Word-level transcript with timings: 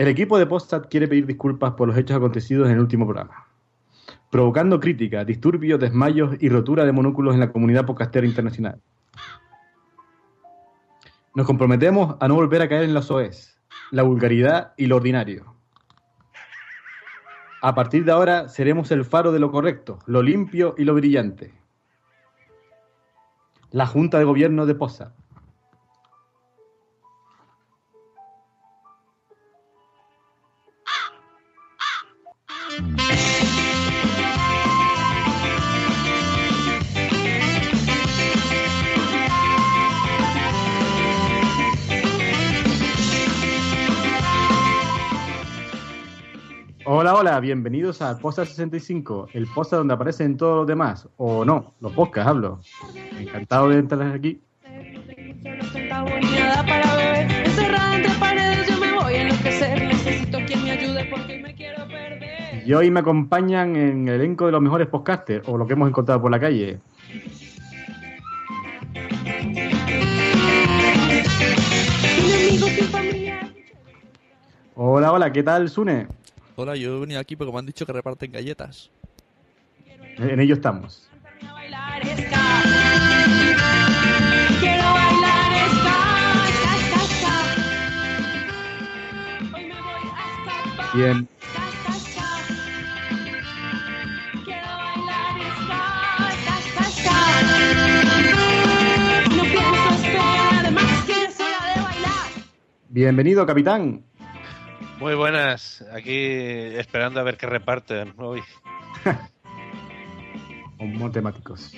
El 0.00 0.08
equipo 0.08 0.38
de 0.38 0.46
Postat 0.46 0.88
quiere 0.88 1.06
pedir 1.08 1.26
disculpas 1.26 1.74
por 1.74 1.86
los 1.86 1.94
hechos 1.94 2.16
acontecidos 2.16 2.68
en 2.68 2.72
el 2.72 2.80
último 2.80 3.04
programa, 3.04 3.46
provocando 4.30 4.80
críticas, 4.80 5.26
disturbios, 5.26 5.78
desmayos 5.78 6.36
y 6.40 6.48
rotura 6.48 6.86
de 6.86 6.92
monóculos 6.92 7.34
en 7.34 7.40
la 7.40 7.52
comunidad 7.52 7.84
podcastera 7.84 8.26
internacional. 8.26 8.80
Nos 11.34 11.46
comprometemos 11.46 12.16
a 12.18 12.28
no 12.28 12.34
volver 12.36 12.62
a 12.62 12.68
caer 12.70 12.84
en 12.84 12.94
la 12.94 13.02
soez, 13.02 13.60
la 13.90 14.02
vulgaridad 14.02 14.72
y 14.78 14.86
lo 14.86 14.96
ordinario. 14.96 15.54
A 17.60 17.74
partir 17.74 18.06
de 18.06 18.12
ahora 18.12 18.48
seremos 18.48 18.90
el 18.92 19.04
faro 19.04 19.32
de 19.32 19.38
lo 19.38 19.52
correcto, 19.52 19.98
lo 20.06 20.22
limpio 20.22 20.74
y 20.78 20.84
lo 20.84 20.94
brillante. 20.94 21.52
La 23.70 23.84
Junta 23.84 24.18
de 24.18 24.24
Gobierno 24.24 24.64
de 24.64 24.76
Postat. 24.76 25.19
Hola, 46.92 47.14
hola, 47.14 47.38
bienvenidos 47.38 48.02
a 48.02 48.18
Posta 48.18 48.44
65, 48.44 49.28
el 49.34 49.46
posta 49.46 49.76
donde 49.76 49.94
aparecen 49.94 50.36
todos 50.36 50.56
los 50.56 50.66
demás, 50.66 51.08
o 51.18 51.44
no, 51.44 51.74
los 51.78 51.92
podcasts 51.92 52.28
hablo. 52.28 52.58
Encantado 53.16 53.68
de 53.68 53.78
entrar 53.78 54.12
aquí. 54.12 54.42
Y 62.66 62.72
hoy 62.72 62.90
me 62.90 62.98
acompañan 62.98 63.76
en 63.76 64.08
el 64.08 64.14
elenco 64.16 64.46
de 64.46 64.52
los 64.52 64.60
mejores 64.60 64.88
podcasters, 64.88 65.48
o 65.48 65.56
lo 65.56 65.68
que 65.68 65.74
hemos 65.74 65.88
encontrado 65.88 66.20
por 66.20 66.32
la 66.32 66.40
calle. 66.40 66.80
Hola, 74.74 75.12
hola, 75.12 75.32
¿qué 75.32 75.44
tal, 75.44 75.68
Sune? 75.68 76.19
Hola, 76.62 76.76
yo 76.76 76.94
he 76.94 77.00
venido 77.00 77.18
aquí 77.18 77.36
porque 77.36 77.52
me 77.54 77.58
han 77.58 77.64
dicho 77.64 77.86
que 77.86 77.92
reparten 77.94 78.30
galletas. 78.32 78.90
En 80.18 80.40
ello 80.40 80.52
estamos. 80.52 81.08
Bien. 90.94 91.26
Bienvenido, 102.90 103.46
capitán. 103.46 104.09
Muy 105.00 105.14
buenas, 105.14 105.82
aquí 105.94 106.26
esperando 106.76 107.20
a 107.20 107.22
ver 107.22 107.38
qué 107.38 107.46
reparten 107.46 108.12
hoy. 108.18 108.42
Como 110.78 111.10
temáticos. 111.10 111.72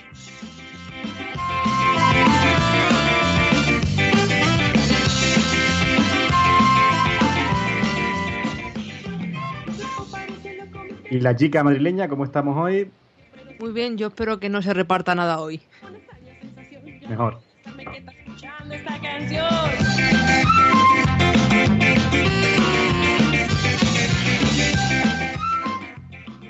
Y 11.09 11.19
la 11.21 11.33
chica 11.33 11.63
madrileña, 11.63 12.09
¿cómo 12.09 12.25
estamos 12.25 12.57
hoy? 12.57 12.91
Muy 13.57 13.71
bien, 13.71 13.97
yo 13.97 14.07
espero 14.07 14.41
que 14.41 14.49
no 14.49 14.61
se 14.61 14.73
reparta 14.73 15.15
nada 15.15 15.39
hoy. 15.39 15.61
Mejor. 17.07 17.39
Me 17.77 17.85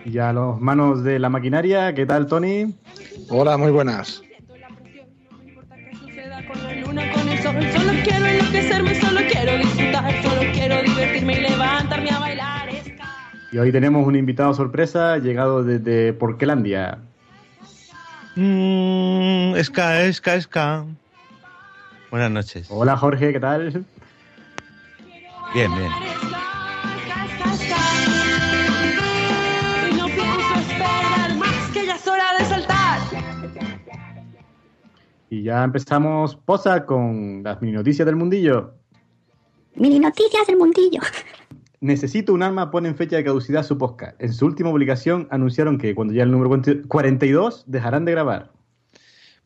Y 0.06 0.18
a 0.18 0.34
los 0.34 0.60
manos 0.60 1.04
de 1.04 1.18
la 1.20 1.30
maquinaria, 1.30 1.94
¿qué 1.94 2.06
tal, 2.06 2.28
Tony? 2.28 2.74
Hola, 3.30 3.58
muy 3.58 3.72
buenas. 3.72 4.22
Y 11.24 11.36
levantarme 11.36 12.10
a 12.10 12.20
bailar. 12.20 12.70
ska. 12.84 13.06
Y 13.52 13.58
hoy 13.58 13.72
tenemos 13.72 14.06
un 14.06 14.16
invitado 14.16 14.54
sorpresa 14.54 15.18
llegado 15.18 15.64
desde 15.64 16.12
Porquelandia. 16.14 17.00
Mmm, 18.36 19.56
esca, 19.56 20.04
esca, 20.04 20.36
esca. 20.36 20.86
Buenas 22.12 22.32
noches. 22.32 22.68
Hola, 22.70 22.98
Jorge, 22.98 23.32
¿qué 23.32 23.40
tal? 23.40 23.86
Bien, 25.54 25.74
bien. 25.76 25.92
Y 35.34 35.42
ya 35.42 35.64
empezamos 35.64 36.36
posa 36.36 36.86
con 36.86 37.42
las 37.42 37.60
mini 37.60 37.74
noticias 37.74 38.06
del 38.06 38.16
mundillo. 38.16 38.76
Mini 39.74 39.98
noticias 39.98 40.46
del 40.46 40.58
mundillo. 40.58 41.02
Necesito 41.82 42.36
un 42.36 42.44
arma 42.44 42.70
pone 42.70 42.90
en 42.90 42.96
fecha 42.96 43.16
de 43.16 43.24
caducidad 43.24 43.64
su 43.64 43.80
podcast. 43.80 44.16
En 44.22 44.32
su 44.32 44.46
última 44.46 44.70
publicación 44.70 45.28
anunciaron 45.32 45.80
que 45.80 45.96
cuando 45.96 46.14
ya 46.14 46.22
el 46.22 46.30
número 46.30 46.62
42 46.88 47.64
dejarán 47.66 48.06
de 48.06 48.12
grabar. 48.12 48.52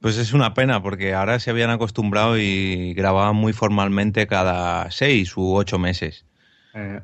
Pues 0.02 0.18
es 0.18 0.34
una 0.34 0.54
pena 0.54 0.84
porque 0.84 1.14
ahora 1.14 1.40
se 1.40 1.52
habían 1.52 1.70
acostumbrado 1.70 2.38
y 2.38 2.94
grababan 2.94 3.38
muy 3.38 3.54
formalmente 3.54 4.28
cada 4.28 4.92
seis 4.92 5.38
u 5.38 5.56
ocho 5.56 5.80
meses. 5.80 6.26
Eh, 6.74 7.00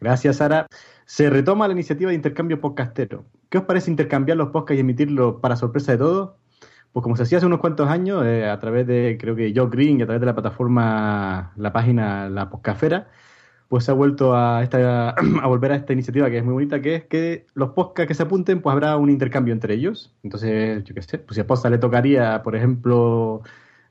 gracias, 0.00 0.36
Sara. 0.36 0.68
Se 1.04 1.28
retoma 1.30 1.66
la 1.66 1.72
iniciativa 1.72 2.10
de 2.10 2.14
intercambio 2.14 2.60
podcastero. 2.60 3.24
¿Qué 3.48 3.58
os 3.58 3.64
parece 3.64 3.90
intercambiar 3.90 4.36
los 4.36 4.50
podcasts 4.50 4.76
y 4.76 4.82
emitirlos 4.82 5.40
para 5.40 5.56
sorpresa 5.56 5.90
de 5.90 5.98
todos? 5.98 6.39
Pues 6.92 7.02
como 7.02 7.16
se 7.16 7.22
hacía 7.22 7.38
hace 7.38 7.46
unos 7.46 7.60
cuantos 7.60 7.88
años, 7.88 8.24
eh, 8.26 8.48
a 8.48 8.58
través 8.58 8.86
de, 8.86 9.16
creo 9.20 9.36
que 9.36 9.52
Joe 9.54 9.68
Green 9.70 10.00
y 10.00 10.02
a 10.02 10.06
través 10.06 10.20
de 10.20 10.26
la 10.26 10.34
plataforma, 10.34 11.52
la 11.56 11.72
página 11.72 12.28
La 12.28 12.50
Podcastfera, 12.50 13.08
pues 13.68 13.84
se 13.84 13.92
ha 13.92 13.94
vuelto 13.94 14.34
a, 14.34 14.62
esta, 14.64 15.10
a 15.42 15.46
volver 15.46 15.72
a 15.72 15.76
esta 15.76 15.92
iniciativa 15.92 16.28
que 16.28 16.38
es 16.38 16.44
muy 16.44 16.54
bonita, 16.54 16.82
que 16.82 16.96
es 16.96 17.04
que 17.04 17.46
los 17.54 17.70
podcasts 17.70 18.08
que 18.08 18.14
se 18.14 18.24
apunten, 18.24 18.60
pues 18.60 18.72
habrá 18.72 18.96
un 18.96 19.10
intercambio 19.10 19.54
entre 19.54 19.74
ellos. 19.74 20.12
Entonces, 20.24 20.82
yo 20.84 20.94
qué 20.94 21.02
sé, 21.02 21.18
pues 21.18 21.36
si 21.36 21.40
a 21.40 21.46
Posta 21.46 21.70
le 21.70 21.78
tocaría, 21.78 22.42
por 22.42 22.56
ejemplo, 22.56 23.42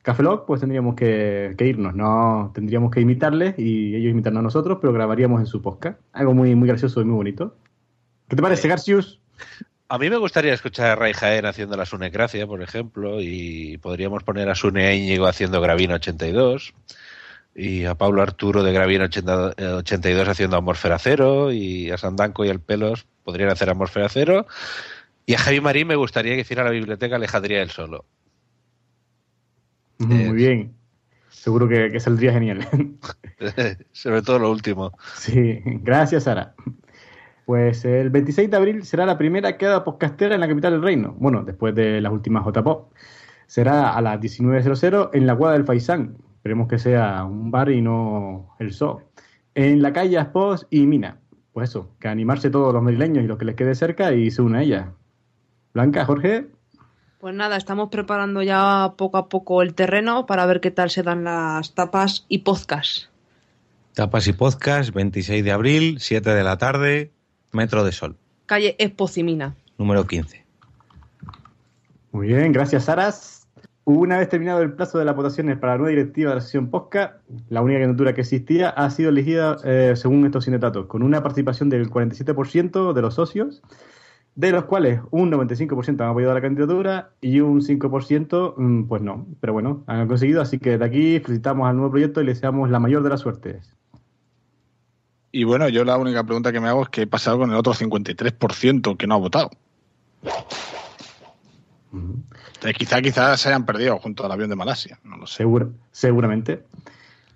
Café 0.02 0.22
Lock, 0.22 0.46
pues 0.46 0.60
tendríamos 0.60 0.94
que, 0.94 1.54
que 1.56 1.66
irnos, 1.66 1.94
no 1.94 2.50
tendríamos 2.54 2.90
que 2.90 3.00
imitarles 3.00 3.58
y 3.58 3.96
ellos 3.96 4.12
imitarnos 4.12 4.40
a 4.40 4.44
nosotros, 4.44 4.78
pero 4.80 4.92
grabaríamos 4.92 5.40
en 5.40 5.46
su 5.46 5.62
podcast. 5.62 5.98
Algo 6.12 6.34
muy, 6.34 6.54
muy 6.54 6.68
gracioso 6.68 7.00
y 7.00 7.04
muy 7.06 7.16
bonito. 7.16 7.56
¿Qué 8.28 8.36
te 8.36 8.42
parece, 8.42 8.68
Garcius? 8.68 9.20
A 9.92 9.98
mí 9.98 10.08
me 10.08 10.18
gustaría 10.18 10.54
escuchar 10.54 10.90
a 10.90 10.94
Ray 10.94 11.12
Jaén 11.14 11.46
haciendo 11.46 11.76
la 11.76 11.84
Sunecracia, 11.84 12.46
por 12.46 12.62
ejemplo, 12.62 13.20
y 13.20 13.76
podríamos 13.78 14.22
poner 14.22 14.48
a 14.48 14.54
Sune 14.54 14.94
Íñigo 14.94 15.26
haciendo 15.26 15.60
Gravina 15.60 15.96
82, 15.96 16.74
y 17.56 17.86
a 17.86 17.96
Pablo 17.96 18.22
Arturo 18.22 18.62
de 18.62 18.72
Gravina 18.72 19.06
80 19.06 19.54
eh, 19.56 19.66
82 19.66 20.28
haciendo 20.28 20.56
Amorfera 20.56 20.96
Cero, 21.00 21.50
y 21.50 21.90
a 21.90 21.98
Sandanco 21.98 22.44
y 22.44 22.50
el 22.50 22.60
Pelos 22.60 23.04
podrían 23.24 23.50
hacer 23.50 23.68
Amorfera 23.68 24.08
Cero, 24.08 24.46
y 25.26 25.34
a 25.34 25.38
Javi 25.38 25.60
Marín 25.60 25.88
me 25.88 25.96
gustaría 25.96 26.36
que 26.36 26.42
hiciera 26.42 26.62
la 26.62 26.70
biblioteca 26.70 27.16
Alejandría 27.16 27.60
él 27.60 27.70
solo. 27.70 28.04
Muy 29.98 30.34
bien. 30.34 30.72
Seguro 31.30 31.68
que, 31.68 31.90
que 31.90 31.98
saldría 31.98 32.32
genial. 32.32 32.64
Sobre 33.90 34.22
todo 34.22 34.38
lo 34.38 34.52
último. 34.52 34.96
Sí, 35.16 35.60
gracias, 35.64 36.24
Sara. 36.24 36.54
Pues 37.50 37.84
el 37.84 38.10
26 38.10 38.48
de 38.48 38.56
abril 38.56 38.84
será 38.84 39.04
la 39.06 39.18
primera 39.18 39.58
queda 39.58 39.82
podcastera 39.82 40.36
en 40.36 40.40
la 40.40 40.46
capital 40.46 40.70
del 40.70 40.82
reino. 40.82 41.16
Bueno, 41.18 41.42
después 41.42 41.74
de 41.74 42.00
las 42.00 42.12
últimas 42.12 42.46
JPOP. 42.46 42.92
Será 43.48 43.92
a 43.96 44.00
las 44.00 44.20
19.00 44.20 45.10
en 45.12 45.26
la 45.26 45.32
Guada 45.32 45.54
del 45.54 45.64
Faisán. 45.64 46.16
Esperemos 46.36 46.68
que 46.68 46.78
sea 46.78 47.24
un 47.24 47.50
bar 47.50 47.72
y 47.72 47.82
no 47.82 48.54
el 48.60 48.72
zoo. 48.72 49.02
En 49.56 49.82
la 49.82 49.92
calle 49.92 50.16
Aspos 50.16 50.68
y 50.70 50.86
Mina. 50.86 51.18
Pues 51.52 51.70
eso, 51.70 51.90
que 51.98 52.06
animarse 52.06 52.50
todos 52.50 52.72
los 52.72 52.84
madrileños 52.84 53.24
y 53.24 53.26
los 53.26 53.36
que 53.36 53.46
les 53.46 53.56
quede 53.56 53.74
cerca 53.74 54.12
y 54.12 54.30
se 54.30 54.42
unen 54.42 54.54
a 54.54 54.62
ella. 54.62 54.92
Blanca, 55.74 56.04
Jorge, 56.04 56.46
Pues 57.18 57.34
nada, 57.34 57.56
estamos 57.56 57.88
preparando 57.88 58.44
ya 58.44 58.94
poco 58.96 59.16
a 59.16 59.28
poco 59.28 59.62
el 59.62 59.74
terreno 59.74 60.24
para 60.24 60.46
ver 60.46 60.60
qué 60.60 60.70
tal 60.70 60.88
se 60.88 61.02
dan 61.02 61.24
las 61.24 61.74
tapas 61.74 62.26
y 62.28 62.38
podcast. 62.38 63.06
Tapas 63.94 64.28
y 64.28 64.34
podcast, 64.34 64.94
26 64.94 65.42
de 65.42 65.50
abril, 65.50 65.96
7 65.98 66.30
de 66.30 66.44
la 66.44 66.56
tarde, 66.56 67.10
Metro 67.52 67.84
de 67.84 67.92
Sol, 67.92 68.16
Calle 68.46 68.76
Espocimina. 68.78 69.54
número 69.78 70.06
15. 70.06 70.44
Muy 72.12 72.28
bien, 72.28 72.52
gracias, 72.52 72.84
Saras. 72.84 73.40
Una 73.84 74.18
vez 74.18 74.28
terminado 74.28 74.62
el 74.62 74.72
plazo 74.72 74.98
de 74.98 75.04
las 75.04 75.16
votaciones 75.16 75.58
para 75.58 75.72
la 75.72 75.78
nueva 75.78 75.90
directiva 75.90 76.30
de 76.30 76.36
la 76.36 76.40
sesión 76.42 76.70
POSCA, 76.70 77.18
la 77.48 77.62
única 77.62 77.80
candidatura 77.80 78.14
que 78.14 78.20
existía 78.20 78.68
ha 78.68 78.90
sido 78.90 79.08
elegida 79.08 79.56
eh, 79.64 79.94
según 79.96 80.24
estos 80.26 80.44
sindicatos, 80.44 80.86
con 80.86 81.02
una 81.02 81.22
participación 81.22 81.70
del 81.70 81.90
47% 81.90 82.92
de 82.92 83.02
los 83.02 83.14
socios, 83.14 83.62
de 84.34 84.52
los 84.52 84.64
cuales 84.64 85.00
un 85.10 85.32
95% 85.32 86.02
han 86.02 86.10
apoyado 86.10 86.34
la 86.34 86.40
candidatura 86.40 87.10
y 87.20 87.40
un 87.40 87.62
5% 87.62 88.54
mm, 88.56 88.84
pues 88.86 89.02
no. 89.02 89.26
Pero 89.40 89.54
bueno, 89.54 89.82
han 89.86 90.06
conseguido, 90.06 90.40
así 90.40 90.58
que 90.58 90.78
de 90.78 90.84
aquí 90.84 91.20
felicitamos 91.20 91.68
al 91.68 91.76
nuevo 91.76 91.90
proyecto 91.90 92.20
y 92.20 92.26
le 92.26 92.34
deseamos 92.34 92.70
la 92.70 92.78
mayor 92.78 93.02
de 93.02 93.08
las 93.08 93.20
suertes. 93.20 93.76
Y 95.32 95.44
bueno, 95.44 95.68
yo 95.68 95.84
la 95.84 95.96
única 95.96 96.24
pregunta 96.24 96.52
que 96.52 96.60
me 96.60 96.68
hago 96.68 96.82
es 96.82 96.88
qué 96.88 97.02
ha 97.02 97.06
pasado 97.06 97.38
con 97.38 97.50
el 97.50 97.56
otro 97.56 97.72
53% 97.72 98.96
que 98.96 99.06
no 99.06 99.14
ha 99.14 99.18
votado. 99.18 99.50
Eh, 102.62 102.72
Quizá, 102.74 103.00
quizá 103.00 103.36
se 103.36 103.48
hayan 103.48 103.64
perdido 103.64 103.98
junto 103.98 104.24
al 104.24 104.32
avión 104.32 104.50
de 104.50 104.56
Malasia, 104.56 104.98
no 105.04 105.16
lo 105.16 105.26
sé. 105.26 105.44
Seguramente. 105.92 106.64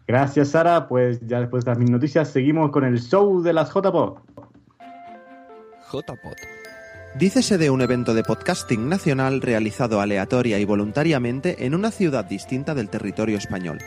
Gracias, 0.07 0.49
Sara. 0.49 0.87
Pues 0.87 1.21
ya 1.27 1.41
después 1.41 1.65
de 1.65 1.71
las 1.71 1.79
mil 1.79 1.91
noticias, 1.91 2.29
seguimos 2.29 2.71
con 2.71 2.85
el 2.85 3.01
show 3.01 3.43
de 3.43 3.53
las 3.53 3.71
JPO. 3.71 4.21
JPod. 5.91 6.37
Dícese 7.17 7.59
de 7.59 7.71
un 7.71 7.81
evento 7.81 8.13
de 8.13 8.25
podcasting 8.25 8.89
nacional 8.89 9.41
realizado 9.41 10.01
aleatoria 10.01 10.59
y 10.59 10.65
voluntariamente 10.65 11.65
en 11.65 11.75
una 11.75 11.91
ciudad 11.91 12.25
distinta 12.25 12.75
del 12.75 12.91
territorio 12.91 13.39
español. 13.39 13.79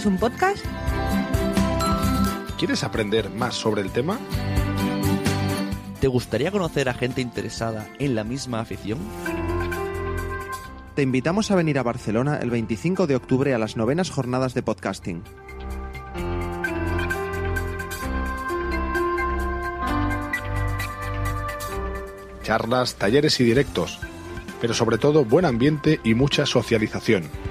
Es 0.00 0.06
un 0.06 0.16
podcast? 0.16 0.64
¿Quieres 2.56 2.84
aprender 2.84 3.28
más 3.28 3.54
sobre 3.54 3.82
el 3.82 3.90
tema? 3.90 4.18
¿Te 6.00 6.06
gustaría 6.06 6.50
conocer 6.50 6.88
a 6.88 6.94
gente 6.94 7.20
interesada 7.20 7.86
en 7.98 8.14
la 8.14 8.24
misma 8.24 8.60
afición? 8.60 8.98
Te 10.94 11.02
invitamos 11.02 11.50
a 11.50 11.54
venir 11.54 11.78
a 11.78 11.82
Barcelona 11.82 12.38
el 12.40 12.48
25 12.48 13.06
de 13.06 13.16
octubre 13.16 13.52
a 13.52 13.58
las 13.58 13.76
novenas 13.76 14.08
jornadas 14.08 14.54
de 14.54 14.62
podcasting. 14.62 15.22
Charlas, 22.42 22.94
talleres 22.94 23.38
y 23.40 23.44
directos, 23.44 23.98
pero 24.62 24.72
sobre 24.72 24.96
todo 24.96 25.26
buen 25.26 25.44
ambiente 25.44 26.00
y 26.02 26.14
mucha 26.14 26.46
socialización. 26.46 27.49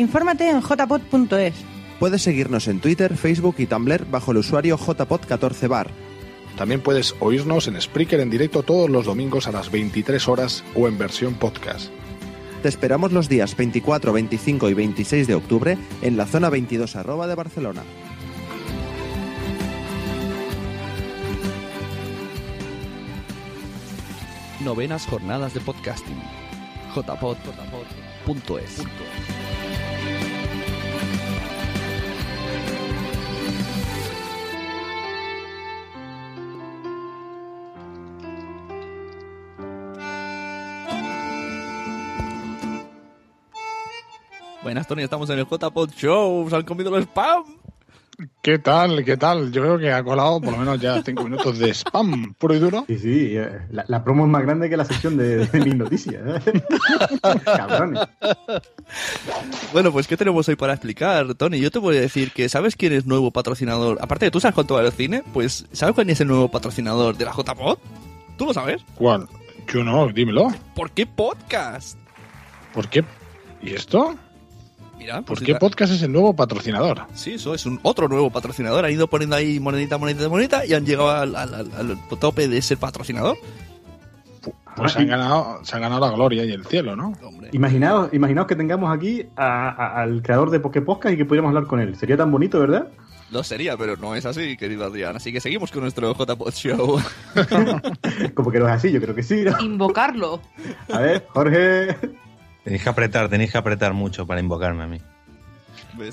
Infórmate 0.00 0.48
en 0.48 0.62
jpod.es. 0.62 1.52
Puedes 1.98 2.22
seguirnos 2.22 2.68
en 2.68 2.80
Twitter, 2.80 3.18
Facebook 3.18 3.56
y 3.58 3.66
Tumblr 3.66 4.06
bajo 4.10 4.32
el 4.32 4.38
usuario 4.38 4.78
jpod14bar. 4.78 5.88
También 6.56 6.80
puedes 6.80 7.14
oírnos 7.20 7.68
en 7.68 7.78
Spreaker 7.78 8.20
en 8.20 8.30
directo 8.30 8.62
todos 8.62 8.88
los 8.88 9.04
domingos 9.04 9.46
a 9.46 9.52
las 9.52 9.70
23 9.70 10.26
horas 10.26 10.64
o 10.74 10.88
en 10.88 10.96
versión 10.96 11.34
podcast. 11.34 11.90
Te 12.62 12.70
esperamos 12.70 13.12
los 13.12 13.28
días 13.28 13.54
24, 13.54 14.14
25 14.14 14.70
y 14.70 14.74
26 14.74 15.26
de 15.26 15.34
octubre 15.34 15.76
en 16.00 16.16
la 16.16 16.24
zona 16.24 16.48
22 16.48 16.96
arroba 16.96 17.26
de 17.26 17.34
Barcelona. 17.34 17.82
Novenas 24.64 25.04
jornadas 25.04 25.52
de 25.52 25.60
podcasting. 25.60 26.22
JPod. 26.94 27.36
JPod.es. 28.26 29.39
Buenas, 44.70 44.86
Tony, 44.86 45.02
estamos 45.02 45.28
en 45.30 45.40
el 45.40 45.46
JPod 45.48 45.90
Show. 45.96 46.48
Se 46.48 46.54
han 46.54 46.62
comido 46.62 46.96
el 46.96 47.02
spam. 47.02 47.42
¿Qué 48.40 48.60
tal? 48.60 49.04
¿Qué 49.04 49.16
tal? 49.16 49.50
Yo 49.50 49.62
creo 49.62 49.78
que 49.80 49.90
ha 49.90 50.04
colado 50.04 50.40
por 50.40 50.52
lo 50.52 50.58
menos 50.58 50.80
ya 50.80 51.02
cinco 51.02 51.24
minutos 51.24 51.58
de 51.58 51.74
spam 51.74 52.34
puro 52.34 52.54
y 52.54 52.60
duro. 52.60 52.84
Sí, 52.86 52.96
sí, 53.00 53.36
eh, 53.36 53.62
la, 53.72 53.84
la 53.88 54.04
promo 54.04 54.26
es 54.26 54.30
más 54.30 54.42
grande 54.42 54.70
que 54.70 54.76
la 54.76 54.84
sección 54.84 55.16
de, 55.16 55.44
de 55.44 55.58
mis 55.58 55.74
noticias. 55.74 56.22
¿eh? 56.46 56.62
Cabrones. 57.44 58.00
Bueno, 59.72 59.90
pues 59.90 60.06
¿qué 60.06 60.16
tenemos 60.16 60.48
hoy 60.48 60.54
para 60.54 60.74
explicar, 60.74 61.34
Tony? 61.34 61.58
Yo 61.58 61.72
te 61.72 61.80
voy 61.80 61.96
a 61.96 62.00
decir 62.00 62.30
que 62.30 62.48
¿sabes 62.48 62.76
quién 62.76 62.92
es 62.92 63.06
nuevo 63.06 63.32
patrocinador? 63.32 63.98
Aparte 64.00 64.26
de 64.26 64.30
tú 64.30 64.38
sabes 64.38 64.54
cuánto 64.54 64.74
vale 64.74 64.86
el 64.86 64.94
cine, 64.94 65.24
pues 65.32 65.66
¿sabes 65.72 65.96
cuál 65.96 66.08
es 66.10 66.20
el 66.20 66.28
nuevo 66.28 66.48
patrocinador 66.48 67.16
de 67.16 67.24
la 67.24 67.32
JPod? 67.32 67.76
¿Tú 68.38 68.46
lo 68.46 68.54
sabes? 68.54 68.84
¿Cuál? 68.94 69.26
Yo 69.66 69.82
no, 69.82 70.06
dímelo. 70.12 70.52
¿Por 70.76 70.92
qué 70.92 71.06
podcast? 71.06 71.98
¿Por 72.72 72.88
qué? 72.88 73.02
¿Y 73.62 73.74
esto? 73.74 74.14
Mira, 75.00 75.16
¿Por 75.16 75.24
pues 75.24 75.40
qué 75.40 75.46
mira. 75.46 75.58
podcast 75.58 75.92
es 75.94 76.02
el 76.02 76.12
nuevo 76.12 76.36
patrocinador? 76.36 77.06
Sí, 77.14 77.32
eso 77.32 77.54
es 77.54 77.66
un 77.66 77.80
otro 77.82 78.06
nuevo 78.06 78.30
patrocinador. 78.30 78.84
Han 78.84 78.92
ido 78.92 79.08
poniendo 79.08 79.34
ahí 79.34 79.58
monedita, 79.58 79.98
monedita, 79.98 80.28
monedita 80.28 80.64
y 80.66 80.74
han 80.74 80.84
llegado 80.86 81.10
al, 81.10 81.34
al- 81.34 81.54
al- 81.54 81.72
al 81.72 81.98
tope 82.20 82.46
de 82.46 82.60
ser 82.62 82.78
patrocinador. 82.78 83.36
Pues 84.76 84.92
se 84.92 85.00
han, 85.00 85.08
ganado, 85.08 85.58
se 85.64 85.74
han 85.76 85.82
ganado 85.82 86.06
la 86.06 86.12
gloria 86.14 86.44
y 86.44 86.52
el 86.52 86.64
cielo, 86.64 86.94
¿no? 86.96 87.12
Imaginaos, 87.52 88.12
imaginaos 88.14 88.46
que 88.46 88.54
tengamos 88.56 88.94
aquí 88.96 89.26
a- 89.36 89.68
a- 89.70 90.00
al 90.02 90.22
creador 90.22 90.50
de 90.50 90.60
Poké 90.60 90.80
Podcast 90.80 91.14
y 91.14 91.16
que 91.16 91.24
pudiéramos 91.24 91.50
hablar 91.50 91.66
con 91.66 91.80
él. 91.80 91.96
Sería 91.96 92.16
tan 92.16 92.30
bonito, 92.30 92.60
¿verdad? 92.60 92.88
Lo 93.30 93.42
sería, 93.44 93.76
pero 93.76 93.96
no 93.96 94.14
es 94.14 94.26
así, 94.26 94.56
querido 94.56 94.84
Adrián. 94.84 95.16
Así 95.16 95.32
que 95.32 95.40
seguimos 95.40 95.70
con 95.70 95.82
nuestro 95.82 96.12
JPod 96.14 96.52
Show. 96.52 96.98
Como 98.34 98.50
que 98.50 98.58
no 98.58 98.66
es 98.66 98.72
así, 98.72 98.90
yo 98.92 99.00
creo 99.00 99.14
que 99.14 99.22
sí. 99.22 99.44
¿no? 99.44 99.60
Invocarlo. 99.60 100.40
A 100.92 100.98
ver, 101.00 101.26
Jorge. 101.30 101.96
Tenéis 102.64 102.82
que 102.82 102.88
apretar, 102.88 103.28
tenéis 103.28 103.52
que 103.52 103.58
apretar 103.58 103.94
mucho 103.94 104.26
para 104.26 104.40
invocarme 104.40 104.84
a 104.84 104.86
mí. 104.86 105.00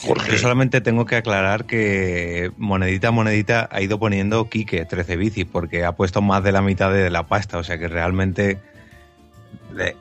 Jorge. 0.01 0.31
Yo 0.31 0.37
solamente 0.37 0.81
tengo 0.81 1.05
que 1.05 1.15
aclarar 1.15 1.65
que 1.65 2.51
monedita 2.57 3.09
a 3.09 3.11
monedita 3.11 3.69
ha 3.71 3.81
ido 3.81 3.99
poniendo 3.99 4.49
Quique 4.49 4.85
13 4.85 5.17
bici 5.17 5.45
porque 5.45 5.85
ha 5.85 5.93
puesto 5.93 6.21
más 6.21 6.43
de 6.43 6.51
la 6.51 6.61
mitad 6.61 6.91
de 6.91 7.09
la 7.09 7.27
pasta, 7.27 7.57
o 7.57 7.63
sea 7.63 7.77
que 7.77 7.87
realmente 7.87 8.59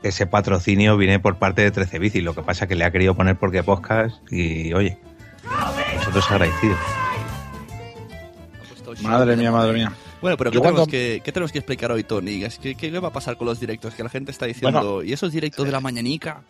ese 0.02 0.26
patrocinio 0.26 0.96
viene 0.96 1.18
por 1.20 1.36
parte 1.36 1.62
de 1.62 1.70
13 1.70 1.98
bici. 1.98 2.20
Lo 2.20 2.34
que 2.34 2.42
pasa 2.42 2.64
es 2.64 2.68
que 2.68 2.74
le 2.74 2.84
ha 2.84 2.90
querido 2.90 3.14
poner 3.14 3.36
porque 3.36 3.62
podcast 3.62 4.16
y 4.32 4.72
oye, 4.72 4.98
nosotros 5.96 6.30
agradecidos. 6.30 6.78
Madre 9.02 9.36
mía, 9.36 9.50
madre 9.52 9.72
mía. 9.72 9.92
Bueno, 10.20 10.36
pero 10.36 10.50
¿qué 10.50 10.54
Yo 10.56 10.60
tenemos, 10.62 10.80
cuando- 10.80 10.90
que, 10.90 11.20
qué 11.24 11.32
tenemos 11.32 11.52
que 11.52 11.58
explicar 11.58 11.92
hoy, 11.92 12.02
Tony? 12.04 12.42
¿Qué, 12.60 12.74
qué 12.74 12.98
va 12.98 13.08
a 13.08 13.12
pasar 13.12 13.36
con 13.36 13.46
los 13.46 13.60
directos? 13.60 13.94
Que 13.94 14.02
la 14.02 14.08
gente 14.08 14.30
está 14.30 14.46
diciendo, 14.46 14.80
Bueno. 14.94 15.02
¿y 15.02 15.12
esos 15.12 15.30
directos 15.32 15.64
de 15.66 15.72
la 15.72 15.80
mañanica? 15.80 16.42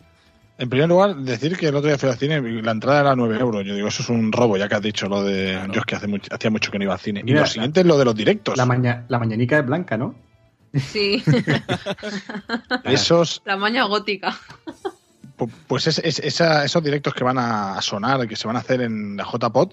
En 0.58 0.70
primer 0.70 0.88
lugar, 0.88 1.16
decir 1.16 1.56
que 1.58 1.66
el 1.68 1.74
otro 1.76 1.88
día 1.88 1.98
fui 1.98 2.08
al 2.08 2.16
cine 2.16 2.36
y 2.36 2.62
la 2.62 2.70
entrada 2.70 3.00
era 3.00 3.14
9 3.16 3.36
euros. 3.38 3.62
Yo 3.66 3.74
digo, 3.74 3.88
eso 3.88 4.02
es 4.02 4.08
un 4.08 4.32
robo, 4.32 4.56
ya 4.56 4.68
que 4.68 4.74
has 4.76 4.80
dicho 4.82 5.06
lo 5.08 5.22
de. 5.22 5.60
Yo 5.70 5.80
es 5.80 5.84
que 5.84 5.96
hace 5.96 6.06
mucho- 6.06 6.34
hacía 6.34 6.50
mucho 6.50 6.70
que 6.70 6.78
no 6.78 6.84
iba 6.84 6.94
al 6.94 7.00
cine. 7.00 7.22
y 7.26 7.30
lo 7.32 7.44
siguiente 7.46 7.80
es 7.80 7.86
lo 7.86 7.98
de 7.98 8.04
los 8.06 8.14
directos. 8.14 8.56
La, 8.56 8.64
maña, 8.64 9.04
la 9.08 9.18
mañanica 9.18 9.58
es 9.58 9.66
blanca, 9.66 9.98
¿no? 9.98 10.14
Sí. 10.74 11.22
Esos, 12.84 13.42
La 13.44 13.56
maña 13.56 13.84
gótica. 13.84 14.34
pu- 15.38 15.50
pues 15.66 15.86
es, 15.86 15.98
es- 15.98 16.18
esa- 16.20 16.64
esos 16.64 16.82
directos 16.82 17.12
que 17.14 17.24
van 17.24 17.38
a 17.38 17.80
sonar, 17.82 18.26
que 18.26 18.36
se 18.36 18.46
van 18.46 18.56
a 18.56 18.60
hacer 18.60 18.80
en 18.80 19.16
la 19.16 19.24
JPod, 19.24 19.72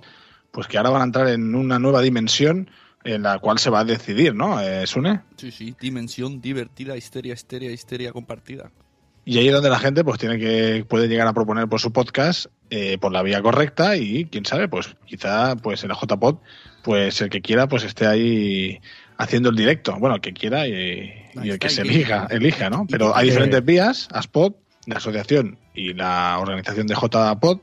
pues 0.52 0.68
que 0.68 0.78
ahora 0.78 0.90
van 0.90 1.02
a 1.02 1.06
entrar 1.06 1.28
en 1.30 1.56
una 1.56 1.80
nueva 1.80 2.02
dimensión 2.02 2.70
en 3.04 3.24
la 3.24 3.40
cual 3.40 3.60
se 3.60 3.70
va 3.70 3.82
a 3.82 3.86
decidir, 3.86 4.34
¿no? 4.34 4.60
Eh, 4.60 4.88
Sune. 4.88 5.22
Sí, 5.38 5.52
sí, 5.52 5.76
dimensión 5.80 6.42
divertida, 6.42 6.96
histeria, 6.96 7.34
histeria, 7.34 7.72
histeria 7.72 8.12
compartida. 8.12 8.72
Y 9.26 9.38
ahí 9.38 9.48
es 9.48 9.54
donde 9.54 9.70
la 9.70 9.80
gente 9.80 10.04
pues 10.04 10.20
tiene 10.20 10.38
que 10.38 10.86
puede 10.88 11.08
llegar 11.08 11.28
a 11.28 11.34
proponer 11.34 11.68
por 11.70 11.80
su 11.80 11.94
podcast 11.94 12.48
eh, 12.70 12.98
por 12.98 13.14
la 13.14 13.24
vía 13.24 13.42
correcta 13.42 13.96
y 13.96 14.26
quién 14.26 14.46
sabe 14.46 14.68
pues 14.68 14.98
quizá 15.06 15.56
pues 15.56 15.84
en 15.84 15.90
la 15.90 15.96
JPod 15.96 16.40
pues 16.84 17.22
el 17.22 17.30
que 17.30 17.42
quiera 17.42 17.68
pues 17.68 17.84
esté 17.84 18.06
ahí 18.06 18.82
haciendo 19.18 19.50
el 19.50 19.56
directo. 19.56 19.98
Bueno, 19.98 20.16
el 20.16 20.22
que 20.22 20.34
quiera 20.34 20.68
y, 20.68 21.14
y 21.42 21.50
el 21.50 21.60
que 21.60 21.70
se 21.70 21.84
elija, 21.84 22.28
elija, 22.30 22.70
¿no? 22.70 22.86
Pero 22.90 23.16
hay 23.16 23.30
diferentes 23.30 23.64
vías, 23.64 24.10
ASPOD, 24.12 24.56
la 24.88 24.98
asociación 24.98 25.58
y 25.74 25.94
la 25.94 26.38
organización 26.40 26.88
de 26.88 26.96
JPod, 26.96 27.60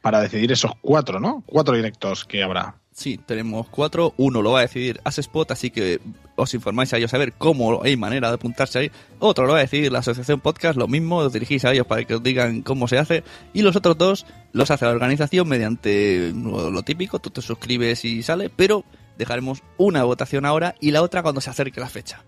para 0.00 0.20
decidir 0.20 0.52
esos 0.52 0.72
cuatro, 0.80 1.20
¿no? 1.20 1.42
Cuatro 1.46 1.74
directos 1.74 2.24
que 2.24 2.42
habrá. 2.42 2.76
Sí, 2.94 3.18
tenemos 3.18 3.66
cuatro. 3.68 4.14
Uno 4.18 4.40
lo 4.40 4.52
va 4.52 4.60
a 4.60 4.62
decidir 4.62 5.00
Asespot, 5.02 5.50
así 5.50 5.70
que 5.70 6.00
os 6.36 6.54
informáis 6.54 6.94
a 6.94 6.96
ellos 6.96 7.12
a 7.12 7.18
ver 7.18 7.32
cómo 7.32 7.82
hay 7.82 7.96
manera 7.96 8.28
de 8.28 8.36
apuntarse 8.36 8.78
ahí. 8.78 8.90
Otro 9.18 9.46
lo 9.46 9.54
va 9.54 9.58
a 9.58 9.62
decidir 9.62 9.90
la 9.90 9.98
Asociación 9.98 10.38
Podcast, 10.38 10.78
lo 10.78 10.86
mismo, 10.86 11.16
os 11.16 11.32
dirigís 11.32 11.64
a 11.64 11.72
ellos 11.72 11.88
para 11.88 12.04
que 12.04 12.14
os 12.14 12.22
digan 12.22 12.62
cómo 12.62 12.86
se 12.86 12.98
hace. 12.98 13.24
Y 13.52 13.62
los 13.62 13.74
otros 13.74 13.98
dos 13.98 14.26
los 14.52 14.70
hace 14.70 14.84
la 14.84 14.92
organización 14.92 15.48
mediante 15.48 16.32
lo, 16.32 16.82
típico, 16.84 17.18
tú 17.18 17.30
te 17.30 17.42
suscribes 17.42 18.04
y 18.04 18.22
sale, 18.22 18.48
pero 18.48 18.84
dejaremos 19.18 19.64
una 19.76 20.04
votación 20.04 20.46
ahora 20.46 20.76
y 20.80 20.92
la 20.92 21.02
otra 21.02 21.22
cuando 21.24 21.40
se 21.40 21.50
acerque 21.50 21.80
la 21.80 21.88
fecha. 21.88 22.22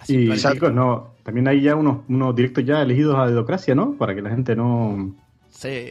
Así 0.00 0.16
Y 0.16 0.34
chicos, 0.34 0.72
no, 0.72 1.10
también 1.24 1.46
hay 1.46 1.60
ya 1.60 1.76
unos, 1.76 1.98
unos 2.08 2.34
directos 2.34 2.64
ya 2.64 2.80
elegidos 2.80 3.18
a 3.18 3.26
dedocracia, 3.26 3.74
¿no? 3.74 3.92
Para 3.98 4.14
que 4.14 4.22
la 4.22 4.30
gente 4.30 4.56
no, 4.56 5.14
Sí. 5.50 5.90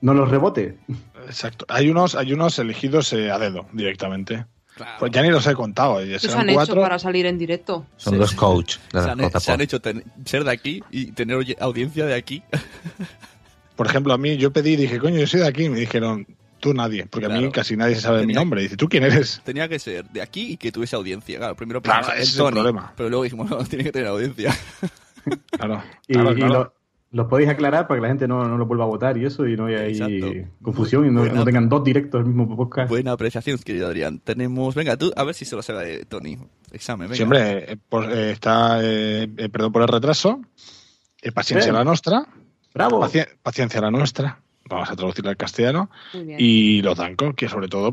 no 0.00 0.12
los 0.12 0.28
rebote. 0.28 0.76
Exacto. 1.30 1.64
Hay 1.68 1.88
unos, 1.88 2.14
hay 2.14 2.32
unos 2.32 2.58
elegidos 2.58 3.12
eh, 3.12 3.30
a 3.30 3.38
dedo 3.38 3.66
directamente. 3.72 4.44
Claro. 4.74 4.92
Pues 4.98 5.12
ya 5.12 5.22
ni 5.22 5.30
los 5.30 5.46
he 5.46 5.54
contado. 5.54 6.00
Ya 6.02 6.12
¿Qué 6.14 6.18
se 6.20 6.28
serán 6.28 6.48
han 6.48 6.60
hecho 6.60 6.74
para 6.74 6.98
salir 6.98 7.26
en 7.26 7.36
directo? 7.38 7.86
Son 7.96 8.14
Sí, 8.14 8.18
los 8.18 8.30
sí. 8.30 8.36
coach 8.36 8.76
de 8.92 9.02
se, 9.02 9.10
han, 9.10 9.18
se 9.18 9.24
han 9.24 9.30
JPod. 9.58 9.60
hecho 9.60 9.80
ten- 9.80 10.04
ser 10.24 10.44
de 10.44 10.50
aquí 10.52 10.82
y 10.90 11.12
tener 11.12 11.38
audiencia 11.60 12.06
de 12.06 12.14
aquí. 12.14 12.42
Por 13.76 13.86
ejemplo, 13.86 14.12
a 14.12 14.18
mí 14.18 14.36
yo 14.36 14.52
pedí, 14.52 14.76
dije, 14.76 14.98
coño, 14.98 15.18
yo 15.18 15.26
soy 15.26 15.40
de 15.40 15.48
aquí. 15.48 15.64
Y 15.64 15.68
me 15.70 15.80
dijeron, 15.80 16.26
tú 16.60 16.72
nadie. 16.74 17.06
Porque 17.06 17.26
a 17.26 17.30
mí 17.30 17.50
casi 17.50 17.76
nadie 17.76 17.94
se 17.94 18.02
sabe 18.02 18.20
mi 18.20 18.26
Tenía- 18.28 18.40
nombre. 18.40 18.62
Dice, 18.62 18.76
¿tú 18.76 18.88
quién 18.88 19.04
eres? 19.04 19.40
Tenía 19.44 19.68
que 19.68 19.78
ser 19.78 20.04
de 20.06 20.22
aquí 20.22 20.52
y 20.52 20.56
que 20.56 20.72
tuviese 20.72 20.96
audiencia. 20.96 21.38
Claro, 21.38 21.56
primero 21.56 21.80
Claro, 21.82 22.08
ese 22.12 22.22
es 22.22 22.30
el 22.32 22.38
Tony, 22.38 22.54
problema. 22.54 22.92
pero 22.96 23.08
luego 23.08 23.24
dijimos, 23.24 23.50
no, 23.50 23.64
tiene 23.64 23.84
que 23.84 23.92
tener 23.92 24.08
audiencia. 24.08 24.54
Claro. 25.50 25.82
Y, 26.08 26.12
claro, 26.14 26.32
y 26.32 26.40
lo- 26.40 26.74
los 27.12 27.26
podéis 27.26 27.48
aclarar 27.50 27.88
para 27.88 27.98
que 27.98 28.02
la 28.02 28.08
gente 28.08 28.28
no, 28.28 28.44
no 28.46 28.56
lo 28.56 28.66
vuelva 28.66 28.84
a 28.84 28.86
votar 28.88 29.16
y 29.18 29.24
eso, 29.24 29.46
y 29.46 29.56
no 29.56 29.66
haya 29.66 29.80
ahí 29.80 30.46
confusión 30.62 31.06
y 31.06 31.10
no, 31.10 31.44
tengan 31.44 31.68
dos 31.68 31.82
directos 31.82 32.20
del 32.24 32.32
mismo 32.34 32.56
podcast. 32.56 32.88
Buena 32.88 33.12
apreciación, 33.12 33.58
querido 33.58 33.86
Adrián. 33.88 34.20
Tenemos, 34.20 34.74
venga, 34.74 34.96
tú, 34.96 35.12
a 35.16 35.24
ver 35.24 35.34
si 35.34 35.44
se 35.44 35.56
lo 35.56 35.62
sabe 35.62 36.04
Tony. 36.04 36.38
Examen, 36.72 37.08
venga. 37.08 37.16
Sí, 37.16 37.22
hombre, 37.24 37.72
eh, 37.72 37.76
eh, 37.90 38.30
está, 38.32 38.78
eh, 38.82 39.28
eh, 39.36 39.48
perdón 39.48 39.72
por 39.72 39.82
el 39.82 39.88
retraso. 39.88 40.40
Eh, 41.22 41.32
paciencia 41.32 41.72
Bien. 41.72 41.78
la 41.78 41.84
nuestra. 41.84 42.26
¡Bravo! 42.72 43.00
Paci- 43.02 43.26
paciencia 43.42 43.80
la 43.80 43.90
nuestra. 43.90 44.40
Vamos 44.68 44.88
a 44.88 44.94
traducirlo 44.94 45.30
al 45.30 45.36
castellano. 45.36 45.90
Muy 46.14 46.24
bien. 46.24 46.36
Y 46.40 46.80
los 46.82 46.96
Danco, 46.96 47.32
que 47.34 47.48
sobre 47.48 47.66
todo 47.66 47.92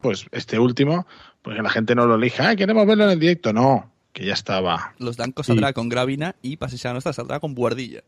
pues 0.00 0.26
este 0.32 0.58
último, 0.58 1.06
pues 1.42 1.56
que 1.56 1.62
la 1.62 1.70
gente 1.70 1.94
no 1.94 2.06
lo 2.06 2.14
elija. 2.16 2.50
"Ah, 2.50 2.56
queremos 2.56 2.86
verlo 2.86 3.04
en 3.04 3.10
el 3.10 3.20
directo. 3.20 3.52
No, 3.52 3.90
que 4.12 4.24
ya 4.24 4.34
estaba. 4.34 4.94
Los 4.98 5.16
Dancos 5.16 5.46
saldrá 5.46 5.72
con 5.72 5.88
Gravina 5.88 6.34
y 6.42 6.56
Pasea 6.56 6.92
Nuestra 6.92 7.12
saldrá 7.12 7.40
con 7.40 7.54
Buardilla. 7.54 8.02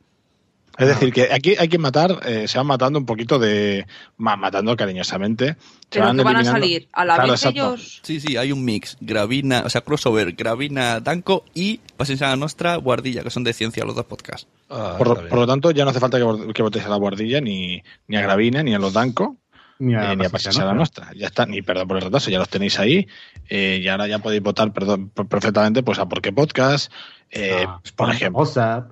Es 0.78 0.88
decir, 0.88 1.12
que 1.12 1.28
aquí 1.30 1.54
hay 1.58 1.68
que 1.68 1.76
matar, 1.76 2.20
eh, 2.24 2.48
se 2.48 2.56
van 2.56 2.66
matando 2.66 2.98
un 2.98 3.04
poquito 3.04 3.38
de. 3.38 3.86
ma- 4.16 4.36
matando 4.36 4.74
cariñosamente. 4.74 5.48
Se 5.90 6.00
Pero 6.00 6.14
que 6.16 6.22
van 6.22 6.36
a 6.36 6.44
salir 6.46 6.88
a 6.94 7.04
la 7.04 7.14
Claro, 7.16 7.32
vez 7.32 7.40
exacto. 7.42 7.74
ellos. 7.74 8.00
Sí, 8.02 8.20
sí, 8.20 8.38
hay 8.38 8.52
un 8.52 8.64
mix. 8.64 8.96
Gravina, 9.02 9.64
o 9.66 9.68
sea, 9.68 9.82
crossover, 9.82 10.32
Gravina, 10.32 11.00
Danco 11.00 11.44
y 11.52 11.80
Pasea 11.98 12.36
Nuestra, 12.36 12.78
Buardilla, 12.78 13.22
que 13.22 13.28
son 13.28 13.44
de 13.44 13.52
ciencia 13.52 13.84
los 13.84 13.94
dos 13.94 14.06
podcasts. 14.06 14.46
Ah, 14.70 14.94
Por, 14.96 15.24
está 15.24 15.36
lo 15.36 15.46
tanto, 15.46 15.72
ya 15.72 15.84
no 15.84 15.90
hace 15.90 16.00
falta 16.00 16.18
que, 16.18 16.52
que 16.54 16.62
votéis 16.62 16.86
a 16.86 16.88
la 16.88 16.96
guardilla, 16.96 17.42
ni, 17.42 17.82
ni 18.08 18.16
a 18.16 18.22
Gravina, 18.22 18.62
ni 18.62 18.74
a 18.74 18.78
los 18.78 18.94
Danco, 18.94 19.36
Ni 19.78 19.94
eh, 19.94 20.16
ni 20.16 20.24
a 20.24 20.28
Pasilla 20.30 20.50
Pasarela 20.50 20.74
Nostra. 20.74 21.04
Nuestra. 21.06 21.20
Ya 21.20 21.26
está, 21.26 21.46
ni 21.46 21.62
perdón 21.62 21.88
por 21.88 21.96
el 21.96 22.02
retraso, 22.04 22.30
ya 22.30 22.38
los 22.38 22.48
tenéis 22.48 22.78
ahí. 22.78 23.06
eh, 23.48 23.80
y 23.82 23.88
ahora 23.88 24.06
ya 24.06 24.18
podéis 24.20 24.42
votar 24.42 24.72
perdón, 24.72 25.08
per- 25.10 25.26
perfectamente 25.26 25.82
pues 25.82 25.98
a 25.98 26.06
Por 26.08 26.20
qué 26.22 26.32
Podcast, 26.32 26.92
eh, 27.30 27.64
Ah, 27.66 27.80
por 27.96 28.10
a 28.10 28.12
ejemplo, 28.14 28.40
WhatsApp, 28.42 28.90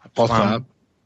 a 0.00 0.08
Podzap, 0.08 0.62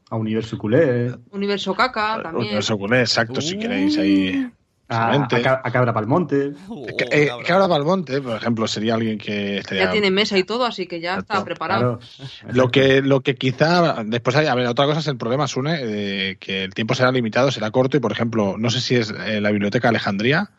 a 0.09 0.15
Universo 0.15 0.57
Culé, 0.57 1.13
Universo 1.31 1.75
Caca 1.75 2.21
también. 2.23 2.45
Universo 2.47 2.77
Culé, 2.77 3.01
exacto, 3.01 3.41
si 3.41 3.57
queréis 3.59 3.97
ahí. 3.97 4.49
A, 4.89 5.07
Excelente. 5.15 5.35
a 5.35 5.41
Ca- 5.41 5.61
a 5.63 5.71
Cabra 5.71 5.93
Palmonte. 5.93 6.53
Oh, 6.67 6.85
Que, 6.85 7.05
eh, 7.11 7.29
Cabra 7.45 7.67
Balmonte, 7.67 8.21
por 8.21 8.35
ejemplo, 8.35 8.67
sería 8.67 8.95
alguien 8.95 9.17
que 9.17 9.59
estaría 9.59 9.85
Ya 9.85 9.91
tiene 9.91 10.11
mesa 10.11 10.37
y 10.37 10.43
todo, 10.43 10.65
así 10.65 10.87
que 10.87 10.99
ya 10.99 11.13
Exacto, 11.13 11.33
está 11.33 11.45
preparado. 11.45 11.99
Claro. 12.17 12.53
Lo 12.53 12.69
que, 12.69 13.01
lo 13.01 13.21
que 13.21 13.35
quizá 13.35 14.03
después 14.03 14.35
hay, 14.35 14.47
a 14.47 14.55
ver, 14.55 14.67
otra 14.67 14.85
cosa 14.85 14.99
es 14.99 15.07
el 15.07 15.17
problema, 15.17 15.47
Sune, 15.47 15.77
eh, 15.81 16.37
que 16.39 16.63
el 16.63 16.73
tiempo 16.73 16.95
será 16.95 17.11
limitado, 17.11 17.51
será 17.51 17.71
corto 17.71 17.97
y, 17.97 17.99
por 17.99 18.11
ejemplo, 18.11 18.55
no 18.57 18.69
sé 18.69 18.81
si 18.81 18.95
es 18.95 19.11
eh, 19.25 19.39
la 19.39 19.51
biblioteca 19.51 19.89
Alejandría, 19.89 20.49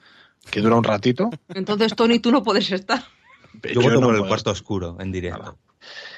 que 0.51 0.61
dura 0.61 0.77
un 0.77 0.85
ratito. 0.85 1.31
Entonces, 1.55 1.95
Tony, 1.95 2.19
tú 2.21 2.31
no 2.31 2.43
puedes 2.43 2.71
estar. 2.71 3.03
Yo, 3.75 3.81
voto 3.81 4.01
no 4.01 4.07
por 4.07 4.15
el 4.17 4.27
cuarto 4.27 4.51
oscuro 4.51 4.97
en 5.01 5.11
directo. 5.13 5.59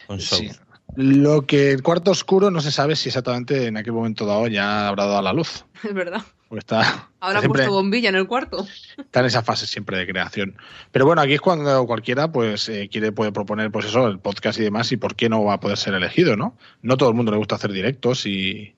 Con 0.07 0.19
show. 0.19 0.39
Sí. 0.39 0.51
Lo 0.95 1.47
que 1.47 1.73
el 1.73 1.83
cuarto 1.83 2.11
oscuro 2.11 2.51
no 2.51 2.61
se 2.61 2.71
sabe 2.71 2.97
si 2.97 3.09
exactamente 3.09 3.67
en 3.67 3.79
aquel 3.79 3.95
momento 3.95 4.27
dado 4.27 4.47
ya 4.49 4.89
habrá 4.89 5.07
dado 5.07 5.19
a 5.19 5.23
la 5.23 5.33
luz. 5.33 5.65
Es 5.83 5.95
verdad. 5.95 6.23
Porque 6.53 6.61
está, 6.61 7.09
Ahora 7.19 7.39
siempre 7.41 7.61
puesto 7.63 7.73
bombilla 7.73 8.11
en 8.11 8.15
el 8.15 8.27
cuarto. 8.27 8.67
está 8.99 9.21
en 9.21 9.25
esa 9.27 9.43
fase 9.43 9.67
siempre 9.67 9.97
de 9.97 10.07
creación. 10.07 10.55
Pero 10.91 11.07
bueno, 11.07 11.23
aquí 11.23 11.33
es 11.33 11.41
cuando 11.41 11.87
cualquiera 11.87 12.31
pues 12.31 12.69
eh, 12.69 12.91
quiere 12.93 13.11
puede 13.11 13.33
proponer 13.33 13.71
pues 13.71 13.87
eso, 13.87 14.07
el 14.07 14.19
podcast 14.19 14.59
y 14.61 14.65
demás, 14.65 14.93
y 14.93 14.99
por 14.99 15.17
qué 15.17 15.31
no 15.31 15.43
va 15.45 15.55
a 15.55 15.61
poder 15.61 15.79
ser 15.79 15.95
elegido, 15.95 16.37
¿no? 16.37 16.59
No 16.83 16.99
todo 16.99 17.09
el 17.09 17.15
mundo 17.15 17.33
le 17.33 17.39
gusta 17.39 17.55
hacer 17.55 17.73
directos 17.73 18.27
y, 18.27 18.77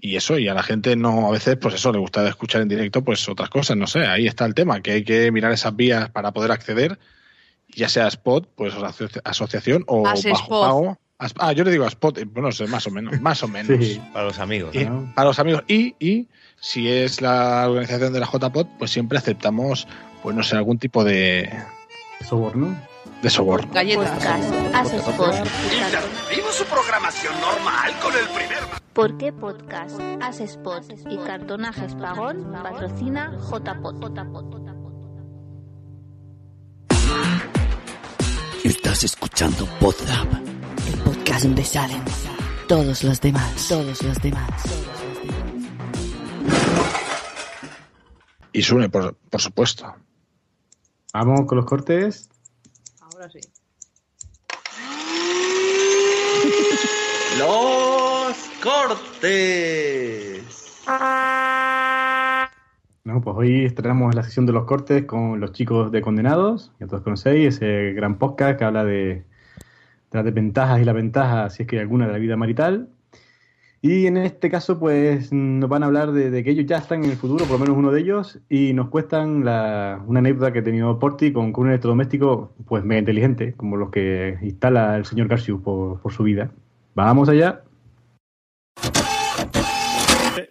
y 0.00 0.16
eso, 0.16 0.38
y 0.38 0.48
a 0.48 0.54
la 0.54 0.62
gente 0.62 0.96
no, 0.96 1.28
a 1.28 1.32
veces, 1.32 1.58
pues 1.60 1.74
eso, 1.74 1.92
le 1.92 1.98
gusta 1.98 2.26
escuchar 2.26 2.62
en 2.62 2.68
directo, 2.68 3.04
pues 3.04 3.28
otras 3.28 3.50
cosas, 3.50 3.76
no 3.76 3.86
sé, 3.86 4.06
ahí 4.06 4.26
está 4.26 4.46
el 4.46 4.54
tema, 4.54 4.80
que 4.80 4.92
hay 4.92 5.04
que 5.04 5.30
mirar 5.32 5.52
esas 5.52 5.76
vías 5.76 6.08
para 6.08 6.32
poder 6.32 6.50
acceder, 6.50 6.98
ya 7.68 7.90
sea 7.90 8.08
Spot, 8.08 8.48
pues 8.56 8.72
asoci- 8.74 9.20
asociación 9.22 9.84
o 9.86 10.06
As 10.08 10.24
bajo 10.24 10.42
Spot. 10.44 10.66
pago. 10.66 10.98
As- 11.18 11.34
Ah, 11.38 11.52
yo 11.52 11.62
le 11.62 11.70
digo 11.72 11.84
a 11.84 11.88
Spot, 11.88 12.16
eh, 12.16 12.24
bueno, 12.24 12.50
sé, 12.52 12.66
más 12.68 12.86
o 12.86 12.90
menos, 12.90 13.12
más 13.20 13.42
o 13.42 13.48
menos. 13.48 13.84
Sí. 13.84 14.00
Para 14.14 14.24
los 14.24 14.38
amigos. 14.38 14.74
Y 14.74 14.86
¿no? 14.86 15.12
para 15.14 15.28
los 15.28 15.38
amigos. 15.38 15.62
Y, 15.68 15.94
y 16.00 16.26
si 16.62 16.88
es 16.88 17.20
la 17.20 17.68
organización 17.68 18.12
de 18.12 18.20
la 18.20 18.26
JPOT, 18.26 18.68
pues 18.78 18.92
siempre 18.92 19.18
aceptamos, 19.18 19.88
pues 20.22 20.36
no 20.36 20.44
sé, 20.44 20.56
algún 20.56 20.78
tipo 20.78 21.02
de, 21.02 21.52
Soborno. 22.26 22.80
de 23.20 23.30
soborno. 23.30 23.68
Galletas. 23.74 24.10
Podcast, 24.10 24.94
spot. 24.94 25.34
Interrumpimos 25.74 26.54
su 26.54 26.64
programación 26.64 27.34
normal 27.40 27.92
con 28.00 28.14
el 28.14 28.26
primer... 28.28 28.58
¿Por 28.92 29.18
qué 29.18 29.32
podcast? 29.32 30.00
Haz 30.20 30.40
spot 30.40 30.84
y 31.10 31.16
cartonajes 31.18 31.96
pagón 31.96 32.52
patrocina 32.62 33.36
JPod. 33.38 34.12
Estás 38.62 39.02
escuchando 39.02 39.66
Podzap, 39.80 40.32
el 40.86 41.00
podcast 41.00 41.42
donde 41.42 41.64
salen 41.64 42.02
todos 42.68 43.02
los 43.02 43.20
demás, 43.20 43.66
todos 43.68 44.00
los 44.04 44.22
demás. 44.22 45.01
Y 48.52 48.62
Sune, 48.62 48.88
por, 48.88 49.14
por 49.16 49.40
supuesto. 49.40 49.94
Vamos 51.14 51.46
con 51.46 51.56
los 51.56 51.66
cortes. 51.66 52.28
Ahora 53.00 53.30
sí. 53.30 53.40
¡Los 57.38 58.36
cortes! 58.62 60.42
No, 63.04 63.20
pues 63.20 63.36
hoy 63.36 63.64
estrenamos 63.64 64.14
la 64.14 64.22
sesión 64.22 64.46
de 64.46 64.52
los 64.52 64.64
cortes 64.64 65.06
con 65.06 65.40
los 65.40 65.52
chicos 65.52 65.90
de 65.90 66.02
Condenados, 66.02 66.72
que 66.78 66.86
todos 66.86 67.02
conocéis, 67.02 67.56
ese 67.56 67.92
gran 67.94 68.18
podcast 68.18 68.58
que 68.58 68.64
habla 68.64 68.84
de, 68.84 68.94
de 68.94 69.24
las 70.12 70.24
desventajas 70.24 70.80
y 70.80 70.84
las 70.84 70.94
ventajas, 70.94 71.54
si 71.54 71.62
es 71.62 71.68
que 71.68 71.76
hay 71.76 71.82
alguna, 71.82 72.06
de 72.06 72.12
la 72.12 72.18
vida 72.18 72.36
marital. 72.36 72.90
Y 73.84 74.06
en 74.06 74.16
este 74.16 74.48
caso, 74.48 74.78
pues 74.78 75.32
nos 75.32 75.68
van 75.68 75.82
a 75.82 75.86
hablar 75.86 76.12
de, 76.12 76.44
que 76.44 76.50
ellos 76.52 76.66
ya 76.66 76.76
están 76.76 77.02
en 77.02 77.10
el 77.10 77.16
futuro, 77.16 77.44
por 77.46 77.54
lo 77.54 77.58
menos 77.58 77.76
uno 77.76 77.90
de 77.90 78.00
ellos, 78.00 78.38
y 78.48 78.72
nos 78.74 78.88
cuestan 78.90 79.44
la- 79.44 80.00
una 80.06 80.20
anécdota 80.20 80.52
que 80.52 80.60
ha 80.60 80.62
tenido 80.62 81.00
Porti 81.00 81.32
con, 81.32 81.52
con 81.52 81.64
un 81.64 81.70
electrodoméstico, 81.70 82.54
pues 82.64 82.84
mega 82.84 83.00
inteligente, 83.00 83.54
como 83.56 83.76
los 83.76 83.90
que 83.90 84.38
instala 84.42 84.96
el 84.96 85.04
señor 85.04 85.26
Garcius 85.26 85.60
por, 85.60 86.00
por 86.00 86.12
su 86.12 86.22
vida. 86.22 86.52
Vamos 86.94 87.28
allá. 87.28 87.62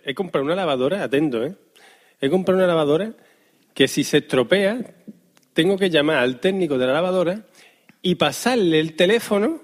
He 0.03 0.13
comprado 0.13 0.45
una 0.45 0.55
lavadora, 0.55 1.01
atento, 1.01 1.41
¿eh? 1.45 1.55
He 2.19 2.29
comprado 2.29 2.57
una 2.59 2.67
lavadora 2.67 3.13
que 3.73 3.87
si 3.87 4.03
se 4.03 4.17
estropea, 4.17 4.93
tengo 5.53 5.77
que 5.77 5.89
llamar 5.89 6.17
al 6.17 6.41
técnico 6.41 6.77
de 6.77 6.85
la 6.85 6.93
lavadora 6.93 7.45
y 8.01 8.15
pasarle 8.15 8.81
el 8.81 8.97
teléfono 8.97 9.61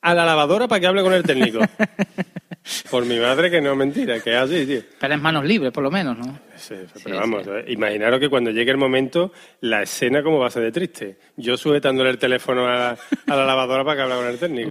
a 0.00 0.14
la 0.14 0.24
lavadora 0.24 0.68
para 0.68 0.80
que 0.80 0.86
hable 0.86 1.02
con 1.02 1.12
el 1.12 1.22
técnico. 1.22 1.60
Por 2.90 3.06
mi 3.06 3.18
madre 3.18 3.50
que 3.50 3.60
no 3.60 3.72
es 3.72 3.76
mentira, 3.78 4.20
que 4.20 4.30
es 4.30 4.36
así, 4.36 4.66
tío. 4.66 4.82
Pero 5.00 5.14
es 5.14 5.20
manos 5.20 5.44
libres, 5.44 5.72
por 5.72 5.82
lo 5.82 5.90
menos, 5.90 6.18
¿no? 6.18 6.38
Sí, 6.56 6.74
pero 7.02 7.16
vamos, 7.16 7.46
eh, 7.46 7.64
imaginaros 7.68 8.20
que 8.20 8.28
cuando 8.28 8.50
llegue 8.50 8.70
el 8.70 8.76
momento, 8.76 9.32
la 9.60 9.82
escena 9.82 10.22
como 10.22 10.38
va 10.38 10.48
a 10.48 10.50
ser 10.50 10.64
de 10.64 10.72
triste. 10.72 11.18
Yo 11.36 11.56
sujetándole 11.56 12.10
el 12.10 12.18
teléfono 12.18 12.66
a 12.66 12.74
la, 12.74 12.98
a 13.26 13.36
la 13.36 13.44
lavadora 13.46 13.84
para 13.84 13.96
que 13.96 14.02
hable 14.02 14.16
con 14.16 14.26
el 14.26 14.38
técnico. 14.38 14.70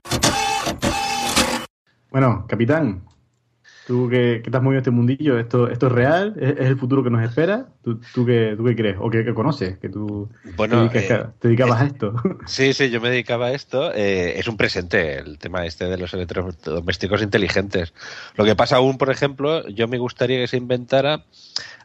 Bueno, 2.11 2.45
capitán, 2.47 3.03
tú 3.87 4.09
que, 4.09 4.41
que 4.43 4.49
estás 4.49 4.61
muy 4.61 4.73
en 4.73 4.77
este 4.79 4.91
mundillo, 4.91 5.39
¿esto, 5.39 5.69
esto 5.69 5.87
es 5.87 5.91
real? 5.93 6.35
¿Es, 6.39 6.51
es 6.59 6.65
el 6.67 6.77
futuro 6.77 7.03
que 7.03 7.09
nos 7.09 7.23
espera? 7.23 7.67
¿Tú, 7.83 7.99
tú, 8.13 8.25
qué, 8.25 8.53
tú 8.57 8.65
qué 8.65 8.75
crees? 8.75 8.97
¿O 8.99 9.09
qué, 9.09 9.23
qué 9.23 9.33
conoces? 9.33 9.77
¿Que 9.79 9.87
tú 9.89 10.29
Bueno, 10.57 10.89
te, 10.89 10.99
dedicas- 10.99 11.25
eh, 11.29 11.29
te 11.39 11.47
dedicabas 11.47 11.81
a 11.81 11.85
esto? 11.85 12.13
Sí, 12.45 12.73
sí, 12.73 12.89
yo 12.89 12.99
me 13.01 13.09
dedicaba 13.09 13.47
a 13.47 13.51
esto. 13.53 13.93
eh, 13.93 14.37
es 14.37 14.47
un 14.47 14.57
presente 14.57 15.17
el 15.19 15.37
tema 15.39 15.65
este 15.65 15.85
de 15.85 15.97
los 15.97 16.13
electrodomésticos 16.13 17.21
inteligentes. 17.21 17.93
Lo 18.35 18.43
que 18.45 18.55
pasa 18.55 18.75
aún, 18.75 18.97
por 18.97 19.09
ejemplo, 19.09 19.67
yo 19.69 19.87
me 19.87 19.97
gustaría 19.97 20.37
que 20.39 20.47
se 20.47 20.57
inventara 20.57 21.23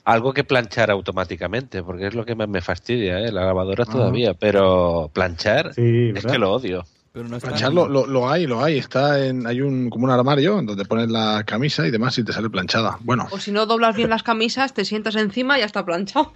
algo 0.05 0.33
que 0.33 0.43
planchara 0.43 0.95
automáticamente, 0.95 1.83
porque 1.83 2.09
es 2.09 2.15
lo 2.15 2.25
que 2.25 2.35
más 2.35 2.49
me 2.49 2.61
fastidia, 2.61 3.21
¿eh? 3.21 3.31
la 3.31 3.45
lavadora 3.45 3.85
Ah. 3.87 3.93
todavía, 3.93 4.35
pero 4.35 5.11
planchar 5.15 5.73
Sí, 5.75 6.13
es 6.15 6.27
que 6.27 6.39
lo 6.39 6.53
odio. 6.53 6.85
Pero 7.13 7.29
no 7.29 7.37
está 7.37 7.49
Planchar 7.49 7.73
lo, 7.75 7.89
lo- 7.89 8.07
lo 8.07 8.31
hay, 8.31 8.47
lo 8.47 8.65
hay. 8.65 8.79
Está 8.79 9.25
en, 9.27 9.47
hay 9.47 9.61
un, 9.61 9.91
como 9.91 10.05
un 10.05 10.11
armario 10.11 10.59
en 10.59 10.67
donde 10.67 10.85
pones 10.87 11.11
la 11.11 11.45
camisa 11.47 11.87
y 11.87 11.91
demás 11.91 12.17
y 12.19 12.25
te 12.25 12.33
sale 12.33 12.49
planchada. 12.49 12.97
Bueno, 13.01 13.29
O 13.31 13.39
si 13.39 13.53
no 13.53 13.67
doblas 13.67 13.95
bien 13.97 14.09
las 14.11 14.23
camisas, 14.23 14.73
te 14.73 14.85
sientas 14.87 15.17
encima 15.17 15.59
y 15.59 15.61
ya 15.61 15.67
está 15.67 15.85
planchado. 15.85 16.33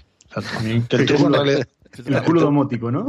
el 0.98 1.06
truco 1.06 1.26
en 1.28 1.32
realidad- 1.32 1.68
El 2.04 2.22
culo 2.24 2.42
domótico, 2.42 2.90
¿no? 2.90 3.06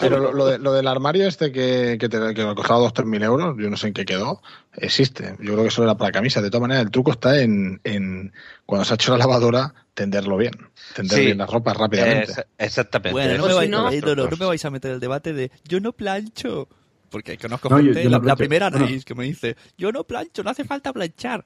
Pero 0.00 0.18
lo, 0.20 0.32
lo 0.32 0.46
de- 0.46 0.58
lo 0.58 0.72
del 0.72 0.86
armario 0.86 1.26
este 1.26 1.50
que, 1.50 1.96
que, 1.98 2.08
te, 2.08 2.34
que 2.34 2.44
me 2.44 2.54
costaba 2.54 2.78
dos, 2.78 2.92
tres 2.94 3.06
mil 3.08 3.22
euros, 3.22 3.56
yo 3.58 3.68
no 3.68 3.76
sé 3.76 3.88
en 3.88 3.94
qué 3.94 4.04
quedó, 4.04 4.42
existe. 4.74 5.34
Yo 5.40 5.54
creo 5.54 5.64
que 5.64 5.70
solo 5.70 5.88
era 5.90 5.96
para 5.98 6.12
camisa. 6.12 6.40
De 6.40 6.50
todas 6.50 6.62
maneras, 6.62 6.84
el 6.84 6.90
truco 6.92 7.10
está 7.10 7.40
en, 7.40 7.80
en 7.82 8.32
cuando 8.64 8.84
se 8.84 8.92
ha 8.92 8.94
hecho 8.94 9.10
la 9.12 9.18
lavadora, 9.18 9.74
tenderlo 9.96 10.36
bien. 10.36 10.52
Tender 10.94 11.18
Sí. 11.18 11.24
bien 11.24 11.38
las 11.38 11.50
ropas 11.50 11.76
rápidamente. 11.76 12.30
Es- 12.30 12.46
exactamente. 12.58 13.10
Bueno, 13.12 13.30
no 13.38 13.38
Eso 13.38 13.48
me, 13.48 13.54
vais, 13.54 13.70
no, 13.70 13.90
no, 13.90 14.14
no 14.14 14.22
trucos. 14.28 14.38
me 14.40 14.46
vais 14.46 14.64
a 14.64 14.70
meter 14.70 14.92
el 14.92 15.00
debate 15.00 15.32
de 15.32 15.50
yo 15.64 15.80
no 15.80 15.92
plancho. 15.92 16.68
Porque 17.10 17.38
conozco 17.38 17.68
No, 17.70 17.78
gente, 17.78 18.04
yo 18.04 18.10
la, 18.10 18.36
primera 18.36 18.68
raíz 18.70 19.04
que 19.04 19.14
me 19.14 19.24
dice, 19.24 19.56
yo 19.78 19.90
no 19.90 20.04
plancho, 20.04 20.42
no 20.44 20.50
hace 20.50 20.64
falta 20.64 20.92
planchar. 20.92 21.44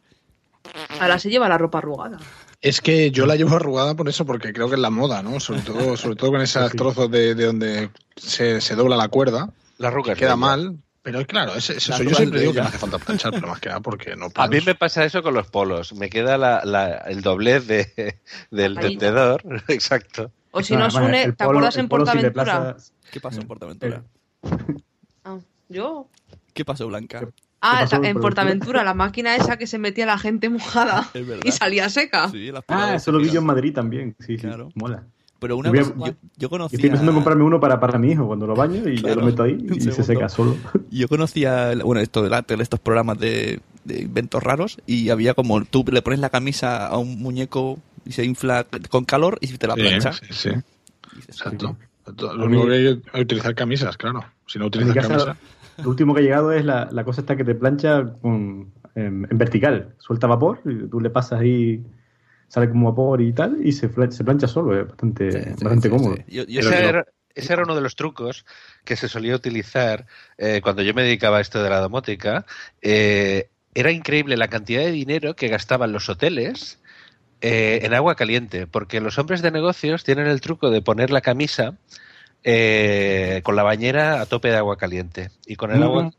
Ahora 1.01 1.19
se 1.19 1.31
lleva 1.31 1.49
la 1.49 1.57
ropa 1.57 1.79
arrugada. 1.79 2.19
Es 2.61 2.81
que 2.83 3.11
yo 3.11 3.25
la 3.25 3.37
llevo 3.37 3.57
arrugada 3.57 3.95
por 3.95 4.09
eso, 4.09 4.27
porque 4.27 4.53
creo 4.53 4.69
que 4.69 4.75
es 4.75 4.81
la 4.81 4.91
moda, 4.91 5.23
¿no? 5.23 5.41
Sobre 5.41 5.61
todo, 5.63 5.97
sobre 5.97 6.17
todo 6.17 6.33
con 6.33 6.41
esos 6.43 6.73
trozos 6.73 7.11
de, 7.11 7.35
de 7.35 7.47
donde 7.47 7.91
se, 8.17 8.61
se 8.61 8.75
dobla 8.75 8.97
la 8.97 9.09
cuerda. 9.09 9.51
La 9.79 9.89
arruga 9.89 10.07
que 10.09 10.13
es 10.13 10.19
queda 10.19 10.37
mal. 10.37 10.77
Pero 11.03 11.27
claro, 11.27 11.55
es, 11.55 11.71
es 11.71 11.89
La 11.89 11.95
eso. 11.97 12.05
Yo 12.05 12.15
siempre 12.15 12.41
digo 12.41 12.53
que 12.53 12.61
no 12.61 12.67
hace 12.67 12.79
falta 12.79 12.99
planchar, 12.99 13.33
pero 13.33 13.47
más 13.49 13.59
que 13.61 13.69
nada 13.71 13.81
porque 13.81 14.17
no 14.17 14.29
A 14.35 14.49
mí 14.49 14.59
me 14.65 14.75
pasa 14.75 15.05
eso 15.05 15.23
con 15.23 15.33
los 15.35 15.47
polos. 15.49 15.95
Me 15.95 16.11
queda 16.11 16.37
la, 16.37 16.63
la- 16.65 16.97
el 16.99 17.23
doblez 17.23 17.67
de, 17.67 18.19
del 18.51 18.79
tendedor. 18.79 19.43
Exacto. 19.69 20.31
O 20.51 20.63
si 20.63 20.77
no, 20.77 20.91
Sune, 20.91 21.23
el 21.23 21.37
¿te 21.37 21.45
polo- 21.45 21.51
acuerdas 21.59 21.77
en 21.77 21.85
si 21.85 21.89
Portaventura? 21.89 22.33
plazas- 22.75 22.93
¿Qué 23.11 23.21
pasó 23.21 23.41
en 23.41 23.47
Portaventura? 23.47 24.03
Ah, 25.25 25.39
¿Yo? 25.69 26.09
¿Qué 26.53 26.65
pasó, 26.65 26.87
Blanca? 26.89 27.29
Ah, 27.63 27.87
en 27.93 28.05
en 28.05 28.21
Portaventura, 28.21 28.83
la 28.85 28.95
máquina 28.95 29.37
esa 29.37 29.57
que 29.59 29.67
se 29.67 29.79
metía 29.79 30.07
la 30.07 30.19
gente 30.19 30.49
mojada 30.49 31.09
y 31.45 31.53
salía 31.53 31.89
seca. 31.91 32.29
Sí, 32.31 32.51
las 32.51 32.65
Ah, 32.69 32.95
eso 32.95 33.13
lo 33.13 33.19
vi 33.19 33.31
yo 33.31 33.41
en. 33.41 33.47
Madrid 33.47 33.75
también. 33.75 34.17
Sí, 34.19 34.37
sí, 34.37 34.39
Claro. 34.39 34.71
mola. 34.75 35.05
Pero 35.41 35.57
una 35.57 35.71
cosa, 35.73 35.95
yo, 35.97 36.13
yo 36.37 36.51
conocía... 36.51 36.77
estoy 36.77 36.91
pensando 36.91 37.13
en 37.13 37.17
comprarme 37.17 37.45
uno 37.45 37.59
para, 37.59 37.81
para 37.81 37.99
mi 37.99 38.13
hijo 38.13 38.27
cuando 38.27 38.47
lo 38.47 38.55
baño 38.55 38.89
y 38.89 38.97
ya 38.97 39.03
Claro, 39.03 39.21
lo 39.23 39.27
meto 39.27 39.43
ahí 39.43 39.59
y 39.75 39.81
se 39.81 40.03
seca 40.03 40.29
solo. 40.29 40.57
Yo 40.91 41.09
conocía, 41.09 41.75
bueno, 41.85 42.01
esto 42.01 42.23
de 42.23 42.31
la 42.31 42.43
tele, 42.43 42.63
estos 42.63 42.81
programas 42.81 43.19
de, 43.19 43.61
de 43.85 44.03
inventos 44.03 44.43
raros, 44.43 44.79
y 44.87 45.09
había 45.11 45.35
como, 45.35 45.65
tú 45.65 45.85
le 45.91 46.03
pones 46.03 46.21
la 46.21 46.31
camisa 46.31 46.87
a 46.87 46.99
un 46.99 47.21
muñeco 47.21 47.79
y 48.05 48.13
se 48.13 48.25
infla 48.25 48.67
con 48.91 49.05
calor 49.05 49.39
y 49.41 49.49
te 49.57 49.67
la 49.67 49.75
Sí, 49.75 49.81
plancha. 49.83 50.13
sí, 50.13 50.27
sí. 50.31 50.51
Exacto. 51.29 51.77
Lo 52.19 52.45
único 52.47 52.67
que 52.67 52.73
hay 52.75 53.01
que 53.01 53.21
utilizar 53.21 53.55
camisas, 53.55 53.97
claro. 53.97 54.25
Si 54.47 54.59
no 54.59 54.67
utilizas 54.67 54.95
casa, 54.95 55.09
camisa. 55.09 55.37
lo 55.83 55.91
último 55.91 56.15
que 56.15 56.21
ha 56.21 56.25
llegado 56.25 56.53
es 56.53 56.65
la, 56.65 56.89
la 56.91 57.05
cosa 57.05 57.21
esta 57.21 57.37
que 57.37 57.45
te 57.45 57.55
plancha 57.55 58.15
con- 58.21 58.73
en, 58.95 59.27
en 59.31 59.39
vertical. 59.39 59.95
Suelta 59.99 60.27
vapor 60.27 60.61
y 60.65 60.89
tú 60.89 61.01
le 61.01 61.11
pasas 61.11 61.41
ahí, 61.41 61.83
sale 62.51 62.69
como 62.69 62.91
vapor 62.91 63.21
y 63.23 63.33
tal, 63.33 63.65
y 63.65 63.71
se, 63.73 63.89
se 64.11 64.25
plancha 64.25 64.49
solo. 64.49 64.79
Es 64.79 64.89
bastante, 64.89 65.31
bastante 65.53 65.89
cómodo. 65.89 66.17
Yo- 66.29 66.45
yo 66.45 66.61
Ese 66.61 66.89
era, 66.89 67.07
ese 67.35 67.53
era 67.53 67.63
uno 67.63 67.77
de 67.77 67.81
los 67.81 67.95
trucos 67.95 68.45
que 68.85 68.97
se 68.97 69.09
solía 69.09 69.37
utilizar 69.37 70.07
eh, 70.37 70.61
cuando 70.63 70.83
yo 70.83 70.93
me 70.93 71.05
dedicaba 71.05 71.39
a 71.39 71.41
esto 71.41 71.63
de 71.63 71.71
la 71.71 71.79
domótica. 71.79 72.45
Eh, 72.83 73.49
era 73.73 73.93
increíble 73.93 74.37
la 74.37 74.49
cantidad 74.49 74.83
de 74.83 74.91
dinero 74.91 75.37
que 75.37 75.47
gastaban 75.47 75.93
los 75.93 76.09
hoteles 76.09 76.81
eh, 77.41 77.79
en 77.85 77.95
agua 77.95 78.17
caliente, 78.17 78.67
porque 78.67 79.01
los 79.01 79.17
hombres 79.19 79.43
de 79.43 79.53
negocios 79.53 80.03
tienen 80.03 80.27
el 80.27 80.41
truco 80.41 80.71
de 80.71 80.83
poner 80.83 81.11
la 81.13 81.21
camisa 81.21 81.77
eh, 82.43 83.41
con 83.45 83.57
la 83.57 83.63
bañera 83.63 84.21
a 84.21 84.27
tope 84.27 84.49
de 84.49 84.57
agua 84.57 84.77
caliente 84.77 85.31
y 85.47 85.57
con 85.57 85.71
el 85.71 85.83
agua 85.83 86.11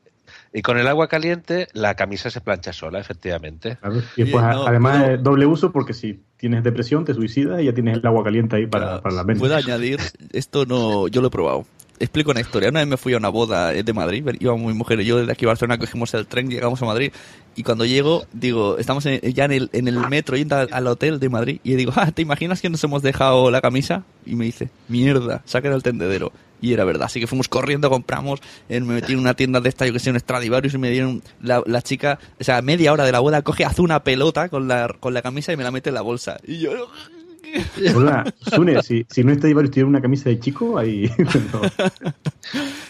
y 0.53 0.61
con 0.61 0.77
el 0.77 0.87
agua 0.87 1.07
caliente 1.07 1.67
la 1.73 1.95
camisa 1.95 2.29
se 2.29 2.41
plancha 2.41 2.73
sola, 2.73 2.99
efectivamente. 2.99 3.77
Claro. 3.79 4.01
Y 4.17 4.23
después, 4.23 4.43
no, 4.43 4.67
además, 4.67 5.09
es 5.09 5.23
doble 5.23 5.45
uso 5.45 5.71
porque 5.71 5.93
si 5.93 6.19
tienes 6.37 6.63
depresión, 6.63 7.05
te 7.05 7.13
suicidas 7.13 7.61
y 7.61 7.65
ya 7.65 7.73
tienes 7.73 7.97
el 7.97 8.05
agua 8.05 8.23
caliente 8.23 8.55
ahí 8.55 8.65
para, 8.67 9.01
para 9.01 9.15
la 9.15 9.23
mente. 9.23 9.39
Puedo 9.39 9.55
añadir, 9.55 9.99
esto 10.33 10.65
no, 10.65 11.07
yo 11.07 11.21
lo 11.21 11.27
he 11.27 11.31
probado. 11.31 11.65
Explico 11.99 12.31
una 12.31 12.41
historia. 12.41 12.69
Una 12.69 12.79
vez 12.79 12.87
me 12.89 12.97
fui 12.97 13.13
a 13.13 13.17
una 13.17 13.29
boda 13.29 13.75
eh, 13.75 13.83
de 13.83 13.93
Madrid, 13.93 14.25
íbamos 14.39 14.65
mi 14.65 14.73
mujer 14.73 14.99
y 15.01 15.05
yo 15.05 15.17
desde 15.17 15.31
aquí 15.33 15.45
a 15.45 15.49
Barcelona, 15.49 15.77
cogimos 15.77 16.11
el 16.15 16.25
tren, 16.25 16.49
llegamos 16.49 16.81
a 16.81 16.85
Madrid 16.85 17.11
y 17.55 17.61
cuando 17.61 17.85
llego, 17.85 18.25
digo, 18.33 18.79
estamos 18.79 19.05
en- 19.05 19.21
ya 19.21 19.45
en 19.45 19.51
el, 19.51 19.69
en 19.71 19.87
el 19.87 19.99
metro 20.09 20.35
yendo 20.35 20.55
al, 20.55 20.69
al 20.71 20.87
hotel 20.87 21.19
de 21.19 21.29
Madrid 21.29 21.59
y 21.63 21.75
digo, 21.75 21.93
ah, 21.95 22.09
¿te 22.11 22.23
imaginas 22.23 22.59
que 22.59 22.71
nos 22.71 22.83
hemos 22.83 23.03
dejado 23.03 23.51
la 23.51 23.61
camisa? 23.61 24.03
Y 24.25 24.33
me 24.35 24.45
dice, 24.45 24.69
mierda, 24.87 25.43
saquen 25.45 25.73
el 25.73 25.83
tendedero. 25.83 26.31
Y 26.62 26.74
era 26.74 26.86
verdad, 26.86 27.08
así 27.08 27.19
que 27.19 27.28
fuimos 27.28 27.47
corriendo, 27.47 27.89
compramos, 27.89 28.39
eh, 28.69 28.80
me 28.80 28.93
metí 28.95 29.13
en 29.13 29.19
una 29.19 29.34
tienda 29.34 29.60
de 29.60 29.69
esta, 29.69 29.86
yo 29.86 29.93
que 29.93 30.00
sé, 30.00 30.12
un 30.12 30.19
Stradivarius 30.19 30.76
y 30.76 30.78
me 30.78 30.91
dieron, 30.91 31.24
la, 31.41 31.63
la 31.65 31.82
chica, 31.82 32.19
o 32.39 32.43
sea, 32.43 32.62
media 32.62 32.93
hora 32.93 33.04
de 33.04 33.12
la 33.12 33.19
boda 33.19 33.41
coge, 33.41 33.65
hace 33.65 33.82
una 33.82 34.04
pelota 34.04 34.50
con 34.50 34.67
la, 34.67 34.95
con 35.00 35.13
la 35.13 35.21
camisa 35.21 35.52
y 35.52 35.58
me 35.58 35.63
la 35.63 35.71
mete 35.71 35.89
en 35.89 35.95
la 35.95 36.02
bolsa. 36.02 36.38
Y 36.45 36.60
yo, 36.60 36.71
Hola, 37.95 38.34
Sune, 38.54 38.82
si, 38.84 39.06
si 39.10 39.24
no 39.24 39.36
varios 39.36 39.71
tiene 39.71 39.89
una 39.89 40.02
camisa 40.02 40.30
de 40.30 40.39
chico, 40.39 40.78
ahí. 40.78 41.10
no. 41.54 41.62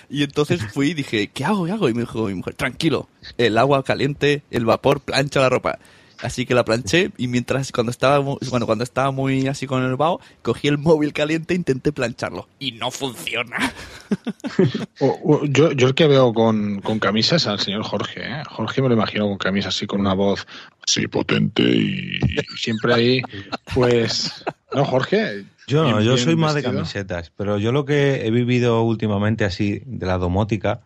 Y 0.09 0.23
entonces 0.23 0.61
fui 0.71 0.89
y 0.89 0.93
dije, 0.93 1.27
¿qué 1.27 1.45
hago? 1.45 1.65
¿Qué 1.65 1.71
hago? 1.71 1.89
Y 1.89 1.93
me 1.93 2.01
dijo 2.01 2.27
mi 2.27 2.35
mujer, 2.35 2.53
tranquilo, 2.55 3.07
el 3.37 3.57
agua 3.57 3.83
caliente, 3.83 4.43
el 4.51 4.65
vapor 4.65 5.01
plancha 5.01 5.39
la 5.39 5.49
ropa. 5.49 5.79
Así 6.21 6.45
que 6.45 6.53
la 6.53 6.63
planché 6.63 7.11
y 7.17 7.27
mientras 7.27 7.71
cuando 7.71 7.89
estaba 7.91 8.19
bueno 8.19 8.65
cuando 8.65 8.83
estaba 8.83 9.11
muy 9.11 9.47
así 9.47 9.65
con 9.67 9.83
el 9.83 9.95
vaho, 9.95 10.19
cogí 10.43 10.67
el 10.67 10.77
móvil 10.77 11.13
caliente 11.13 11.53
e 11.53 11.57
intenté 11.57 11.91
plancharlo 11.91 12.47
y 12.59 12.73
no 12.73 12.91
funciona. 12.91 13.73
O- 14.99 15.19
o- 15.23 15.45
yo, 15.45 15.71
yo 15.71 15.87
el 15.87 15.95
que 15.95 16.05
veo 16.07 16.33
con, 16.33 16.81
con 16.81 16.99
camisas 16.99 17.47
al 17.47 17.59
señor 17.59 17.83
Jorge. 17.83 18.21
¿eh? 18.23 18.43
Jorge 18.49 18.81
me 18.81 18.89
lo 18.89 18.93
imagino 18.95 19.27
con 19.27 19.37
camisa 19.37 19.69
así, 19.69 19.87
con 19.87 19.99
una 20.01 20.13
voz 20.13 20.45
así 20.87 21.07
potente 21.07 21.63
y, 21.63 22.19
y 22.21 22.57
siempre 22.57 22.93
ahí, 22.93 23.21
pues... 23.73 24.43
No, 24.73 24.85
Jorge. 24.85 25.45
Yo 25.67 25.83
no, 25.83 26.01
yo 26.01 26.17
soy 26.17 26.35
más 26.35 26.53
de 26.53 26.63
camisetas, 26.63 27.31
pero 27.35 27.57
yo 27.57 27.71
lo 27.71 27.85
que 27.85 28.25
he 28.25 28.31
vivido 28.31 28.81
últimamente 28.83 29.45
así 29.45 29.81
de 29.85 30.05
la 30.05 30.17
domótica 30.17 30.81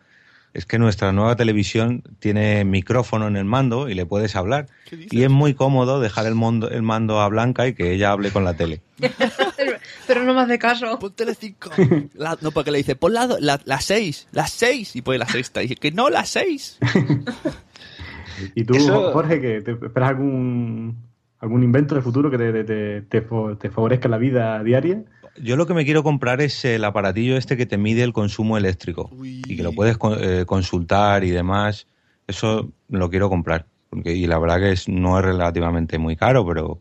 es 0.56 0.64
que 0.66 0.78
nuestra 0.78 1.12
nueva 1.12 1.36
televisión 1.36 2.02
tiene 2.18 2.64
micrófono 2.64 3.28
en 3.28 3.36
el 3.36 3.44
mando 3.44 3.88
y 3.88 3.94
le 3.94 4.06
puedes 4.06 4.36
hablar. 4.36 4.66
Y 4.90 5.22
es 5.22 5.30
muy 5.30 5.54
cómodo 5.54 6.00
dejar 6.00 6.26
el, 6.26 6.34
mondo- 6.34 6.70
el 6.70 6.82
mando 6.82 7.20
a 7.20 7.28
Blanca 7.28 7.66
y 7.66 7.74
que 7.74 7.92
ella 7.92 8.12
hable 8.12 8.30
con 8.30 8.44
la 8.44 8.54
tele. 8.54 8.80
Pero 10.06 10.24
no 10.24 10.32
me 10.34 10.40
hace 10.40 10.58
caso. 10.58 10.98
Pon 10.98 11.12
Telecinco. 11.12 11.70
La- 12.14 12.38
no, 12.40 12.50
porque 12.52 12.70
le 12.70 12.78
dice, 12.78 12.96
pon 12.96 13.12
la, 13.12 13.28
la, 13.40 13.60
la 13.64 13.80
seis, 13.80 14.28
la 14.32 14.46
seis, 14.46 14.96
y 14.96 15.02
pone 15.02 15.18
la 15.18 15.26
sexta. 15.26 15.60
Y 15.62 15.68
dice, 15.68 15.76
que 15.80 15.92
no, 15.92 16.08
la 16.08 16.24
seis. 16.24 16.78
¿Y 18.54 18.64
tú, 18.64 18.74
Eso- 18.74 19.12
Jorge, 19.12 19.40
que 19.40 19.60
te 19.62 19.72
esperas 19.72 20.10
algún, 20.10 20.96
algún 21.40 21.62
invento 21.62 21.94
de 21.94 22.02
futuro 22.02 22.30
que 22.30 22.38
te, 22.38 22.52
te, 22.52 22.64
te- 22.64 23.02
te 23.02 23.28
fo- 23.28 23.58
te 23.58 23.70
favorezca 23.70 24.08
la 24.08 24.18
vida 24.18 24.62
diaria? 24.62 25.02
Yo 25.42 25.56
lo 25.56 25.66
que 25.66 25.74
me 25.74 25.84
quiero 25.84 26.02
comprar 26.02 26.40
es 26.40 26.64
el 26.64 26.84
aparatillo 26.84 27.36
este 27.36 27.56
que 27.56 27.66
te 27.66 27.78
mide 27.78 28.02
el 28.02 28.12
consumo 28.12 28.56
eléctrico 28.56 29.10
y 29.22 29.56
que 29.56 29.62
lo 29.62 29.72
puedes 29.72 29.96
co- 29.98 30.16
eh, 30.18 30.44
consultar 30.46 31.24
y 31.24 31.30
demás. 31.30 31.86
Eso 32.26 32.72
lo 32.88 33.10
quiero 33.10 33.28
comprar. 33.28 33.66
Porque, 33.90 34.12
y 34.12 34.26
la 34.26 34.38
verdad 34.38 34.58
que 34.58 34.72
es, 34.72 34.88
no 34.88 35.18
es 35.18 35.24
relativamente 35.24 35.98
muy 35.98 36.16
caro, 36.16 36.44
pero 36.46 36.80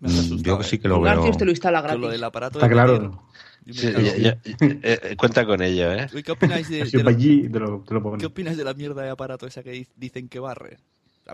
yo 0.00 0.62
sí 0.62 0.78
que 0.78 0.88
lo 0.88 1.00
veo. 1.00 1.14
Garcius 1.14 1.38
te 1.38 1.44
lo 1.44 1.50
instala 1.50 1.80
Con 1.80 1.90
lo 1.92 1.96
gratis. 1.98 2.12
del 2.12 2.24
aparato 2.24 2.58
Está 2.58 2.68
de 2.68 2.72
claro. 2.72 3.22
Sí, 3.66 3.92
ya- 3.92 4.16
ya- 4.18 4.38
eh, 4.60 4.98
eh, 5.02 5.16
cuenta 5.16 5.46
con 5.46 5.62
ello, 5.62 5.90
¿eh? 5.92 6.08
Uy, 6.14 6.22
¿Qué 6.22 6.32
opináis 6.32 6.68
de, 6.68 6.84
de 6.90 7.02
la, 7.02 7.10
allí 7.10 7.48
te 7.48 7.58
lo, 7.58 7.80
te 7.80 7.94
lo 7.94 8.02
pones. 8.02 8.20
¿Qué 8.20 8.26
opináis 8.26 8.58
de 8.58 8.64
la 8.64 8.74
mierda 8.74 9.02
de 9.02 9.10
aparato 9.10 9.46
esa 9.46 9.62
que 9.62 9.70
di- 9.70 9.88
dicen 9.96 10.28
que 10.28 10.38
barre? 10.38 10.76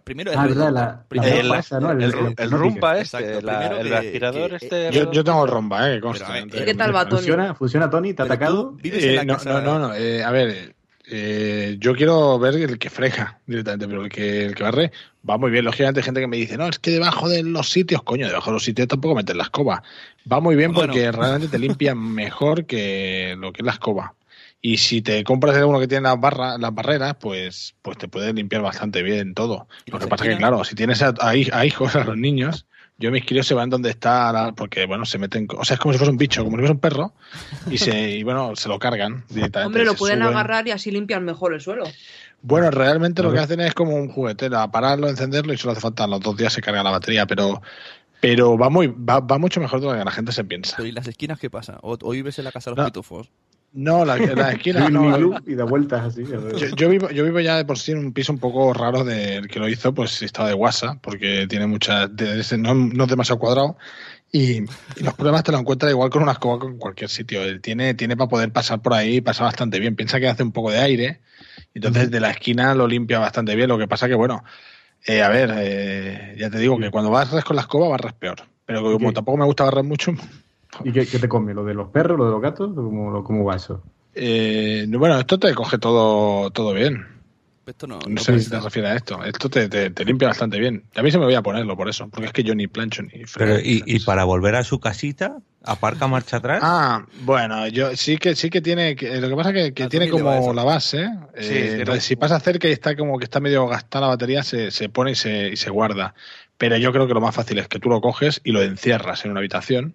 Primero 0.04 0.30
Ah, 0.36 0.42
el, 0.44 0.48
verdad, 0.54 0.72
la, 0.72 1.04
primero- 1.08 1.42
la 1.42 1.54
El- 1.54 1.60
esa, 1.60 1.80
¿no? 1.80 1.90
el- 1.90 2.12
rumba 2.52 2.98
este, 2.98 3.18
Exacto, 3.18 3.40
la- 3.46 3.58
primero 3.58 3.80
el 3.80 3.88
que- 3.88 3.96
aspirador 3.96 4.50
que- 4.50 4.56
este. 4.66 4.92
Yo, 4.92 5.10
yo 5.10 5.24
tengo 5.24 5.44
el 5.44 5.50
romba, 5.50 5.92
eh, 5.92 6.00
consta. 6.00 6.28
Pero, 6.28 6.62
eh. 6.62 6.64
¿Qué 6.64 6.74
tal 6.74 6.94
va, 6.94 7.04
Tony? 7.04 7.16
¿Funciona, 7.22 7.54
¿Funciona, 7.54 7.90
Tony? 7.90 8.14
¿Te 8.14 8.22
ha 8.22 8.24
atacado? 8.26 8.76
Eh, 8.84 9.20
no, 9.24 9.34
casa- 9.34 9.50
no, 9.50 9.60
no, 9.60 9.88
no, 9.88 9.94
eh, 9.96 10.22
a 10.22 10.30
ver, 10.30 10.76
eh, 11.06 11.76
yo 11.80 11.94
quiero 11.96 12.38
ver 12.38 12.54
el 12.54 12.78
que 12.78 12.88
frega 12.88 13.40
directamente, 13.46 13.88
pero 13.88 14.04
el 14.04 14.08
que, 14.08 14.44
el 14.46 14.54
que 14.54 14.62
barre 14.62 14.92
va 15.28 15.36
muy 15.38 15.50
bien. 15.50 15.64
Lógicamente 15.64 16.00
hay 16.00 16.04
gente 16.04 16.20
que 16.20 16.26
me 16.26 16.36
dice, 16.36 16.56
no, 16.56 16.68
es 16.68 16.78
que 16.78 16.90
debajo 16.90 17.28
de 17.28 17.42
los 17.42 17.70
sitios, 17.70 18.02
coño, 18.02 18.26
debajo 18.26 18.50
de 18.50 18.54
los 18.54 18.64
sitios 18.64 18.88
tampoco 18.88 19.14
metes 19.14 19.36
la 19.36 19.44
escoba. 19.44 19.82
Va 20.30 20.40
muy 20.40 20.56
bien 20.56 20.72
Bueno. 20.72 20.92
porque 20.92 21.10
realmente 21.12 21.48
te 21.48 21.58
limpia 21.58 21.94
mejor 21.94 22.64
que 22.66 23.34
lo 23.38 23.52
que 23.52 23.62
es 23.62 23.66
la 23.66 23.72
escoba. 23.72 24.14
Y 24.62 24.76
si 24.76 25.00
te 25.00 25.24
compras 25.24 25.56
el 25.56 25.64
uno 25.64 25.80
que 25.80 25.88
tiene 25.88 26.02
las 26.02 26.20
barras, 26.20 26.58
las 26.60 26.74
barreras, 26.74 27.16
pues, 27.18 27.74
pues 27.80 27.96
te 27.96 28.08
puede 28.08 28.32
limpiar 28.34 28.60
bastante 28.60 29.02
bien 29.02 29.32
todo. 29.34 29.66
¿Y 29.86 29.90
Lo 29.90 29.98
que 29.98 30.06
pasa 30.06 30.24
que, 30.24 30.32
esquinas? 30.32 30.50
claro, 30.50 30.64
si 30.64 30.74
tienes 30.74 31.00
a, 31.00 31.08
a 31.08 31.34
hij- 31.34 31.50
a 31.52 31.64
hijos, 31.64 31.94
a 31.96 32.04
los 32.04 32.18
niños, 32.18 32.66
yo 32.98 33.10
mis 33.10 33.24
críos 33.24 33.46
se 33.46 33.54
van 33.54 33.70
donde 33.70 33.88
está, 33.88 34.30
la- 34.32 34.52
porque 34.52 34.84
bueno, 34.84 35.06
se 35.06 35.16
meten, 35.16 35.48
o 35.56 35.64
sea, 35.64 35.76
es 35.76 35.80
como 35.80 35.94
si 35.94 35.98
fuese 35.98 36.10
un 36.10 36.18
bicho, 36.18 36.44
como 36.44 36.56
si 36.56 36.60
fuese 36.60 36.72
un 36.74 36.78
perro, 36.80 37.14
y 37.70 37.78
se, 37.78 38.10
y 38.18 38.22
bueno, 38.22 38.54
se 38.54 38.68
lo 38.68 38.78
cargan 38.78 39.24
directamente. 39.30 39.66
Hombre, 39.66 39.84
lo 39.86 39.94
pueden 39.94 40.18
suben. 40.18 40.28
agarrar 40.34 40.68
y 40.68 40.72
así 40.72 40.90
limpian 40.90 41.24
mejor 41.24 41.54
el 41.54 41.62
suelo. 41.62 41.84
Bueno, 42.42 42.70
realmente 42.70 43.22
lo 43.22 43.32
que 43.32 43.38
hacen 43.38 43.60
es 43.60 43.74
como 43.74 43.94
un 43.94 44.08
juguete, 44.08 44.48
a 44.54 44.68
pararlo, 44.70 45.08
encenderlo 45.08 45.52
y 45.52 45.58
solo 45.58 45.72
hace 45.72 45.80
falta 45.80 46.06
los 46.06 46.20
dos 46.20 46.36
días 46.36 46.52
se 46.52 46.60
carga 46.62 46.82
la 46.82 46.90
batería, 46.90 47.26
pero 47.26 47.60
pero 48.20 48.56
va 48.58 48.68
muy 48.70 48.86
va, 48.88 49.20
va 49.20 49.38
mucho 49.38 49.60
mejor 49.60 49.80
de 49.80 49.86
lo 49.86 49.92
que 49.92 50.04
la 50.04 50.10
gente 50.10 50.32
se 50.32 50.44
piensa. 50.44 50.76
Pero 50.76 50.88
¿y 50.88 50.92
las 50.92 51.06
esquinas 51.06 51.38
qué 51.38 51.50
pasa? 51.50 51.78
¿O, 51.82 51.96
o 52.00 52.10
vives 52.10 52.38
en 52.38 52.44
la 52.44 52.52
casa 52.52 52.70
de 52.70 52.76
los 52.76 52.84
No. 52.84 52.86
pitufos? 52.86 53.30
No, 53.72 54.04
la, 54.04 54.16
la 54.16 54.52
esquina 54.52 54.88
no, 54.90 55.40
y 55.46 55.54
da 55.54 55.64
vueltas 55.64 56.02
así. 56.04 56.24
Yo, 56.26 56.66
yo 56.74 56.88
vivo, 56.88 57.08
yo 57.10 57.22
vivo 57.24 57.38
ya 57.40 57.56
de 57.56 57.64
por 57.64 57.78
sí 57.78 57.92
en 57.92 57.98
un 57.98 58.12
piso 58.12 58.32
un 58.32 58.38
poco 58.40 58.72
raro 58.72 59.04
del 59.04 59.46
que 59.46 59.60
lo 59.60 59.68
hizo, 59.68 59.94
pues 59.94 60.20
estaba 60.22 60.48
de 60.48 60.54
WhatsApp, 60.54 60.98
porque 61.00 61.46
tiene 61.48 61.66
muchas, 61.68 62.14
de 62.16 62.40
ese- 62.40 62.58
no, 62.58 62.74
no 62.74 63.04
es 63.04 63.10
demasiado 63.10 63.38
cuadrado. 63.38 63.76
Y, 64.32 64.62
y 64.62 65.02
los 65.02 65.14
problemas 65.14 65.42
te 65.42 65.52
lo 65.52 65.58
encuentras 65.58 65.90
igual 65.90 66.10
con 66.10 66.22
una 66.22 66.32
escoba 66.32 66.60
que 66.60 66.66
en 66.66 66.78
cualquier 66.78 67.10
sitio. 67.10 67.42
Él 67.42 67.60
tiene, 67.60 67.94
tiene 67.94 68.16
para 68.16 68.28
poder 68.28 68.52
pasar 68.52 68.80
por 68.80 68.94
ahí 68.94 69.16
y 69.16 69.20
pasa 69.20 69.44
bastante 69.44 69.80
bien. 69.80 69.96
Piensa 69.96 70.20
que 70.20 70.28
hace 70.28 70.42
un 70.42 70.52
poco 70.52 70.70
de 70.70 70.78
aire, 70.78 71.20
entonces 71.74 72.10
de 72.10 72.20
la 72.20 72.30
esquina 72.30 72.74
lo 72.74 72.86
limpia 72.86 73.18
bastante 73.18 73.56
bien. 73.56 73.68
Lo 73.68 73.78
que 73.78 73.88
pasa 73.88 74.08
que, 74.08 74.14
bueno, 74.14 74.44
eh, 75.06 75.22
a 75.22 75.28
ver, 75.28 75.50
eh, 75.56 76.36
ya 76.38 76.50
te 76.50 76.58
digo 76.58 76.78
que 76.78 76.90
cuando 76.90 77.10
barres 77.10 77.44
con 77.44 77.56
la 77.56 77.62
escoba 77.62 77.88
barres 77.88 78.12
peor. 78.12 78.42
Pero 78.66 78.82
como 78.82 79.12
tampoco 79.12 79.36
me 79.38 79.46
gusta 79.46 79.64
barrer 79.64 79.84
mucho, 79.84 80.12
¿Y 80.84 80.92
qué, 80.92 81.06
qué 81.06 81.18
te 81.18 81.28
come? 81.28 81.52
¿Lo 81.52 81.64
de 81.64 81.74
los 81.74 81.88
perros, 81.88 82.16
lo 82.16 82.26
de 82.26 82.30
los 82.30 82.40
gatos? 82.40 82.70
¿Cómo, 82.74 83.24
cómo 83.24 83.44
va 83.44 83.56
eso? 83.56 83.82
eh, 84.14 84.86
bueno, 84.88 85.18
esto 85.18 85.38
te 85.38 85.54
coge 85.54 85.78
todo, 85.78 86.50
todo 86.50 86.72
bien. 86.74 87.19
Esto 87.70 87.86
no, 87.86 87.98
No 88.00 88.08
no 88.08 88.20
sé 88.20 88.38
si 88.40 88.50
te 88.50 88.58
refieres 88.60 88.90
a 88.90 88.96
esto. 88.96 89.24
Esto 89.24 89.48
te, 89.48 89.68
te- 89.68 89.90
te 89.90 90.04
limpia 90.04 90.28
bastante 90.28 90.58
bien. 90.58 90.84
A 90.94 91.02
mí 91.02 91.10
se 91.10 91.18
me 91.18 91.24
voy 91.24 91.34
a 91.34 91.42
ponerlo 91.42 91.76
por 91.76 91.88
eso, 91.88 92.08
porque 92.08 92.26
es 92.26 92.32
que 92.32 92.42
yo 92.42 92.54
ni 92.54 92.66
plancho 92.66 93.02
ni 93.02 93.24
frego. 93.26 93.54
Pero, 93.54 93.60
y, 93.60 93.82
y 93.86 94.00
para 94.00 94.24
volver 94.24 94.56
a 94.56 94.64
su 94.64 94.80
casita, 94.80 95.38
aparca 95.62 96.06
marcha 96.08 96.38
atrás. 96.38 96.60
Ah, 96.64 97.06
bueno, 97.20 97.68
yo 97.68 97.94
sí 97.96 98.16
que 98.18 98.34
sí 98.34 98.50
que 98.50 98.60
tiene. 98.60 98.96
que- 98.96 99.20
lo 99.20 99.28
que 99.28 99.36
pasa 99.36 99.50
es 99.50 99.54
que, 99.56 99.74
que 99.74 99.88
tiene 99.88 100.08
como 100.10 100.52
la 100.52 100.64
base. 100.64 101.02
eh, 101.02 101.08
Sí, 101.42 101.48
tiene 101.54 101.74
entonces, 101.78 102.04
un- 102.04 102.08
si 102.08 102.16
pasa 102.16 102.40
cerca 102.40 102.68
y 102.68 102.72
está 102.72 102.96
como 102.96 103.18
que 103.18 103.24
está 103.24 103.40
medio 103.40 103.66
gastada 103.66 104.06
la 104.06 104.08
batería, 104.12 104.42
se, 104.42 104.70
se 104.70 104.88
pone 104.88 105.12
y 105.12 105.14
se, 105.14 105.48
y 105.50 105.56
se 105.56 105.70
guarda. 105.70 106.14
Pero 106.58 106.76
yo 106.76 106.92
creo 106.92 107.06
que 107.06 107.14
lo 107.14 107.20
más 107.20 107.34
fácil 107.34 107.58
es 107.58 107.68
que 107.68 107.78
tú 107.78 107.88
lo 107.88 108.00
coges 108.00 108.40
y 108.44 108.52
lo 108.52 108.62
encierras 108.62 109.24
en 109.24 109.30
una 109.30 109.40
habitación. 109.40 109.94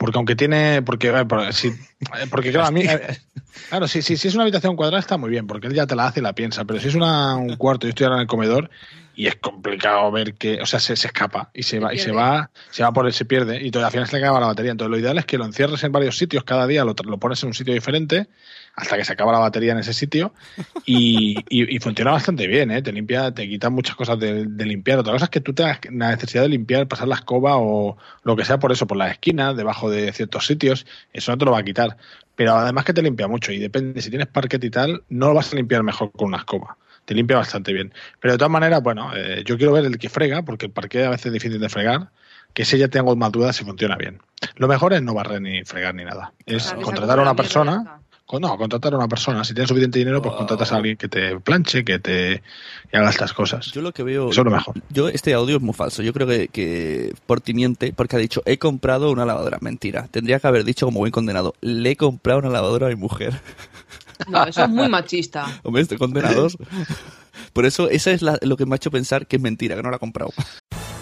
Porque 0.00 0.16
aunque 0.16 0.34
tiene. 0.34 0.80
Porque, 0.80 1.08
eh, 1.10 1.52
si- 1.52 1.68
eh, 1.68 2.26
porque 2.30 2.50
claro, 2.50 2.66
a 2.68 2.70
mí. 2.70 2.80
eh, 2.82 3.18
Claro, 3.68 3.86
si, 3.86 4.00
si, 4.02 4.16
si 4.16 4.28
es 4.28 4.34
una 4.34 4.44
habitación 4.44 4.74
cuadrada 4.74 4.98
está 4.98 5.16
muy 5.18 5.28
bien, 5.30 5.46
porque 5.46 5.66
él 5.66 5.74
ya 5.74 5.86
te 5.86 5.94
la 5.94 6.06
hace 6.06 6.20
y 6.20 6.22
la 6.22 6.32
piensa. 6.32 6.64
Pero 6.64 6.80
si 6.80 6.88
es 6.88 6.94
una, 6.94 7.36
un 7.36 7.56
cuarto, 7.56 7.86
yo 7.86 7.90
estoy 7.90 8.04
ahora 8.04 8.16
en 8.16 8.22
el 8.22 8.26
comedor 8.26 8.70
y 9.14 9.26
es 9.26 9.36
complicado 9.36 10.10
ver 10.10 10.34
que. 10.34 10.60
O 10.62 10.66
sea, 10.66 10.80
se, 10.80 10.96
se 10.96 11.08
escapa 11.08 11.50
y 11.52 11.62
se 11.62 11.78
va, 11.78 11.92
y 11.94 11.98
se 11.98 12.10
va, 12.10 12.50
se 12.70 12.82
va 12.82 12.92
por 12.92 13.06
él, 13.06 13.12
se 13.12 13.26
pierde. 13.26 13.62
Y 13.64 13.70
todo, 13.70 13.84
al 13.84 13.92
final 13.92 14.08
se 14.08 14.16
le 14.16 14.22
acaba 14.24 14.40
la 14.40 14.46
batería. 14.46 14.72
Entonces, 14.72 14.90
lo 14.90 14.98
ideal 14.98 15.18
es 15.18 15.26
que 15.26 15.36
lo 15.36 15.44
encierres 15.44 15.84
en 15.84 15.92
varios 15.92 16.16
sitios 16.16 16.42
cada 16.44 16.66
día, 16.66 16.84
lo, 16.84 16.94
lo 17.04 17.18
pones 17.18 17.42
en 17.42 17.48
un 17.48 17.54
sitio 17.54 17.74
diferente 17.74 18.28
hasta 18.74 18.96
que 18.96 19.04
se 19.04 19.12
acaba 19.12 19.32
la 19.32 19.38
batería 19.38 19.72
en 19.72 19.78
ese 19.78 19.92
sitio 19.92 20.32
y, 20.86 21.44
y- 21.48 21.76
y 21.76 21.78
funciona 21.80 22.12
bastante 22.12 22.46
bien, 22.46 22.70
¿eh? 22.70 22.82
te 22.82 22.92
limpia, 22.92 23.32
te 23.32 23.48
quita 23.48 23.68
muchas 23.70 23.94
cosas 23.96 24.18
de, 24.18 24.46
de 24.46 24.64
limpiar. 24.66 24.98
Otra 24.98 25.12
cosa 25.12 25.24
es 25.26 25.30
que 25.30 25.40
tú 25.40 25.52
tengas 25.52 25.80
la 25.90 26.10
necesidad 26.10 26.42
de 26.42 26.48
limpiar, 26.48 26.88
pasar 26.88 27.08
la 27.08 27.16
escoba 27.16 27.56
o 27.58 27.96
lo 28.22 28.36
que 28.36 28.44
sea 28.44 28.58
por 28.58 28.72
eso, 28.72 28.86
por 28.86 28.96
las 28.96 29.12
esquinas, 29.12 29.56
debajo 29.56 29.90
de 29.90 30.12
ciertos 30.12 30.46
sitios, 30.46 30.86
eso 31.12 31.32
no 31.32 31.38
te 31.38 31.44
lo 31.44 31.52
va 31.52 31.58
a 31.58 31.62
quitar. 31.64 31.96
Pero 32.36 32.54
además 32.54 32.84
que 32.84 32.94
te 32.94 33.02
limpia 33.02 33.28
mucho 33.28 33.52
y 33.52 33.58
depende, 33.58 34.00
si 34.00 34.08
tienes 34.08 34.28
parquet 34.28 34.62
y 34.64 34.70
tal, 34.70 35.02
no 35.10 35.28
lo 35.28 35.34
vas 35.34 35.52
a 35.52 35.56
limpiar 35.56 35.82
mejor 35.82 36.10
con 36.12 36.28
una 36.28 36.38
escoba. 36.38 36.76
Te 37.04 37.14
limpia 37.14 37.36
bastante 37.36 37.72
bien. 37.72 37.92
Pero 38.20 38.32
de 38.32 38.38
todas 38.38 38.50
maneras, 38.52 38.82
bueno, 38.82 39.10
eh, 39.14 39.42
yo 39.44 39.56
quiero 39.58 39.72
ver 39.72 39.84
el 39.84 39.98
que 39.98 40.08
frega, 40.08 40.42
porque 40.42 40.66
el 40.66 40.72
parquet 40.72 41.04
a 41.06 41.10
veces 41.10 41.26
es 41.26 41.32
difícil 41.32 41.60
de 41.60 41.68
fregar, 41.68 42.10
que 42.54 42.62
ese 42.62 42.78
ya 42.78 42.88
tengo 42.88 43.14
más 43.16 43.30
dudas 43.32 43.56
si 43.56 43.64
funciona 43.64 43.96
bien. 43.96 44.20
Lo 44.56 44.68
mejor 44.68 44.92
es 44.94 45.02
no 45.02 45.12
barrer 45.14 45.42
ni 45.42 45.64
fregar 45.64 45.94
ni 45.94 46.04
nada. 46.04 46.32
Es 46.46 46.64
Claro, 46.68 46.82
contratar 46.82 47.18
a 47.18 47.22
una 47.22 47.34
persona. 47.36 48.00
No, 48.38 48.56
contratar 48.58 48.92
a 48.92 48.96
una 48.98 49.08
persona. 49.08 49.42
Si 49.44 49.54
tienes 49.54 49.68
suficiente 49.68 49.98
dinero, 49.98 50.20
pues 50.22 50.34
contratas 50.36 50.70
a 50.72 50.76
alguien 50.76 50.96
que 50.96 51.08
te 51.08 51.40
planche, 51.40 51.84
que 51.84 51.98
te 51.98 52.42
que 52.90 52.96
haga 52.96 53.10
estas 53.10 53.32
cosas. 53.32 53.66
Yo 53.72 53.80
lo 53.82 53.92
que 53.92 54.02
veo. 54.02 54.30
Eso 54.30 54.42
es 54.42 54.44
lo 54.44 54.50
mejor. 54.50 54.74
Yo, 54.90 55.08
este 55.08 55.32
audio 55.34 55.56
es 55.56 55.62
muy 55.62 55.74
falso. 55.74 56.02
Yo 56.02 56.12
creo 56.12 56.26
que, 56.26 56.48
que 56.48 57.14
por 57.26 57.40
ti 57.40 57.54
miente, 57.54 57.92
porque 57.92 58.16
ha 58.16 58.18
dicho, 58.18 58.42
he 58.44 58.58
comprado 58.58 59.10
una 59.10 59.24
lavadora. 59.24 59.58
Mentira. 59.60 60.06
Tendría 60.10 60.38
que 60.38 60.46
haber 60.46 60.64
dicho, 60.64 60.86
como 60.86 61.00
buen 61.00 61.10
condenado, 61.12 61.54
le 61.62 61.90
he 61.90 61.96
comprado 61.96 62.38
una 62.40 62.50
lavadora 62.50 62.86
a 62.86 62.90
mi 62.90 62.96
mujer. 62.96 63.40
No, 64.28 64.44
eso 64.44 64.62
es 64.64 64.68
muy 64.68 64.88
machista. 64.88 65.46
Hombre, 65.62 65.82
estoy 65.82 65.96
condenados. 65.98 66.58
Por 67.54 67.64
eso, 67.64 67.88
esa 67.88 68.10
es 68.10 68.20
la- 68.22 68.38
lo 68.42 68.56
que 68.56 68.66
me 68.66 68.74
ha 68.74 68.76
hecho 68.76 68.90
pensar 68.90 69.26
que 69.26 69.36
es 69.36 69.42
mentira, 69.42 69.74
que 69.76 69.82
no 69.82 69.90
la 69.90 69.96
ha 69.96 70.00
comprado. 70.00 70.30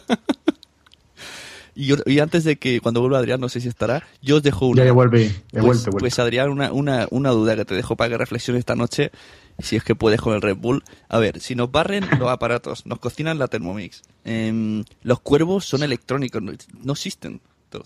Y, 1.76 1.86
yo- 1.86 1.96
y 2.06 2.20
antes 2.20 2.44
de 2.44 2.58
que 2.58 2.82
cuando 2.82 3.00
vuelva 3.00 3.20
Adrián, 3.20 3.40
no 3.40 3.48
sé 3.48 3.62
si 3.62 3.70
estará, 3.70 4.04
yo 4.22 4.38
os 4.38 4.44
dejo 4.44 4.68
una. 4.68 4.82
Ya, 4.82 4.88
ya 4.88 4.92
vuelve. 4.92 5.28
He 5.28 5.32
pues, 5.52 5.64
vuelto, 5.64 5.64
he 5.64 5.64
vuelto. 5.64 5.98
pues, 6.00 6.20
Adrián, 6.20 6.50
una, 6.50 6.74
una, 6.74 7.08
una 7.10 7.30
duda 7.30 7.56
que 7.56 7.64
te 7.64 7.74
dejo 7.74 7.96
para 7.96 8.10
que 8.10 8.18
reflexiones 8.18 8.60
esta 8.60 8.76
noche, 8.76 9.12
si 9.60 9.78
es 9.78 9.84
que 9.86 9.96
puedes 9.96 10.20
con 10.20 10.34
el 10.34 10.42
Red 10.42 10.58
Bull. 10.58 10.84
A 11.08 11.20
ver, 11.20 11.40
si 11.40 11.56
nos 11.56 11.72
barren 11.72 12.04
los 12.20 12.28
aparatos, 12.28 12.86
nos 12.86 13.00
cocinan 13.00 13.40
la 13.40 13.48
Thermomix, 13.48 14.02
em, 14.26 14.84
los 15.04 15.22
cuervos 15.22 15.64
son 15.66 15.84
electrónicos, 15.84 16.42
no, 16.42 16.52
no 16.84 16.92
existen. 16.92 17.40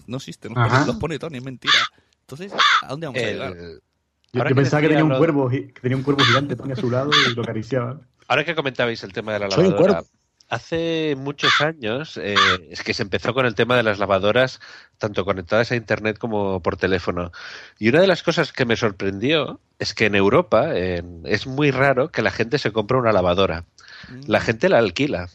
No 0.08 0.18
existen, 0.18 0.56
los 0.56 0.70
pone, 0.70 0.86
los 0.88 0.96
pone 0.96 1.20
Tony, 1.20 1.38
es 1.38 1.44
mentira. 1.44 1.74
Entonces, 2.22 2.52
¿a 2.82 2.88
dónde 2.88 3.06
vamos 3.06 3.22
a 3.22 3.26
llegar? 3.26 3.54
Yo, 3.54 3.62
yo 4.34 4.44
que 4.46 4.56
pensaba 4.56 4.82
que 4.82 4.88
tenía 4.88 5.04
un 5.04 5.18
cuervo, 5.18 5.50
que 5.50 5.74
tenía 5.82 5.98
un 5.98 6.04
cuervo 6.04 6.24
gigante 6.24 6.56
Tony 6.56 6.72
a 6.72 6.76
su 6.78 6.90
lado 6.90 7.12
y 7.30 7.36
lo 7.36 7.44
acariciaba. 7.44 8.00
Ahora 8.28 8.44
que 8.46 8.56
comentabais 8.56 9.04
el 9.04 9.12
tema 9.14 9.34
de 9.34 9.40
la 9.40 9.52
Soy 9.52 9.66
un 9.66 9.72
lavadora, 9.72 9.94
cuervo. 10.02 10.10
Hace 10.54 11.16
muchos 11.18 11.62
años 11.62 12.18
eh, 12.18 12.36
es 12.70 12.84
que 12.84 12.94
se 12.94 13.02
empezó 13.02 13.34
con 13.34 13.46
el 13.46 13.56
tema 13.56 13.76
de 13.76 13.84
las 13.84 13.98
lavadoras, 13.98 14.60
tanto 15.00 15.26
conectadas 15.26 15.72
a 15.72 15.76
internet 15.76 16.18
como 16.20 16.62
por 16.62 16.78
teléfono. 16.78 17.32
Y 17.80 17.90
una 17.90 18.02
de 18.02 18.08
las 18.08 18.22
cosas 18.22 18.54
que 18.54 18.66
me 18.66 18.76
sorprendió 18.76 19.60
es 19.80 19.94
que 19.94 20.06
en 20.06 20.16
Europa 20.16 20.74
es 20.76 21.48
muy 21.48 21.72
raro 21.72 22.12
que 22.12 22.22
la 22.22 22.32
gente 22.32 22.60
se 22.60 22.72
compre 22.72 22.98
una 22.98 23.12
lavadora. 23.12 23.66
La 24.28 24.42
gente 24.42 24.70
la 24.70 24.78
alquila. 24.78 25.30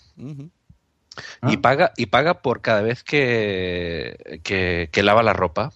Y 1.48 1.56
paga 1.56 1.92
y 1.96 2.06
paga 2.06 2.42
por 2.42 2.60
cada 2.60 2.82
vez 2.82 3.02
que, 3.02 4.40
que, 4.44 4.88
que 4.92 5.02
lava 5.02 5.24
la 5.24 5.32
ropa 5.32 5.72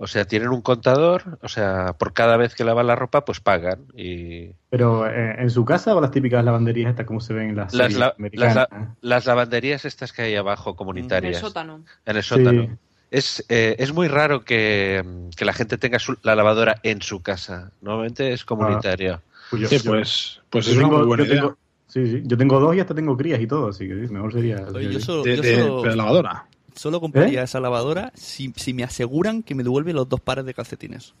O 0.00 0.06
sea, 0.06 0.24
tienen 0.26 0.50
un 0.50 0.60
contador, 0.62 1.38
o 1.42 1.48
sea, 1.48 1.92
por 1.98 2.12
cada 2.12 2.36
vez 2.36 2.54
que 2.54 2.62
lavan 2.62 2.86
la 2.86 2.94
ropa, 2.94 3.24
pues 3.24 3.40
pagan. 3.40 3.80
Y 3.96 4.50
Pero 4.70 5.08
eh, 5.10 5.34
en 5.40 5.50
su 5.50 5.64
casa 5.64 5.96
o 5.96 6.00
las 6.00 6.12
típicas 6.12 6.44
lavanderías 6.44 6.90
estas 6.90 7.04
como 7.04 7.20
se 7.20 7.34
ven 7.34 7.50
en 7.50 7.56
las 7.56 7.74
las, 7.74 7.92
la- 7.94 8.14
americanas. 8.16 8.54
las, 8.54 8.70
la- 8.70 8.94
las 9.00 9.26
lavanderías 9.26 9.84
estas 9.84 10.12
que 10.12 10.22
hay 10.22 10.36
abajo, 10.36 10.76
comunitarias. 10.76 11.32
En 11.32 11.44
el 11.44 11.48
sótano. 11.48 11.84
En 12.06 12.16
el 12.16 12.22
sótano. 12.22 12.62
Sí. 12.62 12.68
Es, 13.10 13.44
eh, 13.48 13.74
es 13.80 13.92
muy 13.92 14.06
raro 14.06 14.44
que, 14.44 15.02
que 15.36 15.44
la 15.44 15.52
gente 15.52 15.78
tenga 15.78 15.98
su- 15.98 16.18
la 16.22 16.36
lavadora 16.36 16.76
en 16.84 17.02
su 17.02 17.20
casa. 17.20 17.72
Normalmente 17.80 18.32
es 18.32 18.44
comunitaria. 18.44 19.20
Pues 19.50 19.62
yo- 19.62 19.68
Sí, 19.68 19.78
yo- 19.78 19.90
pues, 19.90 20.40
pues 20.50 20.66
yo 20.66 20.72
es 20.72 20.76
una 20.78 20.86
tengo- 20.86 20.98
muy 20.98 21.06
buena 21.08 21.24
idea. 21.24 21.34
tengo- 21.40 21.56
sí, 21.88 22.06
sí, 22.06 22.22
yo 22.24 22.36
tengo 22.38 22.60
dos 22.60 22.76
y 22.76 22.80
hasta 22.80 22.94
tengo 22.94 23.16
crías 23.16 23.40
y 23.40 23.48
todo, 23.48 23.70
así 23.70 23.88
que 23.88 23.94
mejor 23.94 24.32
sería. 24.32 24.58
Yo 24.66 24.72
De- 24.74 24.84
yo 24.84 24.90
de- 24.90 25.00
solo- 25.00 25.82
de 25.82 25.96
lavadora. 25.96 26.46
Solo 26.78 27.00
compraría 27.00 27.40
¿Eh? 27.40 27.44
esa 27.44 27.60
lavadora 27.60 28.12
si, 28.14 28.52
si 28.56 28.72
me 28.72 28.84
aseguran 28.84 29.42
que 29.42 29.54
me 29.54 29.62
devuelve 29.62 29.92
los 29.92 30.08
dos 30.08 30.20
pares 30.20 30.44
de 30.46 30.54
calcetines. 30.54 31.14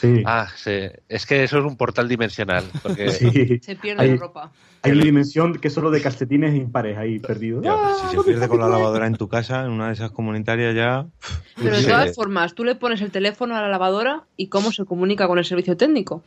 Sí. 0.00 0.22
Ah, 0.26 0.48
sí. 0.56 0.88
Es 1.08 1.24
que 1.26 1.42
eso 1.44 1.58
es 1.58 1.64
un 1.64 1.76
portal 1.76 2.08
dimensional. 2.08 2.64
Porque 2.82 3.10
Sí. 3.10 3.58
Se 3.62 3.76
pierde 3.76 4.02
Hay- 4.02 4.10
la 4.12 4.16
ropa. 4.16 4.52
Hay 4.82 4.92
una 4.92 5.04
dimensión 5.04 5.58
que 5.58 5.68
es 5.68 5.74
solo 5.74 5.90
de 5.90 6.00
calcetines 6.00 6.54
impares 6.54 6.96
ahí 6.96 7.18
perdidos. 7.18 7.62
Ya, 7.62 7.74
¡Ah! 7.74 7.96
si 8.10 8.16
se 8.16 8.22
pierde 8.22 8.48
con 8.48 8.60
la 8.60 8.68
lavadora 8.68 9.06
en 9.06 9.14
tu 9.14 9.28
casa, 9.28 9.66
en 9.66 9.72
una 9.72 9.88
de 9.88 9.92
esas 9.92 10.10
comunitarias 10.10 10.74
ya. 10.74 11.06
Pero 11.56 11.76
de 11.76 11.82
Sí. 11.82 11.86
todas 11.88 12.14
formas, 12.14 12.54
tú 12.54 12.64
le 12.64 12.76
pones 12.76 13.02
el 13.02 13.10
teléfono 13.10 13.54
a 13.56 13.60
la 13.60 13.68
lavadora 13.68 14.24
y 14.38 14.46
cómo 14.48 14.72
se 14.72 14.86
comunica 14.86 15.26
con 15.28 15.38
el 15.38 15.44
servicio 15.44 15.76
técnico. 15.76 16.22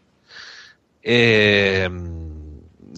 eh, 1.01 1.89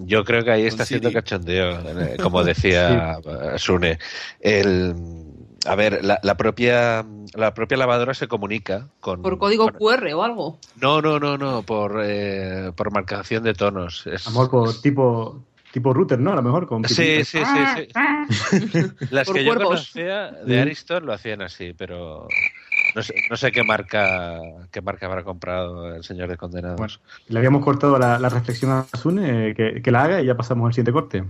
yo 0.04 0.26
creo 0.26 0.44
que 0.44 0.52
ahí 0.52 0.66
está 0.66 0.84
haciendo 0.84 1.12
cachondeo, 1.12 1.80
eh, 2.02 2.18
como 2.22 2.44
decía 2.44 3.18
Sune. 3.58 3.98
El, 4.42 4.94
a 5.66 5.76
ver, 5.76 6.04
la, 6.06 6.20
la 6.24 6.36
propia 6.38 7.06
la 7.34 7.54
propia 7.54 7.78
lavadora 7.78 8.14
se 8.14 8.28
comunica 8.28 8.88
con 9.00 9.22
Por 9.22 9.38
código 9.38 9.66
con- 9.72 9.74
QR 9.80 10.14
o 10.14 10.24
algo. 10.24 10.60
No, 10.80 11.02
no, 11.02 11.20
no, 11.20 11.38
no, 11.38 11.64
por 11.64 12.02
eh, 12.04 12.72
por 12.76 12.92
marcación 12.92 13.44
de 13.44 13.54
tonos. 13.54 14.06
Es- 14.08 14.28
A 14.28 14.30
lo 14.30 14.40
mejor 14.42 14.50
por 14.52 14.82
tipo, 14.82 15.44
tipo 15.72 15.94
router, 15.94 16.20
¿no? 16.20 16.32
A 16.34 16.36
lo 16.36 16.42
mejor 16.44 16.68
con 16.68 16.84
Sí, 16.88 17.24
sí, 17.24 17.44
sí, 17.46 17.66
sí. 17.76 17.88
Las 19.10 19.26
Por 19.28 19.36
que 19.36 19.44
yo 19.44 19.56
conocía 19.56 20.32
de 20.32 20.54
Sí. 20.56 20.60
Ariston 20.60 21.06
lo 21.06 21.14
hacían 21.14 21.42
así, 21.42 21.74
pero 21.74 22.28
no 22.96 23.02
sé, 23.04 23.14
no 23.30 23.36
sé 23.36 23.52
qué 23.52 23.64
marca 23.64 24.40
qué 24.72 24.82
marca 24.82 25.06
habrá 25.08 25.24
comprado 25.24 25.96
el 25.96 26.04
señor 26.04 26.30
de 26.30 26.38
condenados. 26.38 26.78
Bueno, 26.78 26.94
le 27.28 27.38
habíamos 27.40 27.64
cortado 27.64 27.98
la, 28.00 28.20
la 28.20 28.30
reflexión 28.30 28.72
a 28.72 28.86
Sune, 28.98 29.50
eh, 29.50 29.54
que, 29.56 29.82
que 29.82 29.92
la 29.92 30.04
haga 30.04 30.22
y 30.22 30.26
ya 30.28 30.36
pasamos 30.38 30.68
al 30.68 30.74
siguiente 30.74 30.92
corte. 30.94 31.24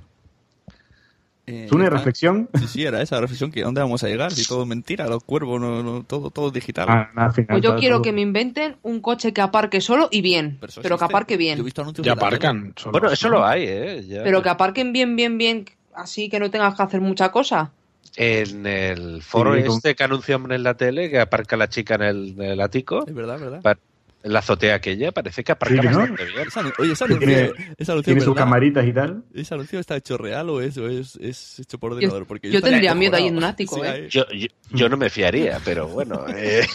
Eh, 1.47 1.67
Sune, 1.69 1.85
ah, 1.85 1.89
reflexión. 1.91 2.49
Sí, 2.59 2.67
sí, 2.67 2.83
era 2.85 3.01
esa 3.01 3.19
reflexión 3.21 3.51
que 3.51 3.61
¿dónde 3.61 3.79
vamos 3.79 4.03
a 4.03 4.07
llegar? 4.07 4.31
Si 4.31 4.45
todo 4.47 4.63
es 4.63 4.67
mentira, 4.67 5.05
los 5.07 5.23
cuervos, 5.23 5.61
no, 5.61 5.83
no, 5.83 6.03
todo, 6.03 6.31
todo 6.31 6.47
es 6.47 6.53
digital. 6.53 6.87
Ah, 6.89 7.09
nada, 7.13 7.27
al 7.27 7.33
final, 7.33 7.47
Pues 7.49 7.61
yo 7.63 7.69
todo- 7.71 7.79
quiero 7.79 7.95
todo- 7.97 8.01
que 8.03 8.11
me 8.13 8.21
inventen 8.21 8.77
un 8.81 8.99
coche 8.99 9.31
que 9.31 9.41
aparque 9.41 9.79
solo 9.79 10.07
y 10.11 10.21
bien. 10.21 10.57
Pero 10.81 10.97
que 10.97 11.03
aparque 11.05 11.33
Yo 11.33 11.35
he 11.35 11.37
bien. 11.37 11.63
visto 11.63 11.81
anuncios 11.83 12.03
Ya 12.05 12.13
aparcan. 12.13 12.73
solos, 12.75 12.91
Bueno, 12.93 13.11
eso 13.13 13.29
¿no? 13.29 13.35
lo 13.37 13.45
hay, 13.45 13.63
¿eh? 13.67 14.03
Ya. 14.07 14.23
Pero 14.23 14.41
que 14.41 14.49
aparquen 14.49 14.91
bien, 14.91 15.15
bien, 15.15 15.37
bien. 15.37 15.65
Así 15.93 16.29
que 16.29 16.39
no 16.39 16.49
tengas 16.49 16.75
que 16.75 16.81
hacer 16.83 16.99
mucha 17.01 17.31
cosa. 17.31 17.71
En 18.17 18.65
el 18.65 19.21
foro 19.21 19.55
Sí, 19.55 19.63
con- 19.63 19.75
este 19.75 19.93
que 19.95 20.03
anunciaban 20.03 20.51
en 20.51 20.63
la 20.63 20.73
tele, 20.75 21.09
que 21.09 21.19
aparca 21.19 21.57
la 21.57 21.69
chica 21.69 21.95
en 21.95 22.01
el, 22.01 22.29
en 22.37 22.41
el 22.41 22.61
ático, 22.61 23.05
Es 23.05 23.13
verdad, 23.13 23.35
es 23.35 23.41
verdad. 23.41 23.77
La 24.25 24.39
azotea 24.39 24.75
aquella, 24.75 25.11
parece 25.11 25.43
que 25.43 25.51
aparca 25.51 25.81
Sí, 25.81 25.87
¿no? 25.87 25.97
bastante 25.99 26.25
bien. 26.25 26.47
Esa- 26.47 26.59
oye, 26.59 26.93
Que 26.93 27.03
anuncio, 27.03 27.17
tiene, 27.19 28.01
tiene 28.03 28.21
sus 28.21 28.35
camaritas 28.35 28.85
y 28.85 28.91
tal. 28.93 29.23
¿Ese 29.33 29.53
anuncio 29.53 29.79
está 29.79 29.95
hecho 29.95 30.17
real 30.17 30.49
o 30.49 30.61
es, 30.61 30.77
o 30.77 30.87
es, 30.89 31.15
es 31.17 31.59
hecho 31.59 31.77
por 31.77 31.93
ordenador? 31.93 32.25
Porque 32.25 32.49
yo 32.51 32.61
tendría 32.61 32.95
miedo 32.95 33.15
ahí 33.15 33.27
en 33.27 33.37
un 33.37 33.43
ático, 33.45 33.75
Sí, 33.75 33.81
¿eh? 33.85 34.07
Yo, 34.09 34.25
yo, 34.31 34.47
yo 34.71 34.89
no 34.89 34.97
me 34.97 35.09
fiaría, 35.09 35.59
pero 35.63 35.87
bueno, 35.87 36.25
eh, 36.35 36.65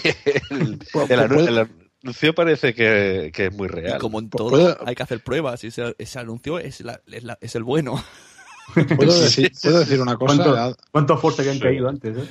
el, 0.51 0.79
Pues, 0.93 1.11
el 1.11 1.19
anu- 1.21 1.35
pues, 1.35 1.47
el 1.49 1.59
anuncio 2.03 2.35
parece 2.35 2.73
que, 2.75 3.31
que 3.35 3.47
es 3.47 3.53
muy 3.53 3.67
Y 3.67 3.71
real. 3.71 3.99
como 3.99 4.19
en 4.21 4.31
todo, 4.31 4.51
puedo- 4.51 4.79
hay 4.87 4.95
que 4.95 5.03
hacer 5.03 5.21
pruebas. 5.21 5.63
Y 5.65 5.69
ese, 5.69 5.95
ese 5.99 6.19
anuncio 6.19 6.59
es, 6.59 6.81
la- 6.83 7.01
es, 7.07 7.25
la- 7.25 7.39
es 7.41 7.55
el 7.57 7.65
bueno. 7.65 8.03
¿Puedo 8.97 9.21
decir, 9.21 9.51
puedo 9.61 9.81
decir 9.81 10.01
una 10.01 10.15
cosa? 10.17 10.37
¿Cuánto, 10.37 10.57
Ad- 10.57 10.75
¿Cuántos 10.93 11.21
Force 11.21 11.43
que 11.43 11.51
han 11.51 11.59
caído 11.59 11.89
antes? 11.89 12.17
eh? 12.17 12.25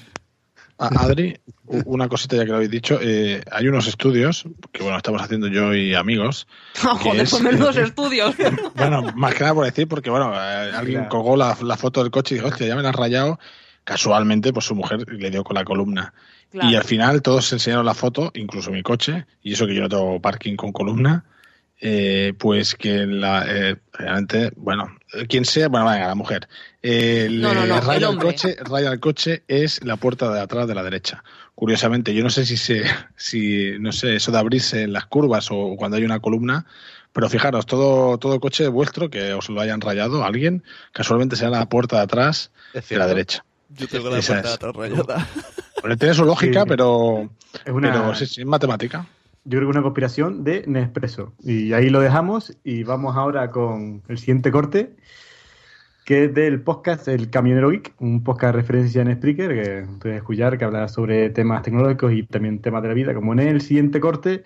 A- 0.79 1.03
Adri, 1.03 1.37
una 1.65 2.07
cosita 2.07 2.35
ya 2.37 2.43
que 2.45 2.49
lo 2.49 2.55
habéis 2.55 2.71
dicho. 2.71 2.97
eh, 3.01 3.43
hay 3.51 3.67
unos 3.67 3.85
estudios 3.87 4.45
que, 4.71 4.81
bueno, 4.81 4.97
estamos 4.97 5.21
haciendo 5.21 5.47
yo 5.47 5.73
y 5.75 5.93
amigos. 5.93 6.47
Ah, 6.83 6.95
joder, 6.99 7.21
es- 7.21 7.29
pues 7.31 7.43
menudos 7.43 7.77
estudios. 7.77 8.33
Bueno, 8.75 9.03
más 9.15 9.33
que 9.35 9.41
nada 9.41 9.53
por 9.53 9.65
decir, 9.65 9.87
porque, 9.87 10.09
bueno, 10.09 10.33
eh, 10.33 10.71
alguien 10.75 10.99
Claro. 11.01 11.09
colgó 11.09 11.35
la, 11.37 11.57
la 11.61 11.77
foto 11.77 12.01
del 12.01 12.11
coche 12.11 12.35
y 12.35 12.37
dijo, 12.37 12.47
hostia, 12.49 12.67
ya 12.67 12.75
me 12.75 12.81
la 12.81 12.89
has 12.89 12.95
rayado. 12.95 13.39
Casualmente, 13.83 14.53
pues 14.53 14.65
su 14.65 14.75
mujer 14.75 15.05
le 15.11 15.29
dio 15.31 15.43
con 15.43 15.55
la 15.55 15.63
columna. 15.63 16.13
Claro. 16.51 16.69
Y 16.69 16.75
al 16.75 16.83
final 16.83 17.21
todos 17.21 17.51
enseñaron 17.53 17.85
la 17.85 17.93
foto, 17.93 18.31
incluso 18.35 18.71
mi 18.71 18.81
coche, 18.83 19.25
y 19.41 19.53
eso 19.53 19.65
que 19.67 19.75
yo 19.75 19.81
no 19.81 19.89
tengo 19.89 20.19
parking 20.21 20.55
con 20.55 20.71
columna, 20.71 21.25
eh, 21.81 22.33
pues 22.37 22.75
que 22.75 23.05
la, 23.05 23.45
eh, 23.47 23.77
realmente, 23.93 24.51
bueno, 24.55 24.97
eh, 25.13 25.25
quien 25.27 25.45
sea, 25.45 25.67
bueno, 25.69 25.89
venga, 25.89 26.07
la 26.07 26.15
mujer, 26.15 26.47
eh, 26.83 27.27
No, 27.31 27.53
raya 27.81 28.09
el, 28.09 28.17
coche, 28.17 28.55
raya 28.63 28.91
el 28.91 28.99
coche 28.99 29.43
es 29.47 29.83
la 29.83 29.95
puerta 29.95 30.31
de 30.33 30.41
atrás 30.41 30.67
de 30.67 30.75
la 30.75 30.83
derecha. 30.83 31.23
Curiosamente, 31.55 32.13
yo 32.13 32.23
no 32.23 32.29
sé 32.29 32.45
si 32.45 32.57
se, 32.57 32.83
si, 33.15 33.71
no 33.79 33.91
sé, 33.91 34.15
eso 34.15 34.31
de 34.31 34.37
abrirse 34.39 34.83
en 34.83 34.93
las 34.93 35.05
curvas 35.05 35.47
o 35.51 35.75
cuando 35.77 35.97
hay 35.97 36.03
una 36.03 36.19
columna, 36.19 36.65
pero 37.13 37.27
fijaros, 37.29 37.65
todo, 37.65 38.17
todo 38.17 38.39
coche 38.39 38.67
vuestro 38.67 39.09
que 39.09 39.33
os 39.33 39.49
lo 39.49 39.61
hayan 39.61 39.81
rayado 39.81 40.23
alguien, 40.23 40.63
casualmente 40.91 41.35
será 41.35 41.49
la 41.51 41.67
puerta 41.69 41.97
de 41.97 42.03
atrás 42.03 42.51
de 42.73 42.97
la 42.97 43.07
derecha. 43.07 43.43
Yo 43.69 43.87
tengo 43.87 44.09
la 44.09 44.19
Esa 44.19 44.33
puerta 44.33 44.49
es. 44.49 44.55
atrás 44.55 44.75
rayada. 44.75 45.27
Bueno, 45.81 45.97
tiene 45.97 46.13
su 46.13 46.25
lógica, 46.25 46.61
Sí. 46.63 46.65
pero, 46.67 47.29
Es 47.65 47.71
una, 47.71 47.91
pero 47.91 48.13
sí, 48.15 48.25
sí, 48.25 48.41
es 48.41 48.47
matemática. 48.47 49.05
Yo 49.49 49.57
creo 49.57 49.71
que 49.71 49.77
una 49.77 49.81
conspiración 49.81 50.43
de 50.43 50.63
Nespresso. 50.67 51.33
Y 51.41 51.73
ahí 51.73 51.89
lo 51.89 51.99
dejamos 51.99 52.55
y 52.63 52.83
vamos 52.83 53.17
ahora 53.17 53.49
con 53.49 54.03
el 54.07 54.19
siguiente 54.19 54.51
corte, 54.51 54.95
que 56.05 56.25
es 56.25 56.33
del 56.35 56.62
podcast 56.62 57.07
El 57.07 57.31
Camionero 57.31 57.71
Geek, 57.71 57.95
un 57.99 58.23
podcast 58.23 58.53
de 58.53 58.62
referencia 58.62 59.01
en 59.01 59.12
Spreaker, 59.15 59.49
que 59.49 59.88
puedes 59.99 60.17
escuchar, 60.17 60.59
que 60.59 60.65
habla 60.65 60.88
sobre 60.88 61.31
temas 61.31 61.63
tecnológicos 61.63 62.13
y 62.13 62.23
también 62.23 62.62
temas 62.62 62.83
de 62.83 62.89
la 62.89 62.93
vida, 62.93 63.15
como 63.15 63.33
en 63.33 63.39
el 63.39 63.62
siguiente 63.62 63.99
corte, 63.99 64.45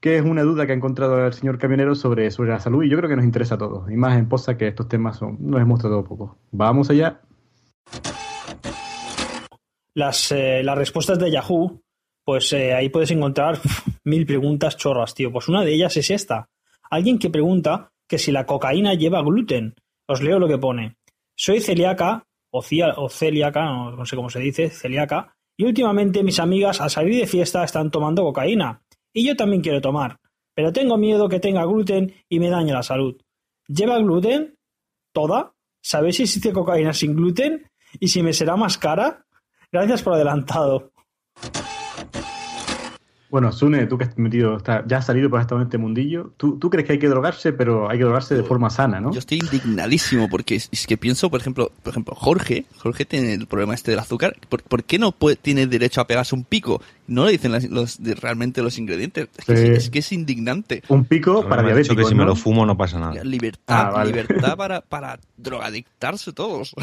que 0.00 0.16
es 0.16 0.24
una 0.24 0.42
duda 0.42 0.66
que 0.66 0.72
ha 0.72 0.76
encontrado 0.76 1.24
el 1.24 1.32
señor 1.32 1.58
camionero 1.58 1.94
sobre, 1.94 2.32
sobre 2.32 2.50
la 2.50 2.58
salud 2.58 2.82
y 2.82 2.88
yo 2.88 2.96
creo 2.96 3.08
que 3.08 3.16
nos 3.16 3.24
interesa 3.24 3.54
a 3.54 3.58
todos, 3.58 3.88
y 3.92 3.96
más 3.96 4.18
en 4.18 4.28
posa 4.28 4.56
que 4.56 4.66
estos 4.66 4.88
temas 4.88 5.18
son, 5.18 5.36
nos 5.38 5.60
hemos 5.60 5.78
tratado 5.78 6.02
poco. 6.02 6.36
Vamos 6.50 6.90
allá. 6.90 7.20
las, 9.94 10.32
eh, 10.32 10.62
las 10.64 10.76
respuestas 10.76 11.16
de 11.18 11.30
Yahoo, 11.30 11.80
pues 12.26 12.52
eh, 12.52 12.74
ahí 12.74 12.88
puedes 12.88 13.12
encontrar 13.12 13.58
mil 14.04 14.26
preguntas 14.26 14.76
chorras, 14.76 15.14
tío. 15.14 15.30
Pues 15.32 15.46
una 15.48 15.64
de 15.64 15.72
ellas 15.72 15.96
es 15.96 16.10
esta. 16.10 16.48
Alguien 16.90 17.18
que 17.20 17.30
pregunta 17.30 17.92
que 18.08 18.18
si 18.18 18.32
la 18.32 18.44
cocaína 18.46 18.94
lleva 18.94 19.22
gluten. 19.22 19.74
Os 20.08 20.20
leo 20.22 20.38
lo 20.40 20.48
que 20.48 20.58
pone. 20.58 20.96
Soy 21.36 21.60
celíaca, 21.60 22.24
o, 22.50 22.62
cia- 22.62 22.94
o 22.96 23.08
celíaca, 23.08 23.64
no, 23.64 24.04
sé 24.06 24.16
cómo 24.16 24.28
se 24.28 24.40
dice, 24.40 24.70
celíaca, 24.70 25.36
y 25.56 25.64
últimamente 25.64 26.22
mis 26.24 26.38
amigas 26.40 26.80
al 26.80 26.90
salir 26.90 27.14
de 27.20 27.26
fiesta 27.26 27.62
están 27.64 27.90
tomando 27.90 28.22
cocaína. 28.22 28.82
Y 29.12 29.26
yo 29.26 29.36
también 29.36 29.62
quiero 29.62 29.80
tomar, 29.80 30.18
pero 30.54 30.72
tengo 30.72 30.96
miedo 30.96 31.28
que 31.28 31.40
tenga 31.40 31.64
gluten 31.64 32.12
y 32.28 32.38
me 32.40 32.50
dañe 32.50 32.72
la 32.72 32.82
salud. 32.82 33.16
¿Lleva 33.68 33.98
gluten? 33.98 34.56
¿Toda? 35.12 35.52
¿Sabéis 35.82 36.16
si 36.16 36.22
existe 36.24 36.52
cocaína 36.52 36.92
sin 36.92 37.14
gluten? 37.14 37.70
¿Y 38.00 38.08
si 38.08 38.22
me 38.22 38.32
será 38.32 38.56
más 38.56 38.78
cara? 38.78 39.24
Gracias 39.72 40.02
por 40.02 40.14
adelantado. 40.14 40.92
Bueno, 43.28 43.50
Sune, 43.52 43.86
tú 43.86 43.98
que 43.98 44.04
has 44.04 44.16
metido, 44.18 44.56
está- 44.56 44.84
ya 44.86 44.98
has 44.98 45.06
salido 45.06 45.28
por 45.28 45.40
estado 45.40 45.60
en 45.60 45.66
este 45.66 45.78
mundillo, 45.78 46.32
¿tú, 46.36 46.58
tú 46.58 46.70
crees 46.70 46.86
que 46.86 46.92
hay 46.92 46.98
que 47.00 47.08
drogarse, 47.08 47.52
pero 47.52 47.90
hay 47.90 47.98
que 47.98 48.04
drogarse 48.04 48.36
de 48.36 48.44
forma 48.44 48.70
sana, 48.70 49.00
¿no? 49.00 49.12
Yo 49.12 49.18
estoy 49.18 49.38
indignadísimo 49.38 50.28
porque 50.28 50.54
es, 50.54 50.68
es 50.70 50.86
que 50.86 50.96
pienso, 50.96 51.28
por 51.28 51.40
ejemplo, 51.40 51.72
por 51.82 51.90
ejemplo, 51.92 52.14
Jorge, 52.14 52.66
Jorge 52.78 53.04
tiene 53.04 53.34
el 53.34 53.46
problema 53.48 53.74
este 53.74 53.90
del 53.90 53.98
azúcar. 54.00 54.36
¿Por, 54.48 54.62
por 54.62 54.84
qué 54.84 54.98
no 55.00 55.10
puede- 55.12 55.36
tiene 55.36 55.66
derecho 55.66 56.00
a 56.00 56.06
pegarse 56.06 56.34
un 56.36 56.44
pico? 56.44 56.80
No 57.08 57.26
le 57.26 57.32
dicen 57.32 57.50
las- 57.52 57.68
los, 57.68 58.02
de- 58.02 58.14
realmente 58.14 58.62
los 58.62 58.78
ingredientes. 58.78 59.28
Es 59.38 59.44
que, 59.44 59.52
es, 59.54 59.60
Sí. 59.60 59.66
es 59.66 59.90
que 59.90 59.98
es 59.98 60.12
indignante. 60.12 60.82
Un 60.88 61.04
pico 61.04 61.40
A 61.42 61.48
para 61.48 61.62
mí 61.62 61.66
me 61.68 61.72
ha 61.74 61.76
dicho 61.76 61.94
diabéticos, 61.94 62.04
que 62.06 62.08
si 62.08 62.14
me 62.14 62.24
¿no? 62.24 62.30
lo 62.30 62.36
fumo 62.36 62.64
no 62.64 62.76
pasa 62.76 62.98
nada. 63.00 63.24
Libertad, 63.24 63.86
Ah, 63.88 63.90
vale. 63.90 64.10
libertad 64.12 64.56
para, 64.56 64.80
para 64.82 65.18
drogadictarse 65.36 66.32
todos. 66.32 66.74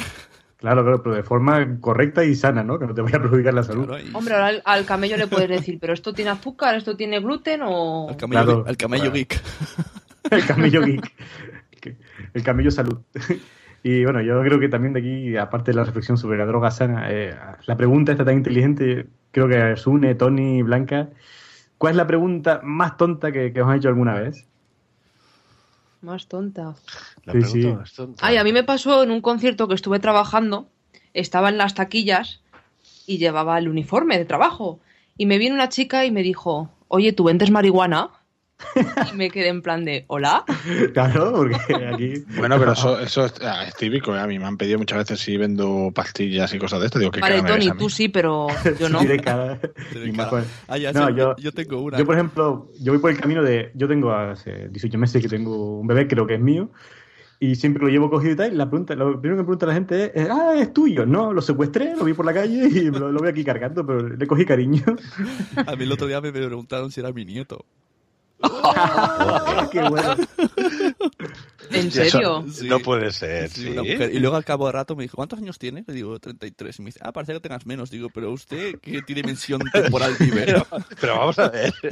Claro, 0.63 0.81
claro, 0.83 1.03
pero 1.03 1.15
de 1.15 1.23
forma 1.23 1.77
correcta 1.81 2.23
y 2.23 2.35
sana, 2.35 2.63
¿no? 2.63 2.79
Que 2.79 2.87
no 2.87 2.93
te 2.93 3.01
vaya 3.01 3.17
a 3.17 3.21
perjudicar 3.21 3.53
la 3.53 3.63
salud. 3.63 3.85
Claro, 3.85 4.01
y- 4.01 4.11
Hombre, 4.15 4.33
ahora 4.35 4.47
al, 4.47 4.61
al 4.63 4.85
camello 4.85 5.17
le 5.17 5.27
puedes 5.27 5.49
decir, 5.49 5.77
pero 5.77 5.91
esto 5.91 6.13
tiene 6.13 6.31
azúcar, 6.31 6.75
esto 6.75 6.95
tiene 6.95 7.19
gluten 7.19 7.59
o... 7.65 8.07
al 8.09 8.15
camello, 8.15 8.43
Claro. 8.45 8.63
al 8.65 8.77
camello 8.77 9.03
Claro. 9.11 9.15
geek. 9.15 9.41
El 10.31 10.45
camello 10.45 10.81
geek. 10.85 11.13
El 12.33 12.43
camello 12.43 12.71
salud. 12.71 12.99
Y 13.85 14.05
bueno, 14.05 14.21
yo 14.21 14.41
creo 14.41 14.61
que 14.61 14.69
también 14.69 14.93
de 14.93 15.01
aquí, 15.01 15.35
aparte 15.35 15.71
de 15.71 15.75
la 15.75 15.83
reflexión 15.83 16.17
sobre 16.17 16.37
la 16.37 16.45
droga 16.45 16.71
sana, 16.71 17.07
eh, 17.11 17.35
la 17.65 17.75
pregunta 17.75 18.13
está 18.13 18.23
tan 18.23 18.35
inteligente, 18.37 19.07
creo 19.31 19.49
que 19.49 19.75
Sune, 19.75 20.15
Tony, 20.15 20.61
Blanca, 20.61 21.09
¿cuál 21.77 21.91
es 21.91 21.97
la 21.97 22.07
pregunta 22.07 22.61
más 22.63 22.95
tonta 22.95 23.33
que, 23.33 23.51
que 23.51 23.61
os 23.61 23.67
han 23.67 23.79
hecho 23.79 23.89
alguna 23.89 24.13
vez? 24.13 24.47
Más 26.01 26.29
tonta. 26.29 26.75
La 27.25 27.33
Sí, 27.33 27.39
pregunta 27.39 27.67
sí. 27.69 27.73
más 27.75 27.93
tonta. 27.93 28.25
Ay, 28.27 28.37
a 28.37 28.43
mí 28.43 28.51
me 28.53 28.63
pasó 28.63 29.03
en 29.03 29.11
un 29.11 29.21
concierto 29.21 29.67
que 29.67 29.75
estuve 29.75 29.99
trabajando, 29.99 30.67
estaba 31.13 31.49
en 31.49 31.57
las 31.57 31.73
taquillas 31.73 32.41
y 33.07 33.17
llevaba 33.17 33.57
el 33.57 33.67
uniforme 33.69 34.17
de 34.17 34.25
trabajo. 34.25 34.79
y 35.17 35.25
me 35.27 35.37
vino 35.37 35.53
una 35.53 35.69
chica 35.69 36.05
y 36.05 36.11
me 36.11 36.23
dijo, 36.23 36.69
oye, 36.87 37.13
¿tú 37.13 37.25
vendes 37.25 37.51
marihuana? 37.51 38.09
Y 39.11 39.15
me 39.15 39.29
quedé 39.29 39.49
en 39.49 39.61
plan 39.61 39.83
de, 39.85 40.05
¿hola? 40.07 40.43
Claro, 40.93 41.33
porque 41.33 41.55
aquí. 41.85 42.23
Bueno, 42.37 42.57
pero 42.57 42.71
eso, 42.71 42.99
eso 42.99 43.25
es, 43.25 43.33
ah, 43.41 43.65
es 43.67 43.75
típico. 43.75 44.15
¿eh? 44.15 44.19
A 44.19 44.25
mí 44.27 44.39
me 44.39 44.45
han 44.45 44.57
pedido 44.57 44.79
muchas 44.79 44.97
veces 44.99 45.19
si 45.19 45.35
vendo 45.37 45.91
pastillas 45.93 46.53
y 46.53 46.57
cosas 46.59 46.79
de 46.79 46.85
esto. 46.87 46.97
Digo, 46.97 47.11
¿qué 47.11 47.19
Vale, 47.19 47.41
cara 47.41 47.47
Tony, 47.59 47.71
tú 47.77 47.89
sí, 47.89 48.07
pero 48.09 48.47
yo 48.79 48.89
no. 48.89 48.99
Tiene 49.05 49.19
cara- 49.19 49.59
Tiene 49.91 50.13
cara. 50.13 50.45
Ah, 50.67 50.77
ya 50.77 50.91
No, 50.93 51.07
sé, 51.07 51.13
yo, 51.15 51.35
yo 51.37 51.51
tengo 51.51 51.81
una. 51.81 51.97
Yo, 51.97 52.05
por 52.05 52.15
ejemplo, 52.15 52.71
yo 52.79 52.93
voy 52.93 53.01
por 53.01 53.11
el 53.11 53.19
camino 53.19 53.43
de. 53.43 53.71
Yo 53.75 53.87
tengo 53.87 54.11
hace 54.11 54.69
18 54.69 54.97
meses 54.97 55.21
que 55.21 55.27
tengo 55.29 55.79
un 55.79 55.87
bebé, 55.87 56.07
creo 56.07 56.25
que 56.25 56.35
es 56.35 56.41
mío. 56.41 56.71
Y 57.43 57.55
siempre 57.55 57.83
lo 57.83 57.89
llevo 57.89 58.09
cogido 58.09 58.31
y 58.31 58.35
tal. 58.37 58.57
La 58.57 58.69
pregunta, 58.69 58.95
lo 58.95 59.19
primero 59.19 59.35
que 59.35 59.41
me 59.41 59.47
pregunta 59.47 59.65
la 59.65 59.73
gente 59.73 60.17
es: 60.17 60.29
Ah, 60.29 60.53
es 60.55 60.71
tuyo. 60.71 61.05
No, 61.05 61.33
lo 61.33 61.41
secuestré, 61.41 61.93
lo 61.93 62.05
vi 62.05 62.13
por 62.13 62.25
la 62.25 62.33
calle 62.33 62.69
y 62.69 62.89
lo, 62.89 63.11
lo 63.11 63.19
voy 63.19 63.27
aquí 63.27 63.43
cargando, 63.43 63.85
pero 63.85 64.07
le 64.07 64.27
cogí 64.27 64.45
cariño. 64.45 64.81
A 65.67 65.75
mí 65.75 65.83
el 65.83 65.91
otro 65.91 66.07
día 66.07 66.21
me 66.21 66.31
preguntaron 66.31 66.89
si 66.89 67.01
era 67.01 67.11
mi 67.11 67.25
nieto. 67.25 67.65
Qué 69.71 69.81
bueno. 69.89 70.15
¿En 71.71 71.87
Eso 71.87 72.03
serio? 72.03 72.45
No 72.65 72.79
puede 72.79 73.11
ser. 73.11 73.49
Sí, 73.49 73.61
sí. 73.63 73.69
una 73.69 73.81
mujer. 73.83 74.13
Y 74.13 74.19
luego 74.19 74.35
al 74.35 74.43
cabo 74.45 74.65
de 74.67 74.73
rato 74.73 74.95
me 74.95 75.03
dijo, 75.03 75.15
¿cuántos 75.15 75.39
años 75.39 75.57
tiene? 75.57 75.83
Le 75.87 75.93
digo, 75.93 76.19
33. 76.19 76.77
Y 76.77 76.81
me 76.81 76.85
dice, 76.87 76.99
ah, 77.01 77.11
parece 77.11 77.33
que 77.33 77.39
tengas 77.39 77.65
menos. 77.65 77.89
Digo, 77.89 78.09
pero 78.13 78.31
usted, 78.31 78.79
¿qué 78.81 79.01
dimensión 79.07 79.61
temporal 79.71 80.15
vive? 80.19 80.43
Pero, 80.45 80.67
pero 80.99 81.17
vamos 81.17 81.39
a 81.39 81.49
ver. 81.49 81.73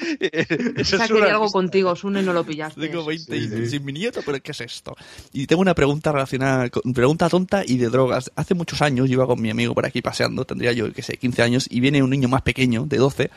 O 0.00 0.80
Eso 0.80 0.96
sea, 0.96 1.04
es 1.04 1.10
quería 1.10 1.24
una- 1.26 1.32
algo 1.34 1.50
contigo, 1.50 1.94
Sune, 1.94 2.22
no 2.22 2.32
lo 2.32 2.42
pillaste. 2.44 2.80
Tengo 2.80 3.04
20 3.04 3.36
y 3.36 3.66
"Sí, 3.68 3.80
mi 3.80 3.92
nieto, 3.92 4.20
pero 4.24 4.40
¿qué 4.42 4.52
es 4.52 4.60
esto? 4.62 4.96
Y 5.32 5.46
tengo 5.46 5.60
una 5.60 5.74
pregunta 5.74 6.10
relacionada, 6.10 6.70
con, 6.70 6.94
pregunta 6.94 7.28
tonta 7.28 7.62
y 7.66 7.76
de 7.76 7.88
drogas. 7.90 8.32
Hace 8.34 8.54
muchos 8.54 8.80
años 8.82 9.08
yo 9.08 9.14
iba 9.14 9.26
con 9.26 9.40
mi 9.40 9.50
amigo 9.50 9.74
por 9.74 9.84
aquí 9.84 10.00
paseando, 10.00 10.44
tendría 10.46 10.72
yo, 10.72 10.90
qué 10.92 11.02
sé, 11.02 11.16
15 11.18 11.42
años, 11.42 11.66
y 11.70 11.80
viene 11.80 12.02
un 12.02 12.10
niño 12.10 12.28
más 12.28 12.42
pequeño, 12.42 12.86
de 12.86 12.96
12, 12.96 13.30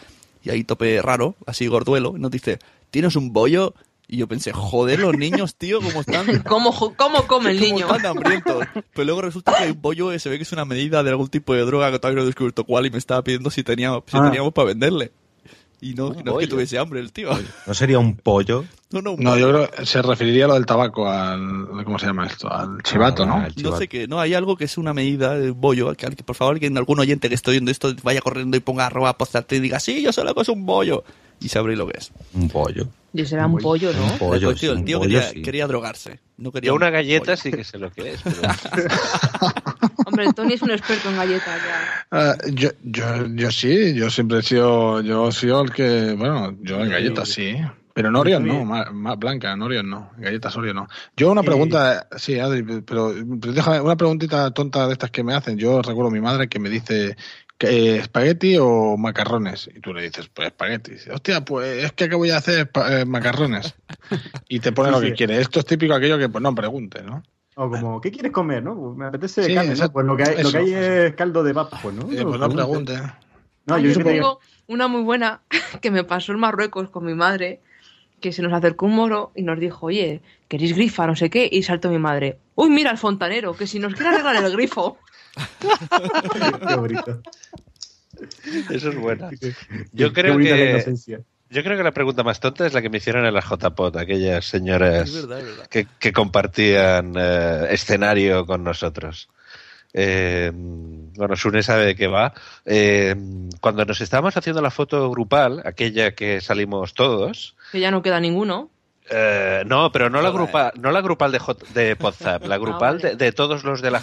y 0.43 0.49
ahí 0.49 0.63
tope 0.63 1.01
raro, 1.01 1.35
así 1.45 1.67
gorduelo, 1.67 2.13
y 2.17 2.19
nos 2.19 2.31
dice, 2.31 2.59
¿tienes 2.91 3.15
un 3.15 3.33
bollo? 3.33 3.73
Y 4.07 4.17
yo 4.17 4.27
pensé, 4.27 4.51
joder, 4.51 4.99
los 4.99 5.17
niños, 5.17 5.55
tío, 5.55 5.79
¿cómo 5.81 6.01
están? 6.01 6.25
¿Cómo, 6.47 6.71
cómo 6.95 7.25
come 7.25 7.51
el 7.51 7.59
¿Cómo 7.59 7.73
niño? 7.73 7.85
están 7.95 8.05
hambrientos? 8.05 8.65
Pero 8.93 9.05
luego 9.05 9.21
resulta 9.21 9.55
que 9.57 9.71
un 9.71 9.81
bollo 9.81 10.17
se 10.19 10.29
ve 10.29 10.37
que 10.37 10.43
es 10.43 10.51
una 10.51 10.65
medida 10.65 11.01
de 11.03 11.09
algún 11.09 11.29
tipo 11.29 11.53
de 11.53 11.61
droga 11.61 11.89
que 11.91 11.99
todavía 11.99 12.17
no 12.17 12.23
he 12.23 12.25
descubierto 12.27 12.65
cuál 12.65 12.85
y 12.85 12.91
me 12.91 12.97
estaba 12.97 13.23
pidiendo 13.23 13.49
si 13.49 13.63
teníamos, 13.63 14.03
si 14.07 14.17
Ah. 14.17 14.23
teníamos 14.25 14.53
para 14.53 14.67
venderle. 14.67 15.11
Y 15.83 15.95
no, 15.95 16.13
no 16.23 16.39
es 16.39 16.45
que 16.45 16.47
tuviese 16.47 16.77
hambre 16.79 17.01
el 17.01 17.11
tío. 17.11 17.29
¿No 17.67 17.73
sería 17.73 17.99
un 17.99 18.15
pollo? 18.15 18.63
No, 18.91 19.01
no, 19.01 19.11
un 19.11 19.23
No, 19.23 19.37
yo 19.37 19.49
creo 19.49 19.69
que 19.69 19.85
se 19.85 20.01
referiría 20.01 20.45
a 20.45 20.47
lo 20.47 20.53
del 20.53 20.65
tabaco, 20.65 21.09
al. 21.09 21.67
¿Cómo 21.83 21.99
se 21.99 22.05
llama 22.05 22.25
esto? 22.25 22.49
Al 22.51 22.81
chivato, 22.83 23.25
¿no? 23.25 23.33
Ah, 23.35 23.47
No 23.47 23.53
chivato. 23.53 23.77
sé 23.79 23.87
qué, 23.89 24.07
no, 24.07 24.19
hay 24.21 24.33
algo 24.33 24.55
que 24.55 24.63
es 24.63 24.77
una 24.77 24.93
medida 24.93 25.37
de 25.37 25.51
bollo, 25.51 25.93
que, 25.95 26.07
que 26.15 26.23
por 26.23 26.35
favor 26.37 26.53
alguien, 26.55 26.77
algún 26.77 26.99
oyente 26.99 27.27
que 27.27 27.35
esté 27.35 27.51
viendo 27.51 27.69
esto 27.69 27.93
vaya 28.01 28.21
corriendo 28.21 28.55
y 28.55 28.61
ponga 28.61 28.85
arroba 28.85 29.17
postarte 29.17 29.57
y 29.57 29.59
diga, 29.59 29.79
sí, 29.81 30.01
yo 30.01 30.13
sé 30.13 30.23
lo 30.23 30.33
que 30.33 30.41
es 30.41 30.49
un 30.49 30.65
bollo. 30.65 31.03
Y 31.41 31.49
sabré 31.49 31.75
lo 31.75 31.85
que 31.87 31.97
es. 31.97 32.11
Un 32.33 32.47
pollo. 32.47 32.87
Y 33.13 33.25
será 33.25 33.45
un 33.47 33.57
pollo, 33.57 33.91
¿no? 33.91 34.05
Un 34.13 34.17
pollo, 34.17 34.55
tío, 34.55 34.71
el 34.71 34.85
tío 34.85 34.97
un 34.99 35.03
pollo, 35.05 35.19
quería, 35.19 35.29
sí. 35.31 35.41
quería 35.41 35.67
drogarse. 35.67 36.19
No 36.37 36.51
quería 36.53 36.67
Yo 36.67 36.73
un 36.75 36.77
una 36.81 36.89
galleta 36.91 37.35
sí 37.35 37.51
que 37.51 37.63
sé 37.65 37.77
lo 37.77 37.91
que 37.91 38.13
es. 38.13 38.21
pero- 38.23 38.41
Hombre, 40.13 40.31
Tony 40.33 40.53
es 40.53 40.61
un 40.61 40.69
experto 40.71 41.09
en 41.09 41.17
galletas 41.17 41.59
ya. 41.63 42.07
Ah, 42.11 42.35
yo, 42.51 42.69
yo, 42.83 43.25
yo 43.33 43.51
sí, 43.51 43.95
yo 43.95 44.09
siempre 44.11 44.39
he 44.39 44.41
sido, 44.43 45.01
yo 45.01 45.27
he 45.27 45.31
sido 45.31 45.61
el 45.63 45.71
que, 45.71 46.13
bueno, 46.15 46.55
yo 46.61 46.79
en 46.81 46.89
galletas 46.91 47.29
sí, 47.29 47.55
pero 47.95 48.09
en 48.09 48.15
Orion 48.15 48.47
no, 48.47 48.63
más, 48.63 48.91
más 48.93 49.17
blanca, 49.17 49.51
en 49.53 49.61
Orion 49.63 49.89
no, 49.89 50.11
en 50.17 50.23
galletas 50.23 50.55
Orion 50.55 50.75
no. 50.75 50.87
Yo 51.17 51.31
una 51.31 51.41
Sí. 51.41 51.47
pregunta, 51.47 52.07
sí, 52.15 52.37
Adri, 52.39 52.61
pero, 52.83 53.13
pero 53.41 53.53
déjame, 53.53 53.81
una 53.81 53.95
preguntita 53.95 54.51
tonta 54.51 54.85
de 54.87 54.93
estas 54.93 55.09
que 55.09 55.23
me 55.23 55.33
hacen. 55.33 55.57
Yo 55.57 55.81
recuerdo 55.81 56.09
a 56.09 56.13
mi 56.13 56.21
madre 56.21 56.47
que 56.47 56.59
me 56.59 56.69
dice, 56.69 57.17
eh, 57.59 57.97
¿espagueti 58.01 58.57
o 58.59 58.97
macarrones? 58.97 59.69
Y 59.75 59.79
tú 59.79 59.93
le 59.93 60.03
dices, 60.03 60.29
pues 60.33 60.47
espagueti. 60.49 60.91
Dice, 60.91 61.11
Hostia, 61.11 61.43
pues 61.45 61.83
es 61.85 61.91
que 61.93 62.03
acabo 62.03 62.23
de 62.23 62.33
hacer 62.33 62.69
eh, 62.89 63.05
macarrones. 63.05 63.73
Y 64.49 64.59
te 64.59 64.71
pone 64.71 64.89
Sí, 64.89 64.95
lo 64.95 65.01
que 65.01 65.07
sí. 65.09 65.13
quiere. 65.13 65.39
Esto 65.41 65.59
es 65.59 65.65
típico 65.65 65.93
aquello 65.95 66.17
que, 66.19 66.29
pues 66.29 66.41
no 66.41 66.53
pregunte, 66.53 67.01
¿no? 67.03 67.23
O 67.55 67.69
como, 67.69 68.01
¿qué 68.01 68.11
quieres 68.11 68.31
comer, 68.31 68.63
no? 68.63 68.75
Pues 68.75 68.97
Me 68.97 69.05
apetece 69.05 69.43
Sí, 69.43 69.53
carne, 69.53 69.75
¿no? 69.75 69.91
Pues 69.91 70.05
lo 70.05 70.17
que 70.17 70.23
hay, 70.23 70.43
lo 70.43 70.51
que 70.51 70.57
hay 70.57 70.73
es 70.73 71.15
caldo 71.15 71.43
de 71.43 71.53
papa, 71.53 71.79
pues, 71.81 71.95
¿no? 71.95 72.11
Eh, 72.11 72.23
pues 72.25 72.39
no. 72.39 72.47
No, 73.65 73.77
yo 73.77 74.39
una 74.67 74.87
muy 74.87 75.03
buena 75.03 75.41
que 75.81 75.91
me 75.91 76.03
pasó 76.03 76.31
en 76.31 76.39
Marruecos 76.39 76.89
con 76.89 77.05
mi 77.05 77.13
madre, 77.13 77.61
que 78.19 78.31
se 78.31 78.41
nos 78.41 78.53
acercó 78.53 78.85
un 78.87 78.95
moro 78.95 79.31
y 79.35 79.43
nos 79.43 79.59
dijo, 79.59 79.87
oye, 79.87 80.21
¿queréis 80.47 80.75
grifa? 80.75 81.05
No 81.07 81.15
sé 81.15 81.29
qué. 81.29 81.47
Y 81.51 81.63
saltó 81.63 81.89
mi 81.89 81.99
madre, 81.99 82.39
uy, 82.55 82.69
mira 82.69 82.91
el 82.91 82.97
fontanero, 82.97 83.55
que 83.55 83.67
si 83.67 83.79
nos 83.79 83.93
quiere 83.93 84.09
arreglar 84.09 84.35
el 84.43 84.51
grifo. 84.51 84.97
Qué 86.67 86.75
bonito. 86.75 87.21
Eso 88.69 88.89
es 88.89 88.95
buena. 88.99 89.29
Qué- 89.29 89.53
Yo 89.91 90.13
qué 90.13 90.21
creo 90.21 90.37
que 90.37 90.69
inocencia. 90.69 91.21
Yo 91.53 91.63
creo 91.63 91.77
que 91.77 91.83
la 91.83 91.91
pregunta 91.91 92.23
más 92.23 92.39
tonta 92.39 92.65
es 92.65 92.73
la 92.73 92.81
que 92.81 92.89
me 92.89 92.97
hicieron 92.97 93.25
en 93.25 93.33
la 93.33 93.41
JPOT, 93.41 93.95
aquellas 93.97 94.45
señoras 94.45 95.09
Es 95.09 95.15
verdad, 95.15 95.39
es 95.39 95.45
verdad. 95.45 95.67
que, 95.67 95.87
que 95.99 96.11
compartían 96.11 97.13
eh, 97.17 97.67
escenario 97.69 98.45
con 98.45 98.63
nosotros. 98.63 99.29
Eh, 99.93 100.51
bueno, 100.53 101.35
Sune 101.35 101.61
sabe 101.63 101.85
de 101.85 101.95
qué 101.95 102.07
va. 102.07 102.33
Eh, 102.65 103.15
cuando 103.61 103.85
nos 103.85 104.01
estábamos 104.01 104.35
haciendo 104.35 104.61
la 104.61 104.71
foto 104.71 105.09
grupal, 105.11 105.61
aquella 105.65 106.13
que 106.15 106.41
salimos 106.41 106.93
todos, 106.93 107.55
Que 107.71 107.79
ya 107.79 107.91
no 107.91 108.01
queda 108.01 108.19
ninguno. 108.19 108.69
eh, 109.11 109.63
no, 109.67 109.91
pero 109.91 110.09
no 110.09 110.21
la 110.21 110.31
grupal, 110.31 110.71
no 110.79 110.91
la 110.91 111.01
grupal 111.01 111.31
de, 111.31 111.39
J- 111.39 111.65
de 111.73 111.95
WhatsApp, 111.99 112.45
la 112.47 112.57
grupal 112.63 112.97
vale. 112.97 113.09
de, 113.11 113.15
de 113.25 113.31
todos 113.31 113.63
los 113.63 113.81
de 113.81 113.91
la. 113.91 113.99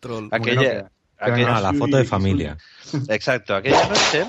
Troll. 0.00 0.28
Aquella, 0.30 0.90
aquella- 1.18 1.56
Ah, 1.56 1.60
la 1.60 1.72
foto 1.72 1.96
de 1.96 2.04
familia. 2.04 2.58
Exacto, 3.08 3.54
aquella 3.56 3.88
noche, 3.88 4.26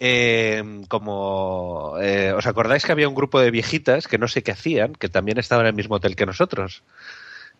eh, 0.00 0.62
como 0.88 1.94
eh, 2.00 2.32
os 2.32 2.46
acordáis 2.46 2.84
que 2.84 2.92
había 2.92 3.08
un 3.08 3.14
grupo 3.14 3.38
de 3.40 3.50
viejitas 3.50 4.08
que 4.08 4.18
no 4.18 4.26
sé 4.28 4.42
qué 4.42 4.50
hacían, 4.52 4.94
que 4.94 5.08
también 5.08 5.38
estaban 5.38 5.66
en 5.66 5.70
el 5.70 5.76
mismo 5.76 5.96
hotel 5.96 6.16
que 6.16 6.26
nosotros. 6.26 6.82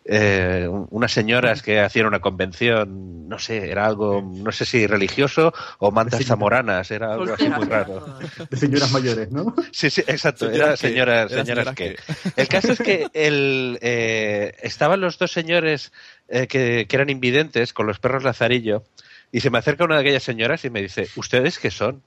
Eh, 0.03 0.65
un- 0.67 0.87
unas 0.89 1.11
señoras 1.11 1.61
que 1.61 1.79
hacían 1.79 2.07
una 2.07 2.19
convención, 2.21 3.29
no 3.29 3.37
sé, 3.37 3.69
era 3.69 3.85
algo, 3.85 4.19
no 4.23 4.51
sé 4.51 4.65
si 4.65 4.87
religioso 4.87 5.53
o 5.77 5.91
mantas 5.91 6.25
zamoranas, 6.25 6.89
era 6.89 7.13
algo 7.13 7.31
así 7.35 7.47
muy 7.47 7.65
raro. 7.67 8.03
De 8.49 8.57
señoras 8.57 8.91
mayores, 8.91 9.31
¿no? 9.31 9.53
Sí, 9.71 9.91
sí, 9.91 10.01
exacto, 10.07 10.47
Señoras 10.47 10.57
era 10.67 10.71
que- 10.71 10.77
señoras, 10.77 11.31
eran 11.31 11.45
señoras 11.45 11.75
señoras 11.75 11.75
que. 11.75 12.41
El 12.41 12.47
caso 12.47 12.73
es 12.73 12.79
que 12.79 13.07
el, 13.13 13.77
eh, 13.83 14.55
estaban 14.63 14.99
los 15.01 15.19
dos 15.19 15.31
señores 15.31 15.91
eh, 16.27 16.47
que, 16.47 16.87
que 16.89 16.95
eran 16.95 17.11
invidentes 17.11 17.71
con 17.71 17.85
los 17.85 17.99
perros 17.99 18.23
Lazarillo 18.23 18.83
y 19.31 19.41
se 19.41 19.51
me 19.51 19.59
acerca 19.59 19.83
una 19.83 19.95
de 19.95 20.01
aquellas 20.01 20.23
señoras 20.23 20.65
y 20.65 20.71
me 20.71 20.81
dice, 20.81 21.07
¿ustedes 21.15 21.59
qué 21.59 21.69
son? 21.69 22.01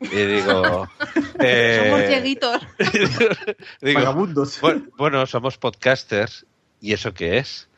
Y 0.00 0.06
digo... 0.08 0.88
eh, 1.40 1.82
Somos 1.84 2.08
digo, 3.80 4.00
Vagabundos. 4.00 4.60
bueno, 4.60 4.86
bueno, 4.96 5.26
somos 5.26 5.58
podcasters. 5.58 6.46
¿Y 6.80 6.92
eso 6.92 7.14
qué 7.14 7.38
es? 7.38 7.68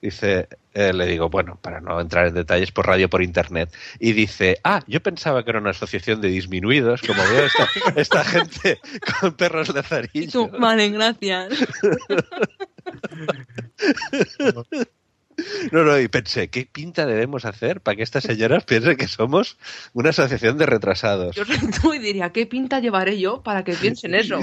Dice, 0.00 0.48
eh, 0.74 0.92
le 0.92 1.06
digo, 1.06 1.30
bueno, 1.30 1.58
para 1.62 1.80
no 1.80 1.98
entrar 2.00 2.26
en 2.26 2.34
detalles, 2.34 2.70
por 2.70 2.86
radio, 2.86 3.08
por 3.08 3.22
internet. 3.22 3.72
Y 3.98 4.12
dice, 4.12 4.60
ah, 4.62 4.82
yo 4.86 5.02
pensaba 5.02 5.42
que 5.42 5.50
era 5.50 5.60
una 5.60 5.70
asociación 5.70 6.20
de 6.20 6.28
disminuidos, 6.28 7.00
como 7.00 7.22
veo 7.22 7.46
esta, 7.46 7.68
esta 7.96 8.24
gente 8.24 8.80
con 9.20 9.32
perros 9.32 9.70
Y 9.70 9.72
lazarillos. 9.72 10.32
tú, 10.32 10.48
vale, 10.50 10.90
gracias. 10.90 11.54
No, 15.72 15.82
no, 15.82 15.98
y 15.98 16.06
pensé, 16.08 16.48
¿qué 16.48 16.66
pinta 16.70 17.06
debemos 17.06 17.44
hacer 17.44 17.80
para 17.80 17.96
que 17.96 18.02
estas 18.04 18.22
señoras 18.24 18.64
piensen 18.64 18.96
que 18.96 19.08
somos 19.08 19.58
una 19.92 20.10
asociación 20.10 20.58
de 20.58 20.66
retrasados? 20.66 21.34
Yo 21.34 21.44
soy 21.46 21.58
tú 21.82 21.92
y 21.94 21.98
diría, 21.98 22.30
¿qué 22.30 22.46
pinta 22.46 22.80
llevaré 22.80 23.18
yo 23.18 23.42
para 23.42 23.64
que 23.64 23.72
piensen 23.74 24.14
eso? 24.14 24.38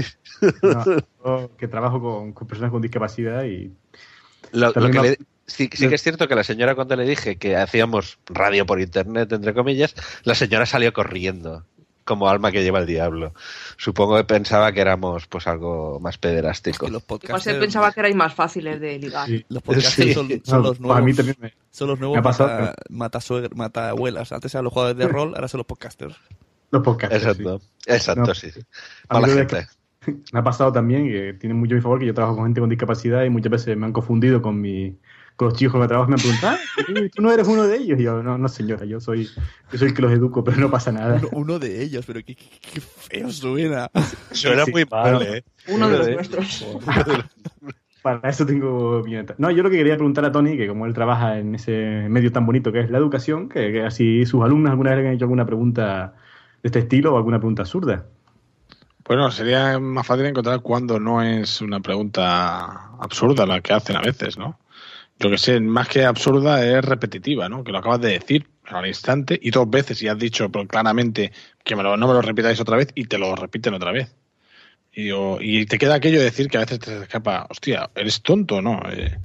No, 0.61 0.83
yo 1.23 1.51
que 1.57 1.67
trabajo 1.67 2.01
con, 2.01 2.33
con 2.33 2.47
personas 2.47 2.71
con 2.71 2.81
discapacidad 2.81 3.45
y 3.45 3.71
Lo, 4.51 4.67
lo 4.67 4.73
También 4.73 4.91
que 4.93 4.99
me- 5.01 5.09
le- 5.11 5.17
sí, 5.47 5.69
sí 5.73 5.87
que 5.87 5.95
es 5.95 6.01
cierto 6.03 6.27
que 6.27 6.35
la 6.35 6.43
señora 6.43 6.75
cuando 6.75 6.95
le 6.95 7.05
dije 7.05 7.37
que 7.37 7.55
hacíamos 7.55 8.19
radio 8.25 8.65
por 8.65 8.81
internet, 8.81 9.31
entre 9.31 9.53
comillas, 9.53 9.95
la 10.23 10.35
señora 10.35 10.65
salió 10.65 10.91
corriendo, 10.93 11.65
como 12.11 12.29
alma 12.29 12.51
que 12.51 12.63
lleva 12.63 12.79
el 12.79 12.85
diablo. 12.85 13.33
Supongo 13.77 14.17
que 14.17 14.23
pensaba 14.23 14.71
que 14.71 14.81
éramos 14.81 15.27
pues 15.27 15.47
algo 15.47 15.99
más 15.99 16.17
pederástico. 16.17 16.85
Que 16.85 16.91
los 16.91 17.01
Igual 17.03 17.19
se 17.19 17.27
podcasters, 17.27 17.57
pensaba 17.59 17.91
que 17.91 17.99
erais 18.01 18.15
más 18.15 18.33
fáciles 18.33 18.79
de 18.79 18.99
ligar. 18.99 19.27
sí. 19.27 19.45
los 19.49 19.63
podcasters 19.63 20.07
Sí. 20.09 20.13
son, 20.13 20.27
son 20.43 20.61
No, 20.61 20.67
los 20.69 20.77
para 20.77 20.87
nuevos. 20.87 21.03
mí 21.05 21.13
también 21.13 21.37
me, 21.39 21.53
Son 21.71 21.87
los 21.87 21.97
Me 21.97 22.01
nuevos 22.01 22.17
ha 22.19 22.21
pasado, 22.21 22.49
mata, 22.59 22.75
mata, 22.89 23.19
suegra- 23.21 23.55
mata 23.55 23.89
abuelas. 23.89 24.31
Antes 24.31 24.53
eran 24.53 24.65
los 24.65 24.73
jugadores 24.73 24.97
de 24.97 25.07
rol, 25.07 25.33
ahora 25.35 25.47
son 25.47 25.59
los 25.59 25.67
podcasters. 25.67 26.15
los 26.71 26.83
podcasts. 26.83 27.15
Exacto, 27.15 27.61
exacto, 27.85 28.21
No. 28.27 28.33
sí. 28.35 28.47
A 29.09 29.15
mí 29.19 29.21
Mala 29.21 29.27
lo 29.27 29.33
de 29.33 29.39
gente. 29.39 29.67
Me 30.33 30.39
ha 30.39 30.43
pasado 30.43 30.71
también 30.71 31.07
que 31.07 31.33
tiene 31.39 31.53
mucho 31.53 31.73
a 31.73 31.75
mi 31.75 31.81
favor 31.81 31.99
que 31.99 32.05
yo 32.07 32.13
trabajo 32.13 32.35
con 32.37 32.45
gente 32.45 32.59
con 32.59 32.69
discapacidad 32.69 33.23
y 33.23 33.29
muchas 33.29 33.51
veces 33.51 33.77
me 33.77 33.85
han 33.85 33.93
confundido 33.93 34.41
con 34.41 34.59
mi 34.59 34.95
con 35.41 35.49
los 35.49 35.57
chicos 35.57 35.71
con 35.71 35.79
los 35.81 35.87
que 35.87 35.89
trabajo 35.89 36.09
me 36.09 36.15
han 36.15 36.19
preguntado, 36.21 36.55
"Ah, 36.55 37.09
¿tú- 37.15 37.21
no 37.21 37.31
eres 37.31 37.47
uno 37.47 37.63
de 37.67 37.77
ellos? 37.77 37.99
Y 37.99 38.03
yo, 38.03 38.21
no, 38.21 38.37
no 38.37 38.47
señora, 38.47 38.85
yo 38.85 38.99
soy, 39.01 39.27
yo 39.71 39.77
soy 39.79 39.87
el 39.87 39.93
que 39.95 40.01
los 40.03 40.11
educo, 40.11 40.43
pero 40.43 40.57
no 40.57 40.69
pasa 40.69 40.91
nada. 40.91 41.15
Uno, 41.17 41.29
uno 41.31 41.59
de 41.59 41.81
ellos, 41.81 42.05
pero 42.05 42.19
qué, 42.23 42.35
qué- 42.35 42.49
qué 42.73 42.79
feo 42.79 43.31
suena. 43.31 43.89
Suena 44.31 44.65
Sí, 44.65 44.71
muy 44.71 44.85
mal, 44.85 45.15
bueno. 45.15 45.33
¿eh? 45.33 45.43
Uno 45.67 45.89
de 45.89 45.97
los 45.97 46.07
nuestros. 46.09 46.65
Para 48.01 48.29
eso 48.29 48.45
tengo 48.45 49.03
mi 49.03 49.15
ventaja. 49.15 49.37
No, 49.39 49.51
yo 49.51 49.61
lo 49.63 49.69
que 49.69 49.77
quería 49.77 49.95
preguntar 49.95 50.25
a 50.25 50.31
Tony, 50.31 50.57
que 50.57 50.67
como 50.67 50.85
él 50.87 50.93
trabaja 50.93 51.37
en 51.37 51.53
ese 51.55 52.05
medio 52.09 52.31
tan 52.31 52.45
bonito 52.47 52.71
que 52.71 52.79
es 52.81 52.89
la 52.89 52.97
educación, 52.97 53.47
que, 53.49 53.71
que 53.71 53.83
así 53.83 54.25
sus 54.25 54.43
alumnos 54.43 54.71
alguna 54.71 54.91
vez 54.91 54.99
le 55.03 55.07
han 55.09 55.13
hecho 55.15 55.25
alguna 55.25 55.45
pregunta 55.45 56.15
este 56.63 56.79
estilo 56.79 57.13
o 57.13 57.17
alguna 57.17 57.37
pregunta 57.39 57.61
absurda. 57.61 58.05
Bueno, 59.07 59.29
sería 59.31 59.79
más 59.79 60.05
fácil 60.07 60.25
encontrar 60.25 60.61
cuando 60.61 60.99
no 60.99 61.21
es 61.21 61.61
una 61.61 61.79
pregunta 61.79 62.91
absurda 62.99 63.45
la 63.45 63.59
que 63.61 63.73
hacen 63.73 63.95
a 63.95 64.01
veces, 64.01 64.37
¿no? 64.37 64.57
Yo 65.21 65.29
que 65.29 65.37
sé, 65.37 65.59
más 65.59 65.87
que 65.87 66.03
absurda 66.05 66.65
es 66.65 66.83
repetitiva, 66.83 67.47
¿no? 67.47 67.63
Que 67.63 67.71
lo 67.71 67.77
acabas 67.77 68.01
de 68.01 68.09
decir 68.13 68.47
al 68.65 68.87
instante 68.87 69.39
y 69.41 69.51
dos 69.51 69.69
veces 69.69 70.01
y 70.01 70.07
has 70.07 70.17
dicho 70.17 70.49
pero 70.51 70.67
claramente 70.67 71.31
que 71.63 71.75
me 71.75 71.83
lo- 71.83 71.97
no 71.97 72.07
me 72.07 72.13
lo 72.13 72.21
repitáis 72.21 72.59
otra 72.59 72.77
vez 72.77 72.89
y 72.95 73.05
te 73.05 73.17
lo 73.17 73.35
repiten 73.35 73.73
otra 73.73 73.91
vez. 73.91 74.15
Y, 74.93 75.03
digo, 75.05 75.37
y 75.41 75.65
te 75.65 75.77
queda 75.77 75.95
aquello 75.95 76.19
de 76.19 76.25
decir 76.25 76.47
que 76.49 76.57
a 76.57 76.61
veces 76.61 76.79
te 76.79 77.01
escapa, 77.03 77.47
hostia, 77.49 77.89
eres 77.95 78.21
tonto, 78.21 78.61
¿no? 78.61 78.81
Eh, 78.91 79.17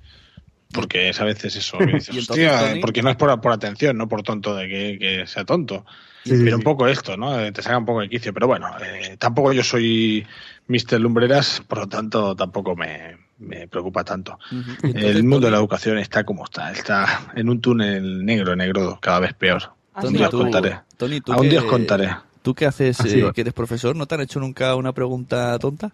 porque 0.73 1.09
es 1.11 1.21
a 1.21 1.25
veces 1.25 1.57
eso, 1.57 1.79
que 1.79 1.95
dices, 1.95 2.17
hostia, 2.31 2.59
Tony- 2.59 2.81
porque 2.81 3.03
no 3.03 3.11
es 3.11 3.17
por, 3.17 3.41
por 3.41 3.53
atención, 3.53 3.97
no 3.97 4.09
por 4.09 4.23
tonto 4.23 4.55
de 4.55 4.69
que, 4.69 4.99
que 4.99 5.27
sea 5.27 5.45
tonto. 5.45 5.85
Sí, 6.25 6.37
sí, 6.37 6.45
pero 6.45 6.57
un 6.57 6.63
poco 6.63 6.89
esto, 6.89 7.17
¿no? 7.17 7.39
Eh, 7.41 7.53
Te 7.53 7.63
saca 7.63 7.79
un 7.79 7.87
poco 7.87 8.01
de 8.01 8.09
quicio. 8.09 8.35
Pero 8.35 8.49
bueno, 8.49 8.69
eh, 8.83 9.17
tampoco 9.19 9.53
yo 9.53 9.63
soy 9.63 10.27
Mr. 10.69 11.01
Lumbreras, 11.01 11.63
por 11.69 11.79
lo 11.79 11.89
tanto 11.89 12.35
tampoco 12.35 12.75
me, 12.77 13.17
me 13.39 13.69
preocupa 13.69 14.03
tanto. 14.05 14.39
Entonces, 14.51 15.05
El 15.17 15.23
mundo 15.25 15.47
de 15.47 15.51
la 15.51 15.57
Tony- 15.59 15.65
educación 15.65 15.99
está 15.99 16.25
como 16.25 16.45
está, 16.45 16.73
está 16.73 17.33
en 17.35 17.49
un 17.49 17.61
túnel 17.61 18.25
negro, 18.25 18.57
negro, 18.57 18.99
cada 19.01 19.21
vez 19.21 19.35
peor. 19.35 19.63
Un 20.03 20.13
día 20.13 20.27
os 20.27 20.31
tú- 20.31 20.39
contaré. 20.39 20.81
Tony, 20.97 21.21
tú 21.21 21.33
A 21.33 21.37
un 21.37 21.43
que- 21.43 21.49
día 21.51 21.61
os 21.61 21.67
contaré. 21.67 22.11
¿Tú 22.43 22.55
qué 22.55 22.67
haces, 22.67 23.01
eh, 23.05 23.31
que 23.35 23.41
eres 23.41 23.53
profesor? 23.55 23.97
¿No 23.97 24.07
te 24.07 24.15
han 24.15 24.21
hecho 24.21 24.39
nunca 24.41 24.75
una 24.77 24.93
pregunta 24.93 25.59
tonta? 25.59 25.93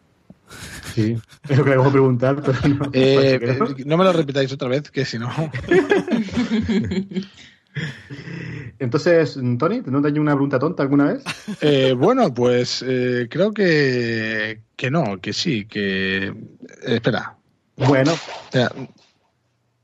Sí, 0.94 1.16
es 1.48 1.56
lo 1.58 1.64
que 1.64 1.70
le 1.70 1.76
vamos 1.76 1.90
a 1.90 1.92
preguntar, 1.92 2.42
pero 2.44 2.58
no. 2.68 2.90
Eh, 2.92 3.56
no. 3.58 3.66
eh, 3.70 3.74
no 3.86 3.96
me 3.96 4.04
lo 4.04 4.12
repitáis 4.12 4.52
otra 4.52 4.68
vez, 4.68 4.90
que 4.90 5.04
si 5.06 5.18
no. 5.18 5.30
Entonces, 8.78 9.38
Tony, 9.58 9.82
¿no 9.86 10.02
te 10.02 10.18
una 10.20 10.32
pregunta 10.32 10.58
tonta 10.58 10.82
alguna 10.82 11.12
vez? 11.12 11.24
Eh, 11.60 11.94
bueno, 11.96 12.32
pues 12.32 12.84
eh, 12.86 13.28
creo 13.30 13.52
que, 13.52 14.60
que 14.76 14.90
no, 14.90 15.20
que 15.20 15.32
sí, 15.32 15.66
que. 15.66 16.26
eh, 16.26 16.34
espera. 16.86 17.36
Bueno, 17.76 18.12
Ya, 18.52 18.70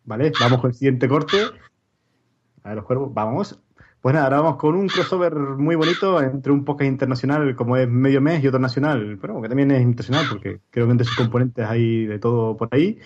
vale, 0.05 0.33
vamos 0.39 0.61
con 0.61 0.71
el 0.71 0.77
siguiente 0.77 1.09
corte. 1.09 1.43
A 2.63 2.69
ver, 2.69 2.77
los 2.77 2.85
cuervos, 2.85 3.13
vamos. 3.13 3.59
Pues 4.01 4.15
nada, 4.15 4.27
ahora 4.27 4.41
vamos 4.41 4.57
con 4.59 4.77
un 4.77 4.89
crossover 4.89 5.35
muy 5.35 5.75
bonito 5.75 6.23
entre 6.23 6.53
un 6.53 6.65
podcast 6.65 6.89
internacional 6.89 7.57
como 7.57 7.77
es 7.77 7.89
Medio 7.89 8.21
Mes 8.21 8.43
y 8.43 8.47
otro 8.47 8.61
nacional, 8.61 9.19
pero 9.21 9.43
que 9.43 9.49
también 9.49 9.73
es 9.73 9.83
internacional 9.83 10.27
porque 10.29 10.61
creo 10.71 10.87
que 10.87 10.93
entre 10.93 11.05
sus 11.05 11.17
componentes 11.17 11.67
hay 11.67 12.07
de 12.07 12.19
todo 12.21 12.57
por 12.57 12.69
ahí, 12.71 12.99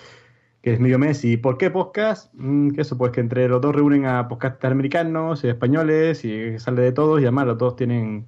que 0.62 0.72
es 0.72 0.80
Medio 0.80 0.98
Mes 0.98 1.24
y 1.24 1.36
¿por 1.36 1.58
qué 1.58 1.70
podcast? 1.70 2.32
Mm, 2.34 2.70
que 2.70 2.82
eso, 2.82 2.96
pues 2.96 3.10
que 3.12 3.20
entre 3.20 3.48
los 3.48 3.60
dos 3.60 3.74
reúnen 3.74 4.06
a 4.06 4.28
podcasters 4.28 4.72
americanos 4.72 5.42
y 5.44 5.48
españoles 5.48 6.24
y 6.24 6.58
sale 6.58 6.82
de 6.82 6.92
todos 6.92 7.20
y 7.20 7.24
además 7.24 7.46
los 7.46 7.58
dos 7.58 7.74
tienen, 7.76 8.26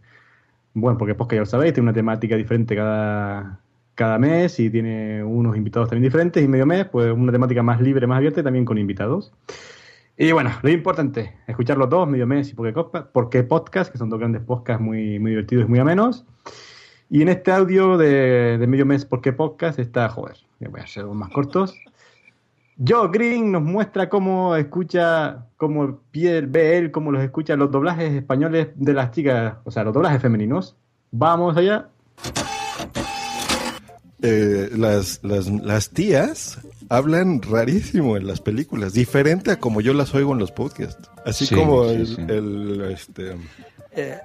bueno, 0.74 0.98
porque 0.98 1.14
podcast 1.14 1.34
ya 1.36 1.40
lo 1.40 1.46
sabéis, 1.46 1.74
tiene 1.74 1.84
una 1.84 1.92
temática 1.94 2.36
diferente 2.36 2.74
cada, 2.74 3.60
cada 3.94 4.18
mes 4.18 4.58
y 4.58 4.68
tiene 4.68 5.22
unos 5.22 5.56
invitados 5.56 5.88
también 5.88 6.02
diferentes 6.10 6.42
y 6.42 6.48
Medio 6.48 6.66
Mes, 6.66 6.86
pues 6.86 7.12
una 7.12 7.30
temática 7.30 7.62
más 7.62 7.80
libre, 7.80 8.06
más 8.08 8.16
abierta 8.18 8.40
y 8.40 8.44
también 8.44 8.64
con 8.64 8.78
invitados. 8.78 9.32
Y 10.16 10.30
bueno, 10.32 10.50
lo 10.62 10.70
importante, 10.70 11.32
escuchar 11.46 11.76
los 11.78 11.88
dos, 11.88 12.08
Medio 12.08 12.26
Mes 12.26 12.50
y 12.50 12.54
Por 12.54 12.66
qué 12.66 12.74
Cospa- 12.74 13.06
Por 13.12 13.30
qué 13.30 13.42
Podcast, 13.44 13.92
que 13.92 13.98
son 13.98 14.10
dos 14.10 14.18
grandes 14.18 14.42
podcasts 14.42 14.82
muy, 14.82 15.18
muy 15.20 15.30
divertidos 15.32 15.66
y 15.66 15.68
muy 15.68 15.78
amenos. 15.78 16.24
Y 17.10 17.22
en 17.22 17.28
este 17.28 17.52
audio 17.52 17.96
de, 17.96 18.58
de 18.58 18.66
Medio 18.66 18.86
Mes 18.86 19.04
Por 19.04 19.20
qué 19.20 19.32
Podcast 19.32 19.78
está, 19.78 20.08
joder, 20.08 20.36
voy 20.68 20.80
a 20.80 20.86
ser 20.88 21.04
los 21.04 21.14
más 21.14 21.30
cortos. 21.30 21.76
Joe 22.76 23.08
Green 23.12 23.52
nos 23.52 23.62
muestra 23.62 24.08
cómo 24.08 24.56
escucha, 24.56 25.46
cómo 25.56 26.00
ve 26.12 26.76
él, 26.78 26.90
cómo 26.90 27.12
los 27.12 27.22
escucha 27.22 27.56
los 27.56 27.70
doblajes 27.70 28.12
españoles 28.12 28.68
de 28.74 28.92
las 28.94 29.12
chicas, 29.12 29.54
o 29.64 29.70
sea, 29.70 29.84
los 29.84 29.94
doblajes 29.94 30.20
femeninos. 30.20 30.76
Vamos 31.12 31.56
allá. 31.56 31.88
Eh, 34.22 34.70
las, 34.76 35.20
las, 35.22 35.48
las 35.50 35.90
tías 35.90 36.58
hablan 36.88 37.42
rarísimo 37.42 38.16
en 38.16 38.26
las 38.26 38.40
películas, 38.40 38.94
diferente 38.94 39.50
a 39.50 39.60
como 39.60 39.80
yo 39.80 39.92
las 39.92 40.14
oigo 40.14 40.32
en 40.32 40.38
los 40.38 40.50
podcasts. 40.50 41.10
Así 41.26 41.46
Sí, 41.46 41.54
como 41.54 41.84
sí, 41.90 41.94
el, 41.94 42.06
sí. 42.06 42.22
el, 42.28 42.80
este, 42.90 43.36
Eh, 43.92 44.18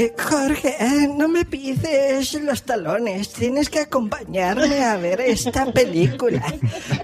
eh, 0.00 0.14
Jorge, 0.16 0.76
eh, 0.80 1.08
no 1.14 1.28
me 1.28 1.44
pises 1.44 2.32
los 2.42 2.62
talones. 2.62 3.32
Tienes 3.32 3.68
que 3.68 3.80
acompañarme 3.80 4.82
a 4.82 4.96
ver 4.96 5.20
esta 5.20 5.70
película. 5.72 6.42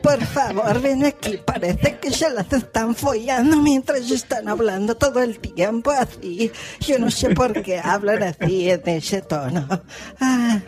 Por 0.02 0.20
favor, 0.24 0.80
ven 0.80 1.04
aquí. 1.04 1.38
Parece 1.44 1.98
que 1.98 2.10
se 2.10 2.30
las 2.30 2.50
están 2.52 2.94
follando 2.94 3.60
mientras 3.60 4.10
están 4.10 4.48
hablando 4.48 4.96
todo 4.96 5.22
el 5.22 5.38
tiempo 5.38 5.90
así. 5.90 6.50
Yo 6.80 6.98
no 6.98 7.10
sé 7.10 7.34
por 7.34 7.62
qué 7.62 7.78
hablan 7.78 8.22
así 8.22 8.70
en 8.70 8.82
ese 8.86 9.20
tono. 9.20 9.66
Ah. 10.18 10.60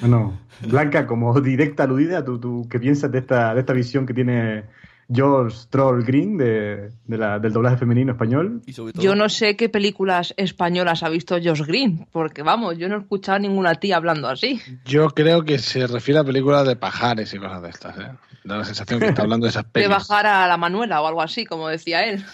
Bueno, 0.00 0.40
Blanca, 0.66 1.06
como 1.06 1.38
directa 1.40 1.82
aludida, 1.82 2.24
¿tú, 2.24 2.66
qué 2.70 2.78
piensas 2.80 3.12
de 3.12 3.18
esta, 3.18 3.54
de 3.54 3.60
esta 3.60 3.74
visión 3.74 4.06
que 4.06 4.14
tiene 4.14 4.64
George 5.12 5.56
Troll 5.70 6.02
Green 6.04 6.36
de, 6.36 6.90
de 7.04 7.18
la- 7.18 7.38
del 7.38 7.52
doblaje 7.52 7.76
femenino 7.76 8.12
español? 8.12 8.60
Y 8.66 8.72
sobre 8.72 8.92
todo, 8.92 9.02
Yo 9.02 9.14
no 9.14 9.28
sé 9.28 9.56
qué 9.56 9.68
películas 9.68 10.34
españolas 10.36 11.02
ha 11.02 11.08
visto 11.08 11.36
Josh 11.42 11.62
Green, 11.62 12.06
porque 12.12 12.42
vamos, 12.42 12.76
yo 12.78 12.88
no 12.88 12.96
he 12.96 13.00
escuchado 13.00 13.36
a 13.36 13.38
ninguna 13.38 13.74
tía 13.76 13.96
hablando 13.96 14.28
así. 14.28 14.60
Yo 14.84 15.08
creo 15.10 15.44
que 15.44 15.58
se 15.58 15.86
refiere 15.86 16.20
a 16.20 16.24
películas 16.24 16.66
de 16.66 16.76
pajares 16.76 17.32
y 17.34 17.38
cosas 17.38 17.62
de 17.62 17.68
estas, 17.68 17.98
¿eh? 17.98 18.08
Da 18.44 18.58
la 18.58 18.64
sensación 18.64 19.00
que 19.00 19.06
está 19.06 19.22
hablando 19.22 19.44
de 19.46 19.50
esas 19.50 19.64
De 19.66 19.70
pelis. 19.70 19.88
bajar 19.88 20.26
a 20.26 20.46
la 20.46 20.56
Manuela 20.56 21.00
o 21.02 21.06
algo 21.06 21.22
así, 21.22 21.44
como 21.44 21.68
decía 21.68 22.04
él. 22.06 22.24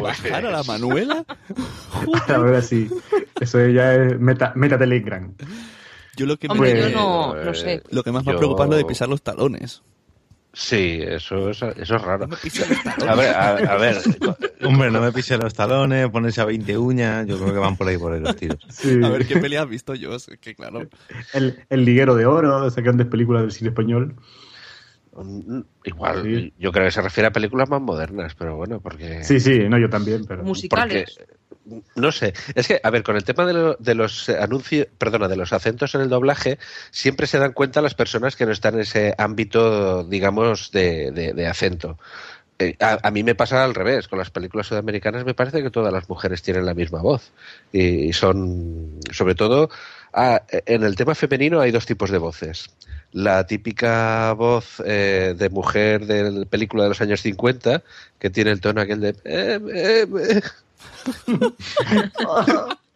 ¿Bajar 0.00 0.44
a 0.46 0.50
la 0.50 0.62
Manuela? 0.64 1.24
La 2.28 2.38
verdad, 2.38 2.62
sí. 2.62 2.88
Eso 3.40 3.64
ya 3.68 3.94
es 3.94 4.18
meta, 4.18 4.52
meta 4.56 4.76
Telegram. 4.78 5.32
Yo 6.16 6.26
lo 6.26 6.36
que, 6.36 6.48
Hombre, 6.48 6.72
Pues- 6.72 6.92
yo 6.92 6.98
no, 6.98 7.34
no 7.44 7.54
sé. 7.54 7.82
lo 7.90 8.02
que 8.02 8.10
más 8.10 8.24
me 8.26 8.34
preocupa 8.36 8.64
es 8.64 8.70
lo 8.70 8.76
de 8.76 8.84
pisar 8.84 9.08
los 9.08 9.22
talones. 9.22 9.82
Sí, 10.60 10.98
eso 11.06 11.50
es, 11.50 11.62
eso 11.62 11.94
es 11.96 12.02
raro. 12.02 12.26
No 12.26 12.36
me. 12.36 13.08
A 13.08 13.14
ver, 13.14 13.34
a, 13.34 13.50
a 13.74 13.76
ver, 13.76 13.96
Hombre, 14.62 14.90
no 14.90 15.00
me 15.00 15.12
pise 15.12 15.38
los 15.38 15.54
talones, 15.54 16.10
ponerse 16.10 16.40
a 16.40 16.46
20 16.46 16.76
uñas, 16.76 17.26
yo 17.28 17.38
creo 17.38 17.52
que 17.52 17.60
van 17.60 17.76
por 17.76 17.86
ahí 17.86 17.96
por 17.96 18.12
ahí 18.12 18.18
los 18.20 18.34
tiros. 18.34 18.58
Sí. 18.68 18.98
A 19.00 19.08
ver 19.08 19.24
qué 19.24 19.36
pelea 19.36 19.62
has 19.62 19.68
visto 19.68 19.94
yo, 19.94 20.16
es 20.16 20.26
que 20.40 20.56
claro. 20.56 20.88
El, 21.32 21.64
el 21.70 21.84
liguero 21.84 22.16
de 22.16 22.26
oro, 22.26 22.66
esas 22.66 22.82
grandes 22.82 23.06
películas 23.06 23.42
del 23.42 23.52
cine 23.52 23.68
español. 23.70 24.16
mm, 25.12 25.60
igual, 25.84 26.24
Sí. 26.24 26.52
yo 26.58 26.72
creo 26.72 26.86
que 26.86 26.90
se 26.90 27.02
refiere 27.02 27.28
a 27.28 27.32
películas 27.32 27.68
más 27.70 27.80
modernas, 27.80 28.34
pero 28.34 28.56
bueno, 28.56 28.80
porque... 28.80 29.22
Sí, 29.22 29.38
sí, 29.38 29.60
no, 29.68 29.78
yo 29.78 29.88
también, 29.88 30.24
pero... 30.26 30.42
Musicales. 30.42 31.14
Porque, 31.18 31.34
no 31.94 32.12
sé, 32.12 32.32
es 32.54 32.66
que, 32.68 32.80
a 32.82 32.90
ver, 32.90 33.02
con 33.02 33.16
el 33.16 33.24
tema 33.24 33.46
de, 33.46 33.76
de 33.78 33.94
los 33.94 34.28
anuncios, 34.28 34.86
perdona, 34.98 35.28
de 35.28 35.36
los 35.36 35.52
acentos 35.52 35.94
en 35.94 36.00
el 36.02 36.08
doblaje, 36.08 36.58
siempre 36.90 37.26
se 37.26 37.38
dan 37.38 37.52
cuenta 37.52 37.82
las 37.82 37.94
personas 37.94 38.36
que 38.36 38.46
no 38.46 38.52
están 38.52 38.74
en 38.74 38.80
ese 38.80 39.14
ámbito, 39.18 40.04
digamos, 40.04 40.70
de, 40.72 41.10
de- 41.12 41.46
acento. 41.46 41.98
Eh, 42.60 42.76
a, 42.80 43.10
mí 43.12 43.22
me 43.22 43.36
pasa 43.36 43.64
al 43.64 43.74
revés, 43.74 44.08
con 44.08 44.18
las 44.18 44.30
películas 44.30 44.66
sudamericanas 44.66 45.24
me 45.24 45.34
parece 45.34 45.62
que 45.62 45.70
todas 45.70 45.92
las 45.92 46.08
mujeres 46.08 46.42
tienen 46.42 46.66
la 46.66 46.74
misma 46.74 47.00
voz. 47.02 47.30
Y, 47.72 48.12
son, 48.12 48.98
sobre 49.12 49.34
todo, 49.36 49.70
ah, 50.12 50.42
en 50.66 50.82
el 50.82 50.96
tema 50.96 51.14
femenino 51.14 51.60
hay 51.60 51.70
dos 51.70 51.86
tipos 51.86 52.10
de 52.10 52.18
voces. 52.18 52.70
La 53.12 53.46
típica 53.46 54.32
voz 54.32 54.82
eh, 54.84 55.34
de 55.38 55.48
mujer 55.50 56.06
de 56.06 56.30
la 56.30 56.44
película 56.46 56.82
de 56.82 56.88
los 56.90 57.00
años 57.00 57.22
50, 57.22 57.82
que 58.18 58.30
tiene 58.30 58.50
el 58.50 58.60
tono 58.60 58.80
aquel 58.80 59.00
de... 59.00 59.14
eh, 59.24 60.40
eh, 61.26 61.40
eh. 61.90 62.10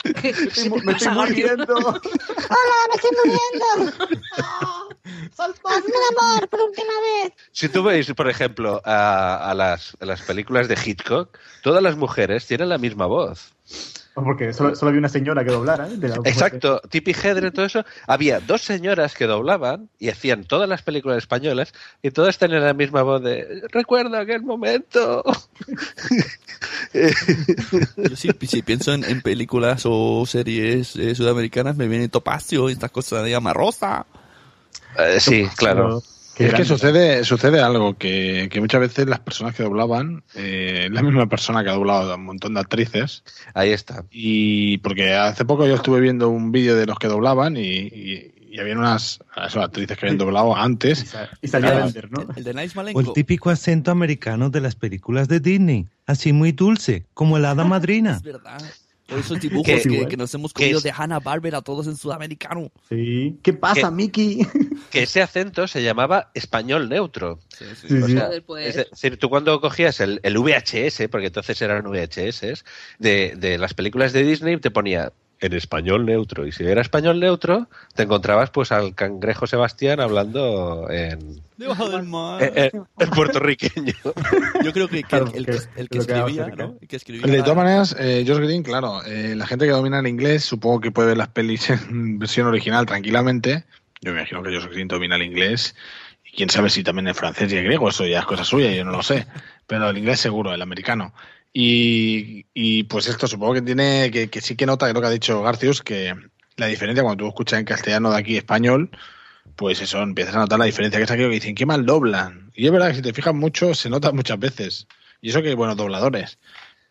¿Qué- 0.03 0.33
qué 0.33 0.33
te 0.33 0.71
me 0.85 0.93
estoy 0.93 1.15
muriendo. 1.15 1.75
¡Hola, 1.77 1.99
me 2.89 2.95
estoy 2.97 3.11
muriendo! 3.25 3.93
¡Hazme 5.39 5.93
el 5.95 6.19
amor 6.19 6.49
por 6.49 6.61
última 6.61 6.93
vez! 7.23 7.33
Si 7.53 7.69
tú 7.69 7.85
veis, 7.85 8.13
por 8.13 8.29
ejemplo, 8.29 8.83
a, 8.85 9.49
a 9.51 9.55
las, 9.55 9.97
a 10.01 10.05
las 10.07 10.23
películas 10.23 10.67
de 10.67 10.77
Hitchcock, 10.85 11.39
todas 11.63 11.83
las 11.83 11.97
mujeres 11.97 12.47
tienen 12.47 12.69
la 12.71 12.79
misma 12.79 13.07
voz. 13.07 13.53
Porque 14.15 14.53
solo, 14.53 14.77
solo 14.77 14.91
había 14.91 14.99
una 14.99 15.09
señora 15.09 15.43
que 15.43 15.51
doblara. 15.51 15.87
¿eh? 15.89 15.97
De 15.97 16.09
la- 16.09 16.17
Exacto, 16.25 16.81
Tippi 16.91 17.13
Hedren, 17.13 17.51
todo 17.53 17.65
eso. 17.65 17.85
Había 18.07 18.41
dos 18.41 18.61
señoras 18.61 19.15
que 19.15 19.27
doblaban 19.27 19.89
y 19.99 20.11
hacían 20.11 20.45
todas 20.45 20.69
las 20.69 20.83
películas 20.83 21.17
españolas 21.19 21.73
y 22.03 22.11
todas 22.11 22.37
tenían 22.37 22.63
la 22.63 22.75
misma 22.75 23.03
voz 23.03 23.23
de 23.23 23.63
recuerda 23.73 24.21
aquel 24.21 24.43
momento. 24.43 25.25
Yo 27.97 28.17
sí, 28.17 28.29
si 28.47 28.63
pienso 28.63 28.93
en, 28.93 29.05
en 29.05 29.23
películas 29.23 29.83
o 29.87 30.25
series 30.27 30.95
eh, 30.97 31.15
sudamericanas, 31.15 31.77
me 31.77 31.89
viene 31.89 32.09
Topacio 32.09 32.69
y 32.69 32.73
estas 32.73 32.91
cosas 32.91 33.25
de 33.25 33.31
llama 33.31 33.53
rosa. 33.53 34.07
Eh, 34.99 35.19
sí, 35.21 35.47
claro. 35.57 36.03
Qué 36.35 36.47
es 36.47 36.55
que 36.55 36.65
sucede, 36.65 37.25
sucede 37.25 37.61
algo, 37.61 37.99
que, 37.99 38.49
que 38.51 38.61
muchas 38.61 38.81
veces 38.81 39.07
las 39.07 39.21
personas 39.21 39.55
que 39.55 39.63
doblaban, 39.63 40.25
eh, 40.35 40.85
es 40.87 40.91
la 40.91 41.03
misma 41.03 41.29
persona 41.29 41.63
que 41.63 41.71
ha 41.71 41.75
doblado 41.75 42.11
a 42.13 42.17
un 42.17 42.25
montón 42.25 42.55
de 42.55 42.61
actrices. 42.61 43.23
Ahí 43.55 43.71
está. 43.71 44.05
Y 44.11 44.79
porque 44.79 45.13
hace 45.15 45.45
poco 45.45 45.67
yo 45.67 45.75
estuve 45.75 46.01
viendo 46.01 46.31
un 46.31 46.51
vídeo 46.51 46.75
de 46.75 46.87
los 46.87 46.99
que 46.99 47.09
doblaban 47.09 47.57
y, 47.57 47.61
y- 47.63 48.29
y 48.53 48.59
había 48.61 48.77
unas 48.77 49.19
eso, 49.47 49.63
actrices 49.63 49.97
que 49.97 50.05
habían 50.05 50.19
doblado 50.19 50.55
antes. 50.55 51.15
Y 51.41 51.49
salía 51.49 51.71
Claro. 51.71 51.85
Bender, 51.87 52.11
¿no? 52.13 52.27
El 52.37 52.45
de 52.45 52.53
Nice 52.53 52.79
O 52.93 53.01
el 53.01 53.13
típico 53.15 53.49
acento 53.49 53.91
americano 53.91 54.51
de 54.51 54.61
las 54.61 54.75
películas 54.75 55.27
de 55.29 55.41
Disney, 55.41 55.87
así 56.05 56.35
muy 56.35 56.53
dulce, 56.53 57.07
como 57.15 57.39
el 57.39 57.47
hada 57.47 57.65
madrina. 57.65 58.17
Es 58.17 58.23
verdad. 58.23 58.61
Esos 59.19 59.41
dibujos 59.41 59.67
Que- 59.67 59.89
que, 59.89 60.07
que 60.09 60.17
nos 60.17 60.33
hemos 60.35 60.53
comido 60.53 60.79
es- 60.79 60.85
de 60.85 60.93
Hanna 60.97 61.21
Barbera 61.21 61.61
todos 61.63 61.87
en 61.87 61.97
sudamericano. 61.97 62.71
Sí. 62.89 63.39
¿Qué 63.43 63.53
pasa. 63.53 63.91
Mickey? 63.91 64.47
Que 64.91 65.05
ese 65.05 65.23
acento 65.23 65.67
se 65.69 65.83
llamaba 65.83 66.31
español 66.35 66.89
neutro. 66.91 67.39
Sí, 67.49 67.65
sí. 67.81 67.89
Sí, 67.89 67.95
O 68.03 68.07
sí. 68.07 68.13
sea, 68.13 68.31
pues. 68.45 68.77
es 68.77 68.91
decir, 68.91 69.17
tú 69.19 69.31
cuando 69.31 69.59
cogías 69.61 70.01
el, 70.01 70.21
el 70.23 70.37
VHS, 70.37 71.09
porque 71.11 71.29
entonces 71.29 71.61
eran 71.63 71.85
VHS, 71.87 72.63
de, 72.99 73.35
de 73.39 73.57
las 73.59 73.73
películas 73.73 74.13
de 74.13 74.23
Disney, 74.23 74.59
te 74.59 74.71
ponía 74.71 75.13
en 75.43 75.53
español 75.55 76.07
neutro. 76.07 76.47
Y 76.47 76.53
si 76.53 76.65
era 76.65 76.81
español 76.81 77.21
neutro, 77.21 77.69
te 77.95 78.05
encontrabas 78.05 78.51
pues 78.51 78.73
al 78.73 78.95
cangrejo 78.95 79.47
Sebastián 79.47 80.01
hablando 80.01 80.89
en, 80.91 81.43
Debajo 81.57 81.91
del 81.91 82.05
mar. 82.05 82.43
en- 82.43 82.57
en- 82.57 82.85
en 82.99 83.11
puertorriqueño. 83.11 83.93
Yo 84.65 84.73
creo 84.73 84.89
que, 84.89 85.03
que 85.03 85.09
Claro, 85.09 85.27
el, 85.35 85.47
el 85.77 85.89
que, 85.89 85.99
el 85.99 86.01
escribía. 86.01 86.47
¿no? 86.57 86.77
El 86.81 86.89
que 86.89 86.97
escribía 86.97 87.27
De 87.27 87.43
todas 87.43 87.57
maneras, 87.57 87.97
eh, 87.99 88.25
Josh 88.27 88.39
Green, 88.39 88.63
claro, 88.63 89.03
eh, 89.05 89.35
la 89.37 89.47
gente 89.47 89.67
que 89.67 89.73
domina 89.73 89.99
el 89.99 90.07
inglés 90.07 90.45
supongo 90.45 90.81
que 90.81 90.91
puede 90.93 91.09
ver 91.09 91.17
las 91.19 91.29
pelis 91.29 91.69
en 91.71 92.19
versión 92.19 92.47
original 92.47 92.87
tranquilamente. 92.87 93.65
Yo 94.01 94.13
me 94.13 94.19
imagino 94.21 94.43
que 94.43 94.51
Josh 94.55 94.69
Green 94.73 94.89
domina 94.89 95.17
el 95.17 95.23
inglés. 95.23 95.75
Y 96.25 96.37
quién 96.37 96.51
sabe 96.51 96.71
si 96.71 96.83
también 96.83 97.09
el 97.09 97.15
francés 97.15 97.53
y 97.53 97.57
el 97.57 97.65
griego, 97.65 97.89
eso 97.89 98.07
ya 98.07 98.21
es 98.21 98.27
cosa 98.27 98.45
suya, 98.45 98.71
yo 98.73 98.85
no 98.85 98.93
lo 98.93 99.03
sé. 99.03 99.27
Pero 99.67 99.91
el 99.91 99.99
inglés 99.99 100.21
seguro, 100.21 100.55
el 100.55 100.63
americano. 100.63 101.13
Y, 101.53 102.47
y, 102.55 102.85
pues 102.85 103.09
esto 103.09 103.27
supongo 103.29 103.55
que 103.55 103.63
tiene, 103.63 104.11
que, 104.11 104.29
que 104.31 104.41
sí 104.41 104.57
que 104.57 104.67
nota 104.67 104.87
que 104.87 104.95
lo 104.95 105.01
que 105.01 105.07
ha 105.07 105.11
dicho 105.11 105.43
Garcius, 105.43 105.83
que 105.83 106.15
la 106.57 106.67
diferencia 106.67 107.03
cuando 107.03 107.25
tú 107.25 107.29
escuchas 107.29 107.59
en 107.59 107.67
castellano 107.67 108.11
de 108.11 108.19
aquí 108.19 108.37
español, 108.37 108.91
pues 109.57 109.81
eso, 109.81 110.01
empiezas 110.03 110.35
a 110.35 110.39
notar 110.39 110.59
la 110.59 110.65
diferencia, 110.65 110.99
que 110.99 111.05
es 111.05 111.11
aquello 111.11 111.29
que 111.29 111.35
dicen, 111.35 111.55
qué 111.55 111.67
mal 111.67 111.85
doblan. 111.85 112.51
Y 112.55 112.67
es 112.67 112.73
verdad 112.73 112.89
que 112.89 112.97
si 112.97 113.03
te 113.03 113.13
fijas 113.13 113.35
mucho, 113.35 113.75
se 113.75 113.91
nota 113.91 114.13
muchas 114.13 114.39
veces. 114.39 114.87
Y 115.21 115.31
eso 115.31 115.43
que 115.43 115.49
hay 115.49 115.55
buenos 115.55 115.77
dobladores. 115.77 116.39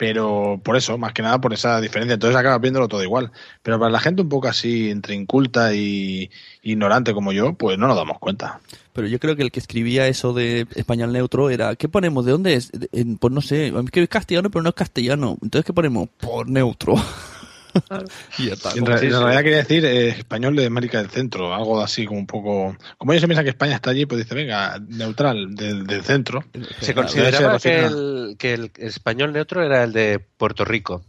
Pero 0.01 0.59
por 0.63 0.77
eso, 0.77 0.97
más 0.97 1.13
que 1.13 1.21
nada 1.21 1.39
por 1.39 1.53
esa 1.53 1.79
diferencia. 1.79 2.15
Entonces 2.15 2.35
acabas 2.35 2.59
viéndolo 2.59 2.87
todo 2.87 3.03
igual. 3.03 3.31
Pero 3.61 3.77
para 3.77 3.91
la 3.91 3.99
gente 3.99 4.23
un 4.23 4.29
poco 4.29 4.47
así, 4.47 4.89
entre 4.89 5.13
inculta 5.13 5.75
y 5.75 6.31
ignorante 6.63 7.13
como 7.13 7.31
yo, 7.31 7.53
pues 7.53 7.77
no 7.77 7.85
nos 7.85 7.95
damos 7.95 8.17
cuenta. 8.17 8.61
Pero 8.93 9.07
yo 9.07 9.19
creo 9.19 9.35
que 9.35 9.43
el 9.43 9.51
que 9.51 9.59
escribía 9.59 10.07
eso 10.07 10.33
de 10.33 10.65
español 10.73 11.13
neutro 11.13 11.51
era, 11.51 11.75
¿qué 11.75 11.87
ponemos? 11.87 12.25
¿De 12.25 12.31
dónde 12.31 12.55
es? 12.55 12.71
Pues 13.19 13.31
no 13.31 13.41
sé, 13.41 13.67
es 13.67 13.91
que 13.91 14.01
es 14.01 14.09
castellano, 14.09 14.49
pero 14.49 14.63
no 14.63 14.69
es 14.69 14.75
castellano. 14.75 15.37
Entonces, 15.39 15.67
¿qué 15.67 15.73
ponemos? 15.73 16.09
Por 16.19 16.49
neutro. 16.49 16.95
y 18.37 18.47
ya 18.47 18.53
está. 18.53 18.71
En, 18.73 18.85
re- 18.85 18.93
en 19.05 19.11
realidad 19.11 19.43
quería 19.43 19.57
decir 19.57 19.85
eh, 19.85 20.09
español 20.09 20.55
de 20.55 20.65
América 20.65 20.97
del 20.99 21.09
Centro, 21.09 21.53
algo 21.53 21.81
así 21.81 22.05
como 22.05 22.19
un 22.19 22.27
poco... 22.27 22.75
Como 22.97 23.11
ellos 23.13 23.21
se 23.21 23.27
piensan 23.27 23.43
que 23.45 23.51
España 23.51 23.75
está 23.75 23.91
allí, 23.91 24.05
pues 24.05 24.21
dice, 24.23 24.35
venga, 24.35 24.79
neutral, 24.87 25.55
del, 25.55 25.85
del 25.87 26.03
centro. 26.03 26.43
Se 26.79 26.93
consideraba 26.93 27.59
que 27.59 27.85
el, 27.85 28.35
que 28.37 28.53
el 28.53 28.71
español 28.77 29.33
neutro 29.33 29.63
era 29.63 29.83
el 29.83 29.93
de 29.93 30.19
Puerto 30.19 30.65
Rico. 30.65 31.03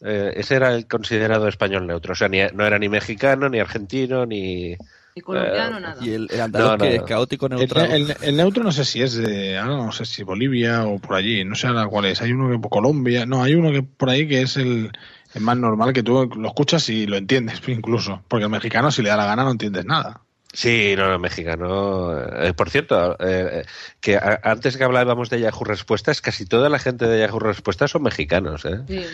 Eh, 0.00 0.32
ese 0.36 0.56
era 0.56 0.74
el 0.74 0.86
considerado 0.86 1.48
español 1.48 1.86
neutro. 1.86 2.12
O 2.12 2.16
sea, 2.16 2.28
ni- 2.28 2.42
no 2.52 2.66
era 2.66 2.78
ni 2.78 2.88
mexicano, 2.88 3.48
ni 3.48 3.58
argentino, 3.60 4.26
ni... 4.26 4.76
Y 5.16 5.20
colombiano, 5.20 5.78
Eh, 5.78 5.80
nada. 5.80 6.04
Y 6.04 6.10
el, 6.12 6.28
el 6.28 6.40
andaluz 6.40 6.70
No, 6.70 6.76
no, 6.76 6.84
que 6.84 6.96
no. 6.96 7.02
es 7.04 7.08
caótico 7.08 7.46
El, 7.46 7.52
neutral. 7.56 7.92
el- 7.92 8.16
el 8.20 8.36
neutro 8.36 8.64
no 8.64 8.72
sé 8.72 8.84
si 8.84 9.00
es 9.00 9.14
de, 9.14 9.56
ahora 9.56 9.76
no 9.76 9.92
sé 9.92 10.04
si 10.06 10.24
Bolivia 10.24 10.84
o 10.86 10.98
por 10.98 11.14
allí, 11.14 11.44
no 11.44 11.54
sé 11.54 11.68
ahora 11.68 11.86
cuál 11.86 12.06
es. 12.06 12.20
Hay 12.20 12.32
uno 12.32 12.50
que 12.50 12.58
por 12.58 12.68
Colombia, 12.70 13.24
no, 13.24 13.44
hay 13.44 13.54
uno 13.54 13.70
que 13.70 13.82
por 13.84 14.10
ahí 14.10 14.26
que 14.26 14.42
es 14.42 14.56
el, 14.56 14.90
el 15.34 15.40
más 15.42 15.56
normal 15.56 15.92
que 15.92 16.02
tú 16.02 16.30
lo 16.36 16.48
escuchas 16.48 16.88
y 16.88 17.06
lo 17.06 17.16
entiendes 17.16 17.60
incluso, 17.68 18.22
porque 18.28 18.44
el 18.44 18.50
mexicano 18.50 18.90
si 18.90 19.02
le 19.02 19.08
da 19.10 19.16
la 19.16 19.26
gana 19.26 19.44
no 19.44 19.50
entiendes 19.50 19.84
nada. 19.84 20.20
Sí, 20.52 20.94
no, 20.96 21.08
no, 21.08 21.18
mexicano. 21.18 22.16
Eh, 22.44 22.54
por 22.54 22.70
cierto, 22.70 23.14
eh, 23.14 23.62
eh, 23.62 23.64
que 24.00 24.16
a- 24.16 24.40
antes 24.44 24.76
que 24.76 24.84
hablábamos 24.84 25.28
de 25.28 25.40
Yahoo 25.40 25.64
Respuestas, 25.64 26.20
casi 26.20 26.46
toda 26.46 26.68
la 26.68 26.78
gente 26.78 27.06
de 27.08 27.18
Yahoo 27.18 27.40
Respuestas 27.40 27.90
son 27.90 28.04
mexicanos, 28.04 28.64
¿eh? 28.64 28.78
Sí. 28.86 29.04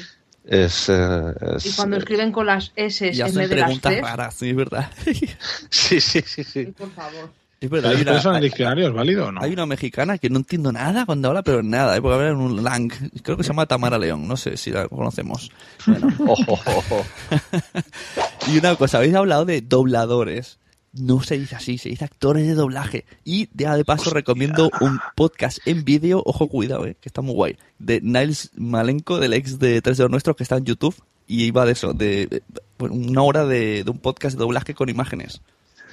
Es, 0.44 0.88
eh, 0.90 1.32
es- 1.56 1.64
Y 1.66 1.72
cuando 1.72 1.96
escriben 1.96 2.30
con 2.32 2.44
las 2.44 2.72
S 2.76 3.08
en 3.08 3.34
vez 3.34 3.48
de 3.48 3.56
las 3.56 3.80
raras, 3.82 4.34
sí, 4.34 4.50
es 4.50 4.56
verdad. 4.56 4.90
Sí, 5.70 6.00
sí, 6.00 6.20
sí, 6.26 6.44
sí. 6.44 6.66
por 6.66 6.90
favor. 6.92 7.30
Es 7.60 7.68
verdad, 7.68 7.92
¿Pero 7.96 8.12
hay 8.12 8.20
una, 8.26 8.36
el 8.38 8.42
diccionario 8.42 8.88
es 8.88 8.94
válido 8.94 9.26
o 9.26 9.32
no? 9.32 9.42
hay 9.42 9.52
una 9.52 9.66
mexicana 9.66 10.16
que 10.16 10.30
no 10.30 10.38
entiendo 10.38 10.72
nada 10.72 11.04
cuando 11.04 11.28
habla, 11.28 11.42
pero 11.42 11.62
nada, 11.62 11.94
¿eh? 11.96 12.00
porque 12.00 12.14
habla 12.14 12.28
en 12.30 12.36
un 12.36 12.64
lang. 12.64 12.90
Creo 13.22 13.36
que 13.36 13.42
se 13.42 13.48
llama 13.50 13.66
Tamara 13.66 13.98
León, 13.98 14.26
no 14.26 14.36
sé 14.38 14.56
si 14.56 14.70
la 14.70 14.88
conocemos. 14.88 15.50
Ojo, 16.26 16.52
ojo, 16.52 16.70
ojo. 16.78 17.04
Y 18.50 18.58
una 18.58 18.74
cosa, 18.76 18.96
habéis 18.98 19.14
hablado 19.14 19.44
de 19.44 19.60
dobladores. 19.60 20.58
No 20.92 21.22
se 21.22 21.38
dice 21.38 21.54
así, 21.54 21.78
se 21.78 21.90
dice 21.90 22.04
actores 22.04 22.46
de 22.48 22.54
doblaje. 22.54 23.04
Y 23.24 23.48
ya 23.54 23.76
de 23.76 23.84
paso 23.84 24.10
recomiendo 24.10 24.70
un 24.80 24.98
podcast 25.14 25.58
en 25.66 25.84
vídeo, 25.84 26.20
ojo 26.24 26.48
cuidado, 26.48 26.86
eh, 26.86 26.96
que 27.00 27.08
está 27.08 27.20
muy 27.20 27.34
guay, 27.34 27.56
de 27.78 28.00
Niles 28.00 28.50
Malenko, 28.56 29.20
del 29.20 29.34
ex 29.34 29.58
de 29.60 29.80
Tres 29.82 29.98
de 29.98 30.04
los 30.04 30.10
Nuestros, 30.10 30.34
que 30.34 30.42
está 30.42 30.56
en 30.56 30.64
YouTube. 30.64 30.96
Y 31.28 31.44
iba 31.44 31.64
de 31.64 31.72
eso, 31.72 31.92
de, 31.92 32.26
de- 32.26 32.42
bueno, 32.76 32.96
una 32.96 33.22
hora 33.22 33.44
de, 33.46 33.84
de 33.84 33.90
un 33.90 33.98
podcast 33.98 34.34
de 34.36 34.40
doblaje 34.40 34.74
con 34.74 34.88
imágenes. 34.88 35.42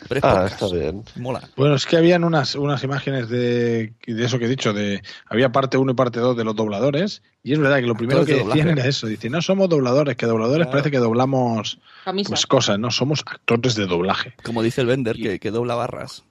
Pero 0.07 0.19
es 0.19 0.23
Ah, 0.23 0.33
podcast. 0.41 0.61
está 0.61 0.75
bien. 0.75 1.03
Mola. 1.17 1.41
Bueno, 1.57 1.75
es 1.75 1.85
que 1.85 1.97
habían 1.97 2.23
unas, 2.23 2.55
unas 2.55 2.83
imágenes 2.83 3.29
de, 3.29 3.93
de 4.05 4.23
eso 4.25 4.39
que 4.39 4.45
he 4.45 4.49
dicho, 4.49 4.71
de 4.73 5.01
había 5.27 5.51
parte 5.51 5.77
1 5.77 5.91
y 5.91 5.95
parte 5.95 6.19
2 6.19 6.37
de 6.37 6.43
los 6.43 6.55
dobladores, 6.55 7.21
y 7.43 7.53
es 7.53 7.59
verdad 7.59 7.77
que 7.77 7.87
lo 7.87 7.95
primero 7.95 8.25
que 8.25 8.35
de 8.35 8.43
decían 8.43 8.69
era 8.69 8.85
eso, 8.87 9.07
dicen, 9.07 9.31
no 9.33 9.41
somos 9.41 9.67
dobladores, 9.69 10.15
que 10.15 10.25
dobladores 10.25 10.65
Claro. 10.67 10.71
parece 10.71 10.91
que 10.91 10.97
doblamos 10.99 11.79
pues 12.27 12.45
cosas, 12.45 12.79
no 12.79 12.91
somos 12.91 13.21
actores 13.25 13.75
de 13.75 13.85
doblaje. 13.87 14.33
Como 14.43 14.61
dice 14.63 14.81
el 14.81 14.87
Bender, 14.87 15.15
que, 15.17 15.39
que 15.39 15.51
dobla 15.51 15.75
barras. 15.75 16.23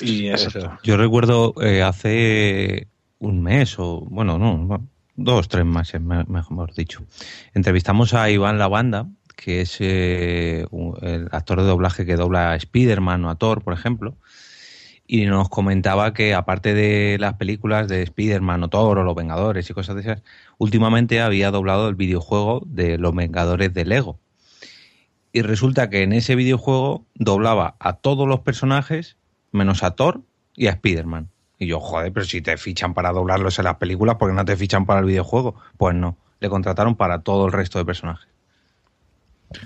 Y 0.00 0.26
eso. 0.28 0.72
Yo 0.82 0.96
recuerdo 0.96 1.54
eh, 1.62 1.82
hace 1.82 2.88
un 3.20 3.42
mes 3.42 3.78
o, 3.78 4.00
bueno, 4.10 4.38
no, 4.38 4.84
dos, 5.14 5.46
tres 5.48 5.64
meses, 5.64 6.00
me- 6.00 6.24
mejor 6.24 6.74
dicho. 6.74 7.04
Entrevistamos 7.54 8.12
a 8.14 8.28
Iván 8.30 8.58
Lavanda, 8.58 9.06
que 9.36 9.60
es 9.62 9.76
eh, 9.80 10.66
un- 10.70 10.96
el 11.02 11.28
actor 11.32 11.60
de 11.60 11.66
doblaje 11.66 12.06
que 12.06 12.16
dobla 12.16 12.52
a 12.52 12.56
Spider-Man 12.56 13.24
o 13.24 13.30
a 13.30 13.34
Thor, 13.36 13.62
por 13.62 13.72
ejemplo. 13.74 14.16
Y 15.06 15.26
nos 15.26 15.50
comentaba 15.50 16.14
que 16.14 16.34
aparte 16.34 16.72
de 16.72 17.18
las 17.18 17.34
películas 17.34 17.88
de 17.88 18.02
Spider-Man 18.02 18.62
o 18.64 18.68
Thor 18.68 18.98
o 18.98 19.04
Los 19.04 19.14
Vengadores 19.14 19.68
y 19.68 19.74
cosas 19.74 19.96
de 19.96 20.00
esas, 20.00 20.22
últimamente 20.58 21.20
había 21.20 21.50
doblado 21.50 21.88
el 21.88 21.94
videojuego 21.94 22.62
de 22.66 22.96
Los 22.96 23.14
Vengadores 23.14 23.74
de 23.74 23.84
Lego. 23.84 24.18
Y 25.32 25.42
resulta 25.42 25.90
que 25.90 26.02
en 26.02 26.12
ese 26.12 26.36
videojuego 26.36 27.04
doblaba 27.14 27.76
a 27.80 27.94
todos 27.94 28.26
los 28.26 28.40
personajes 28.40 29.16
menos 29.52 29.82
a 29.82 29.90
Thor 29.90 30.22
y 30.56 30.68
a 30.68 30.70
Spider-Man. 30.70 31.28
Y 31.58 31.66
yo, 31.66 31.80
joder, 31.80 32.12
pero 32.12 32.24
si 32.24 32.40
te 32.40 32.56
fichan 32.56 32.94
para 32.94 33.12
doblarlos 33.12 33.58
en 33.58 33.64
las 33.66 33.76
películas, 33.76 34.16
¿por 34.16 34.30
qué 34.30 34.34
no 34.34 34.44
te 34.44 34.56
fichan 34.56 34.86
para 34.86 35.00
el 35.00 35.06
videojuego? 35.06 35.54
Pues 35.76 35.94
no, 35.94 36.16
le 36.40 36.48
contrataron 36.48 36.96
para 36.96 37.20
todo 37.22 37.46
el 37.46 37.52
resto 37.52 37.78
de 37.78 37.84
personajes. 37.84 38.28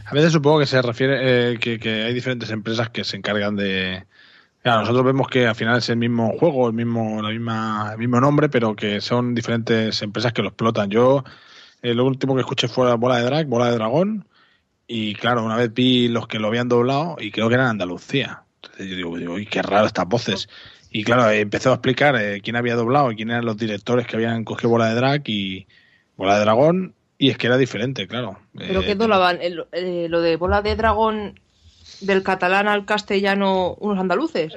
A 0.05 0.15
veces 0.15 0.33
supongo 0.33 0.61
que 0.61 0.67
se 0.67 0.81
refiere 0.83 1.53
eh, 1.53 1.59
que, 1.59 2.05
hay 2.05 2.15
diferentes 2.15 2.51
empresas 2.51 2.91
que 2.91 3.05
se 3.05 3.17
encargan 3.17 3.57
de. 3.57 4.05
Claro, 4.63 4.81
nosotros 4.81 5.05
vemos 5.05 5.29
que 5.29 5.47
al 5.47 5.55
final 5.55 5.79
es 5.79 5.89
el 5.89 5.97
mismo 5.97 6.37
juego, 6.39 6.69
el 6.69 6.75
mismo, 6.75 7.23
la 7.23 7.31
misma, 7.31 7.91
el 7.93 7.99
mismo 7.99 8.21
nombre, 8.21 8.49
pero 8.49 8.75
que 8.75 9.01
son 9.01 9.35
diferentes 9.35 10.03
empresas 10.03 10.33
que 10.33 10.43
lo 10.43 10.49
explotan. 10.49 10.91
Yo, 10.91 11.25
eh, 11.83 11.95
lo 11.95 12.05
último 12.05 12.35
que 12.35 12.41
escuché 12.41 12.69
fue 12.69 12.95
Bola 12.97 13.19
de 13.19 13.25
Drag, 13.25 13.47
Bola 13.47 13.71
de 13.71 13.77
Dragón, 13.77 14.27
y 14.87 15.15
claro, 15.15 15.45
una 15.45 15.57
vez 15.57 15.73
vi 15.73 16.09
los 16.09 16.27
que 16.27 16.39
lo 16.39 16.49
habían 16.49 16.69
doblado 16.69 17.17
y 17.21 17.31
creo 17.31 17.49
que 17.49 17.55
eran 17.55 17.69
Andalucía. 17.69 18.43
Entonces 18.63 18.89
yo 18.89 18.97
digo, 18.97 19.19
digo 19.19 19.35
"Uy, 19.35 19.47
qué 19.47 19.63
raro 19.63 19.87
estas 19.87 20.09
voces. 20.09 20.49
Y 20.91 21.05
claro, 21.05 21.29
eh, 21.31 21.41
empezó 21.41 21.71
a 21.71 21.75
explicar 21.75 22.17
eh, 22.17 22.41
quién 22.43 22.57
había 22.57 22.75
doblado 22.75 23.13
y 23.13 23.17
quién 23.17 23.31
eran 23.31 23.45
los 23.45 23.57
directores 23.59 24.07
que 24.07 24.17
habían 24.17 24.45
cogido 24.45 24.71
Bola 24.71 24.89
de 24.89 24.95
Drag 24.95 25.23
y 25.29 25.67
Bola 26.17 26.35
de 26.39 26.41
Dragón, 26.41 26.95
y 27.19 27.31
es 27.31 27.37
que 27.39 27.49
era 27.49 27.57
diferente, 27.59 28.07
claro. 28.07 28.39
Pero 28.57 28.81
Eh, 28.81 28.87
que 28.87 28.95
doblaban 28.95 29.39
el- 29.43 29.67
eh, 29.73 30.07
lo 30.09 30.21
de 30.21 30.37
bola 30.37 30.63
de 30.63 30.77
dragón 30.77 31.41
del 32.01 32.23
catalán 32.23 32.69
al 32.69 32.85
castellano 32.87 33.75
unos 33.81 33.99
andaluces. 33.99 34.55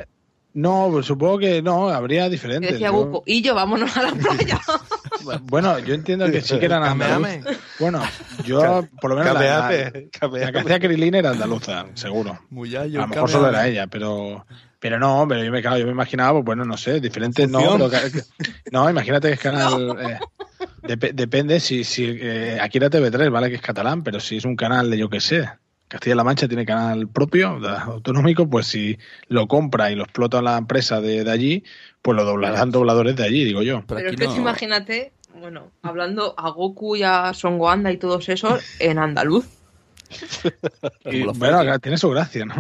No, 0.54 0.90
pues 0.92 1.06
supongo 1.06 1.40
que 1.40 1.62
no, 1.62 1.90
habría 1.90 2.28
diferentes. 2.30 2.72
decía 2.74 2.90
Guco, 2.90 3.24
y 3.26 3.42
yo 3.42 3.56
vámonos 3.56 3.96
a 3.96 4.04
la 4.04 4.12
playa. 4.12 4.60
bueno, 5.44 5.80
yo 5.80 5.94
entiendo 5.94 6.30
que 6.30 6.42
sí 6.42 6.60
que 6.60 6.66
eran 6.66 6.84
andaluces. 6.84 7.58
Bueno, 7.80 8.02
yo 8.44 8.86
por 9.00 9.12
lo 9.12 9.18
menos 9.18 9.34
la, 9.34 9.40
la, 9.42 9.92
la 10.40 10.52
que 10.52 10.60
hacía 10.60 10.80
Krilin 10.80 11.16
era 11.16 11.30
andaluza, 11.32 11.86
seguro. 11.94 12.38
Muyayo, 12.50 13.00
A 13.00 13.04
lo 13.04 13.08
mejor 13.08 13.30
solo 13.30 13.48
era 13.50 13.66
ella, 13.68 13.88
pero 13.88 14.46
pero 14.82 15.00
no, 15.00 15.26
pero 15.30 15.44
yo 15.44 15.52
me, 15.52 15.62
claro, 15.62 15.78
yo 15.78 15.86
me 15.86 15.92
imaginaba, 15.92 16.34
pues 16.34 16.46
bueno, 16.46 16.66
no 16.66 16.76
sé, 16.76 17.00
diferentes 17.00 17.48
no, 17.50 17.78
pero 17.78 17.90
que- 17.90 18.24
no, 18.72 18.90
imagínate 18.90 19.30
que 19.30 19.34
es 19.36 19.40
canal 19.52 19.98
eh, 20.02 20.20
dep- 20.86 21.14
depende 21.14 21.60
si 21.62 21.84
si 21.86 22.06
eh, 22.20 22.58
aquí 22.60 22.80
era 22.80 22.90
TV3, 22.90 23.30
vale 23.30 23.50
que 23.50 23.56
es 23.56 23.62
catalán, 23.62 24.04
pero 24.04 24.20
si 24.20 24.38
es 24.38 24.44
un 24.46 24.56
canal 24.58 24.90
de 24.90 24.98
yo 24.98 25.10
qué 25.10 25.22
sé, 25.22 25.48
Castilla-La 25.88 26.24
Mancha 26.24 26.48
tiene 26.48 26.66
canal 26.66 27.08
propio, 27.10 27.60
autonómico, 27.68 28.50
pues 28.50 28.66
si 28.68 28.98
lo 29.28 29.48
compra 29.48 29.92
y 29.92 29.96
lo 29.96 30.04
explota 30.04 30.42
la 30.42 30.58
empresa 30.58 31.00
de, 31.02 31.24
de 31.24 31.32
allí, 31.32 31.64
pues 32.02 32.16
lo 32.16 32.24
doblarán 32.24 32.72
dobladores 32.72 33.16
de 33.18 33.24
allí, 33.26 33.44
digo 33.44 33.62
yo. 33.62 33.84
Pero 33.86 34.00
Pero 34.00 34.10
es 34.12 34.18
que 34.18 34.26
no. 34.26 34.36
imagínate, 34.38 35.12
bueno, 35.40 35.70
hablando 35.84 36.34
a 36.38 36.50
Goku 36.50 36.96
y 36.96 37.04
a 37.04 37.34
Son 37.34 37.58
Goanda 37.60 37.92
y 37.92 37.98
todos 37.98 38.30
esos 38.30 38.62
en 38.80 38.98
andaluz. 39.00 39.46
Y, 41.12 41.24
bueno, 41.24 41.80
tiene 41.80 41.98
su 41.98 42.10
gracia, 42.10 42.46
¿no? 42.46 42.56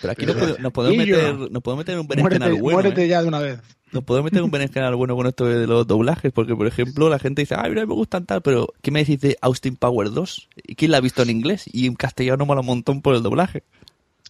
Pero 0.00 0.12
aquí 0.12 0.26
nos, 0.26 0.36
pode- 0.36 0.58
nos 0.58 0.72
podemos 0.72 0.96
meter, 0.98 1.34
nos 1.50 1.62
podemos 1.62 1.78
meter 1.78 1.94
en 1.94 2.00
un 2.00 2.08
berenjenal 2.08 2.54
bueno. 2.54 2.80
muérete 2.80 3.04
¿eh? 3.04 3.08
ya 3.08 3.22
de 3.22 3.28
una 3.28 3.38
vez. 3.40 3.60
Nos 3.92 4.04
podemos 4.04 4.24
meter 4.26 4.38
en 4.38 4.44
un 4.44 4.50
berenjenal 4.52 4.94
bueno 4.94 5.16
con 5.16 5.26
esto 5.26 5.46
de 5.46 5.66
los 5.66 5.86
doblajes, 5.86 6.32
porque 6.32 6.54
por 6.54 6.66
ejemplo 6.66 7.08
la 7.08 7.18
gente 7.18 7.42
dice, 7.42 7.56
ay, 7.58 7.70
mira, 7.70 7.84
me 7.86 7.94
gustan 7.94 8.24
tal, 8.24 8.40
pero 8.40 8.68
¿qué 8.82 8.90
me 8.92 9.00
decís 9.00 9.20
de 9.20 9.36
Austin 9.40 9.76
Power 9.76 10.10
2? 10.12 10.48
¿Y 10.64 10.74
quién 10.76 10.92
la 10.92 10.98
ha 10.98 11.00
visto 11.00 11.22
en 11.22 11.30
inglés? 11.30 11.64
Y 11.72 11.86
en 11.86 11.94
castellano 11.96 12.46
mola 12.46 12.60
un 12.60 12.66
montón 12.66 13.02
por 13.02 13.14
el 13.16 13.22
doblaje. 13.22 13.62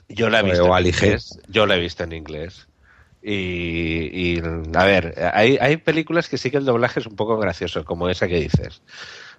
Yo 0.08 0.28
la 0.30 0.40
he 0.40 0.42
O 0.42 0.46
visto 0.46 0.64
en 0.66 0.72
Ali 0.72 0.92
G. 0.92 1.04
inglés. 1.04 1.38
Yo 1.48 1.66
la 1.66 1.76
he 1.76 1.80
visto 1.80 2.02
en 2.04 2.12
inglés. 2.14 2.66
Y, 3.22 4.38
y, 4.38 4.42
a 4.74 4.84
ver, 4.86 5.14
hay, 5.34 5.58
hay 5.60 5.76
películas 5.76 6.28
que 6.28 6.38
sí 6.38 6.50
que 6.50 6.56
el 6.56 6.64
doblaje 6.64 7.00
es 7.00 7.06
un 7.06 7.16
poco 7.16 7.36
gracioso, 7.38 7.84
como 7.84 8.08
esa 8.08 8.26
que 8.26 8.40
dices. 8.40 8.82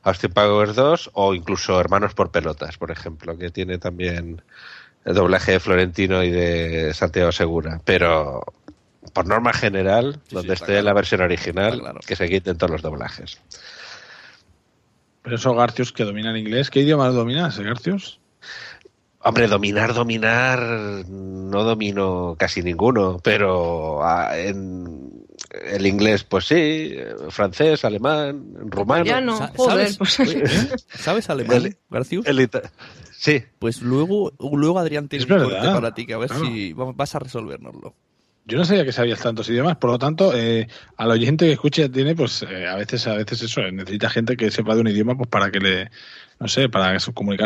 Austin 0.03 0.32
Powers 0.32 0.75
2 0.75 1.09
o 1.13 1.34
incluso 1.34 1.79
Hermanos 1.79 2.13
por 2.13 2.32
Pelotas, 2.32 2.77
por 2.77 2.91
ejemplo, 2.91 3.38
que 3.38 3.49
tiene 3.49 3.79
también 3.79 4.41
el 5.06 5.14
doblaje 5.16 5.54
de 5.54 5.60
Florentino 5.60 6.24
y 6.24 6.30
de 6.32 6.93
Santiago 6.93 7.32
Segura. 7.32 7.82
Pero 7.86 8.43
por 9.14 9.26
norma 9.28 9.52
general, 9.54 10.20
donde 10.30 10.54
esté 10.54 10.74
la 10.76 10.82
claro. 10.82 10.95
versión 10.95 11.22
original, 11.22 11.80
claro. 11.80 11.99
que 12.06 12.16
se 12.16 12.30
quiten 12.30 12.58
todos 12.58 12.72
los 12.72 12.82
doblajes. 12.82 13.39
Pero 15.24 15.36
esos 15.36 15.56
Garcios 15.56 15.91
que 15.91 16.04
dominan 16.04 16.36
inglés, 16.38 16.70
¿qué 16.70 16.82
idioma 16.82 17.10
dominas, 17.10 17.58
eh, 17.60 17.64
Garcios? 17.64 18.20
Hombre, 19.24 19.47
dominar, 19.47 19.93
dominar, 19.93 20.60
no 21.08 21.64
domino 21.64 22.36
casi 22.39 22.64
ninguno, 22.64 23.20
pero 23.24 24.04
ah, 24.04 24.36
en 24.36 25.12
el 25.64 25.86
inglés, 25.86 26.24
pues 26.24 26.45
sí, 26.45 26.95
francés, 27.30 27.86
alemán, 27.86 28.43
rumano. 28.66 29.06
Ya 29.06 29.22
no, 29.22 29.36
joder. 29.56 29.93
¿Sabes, 29.93 29.97
Pues, 29.97 30.20
¿eh? 30.20 30.70
¿Sabes 30.97 31.30
alemán, 31.30 31.66
El- 31.66 31.78
Garcius? 31.91 32.26
el 32.26 32.39
ita- 32.39 32.72
sí, 33.22 33.43
Pues 33.59 33.82
luego, 33.84 34.34
luego 34.39 34.80
Adrián 34.80 35.07
tiene 35.07 35.26
un 35.32 35.51
para 35.74 35.93
ti, 35.93 36.07
que 36.07 36.13
a 36.15 36.17
ver 36.17 36.30
claro. 36.30 36.43
si 36.43 36.74
va- 36.74 36.91
vas 36.91 37.13
a 37.13 37.19
resolvernoslo. 37.19 37.93
Yo 38.45 38.57
no 38.57 38.65
sabía 38.65 38.84
que 38.84 38.91
sabías 38.91 39.19
tantos 39.22 39.47
idiomas, 39.49 39.78
por 39.78 39.91
lo 39.91 39.99
tanto, 39.99 40.36
eh, 40.36 40.67
al 40.97 41.11
oyente 41.11 41.45
que 41.45 41.51
escuche 41.53 41.88
tiene, 41.89 42.15
pues 42.15 42.41
eh, 42.49 42.67
a 42.67 42.76
veces, 42.76 43.05
a 43.05 43.13
veces 43.13 43.43
eso, 43.43 43.61
eh, 43.61 43.72
necesita 43.72 44.09
gente 44.09 44.36
que 44.36 44.49
sepa 44.49 44.74
de 44.74 44.82
un 44.82 44.88
idioma, 44.88 45.15
pues 45.15 45.30
para 45.30 45.51
que 45.51 45.59
le, 45.59 45.91
no 46.39 46.47
sé, 46.47 46.67
para 46.67 46.97
comunicar. 47.13 47.45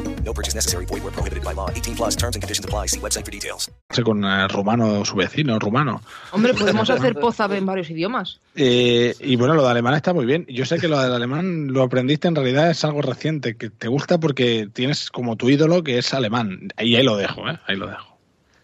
No 0.23 0.33
purchase 0.33 0.55
necessary. 0.55 0.85
Void 0.85 1.03
where 1.03 1.11
prohibited 1.11 1.43
by 1.43 1.53
law. 1.53 1.69
18 1.69 1.95
plus 1.95 2.15
terms 2.15 2.35
and 2.35 2.41
conditions 2.41 2.65
apply. 2.65 2.87
See 2.87 2.99
website 2.99 3.25
for 3.25 3.31
details. 3.31 3.69
con 4.03 4.23
el 4.23 4.49
rumano, 4.49 5.03
su 5.05 5.15
vecino, 5.15 5.59
rumano. 5.59 6.01
Hombre, 6.31 6.53
podemos 6.53 6.89
hacer 6.89 7.15
pozap 7.15 7.51
en 7.53 7.65
varios 7.65 7.89
idiomas. 7.89 8.39
Eh, 8.55 9.13
y 9.19 9.35
bueno, 9.35 9.53
lo 9.53 9.63
de 9.63 9.69
alemán 9.69 9.93
está 9.93 10.13
muy 10.13 10.25
bien. 10.25 10.45
Yo 10.47 10.65
sé 10.65 10.79
que 10.79 10.87
lo 10.87 10.99
del 10.99 11.13
alemán 11.13 11.67
lo 11.67 11.83
aprendiste 11.83 12.27
en 12.27 12.35
realidad 12.35 12.69
es 12.69 12.83
algo 12.83 13.01
reciente, 13.01 13.55
que 13.55 13.69
te 13.69 13.87
gusta 13.87 14.19
porque 14.19 14.69
tienes 14.71 15.11
como 15.11 15.35
tu 15.35 15.49
ídolo 15.49 15.83
que 15.83 15.97
es 15.97 16.13
alemán. 16.13 16.69
Y 16.79 16.95
ahí 16.95 17.03
lo 17.03 17.17
dejo, 17.17 17.49
¿eh? 17.49 17.59
Ahí 17.67 17.75
lo 17.75 17.87
dejo. 17.87 18.17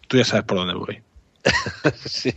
Tú 0.07 0.17
ya 0.17 0.25
sabes 0.25 0.45
por 0.45 0.57
dónde 0.57 0.73
voy. 0.73 1.01
sí. 2.05 2.33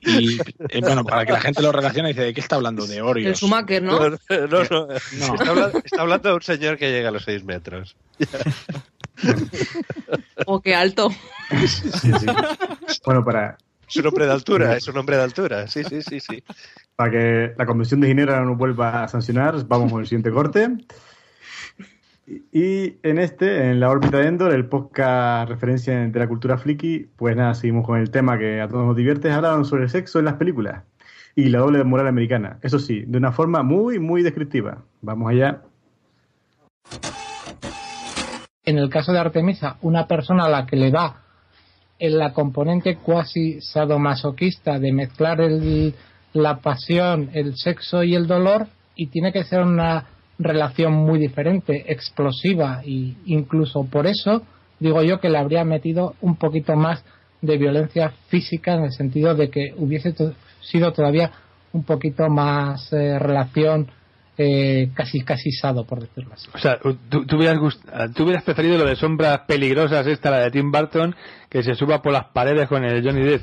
Y 0.00 0.38
eh, 0.40 0.80
bueno, 0.80 1.04
para 1.04 1.26
que 1.26 1.32
la 1.32 1.40
gente 1.40 1.62
lo 1.62 1.72
relacione, 1.72 2.10
dice, 2.10 2.22
¿de 2.22 2.34
qué 2.34 2.40
está 2.40 2.56
hablando? 2.56 2.86
De 2.86 2.96
El 2.96 3.02
Oreos. 3.02 3.38
Schumacher, 3.38 3.82
¿no? 3.82 3.98
No, 3.98 4.10
no, 4.10 4.64
no. 4.70 4.92
Está, 4.92 5.50
hablando, 5.50 5.78
está 5.84 6.00
hablando 6.02 6.28
de 6.28 6.34
un 6.34 6.42
señor 6.42 6.78
que 6.78 6.90
llega 6.90 7.08
a 7.08 7.12
los 7.12 7.24
6 7.24 7.44
metros. 7.44 7.96
O 10.46 10.60
qué 10.60 10.74
alto. 10.74 11.10
Bueno, 13.04 13.24
para, 13.24 13.58
Es 13.88 13.96
un 13.96 14.06
hombre 14.06 14.26
de 14.26 14.32
altura, 14.32 14.76
es 14.76 14.86
un 14.88 14.96
hombre 14.96 15.16
de 15.16 15.22
altura. 15.22 15.66
Sí, 15.66 15.82
sí, 15.84 16.02
sí, 16.02 16.20
sí. 16.20 16.42
para 16.94 17.10
que 17.10 17.54
la 17.56 17.66
Convención 17.66 18.00
de 18.00 18.08
Ginebra 18.08 18.40
no 18.40 18.50
nos 18.50 18.58
vuelva 18.58 19.02
a 19.04 19.08
sancionar, 19.08 19.66
vamos 19.66 19.90
con 19.90 20.00
el 20.00 20.06
siguiente 20.06 20.30
corte. 20.30 20.68
Y 22.52 22.96
en 23.02 23.18
este, 23.18 23.70
en 23.70 23.80
la 23.80 23.88
órbita 23.90 24.18
de 24.18 24.26
Endor, 24.26 24.52
el 24.52 24.66
podcast 24.66 25.48
referencia 25.48 25.98
de 26.06 26.18
la 26.18 26.28
cultura 26.28 26.58
friki, 26.58 27.06
pues 27.16 27.34
nada, 27.36 27.54
seguimos 27.54 27.86
con 27.86 27.98
el 27.98 28.10
tema 28.10 28.38
que 28.38 28.60
a 28.60 28.68
todos 28.68 28.86
nos 28.86 28.96
divierte, 28.96 29.30
hablaron 29.30 29.64
sobre 29.64 29.84
el 29.84 29.90
sexo 29.90 30.18
en 30.18 30.26
las 30.26 30.34
películas 30.34 30.84
y 31.34 31.48
la 31.48 31.60
doble 31.60 31.82
moral 31.84 32.06
americana. 32.06 32.58
Eso 32.62 32.78
sí, 32.78 33.04
de 33.06 33.16
una 33.16 33.32
forma 33.32 33.62
muy, 33.62 33.98
muy 33.98 34.22
descriptiva. 34.22 34.82
Vamos 35.00 35.30
allá. 35.30 35.62
en 38.64 38.76
el 38.76 38.90
caso 38.90 39.12
de 39.12 39.18
Artemisa, 39.18 39.78
una 39.80 40.06
persona 40.06 40.44
a 40.44 40.48
la 40.50 40.66
que 40.66 40.76
le 40.76 40.90
da 40.90 41.22
en 41.98 42.18
la 42.18 42.34
componente 42.34 42.96
cuasi 42.96 43.62
sadomasoquista 43.62 44.78
de 44.78 44.92
mezclar 44.92 45.40
el- 45.40 45.94
la 46.34 46.58
pasión, 46.58 47.30
el 47.32 47.56
sexo 47.56 48.02
y 48.04 48.14
el 48.14 48.26
dolor, 48.26 48.66
y 48.94 49.06
tiene 49.06 49.32
que 49.32 49.44
ser 49.44 49.62
una 49.62 50.04
relación 50.38 50.92
muy 50.92 51.18
diferente, 51.18 51.84
explosiva, 51.92 52.82
y 52.84 53.16
incluso 53.26 53.84
por 53.84 54.06
eso 54.06 54.42
digo 54.80 55.02
yo 55.02 55.18
que 55.20 55.28
le 55.28 55.38
habría 55.38 55.64
metido 55.64 56.14
un 56.20 56.36
poquito 56.36 56.76
más 56.76 57.04
de 57.42 57.56
violencia 57.56 58.12
física 58.28 58.74
en 58.74 58.84
el 58.84 58.92
sentido 58.92 59.34
de 59.34 59.50
que 59.50 59.74
hubiese 59.76 60.14
sido 60.60 60.92
todavía 60.92 61.30
un 61.72 61.84
poquito 61.84 62.28
más 62.28 62.92
eh, 62.92 63.18
relación 63.18 63.88
eh, 64.40 64.90
casi 64.94 65.20
casi 65.22 65.50
sado 65.50 65.84
por 65.84 66.00
decirlo 66.00 66.32
así. 66.32 66.48
O 66.54 66.58
sea, 66.58 66.78
tú, 66.78 67.36
hubieras 67.36 67.56
gust- 67.58 68.14
tú 68.14 68.22
hubieras 68.22 68.44
preferido 68.44 68.78
lo 68.78 68.84
de 68.84 68.94
sombras 68.94 69.40
peligrosas 69.48 70.06
esta, 70.06 70.30
la 70.30 70.38
de 70.38 70.50
Tim 70.52 70.70
Burton, 70.70 71.14
que 71.48 71.62
se 71.64 71.74
suba 71.74 72.00
por 72.00 72.12
las 72.12 72.26
paredes 72.26 72.68
con 72.68 72.84
el 72.84 73.02
Johnny 73.04 73.22
Depp. 73.22 73.42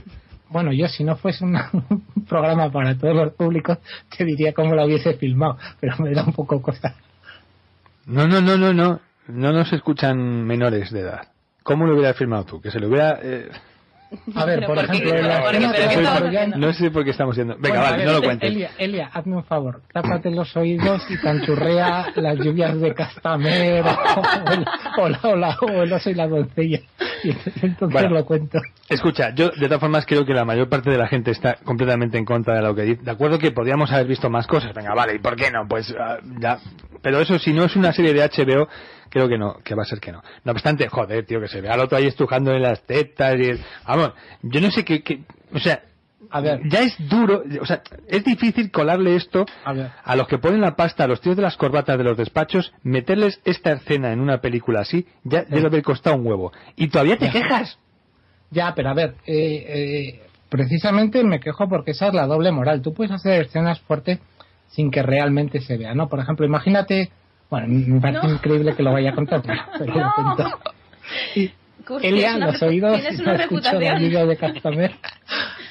Bueno, 0.49 0.71
yo 0.71 0.87
si 0.87 1.03
no 1.03 1.15
fuese 1.17 1.43
un 1.45 1.55
programa 2.27 2.71
para 2.71 2.97
todos 2.97 3.15
los 3.15 3.33
públicos, 3.33 3.77
te 4.15 4.25
diría 4.25 4.53
cómo 4.53 4.75
la 4.75 4.85
hubiese 4.85 5.13
filmado, 5.15 5.57
pero 5.79 5.95
me 5.99 6.11
da 6.11 6.23
un 6.23 6.33
poco 6.33 6.61
cosa. 6.61 6.95
No, 8.05 8.27
no, 8.27 8.41
no, 8.41 8.57
no, 8.57 8.73
no. 8.73 8.99
No 9.27 9.51
nos 9.51 9.73
escuchan 9.73 10.45
menores 10.45 10.91
de 10.91 10.99
edad. 10.99 11.27
¿Cómo 11.63 11.87
lo 11.87 11.95
hubieras 11.95 12.15
filmado 12.15 12.43
tú? 12.43 12.61
Que 12.61 12.69
se 12.69 12.79
lo 12.79 12.87
hubiera... 12.89 13.19
eh, 13.23 13.49
A 14.35 14.45
ver, 14.45 14.65
por 14.65 14.77
ejemplo, 14.77 15.15
en 15.15 15.27
la 15.27 15.41
Porque- 15.41 15.57
escena 15.57 15.73
pero 15.73 15.89
¿qué 15.89 15.95
de 15.95 16.03
estamos 16.03 16.21
Troyan- 16.31 16.55
No 16.55 16.73
sé 16.73 16.91
por 16.91 17.03
qué 17.03 17.09
estamos 17.11 17.35
yendo. 17.35 17.55
Venga, 17.55 17.67
Bueno, 17.69 17.81
vale, 17.83 17.97
ver, 17.97 18.05
no 18.07 18.13
lo 18.13 18.21
cuentes. 18.23 18.49
Elia, 18.49 18.69
Elia, 18.77 19.09
hazme 19.13 19.35
un 19.35 19.43
favor, 19.43 19.81
tápate 19.91 20.31
los 20.31 20.55
oídos 20.55 21.01
y 21.09 21.17
canchurrea 21.17 22.07
las 22.15 22.37
lluvias 22.37 22.79
de 22.79 22.93
Castamer 22.93 23.83
o, 24.97 25.07
el, 25.07 25.17
o, 25.23 25.35
la, 25.35 25.57
o, 25.61 25.85
la- 25.85 26.27
doncella. 26.27 26.79
Y 27.23 27.29
entonces 27.63 27.89
Bueno. 27.91 28.09
lo 28.09 28.25
cuento. 28.25 28.59
Escucha, 28.87 29.33
yo 29.33 29.49
de 29.49 29.65
todas 29.67 29.79
formas 29.79 30.05
creo 30.05 30.25
que 30.25 30.33
la 30.33 30.45
mayor 30.45 30.69
parte 30.69 30.91
de 30.91 30.97
la 30.97 31.07
gente 31.07 31.31
está 31.31 31.55
completamente 31.63 32.17
en 32.17 32.25
contra 32.25 32.55
de 32.55 32.61
lo 32.61 32.75
que 32.75 32.83
dice. 32.83 33.01
De 33.03 33.11
acuerdo 33.11 33.39
que 33.39 33.51
podríamos 33.51 33.91
haber 33.91 34.05
visto 34.05 34.29
más 34.29 34.45
cosas. 34.45 34.73
Venga, 34.75 34.93
vale, 34.93 35.15
¿y 35.15 35.19
por 35.19 35.35
qué 35.35 35.49
no? 35.51 35.67
Pues 35.67 35.93
ah, 35.99 36.17
ya. 36.39 36.59
Pero 37.01 37.19
eso, 37.19 37.39
si 37.39 37.51
no 37.53 37.63
es 37.65 37.75
una 37.75 37.91
serie 37.93 38.13
de 38.13 38.21
HBO, 38.23 38.67
creo 39.15 39.29
que 39.29 39.37
no, 39.37 39.59
que 39.63 39.75
va 39.75 39.83
a 39.83 39.85
ser 39.85 40.01
que 40.01 40.11
no. 40.11 40.21
No 40.43 40.51
obstante, 40.51 40.89
joder, 40.89 41.25
tío, 41.25 41.39
que 41.39 41.47
se 41.47 41.61
vea 41.61 41.73
al 41.73 41.79
otro 41.79 41.97
ahí 41.97 42.05
estrujando 42.05 42.51
en 42.53 42.61
las 42.61 42.81
tetas 42.81 43.39
y... 43.39 43.43
el- 43.43 43.59
Vamos, 43.87 44.11
yo 44.41 44.59
no 44.59 44.69
sé 44.71 44.83
qué... 44.83 45.03
qué- 45.03 45.21
o 45.53 45.59
sea, 45.59 45.83
A 46.31 46.41
ver. 46.41 46.59
ya 46.67 46.81
es 46.81 46.93
duro, 47.07 47.41
o 47.61 47.65
sea, 47.65 47.81
es 48.09 48.25
difícil 48.25 48.71
colarle 48.71 49.15
esto 49.15 49.45
A 49.63 49.71
ver. 49.71 49.89
a 50.03 50.15
los 50.17 50.27
que 50.27 50.37
ponen 50.37 50.59
la 50.59 50.75
pasta, 50.75 51.05
a 51.05 51.07
los 51.07 51.21
tíos 51.21 51.37
de 51.37 51.43
las 51.43 51.55
corbatas 51.55 51.97
de 51.97 52.03
los 52.03 52.17
despachos, 52.17 52.73
meterles 52.83 53.39
esta 53.45 53.71
escena 53.71 54.11
en 54.11 54.19
una 54.19 54.41
película 54.41 54.81
así, 54.81 55.07
ya 55.23 55.43
debe 55.45 55.67
haber 55.67 55.81
costado 55.81 56.17
un 56.17 56.27
huevo. 56.27 56.51
Y 56.75 56.89
todavía 56.89 57.15
te 57.17 57.27
Ya. 57.27 57.31
quejas. 57.31 57.79
Ya, 58.51 58.73
pero 58.75 58.89
a 58.89 58.93
ver, 58.93 59.15
eh, 59.25 59.65
eh, 59.67 60.21
precisamente 60.49 61.23
me 61.23 61.39
quejo 61.39 61.69
porque 61.69 61.91
esa 61.91 62.07
es 62.09 62.13
la 62.13 62.27
doble 62.27 62.51
moral. 62.51 62.81
Tú 62.81 62.93
puedes 62.93 63.13
hacer 63.13 63.43
escenas 63.45 63.79
fuertes 63.79 64.19
sin 64.67 64.91
que 64.91 65.01
realmente 65.03 65.61
se 65.61 65.77
vea, 65.77 65.93
¿no? 65.93 66.09
Por 66.09 66.19
ejemplo, 66.19 66.45
imagínate, 66.45 67.11
bueno, 67.49 67.67
me 67.67 68.01
parece 68.01 68.27
No. 68.27 68.33
increíble 68.33 68.75
que 68.75 68.83
lo 68.83 68.91
vaya 68.93 69.11
a 69.11 69.15
contar, 69.15 69.41
pero, 69.45 69.61
pero 69.77 69.93
lo 69.93 70.11
cuento. 70.15 70.59
Cursi, 71.85 72.07
Elia, 72.07 72.37
los 72.37 72.61
oídos, 72.63 72.99
no 73.23 73.33
escucho 73.33 73.77
de 73.77 74.37
Castamer. 74.37 74.91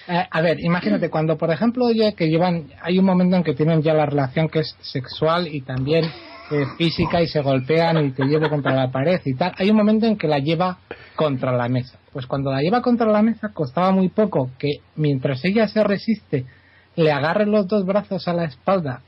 Eh, 0.06 0.26
a 0.30 0.40
ver, 0.42 0.60
imagínate, 0.60 1.10
cuando 1.10 1.36
por 1.36 1.50
ejemplo 1.50 1.90
ya 1.90 2.12
que 2.12 2.28
llevan, 2.28 2.68
hay 2.82 2.98
un 2.98 3.04
momento 3.04 3.36
en 3.36 3.42
que 3.42 3.54
tienen 3.54 3.82
ya 3.82 3.94
la 3.94 4.06
relación 4.06 4.48
que 4.48 4.60
es 4.60 4.76
sexual 4.80 5.48
y 5.48 5.62
también 5.62 6.04
eh, 6.04 6.64
física 6.76 7.22
y 7.22 7.26
se 7.26 7.40
golpean 7.40 8.04
y 8.04 8.10
te 8.10 8.24
llevo 8.26 8.48
contra 8.48 8.74
la 8.74 8.90
pared 8.92 9.20
y 9.24 9.34
tal, 9.34 9.52
hay 9.56 9.70
un 9.70 9.76
momento 9.76 10.06
en 10.06 10.16
que 10.16 10.28
la 10.28 10.38
lleva 10.38 10.78
contra 11.16 11.52
la 11.52 11.68
mesa. 11.68 11.98
Pues 12.12 12.26
cuando 12.26 12.52
la 12.52 12.60
lleva 12.60 12.82
contra 12.82 13.06
la 13.06 13.22
mesa 13.22 13.48
costaba 13.52 13.90
muy 13.90 14.08
poco 14.08 14.50
que 14.58 14.80
mientras 14.94 15.44
ella 15.44 15.66
se 15.68 15.82
resiste 15.82 16.44
le 16.96 17.10
agarre 17.10 17.46
los 17.46 17.66
dos 17.66 17.84
brazos 17.84 18.28
a 18.28 18.34
la 18.34 18.44
espalda 18.44 19.00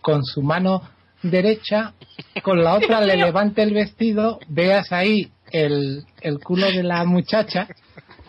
con 0.00 0.22
su 0.22 0.42
mano 0.42 0.82
derecha, 1.22 1.94
con 2.42 2.62
la 2.62 2.74
otra 2.74 3.00
le 3.00 3.16
levante 3.26 3.62
el 3.62 3.74
vestido, 3.74 4.38
veas 4.48 4.92
ahí 4.92 5.30
el, 5.50 6.04
el 6.20 6.38
culo 6.40 6.66
de 6.70 6.82
la 6.82 7.04
muchacha, 7.04 7.68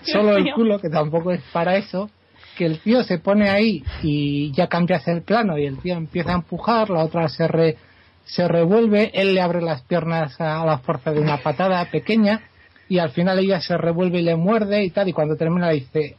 solo 0.04 0.36
el 0.38 0.54
culo, 0.54 0.80
que 0.80 0.90
tampoco 0.90 1.32
es 1.32 1.42
para 1.52 1.76
eso, 1.78 2.10
que 2.58 2.66
el 2.66 2.80
tío 2.80 3.04
se 3.04 3.18
pone 3.18 3.50
ahí 3.50 3.84
y 4.04 4.52
ya 4.52 4.68
cambias 4.68 5.08
el 5.08 5.24
plano 5.24 5.58
y 5.58 5.66
el 5.66 5.80
tío 5.80 5.96
empieza 5.96 6.32
a 6.32 6.36
empujar, 6.36 6.90
la 6.90 7.04
otra 7.04 7.28
se, 7.30 7.48
re- 7.48 7.78
se 8.26 8.48
revuelve, 8.48 9.12
él 9.14 9.34
le 9.34 9.42
abre 9.42 9.62
las 9.62 9.82
piernas 9.82 10.40
a 10.40 10.64
la 10.66 10.78
fuerza 10.80 11.12
de 11.12 11.20
una 11.20 11.38
patada 11.38 11.84
pequeña 11.90 12.42
y 12.90 13.00
al 13.00 13.10
final 13.12 13.40
ella 13.40 13.60
se 13.60 13.76
revuelve 13.78 14.20
y 14.20 14.24
le 14.24 14.36
muerde 14.36 14.84
y 14.84 14.92
tal 14.92 15.08
y 15.10 15.14
cuando 15.14 15.36
termina 15.36 15.70
dice, 15.72 16.16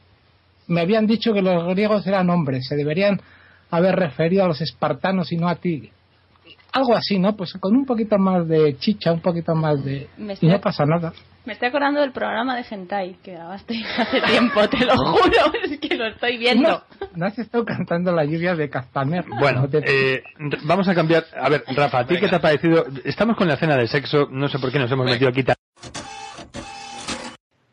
me 0.66 0.80
habían 0.80 1.06
dicho 1.06 1.32
que 1.32 1.42
los 1.42 1.68
griegos 1.68 2.06
eran 2.06 2.30
hombres, 2.30 2.66
se 2.66 2.74
deberían 2.74 3.20
haber 3.70 3.94
referido 3.94 4.44
a 4.44 4.48
los 4.48 4.60
espartanos 4.60 5.30
y 5.30 5.36
no 5.36 5.48
a 5.48 5.56
ti. 5.56 5.90
Algo 6.74 6.96
así, 6.96 7.18
¿no? 7.20 7.36
Pues 7.36 7.52
con 7.60 7.74
un 7.76 7.86
poquito 7.86 8.18
más 8.18 8.48
de 8.48 8.76
chicha, 8.78 9.12
un 9.12 9.20
poquito 9.20 9.54
más 9.54 9.82
de... 9.84 10.08
Y 10.40 10.46
no 10.48 10.60
pasa 10.60 10.84
nada. 10.84 11.12
Me 11.46 11.52
estoy 11.52 11.68
acordando 11.68 12.00
del 12.00 12.10
programa 12.10 12.56
de 12.56 12.64
Hentai 12.68 13.16
que 13.22 13.32
grabaste 13.34 13.80
hace 13.98 14.20
tiempo, 14.22 14.66
te 14.68 14.84
lo 14.84 14.96
juro, 14.96 15.52
es 15.70 15.78
que 15.78 15.94
lo 15.94 16.06
estoy 16.06 16.36
viendo. 16.38 16.68
No, 16.68 16.82
no 17.14 17.26
has 17.26 17.38
estado 17.38 17.64
cantando 17.64 18.10
la 18.12 18.24
lluvia 18.24 18.56
de 18.56 18.68
Castaner. 18.70 19.24
Bueno, 19.38 19.62
No 19.62 19.68
te- 19.68 19.84
eh, 20.16 20.22
vamos 20.64 20.88
a 20.88 20.94
cambiar. 20.94 21.24
A 21.40 21.48
ver, 21.48 21.62
Rafa, 21.76 22.00
¿a 22.00 22.06
ti 22.06 22.16
qué 22.18 22.28
te 22.28 22.36
ha 22.36 22.40
parecido? 22.40 22.86
Estamos 23.04 23.36
con 23.36 23.46
la 23.46 23.54
escena 23.54 23.76
de 23.76 23.86
sexo, 23.86 24.26
no 24.30 24.48
sé 24.48 24.58
por 24.58 24.72
qué 24.72 24.78
nos 24.80 24.90
hemos 24.90 25.06
metido 25.06 25.28
aquí. 25.30 25.44
tan- 25.44 25.54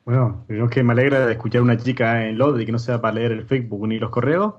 Bueno, 0.06 0.44
primero 0.48 0.70
que 0.70 0.84
me 0.84 0.94
alegra 0.94 1.26
de 1.26 1.32
escuchar 1.34 1.62
a 1.62 1.64
una 1.64 1.78
chica 1.78 2.26
en 2.28 2.38
Lod 2.38 2.60
y 2.60 2.66
que 2.66 2.72
no 2.72 2.80
sea 2.80 3.00
para 3.00 3.16
leer 3.16 3.32
el 3.32 3.46
Facebook 3.46 3.88
ni 3.88 3.98
los 4.00 4.12
correos. 4.12 4.56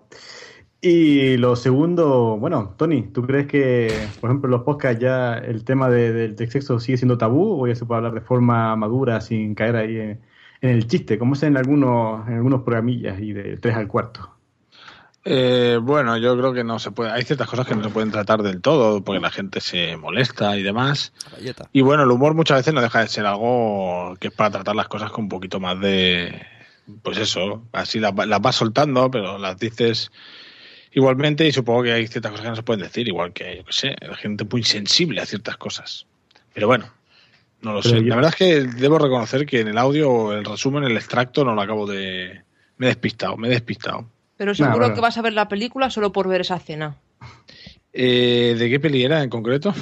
Y 0.84 1.36
lo 1.36 1.54
segundo, 1.54 2.36
bueno, 2.38 2.74
Tony, 2.76 3.02
¿tú 3.12 3.22
crees 3.22 3.46
que, 3.46 4.10
por 4.20 4.30
ejemplo, 4.30 4.48
en 4.48 4.50
los 4.50 4.62
podcasts 4.62 5.00
ya 5.00 5.34
el 5.38 5.62
tema 5.64 5.88
de- 5.88 6.12
del 6.12 6.50
sexo 6.50 6.80
sigue 6.80 6.98
siendo 6.98 7.16
tabú 7.16 7.62
o 7.62 7.68
ya 7.68 7.76
se 7.76 7.86
puede 7.86 7.98
hablar 7.98 8.14
de 8.14 8.20
forma 8.20 8.74
madura 8.74 9.20
sin 9.20 9.54
caer 9.54 9.76
ahí 9.76 9.96
en, 9.96 10.20
en 10.60 10.70
el 10.70 10.88
chiste, 10.88 11.20
como 11.20 11.34
es 11.34 11.42
en 11.44 11.56
algunos, 11.56 12.26
en 12.26 12.34
algunos 12.34 12.62
programillas 12.62 13.20
y 13.20 13.32
de 13.32 13.58
3 13.58 13.76
al 13.76 13.86
cuarto? 13.86 14.28
Eh, 15.24 15.78
bueno, 15.80 16.16
yo 16.18 16.36
creo 16.36 16.52
que 16.52 16.64
no 16.64 16.80
se 16.80 16.90
puede. 16.90 17.12
Hay 17.12 17.22
ciertas 17.22 17.48
cosas 17.48 17.64
que 17.64 17.76
no 17.76 17.84
se 17.84 17.90
pueden 17.90 18.10
tratar 18.10 18.42
del 18.42 18.60
todo 18.60 19.04
porque 19.04 19.20
la 19.20 19.30
gente 19.30 19.60
se 19.60 19.96
molesta 19.96 20.56
y 20.58 20.64
demás. 20.64 21.12
Y 21.72 21.82
bueno, 21.82 22.02
el 22.02 22.10
humor 22.10 22.34
muchas 22.34 22.58
veces 22.58 22.74
no 22.74 22.80
deja 22.80 22.98
de 23.02 23.06
ser 23.06 23.26
algo 23.26 24.16
que 24.18 24.28
es 24.28 24.34
para 24.34 24.50
tratar 24.50 24.74
las 24.74 24.88
cosas 24.88 25.12
con 25.12 25.24
un 25.26 25.28
poquito 25.28 25.60
más 25.60 25.78
de. 25.78 26.42
Pues 27.04 27.18
eso, 27.18 27.62
así 27.70 28.00
las, 28.00 28.12
va- 28.12 28.26
las 28.26 28.40
vas 28.42 28.56
soltando, 28.56 29.08
pero 29.12 29.38
las 29.38 29.56
dices 29.60 30.10
igualmente. 30.92 31.46
Y 31.46 31.52
supongo 31.52 31.82
que 31.84 31.92
hay 31.92 32.06
ciertas 32.06 32.30
cosas 32.32 32.44
que 32.44 32.50
no 32.50 32.56
se 32.56 32.62
pueden 32.62 32.82
decir, 32.82 33.08
igual 33.08 33.32
que, 33.32 33.56
yo 33.58 33.64
qué 33.64 33.72
sé, 33.72 33.88
hay 34.00 34.14
gente 34.16 34.44
muy 34.44 34.62
sensible 34.62 35.20
a 35.20 35.26
ciertas 35.26 35.56
cosas. 35.56 36.06
Pero 36.54 36.66
bueno, 36.66 36.90
no 37.62 37.72
lo 37.74 37.80
Pero 37.80 37.96
sé. 37.96 38.02
yo- 38.02 38.08
La 38.08 38.16
verdad 38.16 38.30
es 38.32 38.36
que 38.36 38.62
debo 38.80 38.98
reconocer 38.98 39.46
que 39.46 39.60
en 39.60 39.68
el 39.68 39.78
audio, 39.78 40.32
el 40.32 40.44
resumen, 40.44 40.84
el 40.84 40.96
extracto, 40.96 41.44
no 41.44 41.54
lo 41.54 41.62
acabo 41.62 41.86
de. 41.86 42.42
Me 42.78 42.86
he 42.86 42.88
despistado, 42.90 43.36
me 43.36 43.48
he 43.48 43.50
despistado. 43.50 44.06
Pero 44.36 44.54
seguro 44.54 44.78
bueno. 44.78 44.94
que 44.94 45.00
vas 45.00 45.16
a 45.18 45.22
ver 45.22 45.34
la 45.34 45.48
película 45.48 45.88
solo 45.90 46.10
por 46.12 46.26
ver 46.28 46.40
esa 46.40 46.56
escena. 46.56 46.96
Eh, 47.92 48.56
¿De 48.58 48.70
qué 48.70 48.80
peli 48.80 49.04
era 49.04 49.22
en 49.22 49.30
concreto? 49.30 49.74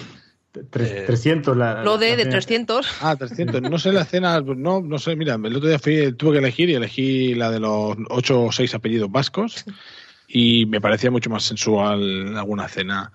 Tres- 0.70 1.06
300 1.06 1.56
la, 1.56 1.84
Lo 1.84 1.96
de, 1.96 2.11
la 2.11 2.16
de 2.16 2.22
cena. 2.24 2.32
300. 2.32 2.88
Ah, 3.02 3.14
300. 3.16 3.62
No 3.62 3.78
sé 3.78 3.92
la 3.92 4.02
escena, 4.02 4.40
no, 4.40 4.80
no 4.80 4.98
sé, 4.98 5.14
mira, 5.14 5.36
el 5.36 5.56
otro 5.56 5.68
día 5.68 5.78
fui, 5.78 6.12
tuve 6.14 6.32
que 6.32 6.38
elegir 6.38 6.68
y 6.70 6.74
elegí 6.74 7.34
la 7.36 7.50
de 7.52 7.61
los 7.61 7.96
ocho 8.08 8.42
o 8.46 8.52
seis 8.52 8.74
apellidos 8.74 9.11
vascos 9.12 9.64
y 10.33 10.66
me 10.66 10.81
parecía 10.81 11.11
mucho 11.11 11.28
más 11.31 11.43
sensual 11.45 12.37
alguna 12.37 12.68
cena 12.68 13.12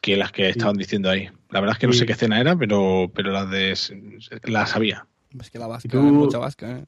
que 0.00 0.16
las 0.16 0.30
que 0.32 0.48
estaban 0.50 0.76
diciendo 0.76 1.10
ahí. 1.10 1.28
La 1.50 1.60
verdad 1.60 1.74
es 1.76 1.78
que 1.80 1.86
no 1.86 1.92
Sí. 1.92 2.00
sé 2.00 2.06
qué 2.06 2.14
cena 2.14 2.40
era, 2.40 2.54
pero, 2.56 3.10
pero 3.14 3.30
las 3.32 3.50
de 3.50 3.74
la 4.44 4.66
sabía. 4.66 5.06
Es 5.40 5.50
que 5.50 5.58
la 5.58 5.66
vasca, 5.66 5.88
¿Y 5.88 5.90
tú? 5.90 6.00
mucha 6.02 6.38
vasca, 6.38 6.78
¿eh? 6.78 6.84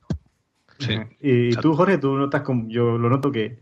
Sí. 0.79 0.95
Y 1.21 1.57
tú, 1.57 1.75
Jorge, 1.75 1.99
tú 1.99 2.17
notas, 2.17 2.43
como, 2.43 2.69
yo 2.69 2.97
lo 2.97 3.11
noto 3.11 3.31
que, 3.33 3.59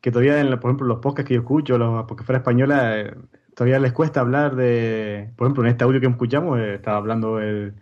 que 0.00 0.10
todavía, 0.12 0.40
en 0.40 0.50
la- 0.50 0.60
por 0.60 0.70
ejemplo, 0.70 0.86
los 0.86 0.98
podcasts 0.98 1.26
que 1.28 1.34
yo 1.34 1.40
escucho, 1.40 1.76
los, 1.78 2.04
porque 2.06 2.22
fuera 2.24 2.38
española, 2.38 3.00
eh, 3.00 3.14
todavía 3.56 3.78
les 3.80 3.92
cuesta 3.92 4.20
hablar 4.20 4.54
de, 4.54 5.30
por 5.36 5.46
ejemplo, 5.46 5.64
en 5.64 5.70
este 5.70 5.84
audio 5.84 6.00
que 6.00 6.06
escuchamos, 6.06 6.58
eh, 6.60 6.74
estaba 6.74 6.98
hablando 6.98 7.40
el, 7.40 7.74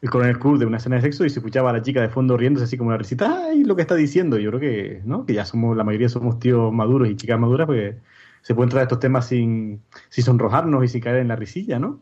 el 0.00 0.10
coronel 0.10 0.38
Cruz 0.38 0.60
de 0.60 0.66
una 0.66 0.76
escena 0.76 0.96
de 0.96 1.02
sexo 1.02 1.24
y 1.24 1.30
se 1.30 1.40
escuchaba 1.40 1.70
a 1.70 1.72
la 1.72 1.82
chica 1.82 2.00
de 2.00 2.08
fondo 2.08 2.36
riéndose 2.36 2.64
así 2.64 2.76
como 2.76 2.88
una 2.88 2.98
risita, 2.98 3.46
ay, 3.48 3.64
lo 3.64 3.74
que 3.76 3.82
está 3.82 3.94
diciendo. 3.94 4.38
Yo 4.38 4.50
creo 4.50 4.60
que, 4.60 5.02
¿no? 5.04 5.26
Que 5.26 5.34
ya 5.34 5.44
somos, 5.44 5.76
la 5.76 5.84
mayoría 5.84 6.08
somos 6.08 6.38
tíos 6.38 6.72
maduros 6.72 7.08
y 7.08 7.16
chicas 7.16 7.38
maduras, 7.38 7.66
pues 7.66 7.96
se 8.42 8.54
pueden 8.54 8.70
tratar 8.70 8.84
estos 8.84 9.00
temas 9.00 9.26
sin, 9.26 9.82
sin 10.08 10.24
sonrojarnos 10.24 10.84
y 10.84 10.88
sin 10.88 11.00
caer 11.00 11.16
en 11.16 11.28
la 11.28 11.36
risilla, 11.36 11.78
¿no? 11.78 12.00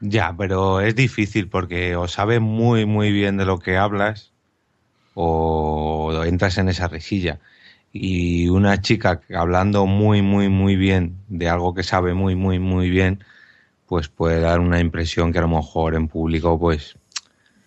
Ya, 0.00 0.34
pero 0.36 0.80
es 0.80 0.96
difícil 0.96 1.48
porque 1.48 1.94
o 1.94 2.08
sabes 2.08 2.40
muy, 2.40 2.86
muy 2.86 3.12
bien 3.12 3.36
de 3.36 3.44
lo 3.44 3.58
que 3.58 3.76
hablas 3.76 4.32
o 5.14 6.22
entras 6.24 6.58
en 6.58 6.68
esa 6.68 6.88
risilla. 6.88 7.38
Y 7.92 8.48
una 8.48 8.80
chica 8.80 9.20
hablando 9.34 9.86
muy, 9.86 10.22
muy, 10.22 10.48
muy 10.48 10.76
bien 10.76 11.18
de 11.28 11.48
algo 11.48 11.74
que 11.74 11.82
sabe 11.82 12.14
muy, 12.14 12.34
muy, 12.34 12.58
muy 12.58 12.90
bien, 12.90 13.22
pues 13.86 14.08
puede 14.08 14.40
dar 14.40 14.60
una 14.60 14.80
impresión 14.80 15.32
que 15.32 15.38
a 15.38 15.42
lo 15.42 15.48
mejor 15.48 15.94
en 15.94 16.08
público, 16.08 16.58
pues 16.58 16.96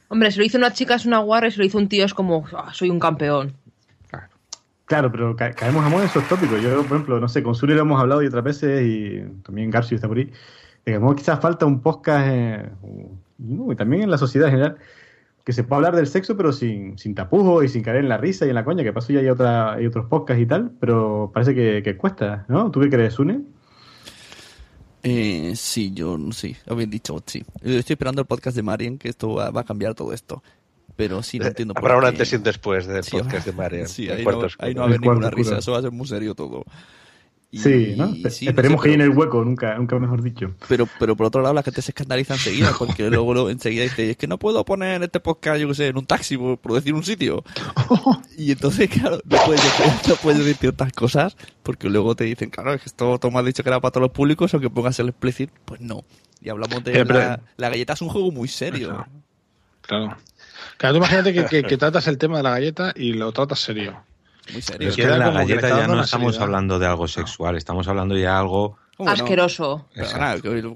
Hombre, 0.07 0.31
si 0.31 0.39
lo 0.39 0.45
hizo 0.45 0.57
una 0.57 0.71
chica 0.71 0.95
es 0.95 1.05
una 1.05 1.19
guarra 1.19 1.47
y 1.47 1.51
si 1.51 1.57
lo 1.59 1.65
hizo 1.65 1.77
un 1.77 1.87
tío 1.89 2.05
es 2.05 2.13
como, 2.13 2.45
"Ah, 2.53 2.71
soy 2.73 2.89
un 2.89 2.99
campeón. 2.99 3.53
Claro, 4.85 5.11
pero 5.11 5.35
ca- 5.35 5.51
caemos 5.51 5.83
a 5.83 5.89
modo 5.89 6.01
en 6.03 6.09
esos 6.09 6.27
tópicos. 6.27 6.61
Yo, 6.61 6.75
por 6.83 6.97
ejemplo, 6.97 7.19
no 7.19 7.27
sé, 7.27 7.41
con 7.41 7.55
Suri 7.55 7.73
lo 7.73 7.81
hemos 7.81 7.99
hablado 7.99 8.21
y 8.21 8.27
otras 8.27 8.43
veces, 8.43 8.83
y 8.85 9.19
también 9.41 9.71
Garcio 9.71 9.95
está 9.95 10.07
por 10.07 10.17
ahí. 10.17 10.31
Que 10.85 10.99
quizás 11.15 11.39
falta 11.39 11.65
un 11.65 11.81
podcast, 11.81 12.27
eh, 12.29 12.69
y 13.39 13.75
también 13.75 14.03
en 14.03 14.11
la 14.11 14.19
sociedad 14.19 14.47
en 14.49 14.53
general, 14.53 14.77
que 15.43 15.53
se 15.53 15.63
pueda 15.63 15.77
hablar 15.77 15.95
del 15.95 16.05
sexo, 16.05 16.37
pero 16.37 16.51
sin, 16.51 16.99
sin 16.99 17.15
tapujos 17.15 17.63
y 17.65 17.67
sin 17.69 17.81
caer 17.81 17.97
en 17.97 18.09
la 18.09 18.17
risa 18.17 18.45
y 18.45 18.49
en 18.49 18.55
la 18.55 18.63
coña, 18.63 18.83
que 18.83 18.93
pasó 18.93 19.11
ya 19.11 19.21
hay, 19.21 19.29
otra, 19.29 19.73
hay 19.73 19.87
otros 19.87 20.05
podcasts 20.05 20.43
y 20.43 20.45
tal, 20.45 20.69
pero 20.79 21.31
parece 21.33 21.55
que, 21.55 21.81
que 21.83 21.97
cuesta, 21.97 22.45
¿no? 22.47 22.69
¿Tú 22.69 22.79
qué 22.81 22.89
crees, 22.91 23.15
Sune? 23.15 23.41
Eh, 25.07 25.53
sí, 25.55 25.91
yo 25.93 26.17
sí, 26.31 26.55
lo 26.65 26.75
bien 26.75 26.89
dicho, 26.89 27.21
sí. 27.25 27.43
Estoy 27.61 27.93
esperando 27.93 28.21
el 28.21 28.27
podcast 28.27 28.55
de 28.55 28.63
Marian, 28.63 28.97
que 28.97 29.09
esto 29.09 29.33
va, 29.35 29.51
va 29.51 29.61
a 29.61 29.63
cambiar 29.63 29.93
todo 29.93 30.11
esto. 30.13 30.41
Pero 30.95 31.21
sí, 31.21 31.37
no 31.39 31.45
entiendo 31.45 31.73
por 31.73 31.83
Eh, 31.83 31.85
Habrá 31.85 31.97
un 31.97 32.01
qué. 32.03 32.07
antes 32.07 32.31
y 32.33 32.35
un 32.37 32.43
después 32.43 32.87
del 32.87 33.03
Sí, 33.03 33.11
podcast 33.17 33.45
de 33.45 33.51
Marian. 33.53 33.87
Sí, 33.89 34.09
ahí 34.09 34.23
no, 34.23 34.29
oscuro. 34.31 34.47
ahí 34.59 34.73
no 34.73 34.79
va 34.81 34.85
a 34.85 34.89
haber 34.89 35.01
ninguna 35.01 35.29
risa, 35.29 35.57
eso 35.59 35.73
va 35.73 35.79
a 35.79 35.81
ser 35.81 35.91
muy 35.91 36.07
serio 36.07 36.33
todo. 36.35 36.63
Y- 37.55 37.59
Sí, 37.59 37.93
¿no? 37.95 38.09
y 38.13 38.29
sí, 38.31 38.47
Esperemos 38.47 38.79
no 38.79 38.81
sé, 38.81 38.83
que 38.83 38.91
llene 38.91 39.03
el 39.05 39.11
hueco, 39.11 39.41
nunca, 39.45 39.75
nunca 39.77 39.97
mejor 39.97 40.21
dicho. 40.21 40.53
Pero, 40.67 40.89
pero 40.99 41.15
por 41.15 41.27
otro 41.27 41.41
lado, 41.41 41.53
la 41.53 41.63
gente 41.63 41.81
se 41.81 41.91
escandaliza 41.91 42.33
enseguida, 42.33 42.71
porque 42.77 43.09
luego 43.09 43.33
lo- 43.33 43.49
enseguida 43.49 43.83
dice, 43.83 44.11
es 44.11 44.17
que 44.17 44.27
no 44.27 44.37
puedo 44.37 44.65
poner 44.65 45.01
este 45.03 45.21
podcast, 45.21 45.59
yo 45.61 45.69
que 45.69 45.73
sé, 45.75 45.87
en 45.87 45.97
un 45.97 46.05
taxi, 46.05 46.37
por, 46.37 46.57
por 46.57 46.73
decir 46.73 46.93
un 46.93 47.03
sitio. 47.03 47.43
Y 48.37 48.51
entonces, 48.51 48.89
claro, 48.89 49.19
no 49.23 49.37
puedes, 49.45 49.63
decir, 49.63 49.85
no 50.09 50.15
puedes 50.17 50.39
decir 50.39 50.55
ciertas 50.57 50.91
cosas, 50.91 51.37
porque 51.63 51.89
luego 51.89 52.13
te 52.15 52.25
dicen, 52.25 52.49
claro, 52.49 52.73
es 52.73 52.81
que 52.81 52.89
esto 52.89 53.17
tú 53.19 53.31
me 53.31 53.39
has 53.39 53.45
dicho 53.45 53.63
que 53.63 53.69
era 53.69 53.79
para 53.79 53.93
todos 53.93 54.01
los 54.01 54.11
públicos, 54.11 54.53
aunque 54.53 54.69
pongas 54.69 54.99
el 54.99 55.07
explicit, 55.07 55.49
pues 55.63 55.79
no. 55.79 56.03
Y 56.41 56.49
hablamos 56.49 56.83
de 56.83 56.99
Eh, 56.99 57.05
pero- 57.05 57.19
la, 57.19 57.39
la 57.55 57.69
galleta 57.69 57.93
es 57.93 58.01
un 58.01 58.09
juego 58.09 58.31
muy 58.33 58.49
serio. 58.49 59.05
Claro. 59.81 60.17
Claro, 60.77 60.93
tú 60.95 60.97
imagínate 60.97 61.33
que, 61.33 61.45
que- 61.45 61.63
que 61.63 61.77
tratas 61.77 62.07
el 62.07 62.17
tema 62.17 62.37
de 62.37 62.43
la 62.43 62.49
galleta 62.51 62.91
y 62.95 63.13
lo 63.13 63.31
tratas 63.31 63.59
serio. 63.59 63.95
Muy 64.53 64.61
Pero 64.77 64.89
es 64.89 64.95
que 64.95 65.01
en 65.03 65.19
la 65.19 65.29
galleta 65.31 65.69
ya 65.69 65.87
no 65.87 66.01
estamos 66.01 66.33
seriedad. 66.33 66.43
hablando 66.43 66.79
de 66.79 66.85
algo 66.85 67.07
sexual, 67.07 67.55
estamos 67.55 67.87
hablando 67.87 68.15
ya 68.15 68.21
de 68.31 68.37
algo... 68.37 68.77
Asqueroso. 68.97 69.89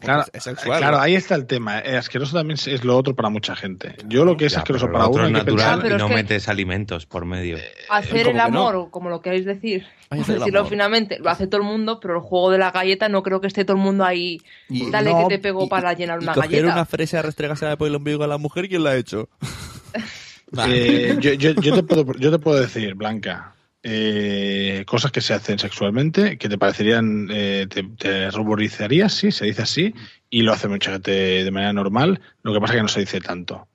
Claro, 0.01 0.25
es 0.33 0.43
sexual. 0.43 0.79
claro, 0.79 0.99
ahí 0.99 1.15
está 1.15 1.35
el 1.35 1.45
tema. 1.45 1.79
Eh, 1.79 1.95
asqueroso 1.95 2.35
también 2.35 2.59
es 2.65 2.83
lo 2.83 2.97
otro 2.97 3.15
para 3.15 3.29
mucha 3.29 3.55
gente. 3.55 3.95
Yo 4.07 4.25
lo 4.25 4.35
que 4.35 4.47
es 4.47 4.51
Ya, 4.51 4.57
asqueroso 4.57 4.87
pero 4.87 4.97
para 4.97 5.07
uno 5.07 5.21
es 5.23 5.27
que 5.29 5.33
natural 5.37 5.55
pensar. 5.55 5.81
pero 5.81 5.95
y 5.95 5.97
no 5.99 6.03
es 6.05 6.09
que- 6.09 6.15
metes 6.15 6.49
alimentos 6.49 7.05
por 7.05 7.23
medio. 7.23 7.57
Hacer 7.89 8.25
¿Cómo 8.25 8.29
el 8.45 8.51
no? 8.51 8.67
amor, 8.67 8.91
como 8.91 9.09
lo 9.09 9.21
queráis 9.21 9.45
decir, 9.45 9.85
Ay, 10.09 10.19
hacer 10.19 10.39
decirlo 10.39 10.65
finalmente, 10.65 11.17
lo 11.19 11.29
hace 11.29 11.47
todo 11.47 11.61
el 11.61 11.67
mundo, 11.67 12.01
pero 12.01 12.15
el 12.15 12.19
juego 12.21 12.51
de 12.51 12.57
la 12.57 12.71
galleta 12.71 13.07
no 13.07 13.23
creo 13.23 13.39
que 13.39 13.47
esté 13.47 13.63
todo 13.63 13.77
el 13.77 13.83
mundo 13.83 14.03
ahí. 14.03 14.41
Y- 14.67 14.91
Dale 14.91 15.11
no, 15.13 15.29
que 15.29 15.35
te 15.35 15.39
pegó 15.41 15.63
Y- 15.63 15.69
para 15.69 15.93
llenar 15.93 16.19
y 16.19 16.23
una 16.25 16.33
coger 16.33 16.49
galleta. 16.51 16.73
una 16.73 16.85
fresa, 16.85 17.21
restregársela 17.21 17.77
por 17.77 17.87
el 17.87 17.95
ombligo 17.95 18.25
a 18.25 18.27
la 18.27 18.37
mujer, 18.37 18.67
¿quién 18.67 18.83
la 18.83 18.89
ha 18.89 18.95
hecho? 18.97 19.29
Eh, 20.67 21.15
yo, 21.19 21.33
yo- 21.33 21.51
yo 21.53 21.75
te 21.75 21.83
puedo, 21.83 22.11
yo 22.17 22.31
te 22.31 22.39
puedo 22.39 22.59
decir, 22.59 22.95
Blanca, 22.95 23.53
eh, 23.83 24.83
cosas 24.85 25.11
que 25.11 25.21
se 25.21 25.33
hacen 25.33 25.57
sexualmente 25.59 26.37
que 26.37 26.49
te 26.49 26.57
parecerían, 26.57 27.27
eh, 27.31 27.67
te, 27.69 27.83
te 27.83 28.29
ruborizarías, 28.31 29.13
sí, 29.13 29.31
se 29.31 29.45
dice 29.45 29.61
así, 29.61 29.93
y 30.29 30.41
lo 30.41 30.53
hace 30.53 30.67
mucha 30.67 30.91
gente 30.91 31.11
de 31.43 31.51
manera 31.51 31.73
normal, 31.73 32.19
lo 32.43 32.53
que 32.53 32.59
pasa 32.59 32.73
es 32.73 32.77
que 32.77 32.81
no 32.83 32.87
se 32.89 32.99
dice 33.01 33.21
tanto. 33.21 33.67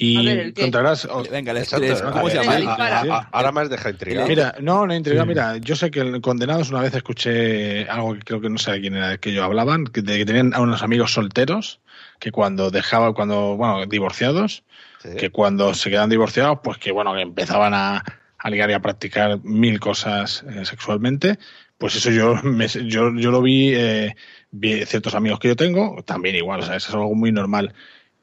Y 0.00 0.16
A 0.16 0.22
ver, 0.22 0.38
¿el 0.38 0.54
qué? 0.54 0.60
encontrarás. 0.60 1.06
oh, 1.06 1.24
Venga, 1.28 1.52
les- 1.52 1.64
Exacto, 1.64 1.84
les- 1.86 2.00
a 2.00 2.12
¿cómo 2.12 2.28
se 2.30 2.36
ver, 2.38 2.44
llama? 2.46 2.54
a- 2.56 2.60
Dispara. 2.60 3.00
a- 3.00 3.18
a- 3.18 3.28
Ahora 3.32 3.50
más 3.50 3.68
deja 3.68 3.90
intrigado. 3.90 4.28
Mira, 4.28 4.54
no, 4.60 4.86
no 4.86 4.94
intriga. 4.94 5.22
Sí. 5.22 5.28
Mira, 5.28 5.56
yo 5.56 5.74
sé 5.74 5.90
que 5.90 5.98
en 6.00 6.20
Condenados 6.20 6.70
una 6.70 6.82
vez 6.82 6.94
escuché 6.94 7.88
algo 7.88 8.14
que 8.14 8.20
creo 8.20 8.40
que 8.40 8.48
no 8.48 8.58
sé 8.58 8.70
de 8.70 8.80
quién 8.80 8.94
era 8.94 9.18
que 9.18 9.30
ellos 9.30 9.42
hablaban, 9.44 9.86
que, 9.88 10.02
de 10.02 10.18
que 10.18 10.24
tenían 10.24 10.54
a 10.54 10.60
unos 10.60 10.84
amigos 10.84 11.12
solteros 11.14 11.80
que 12.20 12.30
cuando 12.30 12.70
dejaban, 12.70 13.12
cuando, 13.12 13.56
bueno, 13.56 13.86
divorciados, 13.86 14.62
que 15.18 15.30
cuando 15.30 15.74
se 15.74 15.90
quedan 15.90 16.10
divorciados, 16.10 16.60
pues 16.62 16.78
que 16.78 16.92
bueno, 16.92 17.12
que 17.14 17.22
empezaban 17.22 17.74
a, 17.74 18.04
a 18.38 18.50
ligar 18.50 18.70
y 18.70 18.74
a 18.74 18.80
practicar 18.80 19.40
mil 19.44 19.80
cosas 19.80 20.44
eh, 20.48 20.64
sexualmente. 20.64 21.38
Pues 21.76 21.96
eso 21.96 22.10
yo, 22.10 22.34
me- 22.44 22.68
yo, 22.68 23.12
yo 23.16 23.30
lo 23.30 23.42
vi, 23.42 23.72
eh, 23.74 24.14
vi 24.50 24.84
ciertos 24.86 25.14
amigos 25.14 25.38
que 25.40 25.48
yo 25.48 25.56
tengo, 25.56 26.02
también 26.04 26.36
igual, 26.36 26.60
o 26.60 26.62
sea, 26.64 26.76
eso 26.76 26.88
es 26.88 26.94
algo 26.94 27.14
muy 27.14 27.32
normal. 27.32 27.74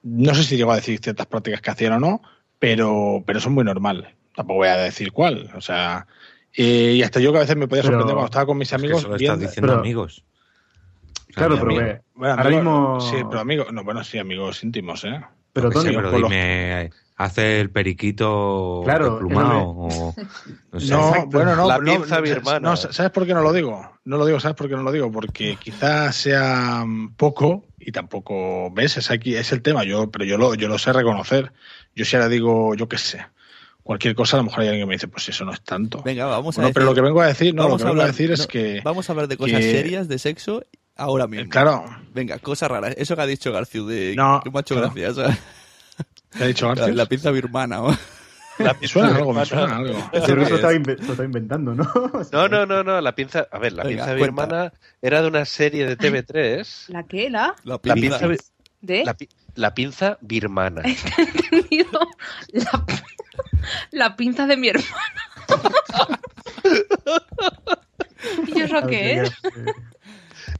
No 0.03 0.33
sé 0.35 0.43
si 0.43 0.57
llego 0.57 0.71
a 0.71 0.75
decir 0.75 0.99
ciertas 1.01 1.25
prácticas 1.25 1.61
que 1.61 1.71
hacían 1.71 1.93
o 1.93 1.99
no, 1.99 2.21
pero, 2.59 3.23
pero 3.25 3.39
eso 3.39 3.49
es 3.49 3.53
muy 3.55 3.63
normal. 3.63 4.13
Tampoco 4.35 4.57
voy 4.59 4.67
a 4.67 4.77
decir 4.77 5.11
cuál. 5.11 5.49
O 5.55 5.61
sea, 5.61 6.07
eh, 6.53 6.93
y 6.97 7.01
hasta 7.03 7.19
yo 7.19 7.31
que 7.31 7.37
a 7.37 7.41
veces 7.41 7.55
me 7.57 7.67
podía 7.67 7.81
Pero- 7.83 7.93
sorprender 7.93 8.13
cuando 8.15 8.25
estaba 8.27 8.45
con 8.45 8.57
mis 8.57 8.67
Es 8.67 8.71
que 8.71 8.75
amigos. 8.85 9.01
solo 9.01 9.17
viendo- 9.17 9.33
estás 9.35 9.49
diciendo 9.49 9.71
pero- 9.73 9.81
amigos. 9.81 10.23
O 10.23 11.25
sea, 11.25 11.47
Claro, 11.47 11.55
pero 11.55 11.65
amigo. 11.81 11.99
Bueno, 12.13 12.33
ahora 12.35 12.43
amigos- 12.45 12.63
mismo... 12.63 13.01
Sí, 13.01 13.25
pero 13.29 13.39
amigos. 13.41 13.73
No, 13.73 13.83
bueno, 13.83 14.03
sí, 14.03 14.17
amigos 14.19 14.63
íntimos, 14.63 15.03
¿eh? 15.03 15.19
Pero, 15.55 15.69
Tony, 15.71 15.95
pero 15.95 16.17
los- 16.19 16.31
¿hace 17.15 17.61
el 17.61 17.69
periquito 17.69 18.81
Claro, 18.83 19.11
desplumado? 19.11 19.57
es 19.57 19.63
o- 19.65 20.15
no 20.73 20.79
sé. 20.81 20.91
No, 20.91 21.07
Exacto. 21.07 21.29
bueno, 21.31 21.55
no, 21.55 21.67
La 21.69 21.77
no, 21.77 22.21
birmana. 22.21 22.59
no, 22.59 22.75
¿sabes 22.75 23.09
por 23.11 23.25
qué 23.25 23.33
no 23.33 23.41
lo 23.41 23.53
digo? 23.53 23.89
No 24.03 24.17
lo 24.17 24.25
digo, 24.25 24.37
¿sabes 24.41 24.57
por 24.57 24.67
qué 24.67 24.75
no 24.75 24.83
lo 24.83 24.91
digo? 24.91 25.09
Porque 25.13 25.55
quizás 25.55 26.13
sea 26.13 26.83
mm, 26.85 27.15
poco 27.15 27.63
y 27.79 27.93
tampoco, 27.93 28.69
¿ves? 28.71 28.97
Es 28.97 29.09
aquí, 29.11 29.33
es 29.35 29.53
el 29.53 29.61
tema, 29.61 29.85
yo, 29.85 30.11
pero 30.11 30.25
yo 30.25 30.37
lo, 30.37 30.55
yo 30.55 30.67
lo 30.67 30.77
sé 30.77 30.91
reconocer. 30.91 31.53
Yo 31.95 32.03
si 32.03 32.17
ahora 32.17 32.27
digo, 32.27 32.75
yo 32.75 32.89
qué 32.89 32.97
sé, 32.97 33.25
cualquier 33.81 34.13
cosa, 34.13 34.35
a 34.35 34.39
lo 34.41 34.43
mejor 34.47 34.59
hay 34.63 34.67
alguien 34.67 34.83
que 34.85 34.89
me 34.89 34.95
dice, 34.95 35.07
pues 35.07 35.29
eso 35.29 35.45
no 35.45 35.53
es 35.53 35.61
tanto. 35.61 36.01
Venga, 36.03 36.25
vamos 36.25 36.57
a 36.57 36.61
No, 36.61 36.67
decir, 36.67 36.73
pero 36.73 36.85
lo 36.87 36.93
que 36.95 36.99
vengo 37.01 37.21
a 37.21 37.27
decir, 37.27 37.55
no, 37.55 37.69
lo 37.69 37.77
que 37.77 37.85
vengo 37.85 38.01
a 38.01 38.07
decir 38.07 38.29
es 38.33 38.39
no, 38.41 38.47
que. 38.47 38.81
Vamos 38.83 39.07
a 39.09 39.13
hablar 39.13 39.29
de 39.29 39.37
cosas 39.37 39.61
que- 39.61 39.71
serias 39.71 40.09
de 40.09 40.19
sexo 40.19 40.65
ahora 40.95 41.27
mismo. 41.27 41.49
Claro. 41.49 41.85
Venga, 42.13 42.39
cosas 42.39 42.69
raras. 42.69 42.95
Eso 42.97 43.15
que 43.15 43.21
ha 43.21 43.25
dicho 43.27 43.51
Garciu 43.51 43.85
de 43.87 44.15
No, 44.15 44.41
que 44.43 44.49
me 44.51 44.57
ha 44.59 44.61
hecho 44.61 44.75
no. 44.75 44.81
gracia. 44.81 45.09
o 45.09 45.13
sea, 45.13 45.37
¿Qué 46.37 46.43
ha 46.43 46.47
dicho 46.47 46.67
la, 46.67 46.75
García? 46.75 46.93
la 46.95 47.05
pinza 47.05 47.31
birmana. 47.31 47.81
¿o? 47.81 47.95
La 48.57 48.73
Me 48.79 48.87
suena 48.87 49.09
pinza 49.09 49.19
algo, 49.19 49.33
me 49.33 49.41
birmana. 49.43 49.45
suena 49.45 49.75
algo. 49.77 50.09
Creo 50.11 50.21
que 50.37 50.41
eso 50.43 50.49
lo 50.49 50.55
estaba, 50.55 50.73
inve- 50.73 50.97
lo 50.97 51.11
estaba 51.11 51.25
inventando, 51.25 51.75
¿no? 51.75 51.91
No, 52.31 52.47
no, 52.47 52.65
no, 52.65 52.83
no, 52.83 53.01
la 53.01 53.13
pinza, 53.15 53.47
a 53.51 53.59
ver, 53.59 53.73
la 53.73 53.83
Venga, 53.83 54.05
pinza 54.05 54.17
cuenta. 54.17 54.45
birmana 54.45 54.73
era 55.01 55.21
de 55.21 55.27
una 55.27 55.43
serie 55.45 55.85
de 55.85 55.97
TV3. 55.97 56.85
¿La 56.89 57.03
qué? 57.03 57.29
¿La? 57.29 57.55
La 57.63 57.79
La 57.83 57.93
pinza. 57.95 57.99
pinza, 58.19 58.27
bi- 58.27 58.37
¿De? 58.81 59.03
la, 59.03 59.13
pi- 59.15 59.29
la 59.55 59.73
pinza 59.73 60.17
birmana. 60.21 60.81
entendido 61.17 61.99
la, 62.53 62.85
la 63.91 64.15
pinza 64.15 64.47
de 64.47 64.55
mi 64.57 64.69
hermana. 64.69 65.21
¿Y 68.47 68.59
eso 68.61 68.87
qué 68.87 69.21
es? 69.21 69.31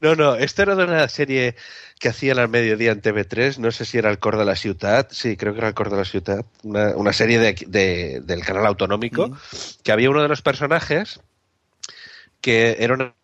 No, 0.06 0.16
no, 0.16 0.36
esto 0.36 0.62
era 0.62 0.76
de 0.76 0.84
una 0.84 1.08
serie 1.10 1.56
que 2.00 2.10
hacían 2.10 2.38
al 2.40 2.50
mediodía 2.50 2.92
en 2.92 3.02
TV3, 3.02 3.58
no 3.60 3.72
sé 3.72 3.86
si 3.86 3.98
era 3.98 4.10
el 4.12 4.20
Cor 4.20 4.38
de 4.38 4.46
la 4.46 4.56
Ciutat, 4.56 5.12
sí, 5.12 5.36
creo 5.38 5.54
que 5.54 5.60
era 5.60 5.70
el 5.70 5.74
Cor 5.74 5.90
de 5.90 5.98
la 5.98 6.06
Ciutat, 6.06 6.46
una, 6.64 6.96
una 6.96 7.14
serie 7.14 7.40
de, 7.40 7.54
de- 7.68 8.22
del 8.24 8.42
canal 8.44 8.66
autonómico, 8.68 9.32
que 9.84 9.92
había 9.92 10.10
uno 10.10 10.22
de 10.22 10.28
los 10.28 10.42
personajes 10.42 11.20
que 12.42 12.78
era 12.80 12.94
una, 12.94 13.16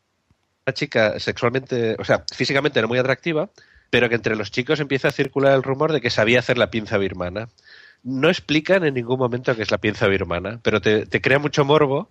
una 0.68 0.74
chica 0.74 1.20
sexualmente, 1.20 1.96
o 2.00 2.06
sea, 2.06 2.26
físicamente 2.34 2.80
era 2.80 2.88
muy 2.88 3.00
atractiva, 3.00 3.50
pero 3.90 4.10
que 4.10 4.16
entre 4.16 4.36
los 4.36 4.52
chicos 4.52 4.80
empieza 4.80 5.10
a 5.10 5.12
circular 5.12 5.54
el 5.56 5.64
rumor 5.64 5.92
de 5.94 6.02
que 6.02 6.10
sabía 6.10 6.40
hacer 6.40 6.58
la 6.58 6.72
pinza 6.72 6.98
birmana. 6.98 7.50
No 8.04 8.30
explican 8.30 8.86
en 8.86 8.96
ningún 8.96 9.20
momento 9.20 9.56
qué 9.56 9.64
es 9.64 9.72
la 9.72 9.80
pinza 9.80 10.08
birmana, 10.08 10.60
pero 10.64 10.82
te, 10.82 11.06
te 11.08 11.22
crea 11.22 11.40
mucho 11.40 11.66
morbo 11.66 12.10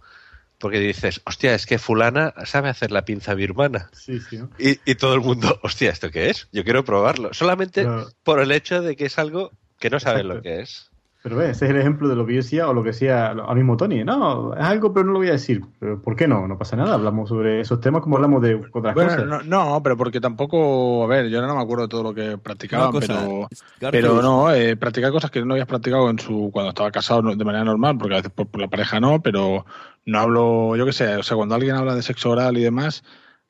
porque 0.61 0.79
dices, 0.79 1.23
hostia, 1.25 1.55
es 1.55 1.65
que 1.65 1.79
fulana 1.79 2.35
sabe 2.45 2.69
hacer 2.69 2.93
la 2.93 3.07
pinza 3.07 3.33
birmana. 3.33 3.91
Sí. 3.95 4.21
Y, 4.59 4.79
y 4.85 4.95
todo 4.95 5.15
el 5.15 5.23
mundo, 5.23 5.59
hostia, 5.63 5.91
¿esto 5.91 6.11
qué 6.11 6.29
es? 6.29 6.49
Yo 6.53 6.65
quiero 6.65 6.85
probarlo. 6.85 7.33
Solamente 7.33 7.89
por 8.23 8.41
el 8.41 8.53
hecho 8.53 8.83
de 8.83 8.95
que 8.95 9.07
es 9.07 9.19
algo 9.19 9.53
que 9.79 9.89
no 9.89 9.99
saben 9.99 10.29
lo 10.29 10.43
que 10.43 10.61
es. 10.61 10.89
Pero 11.23 11.37
ve, 11.37 11.51
ese 11.51 11.66
es 11.66 11.71
el 11.71 11.77
ejemplo 11.77 12.09
de 12.09 12.16
lo 12.16 12.25
que 12.25 12.33
yo 12.33 12.39
decía 12.39 12.68
o 12.68 12.73
lo 12.73 12.83
que 12.83 12.91
decía 12.91 13.31
a 13.31 13.55
mismo 13.55 13.77
Tony. 13.77 14.05
No, 14.05 14.55
es 14.55 14.64
algo, 14.64 14.95
pero 14.95 15.05
no 15.05 15.12
lo 15.12 15.18
voy 15.18 15.29
a 15.29 15.33
decir. 15.33 15.62
Pero, 15.79 16.01
¿Por 16.01 16.16
qué 16.16 16.27
no? 16.27 16.49
No 16.49 16.57
pasa 16.57 16.77
nada. 16.77 16.95
Hablamos 16.95 17.29
sobre 17.29 17.61
esos 17.61 17.79
temas 17.81 18.01
como 18.03 18.16
hablamos 18.16 18.41
de 18.41 18.55
otras 18.73 18.95
Bueno, 18.95 19.11
cosas. 19.11 19.27
no, 19.27 19.43
no, 19.43 19.83
pero 19.83 19.99
porque 19.99 20.18
tampoco, 20.21 21.05
a 21.05 21.07
ver, 21.07 21.29
yo 21.29 21.43
no 21.43 21.55
me 21.55 21.61
acuerdo 21.61 21.83
de 21.83 21.89
todo 21.89 22.03
lo 22.03 22.14
que 22.14 22.39
practicaban, 22.39 22.93
pero, 22.99 23.49
pero 23.79 24.23
no, 24.23 24.53
eh, 24.55 24.77
practicar 24.77 25.12
cosas 25.12 25.31
que 25.31 25.45
no 25.45 25.53
habías 25.53 25.66
practicado 25.66 26.09
en 26.09 26.18
su 26.18 26.51
cuando 26.53 26.71
estaba 26.71 26.91
casado 26.91 27.23
de 27.35 27.45
manera 27.45 27.64
normal, 27.64 27.99
porque 27.99 28.14
a 28.14 28.18
veces 28.18 28.33
por, 28.33 28.47
por 28.47 28.62
la 28.62 28.68
pareja 28.68 28.99
no, 28.99 29.21
pero 29.21 29.66
no 30.07 30.18
hablo, 30.18 30.77
yo 30.77 30.87
qué 30.87 30.93
sé, 30.93 31.16
o 31.16 31.23
sea, 31.23 31.37
cuando 31.37 31.55
alguien 31.55 31.77
habla 31.77 31.95
de 31.95 32.03
sexo 32.03 32.31
oral 32.31 32.57
y 32.57 32.62
demás, 32.62 33.05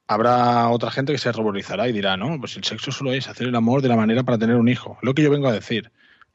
habrá 0.09 0.69
otra 0.71 0.91
gente 0.91 1.13
que 1.13 1.19
se 1.19 1.31
ruborizará 1.31 1.89
y 1.89 1.93
dirá, 1.93 2.17
no, 2.17 2.39
pues 2.41 2.57
el 2.57 2.65
sexo 2.65 2.91
solo 2.91 3.13
es 3.13 3.29
hacer 3.29 3.47
el 3.47 3.55
amor 3.55 3.81
de 3.81 3.89
la 3.89 3.97
manera 3.97 4.25
para 4.25 4.39
tener 4.39 4.57
un 4.57 4.69
hijo. 4.69 4.99
Lo 5.03 5.15
que 5.15 5.23
yo 5.23 5.31
vengo 5.31 5.47
a 5.47 5.53
decir, 5.53 5.93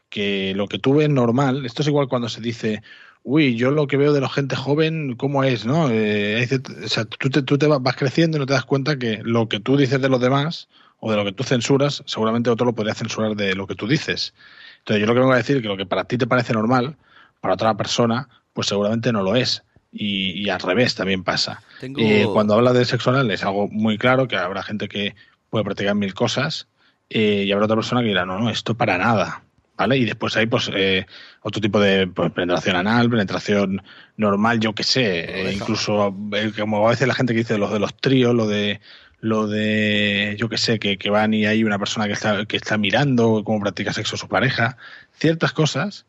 que 0.09 0.53
lo 0.55 0.67
que 0.67 0.79
tú 0.79 0.95
ves 0.95 1.09
normal, 1.09 1.65
esto 1.65 1.81
es 1.81 1.87
igual 1.87 2.07
cuando 2.07 2.29
se 2.29 2.41
dice, 2.41 2.81
uy, 3.23 3.55
yo 3.55 3.71
lo 3.71 3.87
que 3.87 3.97
veo 3.97 4.13
de 4.13 4.21
la 4.21 4.29
gente 4.29 4.55
joven, 4.55 5.15
¿cómo 5.15 5.43
es? 5.43 5.65
¿no? 5.65 5.89
Eh, 5.91 6.47
o 6.83 6.87
sea, 6.87 7.05
tú 7.05 7.29
te, 7.29 7.41
tú 7.41 7.57
te 7.57 7.67
vas 7.67 7.95
creciendo 7.95 8.37
y 8.37 8.39
no 8.39 8.45
te 8.45 8.53
das 8.53 8.65
cuenta 8.65 8.97
que 8.97 9.19
lo 9.23 9.49
que 9.49 9.59
tú 9.59 9.77
dices 9.77 10.01
de 10.01 10.09
los 10.09 10.21
demás 10.21 10.67
o 10.99 11.11
de 11.11 11.17
lo 11.17 11.25
que 11.25 11.31
tú 11.33 11.43
censuras, 11.43 12.03
seguramente 12.05 12.49
otro 12.49 12.65
lo 12.65 12.73
podría 12.73 12.93
censurar 12.95 13.35
de 13.35 13.55
lo 13.55 13.67
que 13.67 13.75
tú 13.75 13.87
dices. 13.87 14.33
Entonces 14.79 15.01
yo 15.01 15.07
lo 15.07 15.13
que 15.13 15.19
vengo 15.19 15.33
a 15.33 15.37
decir 15.37 15.61
que 15.61 15.67
lo 15.67 15.77
que 15.77 15.85
para 15.85 16.05
ti 16.05 16.17
te 16.17 16.27
parece 16.27 16.53
normal, 16.53 16.95
para 17.41 17.55
otra 17.55 17.75
persona, 17.75 18.29
pues 18.53 18.67
seguramente 18.67 19.11
no 19.11 19.21
lo 19.23 19.35
es. 19.35 19.63
Y, 19.91 20.31
y 20.43 20.49
al 20.49 20.59
revés 20.59 20.93
también 20.95 21.23
pasa. 21.23 21.61
Tengo- 21.79 22.01
Eh, 22.01 22.27
cuando 22.33 22.53
habla 22.53 22.73
de 22.73 22.85
sexo 22.85 23.09
oral 23.09 23.31
es 23.31 23.43
algo 23.43 23.67
muy 23.69 23.97
claro, 23.97 24.27
que 24.27 24.35
habrá 24.35 24.61
gente 24.61 24.87
que 24.87 25.15
puede 25.49 25.63
practicar 25.65 25.95
mil 25.95 26.13
cosas 26.13 26.67
eh, 27.09 27.43
y 27.47 27.51
habrá 27.51 27.65
otra 27.65 27.77
persona 27.77 28.01
que 28.01 28.07
dirá, 28.09 28.25
no, 28.25 28.37
no, 28.39 28.49
esto 28.49 28.75
para 28.75 28.97
nada. 28.97 29.43
¿Vale? 29.77 29.97
Y 29.97 30.05
después 30.05 30.35
hay 30.37 30.45
pues 30.45 30.69
eh, 30.73 31.05
otro 31.41 31.59
tipo 31.59 31.79
de 31.81 32.07
pues, 32.07 32.31
penetración 32.31 32.77
anal, 32.77 33.09
penetración 33.09 33.81
normal, 34.15 34.59
yo 34.61 34.73
qué 34.73 34.83
sé, 34.83 35.19
eh, 35.19 35.43
incluso 35.53 36.15
eh, 36.33 36.51
como 36.57 36.87
a 36.87 36.91
veces 36.91 37.07
la 37.09 37.13
gente 37.13 37.33
que 37.33 37.39
dice 37.39 37.57
los 37.57 37.73
de 37.73 37.79
los 37.79 37.93
tríos, 37.97 38.33
lo 38.33 38.47
de 38.47 38.79
lo 39.19 39.47
de 39.47 40.35
yo 40.39 40.47
qué 40.49 40.57
sé, 40.57 40.79
que, 40.79 40.97
que 40.97 41.09
van 41.09 41.33
y 41.33 41.45
hay 41.45 41.63
una 41.65 41.77
persona 41.79 42.05
que 42.07 42.13
está, 42.13 42.45
que 42.45 42.55
está 42.57 42.77
mirando 42.77 43.43
cómo 43.43 43.59
practica 43.59 43.91
sexo 43.91 44.15
su 44.17 44.27
pareja, 44.29 44.77
ciertas 45.17 45.51
cosas 45.51 46.05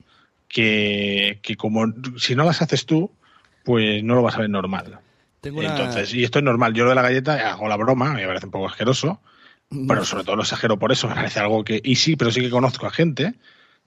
que, 0.49 1.39
que 1.43 1.57
como 1.57 1.87
si 2.19 2.35
no 2.35 2.45
las 2.45 2.63
haces 2.63 2.87
tú, 2.87 3.11
pues 3.65 4.03
no 4.05 4.15
lo 4.15 4.23
vas 4.23 4.37
a 4.37 4.41
ver 4.41 4.51
normal. 4.51 4.99
Tengo 5.41 5.59
una- 5.61 5.71
Entonces, 5.71 6.15
y 6.15 6.25
esto 6.25 6.39
es 6.39 6.45
normal. 6.45 6.73
Yo 6.75 6.85
lo 6.85 6.91
de 6.91 6.97
la 6.97 7.03
galleta 7.03 7.51
hago 7.51 7.69
la 7.69 7.77
broma, 7.77 8.13
me 8.13 8.27
parece 8.27 8.47
un 8.47 8.53
poco 8.53 8.69
asqueroso, 8.69 9.21
pero 9.89 10.05
sobre 10.05 10.23
todo 10.25 10.37
lo 10.37 10.43
exagero 10.43 10.79
por 10.79 10.93
eso, 10.93 11.09
me 11.09 11.15
parece 11.15 11.41
algo 11.41 11.65
que. 11.65 11.81
Y 11.83 11.97
sí, 11.97 12.17
pero 12.17 12.31
sí 12.31 12.41
que 12.41 12.51
conozco 12.51 12.87
a 12.87 12.91
gente 12.91 13.35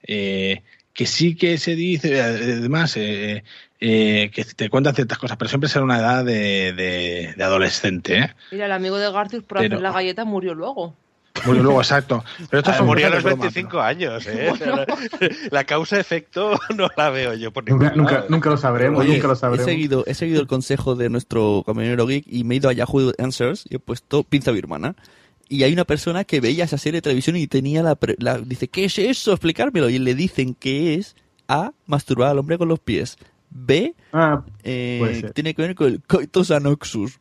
eh, 0.04 0.64
que 0.94 1.06
sí 1.06 1.36
que 1.36 1.58
se 1.58 1.76
dice, 1.76 2.22
además, 2.22 2.96
eh, 2.98 3.44
eh, 3.80 4.32
que 4.34 4.44
te 4.44 4.70
cuentan 4.70 4.96
ciertas 4.96 5.18
cosas, 5.18 5.38
pero 5.38 5.48
siempre 5.50 5.70
será 5.70 5.86
una 5.86 6.00
edad 6.00 6.26
de, 6.26 6.74
de- 6.74 7.34
de 7.38 7.44
adolescente, 7.44 8.18
¿eh? 8.20 8.36
Mira, 8.52 8.66
el 8.66 8.72
amigo 8.74 8.98
de 8.98 9.12
Garcius 9.12 9.44
por 9.44 9.60
Pero- 9.60 9.76
hacer 9.76 9.82
la 9.84 9.92
galleta 9.92 10.26
murió 10.26 10.54
luego. 10.54 10.94
Muy 11.46 11.60
luego, 11.60 11.80
exacto. 11.80 12.22
Pero 12.50 12.60
esto 12.60 12.72
Ah, 12.78 12.82
murió 12.84 13.08
a 13.08 13.12
los 13.12 13.24
broma, 13.24 13.44
25 13.44 13.80
años, 13.80 14.28
¿eh? 14.28 14.52
La 15.52 15.64
causa-efecto 15.64 16.60
no 16.76 16.90
la 16.98 17.10
veo 17.12 17.34
yo 17.36 17.52
por 17.54 17.70
Nunca, 17.70 18.26
nunca, 18.28 18.50
lo 18.50 18.58
sabremos, 18.58 19.00
Oye, 19.02 19.14
nunca 19.14 19.28
lo 19.28 19.34
he 19.34 19.38
sabremos. 19.38 19.66
seguido, 19.66 20.04
he 20.08 20.16
seguido 20.16 20.42
el 20.42 20.48
consejo 20.48 20.96
de 20.96 21.10
nuestro 21.10 21.64
camionero 21.66 22.08
geek 22.08 22.26
y 22.28 22.44
me 22.44 22.56
he 22.56 22.58
ido 22.58 22.68
a 22.70 22.74
Yahoo 22.74 23.14
Answers 23.20 23.66
y 23.70 23.76
he 23.76 23.80
puesto 23.80 24.24
pinza 24.24 24.52
birmana. 24.52 24.96
Y 25.50 25.64
hay 25.64 25.74
una 25.74 25.84
persona 25.84 26.24
que 26.24 26.40
veía 26.40 26.64
esa 26.66 26.78
serie 26.78 26.98
de 26.98 27.02
televisión 27.02 27.36
y 27.36 27.48
tenía 27.48 27.82
la, 27.84 27.96
pre- 27.96 28.16
la- 28.20 28.38
dice, 28.38 28.68
¿qué 28.68 28.86
es 28.86 28.98
eso? 29.00 29.32
Explicármelo. 29.34 29.90
Y 29.90 29.98
le 30.00 30.14
dicen 30.16 30.54
que 30.54 30.94
es 30.94 31.16
A, 31.48 31.74
masturbar 31.88 32.30
al 32.30 32.38
hombre 32.40 32.58
con 32.60 32.68
los 32.68 32.80
pies. 32.80 33.18
B, 33.50 33.96
Ah, 34.14 34.44
eh, 34.64 35.32
tiene 35.34 35.56
que 35.56 35.62
ver 35.64 35.74
con 35.76 35.88
el 35.88 36.02
coitus 36.04 36.52
anoxus. 36.52 37.20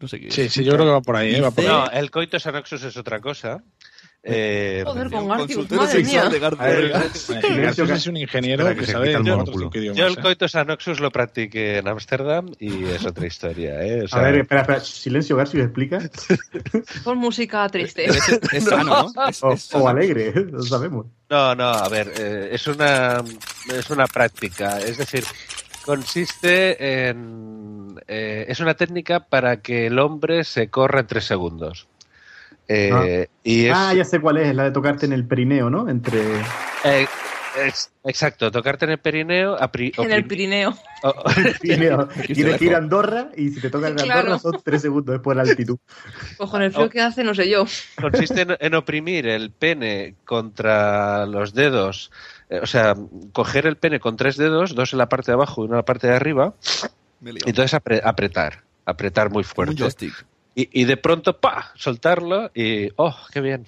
No 0.00 0.08
sé 0.08 0.18
qué 0.20 0.30
Sí, 0.32 0.40
es. 0.42 0.52
sí, 0.52 0.64
yo 0.64 0.72
creo 0.74 0.84
que 0.86 0.90
va 0.90 1.00
por 1.00 1.14
ahí, 1.16 1.36
¿eh? 1.36 1.40
Va 1.40 1.50
por 1.52 1.64
ahí. 1.64 1.70
No, 1.70 1.88
el 1.90 2.10
coitus 2.10 2.44
anoxus 2.48 2.82
es 2.82 2.96
otra 2.96 3.20
cosa. 3.20 3.62
Eh, 4.28 4.82
Joder, 4.84 5.08
con 5.10 5.48
sexual 5.88 6.32
de 6.32 6.38
Garfield. 6.40 6.92
García 6.92 7.94
es 7.94 8.06
un 8.08 8.16
ingeniero 8.16 8.74
que, 8.74 8.84
sabe 8.84 9.10
el 9.12 9.16
cuatro 9.18 9.34
o 9.34 9.36
monóculo. 9.38 9.66
cinco 9.66 9.78
idiomas, 9.78 9.98
yo 9.98 10.06
el 10.08 10.18
¿eh? 10.18 10.22
coitus 10.22 10.54
anoxus 10.56 10.98
lo 10.98 11.12
practiqué 11.12 11.78
en 11.78 11.86
Ámsterdam 11.86 12.50
y 12.58 12.86
es 12.86 13.06
otra 13.06 13.26
historia, 13.26 13.80
¿eh? 13.82 14.02
O 14.02 14.08
sea, 14.08 14.18
A 14.18 14.22
ver, 14.22 14.40
espera, 14.40 14.62
espera. 14.62 14.80
Silencio, 14.80 15.36
Garcio, 15.36 15.62
explica. 15.62 16.00
Con 17.04 17.18
música 17.26 17.68
triste. 17.68 18.06
Es, 18.06 18.28
es 18.52 18.64
sano, 18.68 19.12
¿no? 19.14 19.28
Es- 19.28 19.72
O, 19.72 19.88
alegre, 19.88 20.32
lo 20.50 20.62
sabemos. 20.62 21.06
No, 21.30 21.54
no, 21.54 21.64
a 21.68 21.88
ver, 21.88 22.12
eh, 22.18 22.48
es 22.52 22.66
una 22.66 23.22
es 23.72 23.90
una 23.90 24.06
práctica, 24.06 24.80
es 24.80 24.98
decir, 24.98 25.24
consiste 25.84 27.08
en 27.08 27.94
eh, 28.08 28.46
es 28.48 28.60
una 28.60 28.74
técnica 28.74 29.20
para 29.20 29.60
que 29.62 29.86
el 29.86 29.98
hombre 29.98 30.44
se 30.44 30.68
corra 30.68 31.00
en 31.00 31.06
tres 31.06 31.24
segundos. 31.24 31.86
Eh, 32.68 33.28
y 33.44 33.66
es 33.66 33.72
Ah, 33.76 33.94
ya 33.94 34.04
sé 34.04 34.20
cuál 34.20 34.38
es, 34.38 34.54
la 34.54 34.64
de 34.64 34.70
tocarte 34.72 35.06
en 35.06 35.12
el 35.12 35.26
perineo, 35.26 35.70
¿no? 35.70 35.88
Entre. 35.88 36.20
eh, 36.84 37.06
Es- 37.64 37.90
exacto, 38.04 38.50
tocarte 38.50 38.84
en 38.84 38.90
el 38.90 38.98
perineo. 38.98 39.56
apri- 39.58 39.90
En 39.96 40.12
el 40.12 40.26
Pirineo. 40.26 40.76
o- 41.02 41.08
o- 41.08 41.24
Pirineo. 41.62 42.06
Tienes 42.26 42.58
que 42.58 42.64
ir 42.66 42.74
a 42.74 42.76
Andorra 42.78 43.30
y 43.34 43.48
si 43.48 43.62
te 43.62 43.70
toca 43.70 43.88
en 43.88 43.94
Claro. 43.94 44.18
Andorra 44.20 44.38
son 44.38 44.60
tres 44.62 44.82
segundos 44.82 45.14
después 45.14 45.34
de 45.38 45.42
la 45.42 45.48
altitud. 45.50 45.78
Pues 46.36 46.50
con 46.50 46.60
el 46.60 46.70
frío 46.72 46.90
que 46.90 47.00
hace, 47.00 47.24
no 47.24 47.34
sé 47.34 47.48
yo. 47.48 47.64
consiste 47.98 48.42
en, 48.42 48.56
en 48.60 48.74
oprimir 48.74 49.26
el 49.26 49.50
pene 49.52 50.16
contra 50.26 51.24
los 51.24 51.54
dedos. 51.54 52.10
eh, 52.50 52.60
o 52.62 52.66
sea, 52.66 52.94
coger 53.32 53.66
el 53.66 53.76
pene 53.76 54.00
con 54.00 54.16
tres 54.16 54.36
dedos, 54.36 54.74
dos 54.74 54.92
en 54.92 54.98
la 54.98 55.08
parte 55.08 55.30
de 55.30 55.34
abajo 55.34 55.62
y 55.62 55.64
uno 55.64 55.74
en 55.74 55.78
la 55.78 55.84
parte 55.86 56.08
de 56.08 56.14
arriba. 56.14 56.52
Y 57.24 57.48
entonces 57.48 57.72
apre- 57.72 58.02
apretar. 58.04 58.64
Apretar 58.84 59.30
muy 59.30 59.40
un 59.40 59.44
fuerte. 59.44 59.76
joystick. 59.76 60.12
Y, 60.58 60.80
y 60.80 60.84
de 60.86 60.96
pronto, 60.96 61.38
¡pa! 61.38 61.70
Soltarlo 61.76 62.50
y. 62.54 62.88
¡Oh, 62.96 63.14
qué 63.30 63.40
bien! 63.42 63.66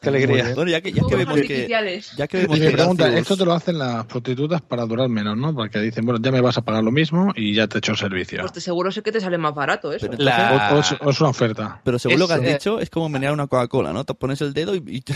¡Qué 0.00 0.08
alegría! 0.08 0.52
Bueno, 0.56 0.68
ya 0.70 0.80
que, 0.80 0.90
ya 0.92 1.02
que 1.08 1.14
vemos 1.14 1.40
que, 1.42 1.68
ya 2.16 2.26
que 2.26 2.38
Y 2.38 2.40
vemos 2.40 2.58
me 2.58 2.66
que 2.66 2.72
pregunta, 2.72 3.06
Garcius- 3.06 3.18
esto 3.20 3.36
te 3.36 3.44
lo 3.44 3.52
hacen 3.52 3.78
las 3.78 4.04
prostitutas 4.06 4.60
para 4.60 4.84
durar 4.84 5.08
menos, 5.08 5.36
¿no? 5.36 5.54
Porque 5.54 5.78
dicen, 5.78 6.04
bueno, 6.04 6.18
ya 6.20 6.32
me 6.32 6.40
vas 6.40 6.58
a 6.58 6.62
pagar 6.62 6.82
lo 6.82 6.90
mismo 6.90 7.32
y 7.36 7.54
ya 7.54 7.68
te 7.68 7.78
echo 7.78 7.92
el 7.92 7.98
servicio. 7.98 8.40
Pues 8.40 8.52
te 8.52 8.60
seguro 8.60 8.90
sé 8.90 9.02
que 9.02 9.12
te 9.12 9.20
sale 9.20 9.38
más 9.38 9.54
barato 9.54 9.92
eso. 9.92 10.08
Pero 10.10 10.20
La- 10.20 10.70
O, 10.72 10.76
o 10.76 10.80
es, 10.80 10.92
o 11.00 11.10
es 11.10 11.20
una 11.20 11.30
oferta. 11.30 11.80
Pero 11.84 12.00
según 12.00 12.18
lo 12.18 12.26
que 12.26 12.32
has 12.34 12.42
eh, 12.42 12.52
dicho, 12.54 12.80
es 12.80 12.90
como 12.90 13.08
menear 13.10 13.32
una 13.32 13.46
Coca-Cola, 13.46 13.92
¿no? 13.92 14.02
Te 14.04 14.14
pones 14.14 14.40
el 14.40 14.52
dedo 14.54 14.74
y... 14.74 14.78
y- 14.88 15.04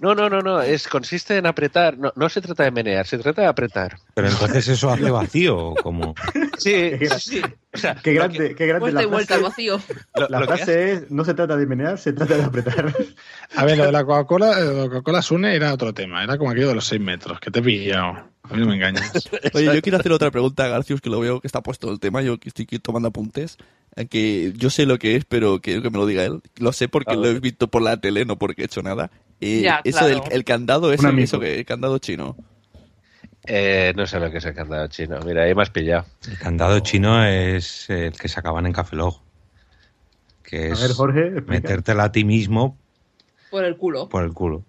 No, 0.00 0.14
no, 0.14 0.28
no, 0.28 0.40
no. 0.40 0.60
Es, 0.62 0.86
consiste 0.88 1.36
en 1.36 1.46
apretar. 1.46 1.98
No, 1.98 2.12
no 2.16 2.28
se 2.28 2.40
trata 2.40 2.64
de 2.64 2.70
menear, 2.70 3.06
se 3.06 3.18
trata 3.18 3.42
de 3.42 3.48
apretar. 3.48 3.98
Pero 4.14 4.28
entonces 4.28 4.66
eso 4.68 4.90
hace 4.90 5.10
vacío, 5.10 5.56
¿o 5.58 5.74
como 5.76 6.14
Sí, 6.58 6.92
sí, 6.98 7.06
sí. 7.18 7.42
O 7.72 7.78
sea, 7.78 7.94
Qué 8.02 8.12
grande, 8.12 8.54
qué 8.54 8.66
grande 8.66 8.80
Vuelta 8.92 9.02
y 9.02 9.04
la 9.04 9.10
vuelta 9.10 9.34
al 9.34 9.40
frase. 9.40 9.50
vacío. 9.70 9.80
Lo- 10.16 10.28
La 10.28 10.40
lo 10.40 10.46
que 10.46 10.56
frase 10.56 10.92
es, 10.92 11.10
no 11.10 11.24
se 11.24 11.34
trata 11.34 11.56
de 11.56 11.66
menear, 11.66 11.98
se 11.98 12.12
trata 12.12 12.36
de 12.36 12.42
apretar. 12.44 12.94
A 13.56 13.64
ver, 13.64 13.78
lo 13.78 13.84
de 13.86 13.92
la 13.92 14.04
Coca-Cola, 14.04 14.60
eh, 14.60 14.88
Coca-Cola 14.88 15.22
Sune 15.22 15.54
era 15.54 15.72
otro 15.72 15.94
tema. 15.94 16.22
Era 16.24 16.36
como 16.38 16.50
aquello 16.50 16.68
de 16.68 16.74
los 16.74 16.86
6 16.86 17.00
metros, 17.00 17.38
que 17.40 17.50
te 17.50 17.60
he 17.60 17.62
pillado. 17.62 18.28
A 18.42 18.54
mí 18.54 18.60
no 18.60 18.66
me 18.66 18.74
engañas. 18.74 19.12
Oye, 19.54 19.66
yo 19.74 19.80
quiero 19.82 19.98
hacer 19.98 20.10
otra 20.12 20.30
pregunta 20.30 20.64
a 20.64 20.68
Garcius, 20.68 21.00
que 21.00 21.10
lo 21.10 21.20
veo 21.20 21.40
que 21.40 21.46
está 21.46 21.62
puesto 21.62 21.90
el 21.90 22.00
tema, 22.00 22.20
yo 22.22 22.38
que 22.38 22.48
estoy 22.48 22.64
aquí 22.64 22.78
tomando 22.80 23.08
apuntes, 23.08 23.56
que 24.08 24.52
yo 24.56 24.70
sé 24.70 24.86
lo 24.86 24.98
que 24.98 25.16
es, 25.16 25.24
pero 25.24 25.60
quiero 25.60 25.82
que 25.82 25.90
me 25.90 25.98
lo 25.98 26.06
diga 26.06 26.24
él. 26.24 26.40
Lo 26.58 26.72
sé 26.72 26.88
porque 26.88 27.12
A 27.12 27.16
lo 27.16 27.26
he 27.26 27.40
visto 27.40 27.68
por 27.68 27.82
la 27.82 27.96
tele, 27.98 28.24
no 28.24 28.36
porque 28.38 28.62
he 28.62 28.64
hecho 28.66 28.82
nada. 28.82 29.10
Eh, 29.40 29.62
Ya, 29.62 29.80
eso 29.84 29.98
claro. 29.98 30.20
del 30.24 30.32
el 30.32 30.44
candado, 30.44 30.86
amigo. 30.92 31.18
eso 31.18 31.40
que 31.40 31.58
el 31.58 31.64
candado 31.64 31.98
chino. 31.98 32.36
Eh, 33.46 33.92
no 33.96 34.06
sé 34.06 34.20
lo 34.20 34.30
que 34.30 34.38
es 34.38 34.44
el 34.44 34.54
candado 34.54 34.86
chino. 34.88 35.18
Mira, 35.24 35.44
ahí 35.44 35.54
me 35.54 35.62
has 35.62 35.70
pillado. 35.70 36.04
el 36.30 36.38
candado 36.38 36.78
chino 36.80 37.24
es 37.24 37.88
el 37.90 38.12
que 38.12 38.28
sacaban 38.28 38.66
en 38.66 38.72
Café 38.72 38.96
Log? 38.96 39.20
Que 40.42 40.64
A 40.64 40.72
es 40.72 40.80
ver, 40.82 40.92
Jorge, 40.92 41.20
explica. 41.28 41.50
metértela 41.52 42.04
a 42.04 42.12
ti 42.12 42.24
mismo 42.24 42.76
Por 43.50 43.64
el 43.64 43.76
culo. 43.76 44.08
por 44.08 44.24
el 44.24 44.32
culo. 44.34 44.62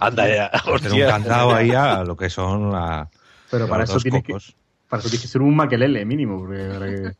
Anda 0.00 0.28
ya. 0.28 0.46
Hacer 0.46 0.92
un 0.92 1.00
candado 1.00 1.54
ahí 1.54 1.70
a 1.70 2.04
lo 2.04 2.16
que 2.16 2.28
son 2.28 2.70
la, 2.72 3.08
Pero 3.50 3.66
para 3.66 3.80
los 3.82 3.90
eso 3.90 4.00
tienes 4.00 4.22
que, 4.22 4.32
cocos. 4.32 4.54
para 4.88 5.00
eso 5.00 5.08
tienes 5.08 5.22
que 5.22 5.28
ser 5.28 5.40
un 5.40 5.56
maquelele 5.56 6.04
mínimo. 6.04 6.38
Porque, 6.40 6.64
para 6.64 6.86
que- 6.86 7.12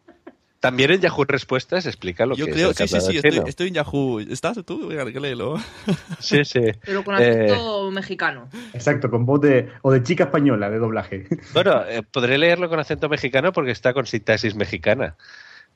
También 0.60 0.90
en 0.90 1.00
Yahoo 1.00 1.24
Respuestas 1.24 1.86
explica 1.86 2.26
lo 2.26 2.34
Yo 2.34 2.46
que 2.46 2.52
creo, 2.52 2.70
es 2.70 2.80
el 2.80 2.88
sí, 2.88 3.00
sí, 3.00 3.20
sí, 3.20 3.40
estoy, 3.46 3.68
en 3.68 3.74
Yahoo. 3.74 4.18
¿Estás 4.18 4.58
tú? 4.66 4.88
Venga, 4.88 5.10
que 5.10 5.20
léelo. 5.20 5.56
Sí, 6.18 6.44
sí. 6.44 6.60
Pero 6.84 7.04
con 7.04 7.14
Eh, 7.20 7.44
acento 7.44 7.90
mexicano. 7.92 8.48
Exacto, 8.74 9.08
con 9.08 9.24
voz 9.24 9.40
de, 9.40 9.68
o 9.82 9.92
de 9.92 10.02
chica 10.02 10.24
española 10.24 10.68
de 10.68 10.78
doblaje. 10.78 11.26
Bueno, 11.54 11.84
eh, 11.86 12.02
podré 12.02 12.38
leerlo 12.38 12.68
con 12.68 12.80
acento 12.80 13.08
mexicano 13.08 13.52
porque 13.52 13.70
está 13.70 13.92
con 13.94 14.06
sintaxis 14.06 14.56
mexicana. 14.56 15.14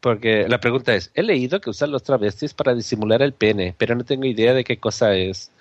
Porque 0.01 0.49
la 0.49 0.59
pregunta 0.59 0.95
es, 0.97 1.13
he 1.15 1.23
leído 1.23 1.61
que 1.61 1.71
usan 1.71 1.93
los 1.93 2.03
travestis 2.03 2.55
para 2.55 2.75
disimular 2.75 3.23
el 3.23 3.35
pene, 3.35 3.77
pero 3.79 3.95
no 3.95 4.03
tengo 4.05 4.25
idea 4.25 4.53
de 4.53 4.65
qué 4.65 4.79
cosa 4.79 5.15
es. 5.15 5.53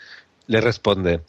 Le 0.47 0.61
responde, 0.61 1.21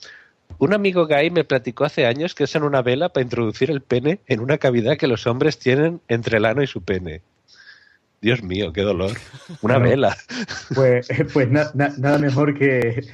un 0.58 0.72
amigo 0.72 1.06
gay 1.06 1.30
me 1.30 1.44
platicó 1.44 1.84
hace 1.84 2.06
años 2.06 2.34
que 2.34 2.44
usan 2.44 2.62
una 2.62 2.80
vela 2.80 3.10
para 3.10 3.22
introducir 3.22 3.70
el 3.70 3.82
pene 3.82 4.20
en 4.28 4.40
una 4.40 4.56
cavidad 4.56 4.96
que 4.96 5.06
los 5.06 5.26
hombres 5.26 5.58
tienen 5.58 6.00
entre 6.08 6.38
el 6.38 6.46
ano 6.46 6.62
y 6.62 6.66
su 6.66 6.82
pene. 6.82 7.20
Dios 8.22 8.42
mío, 8.42 8.72
qué 8.72 8.82
dolor. 8.82 9.10
Una 9.62 9.74
Bueno. 9.78 9.90
vela. 9.90 10.16
Pues, 10.74 11.08
pues 11.32 11.50
na- 11.50 11.70
na- 11.74 11.92
nada 11.98 12.18
mejor 12.18 12.54
que, 12.56 13.04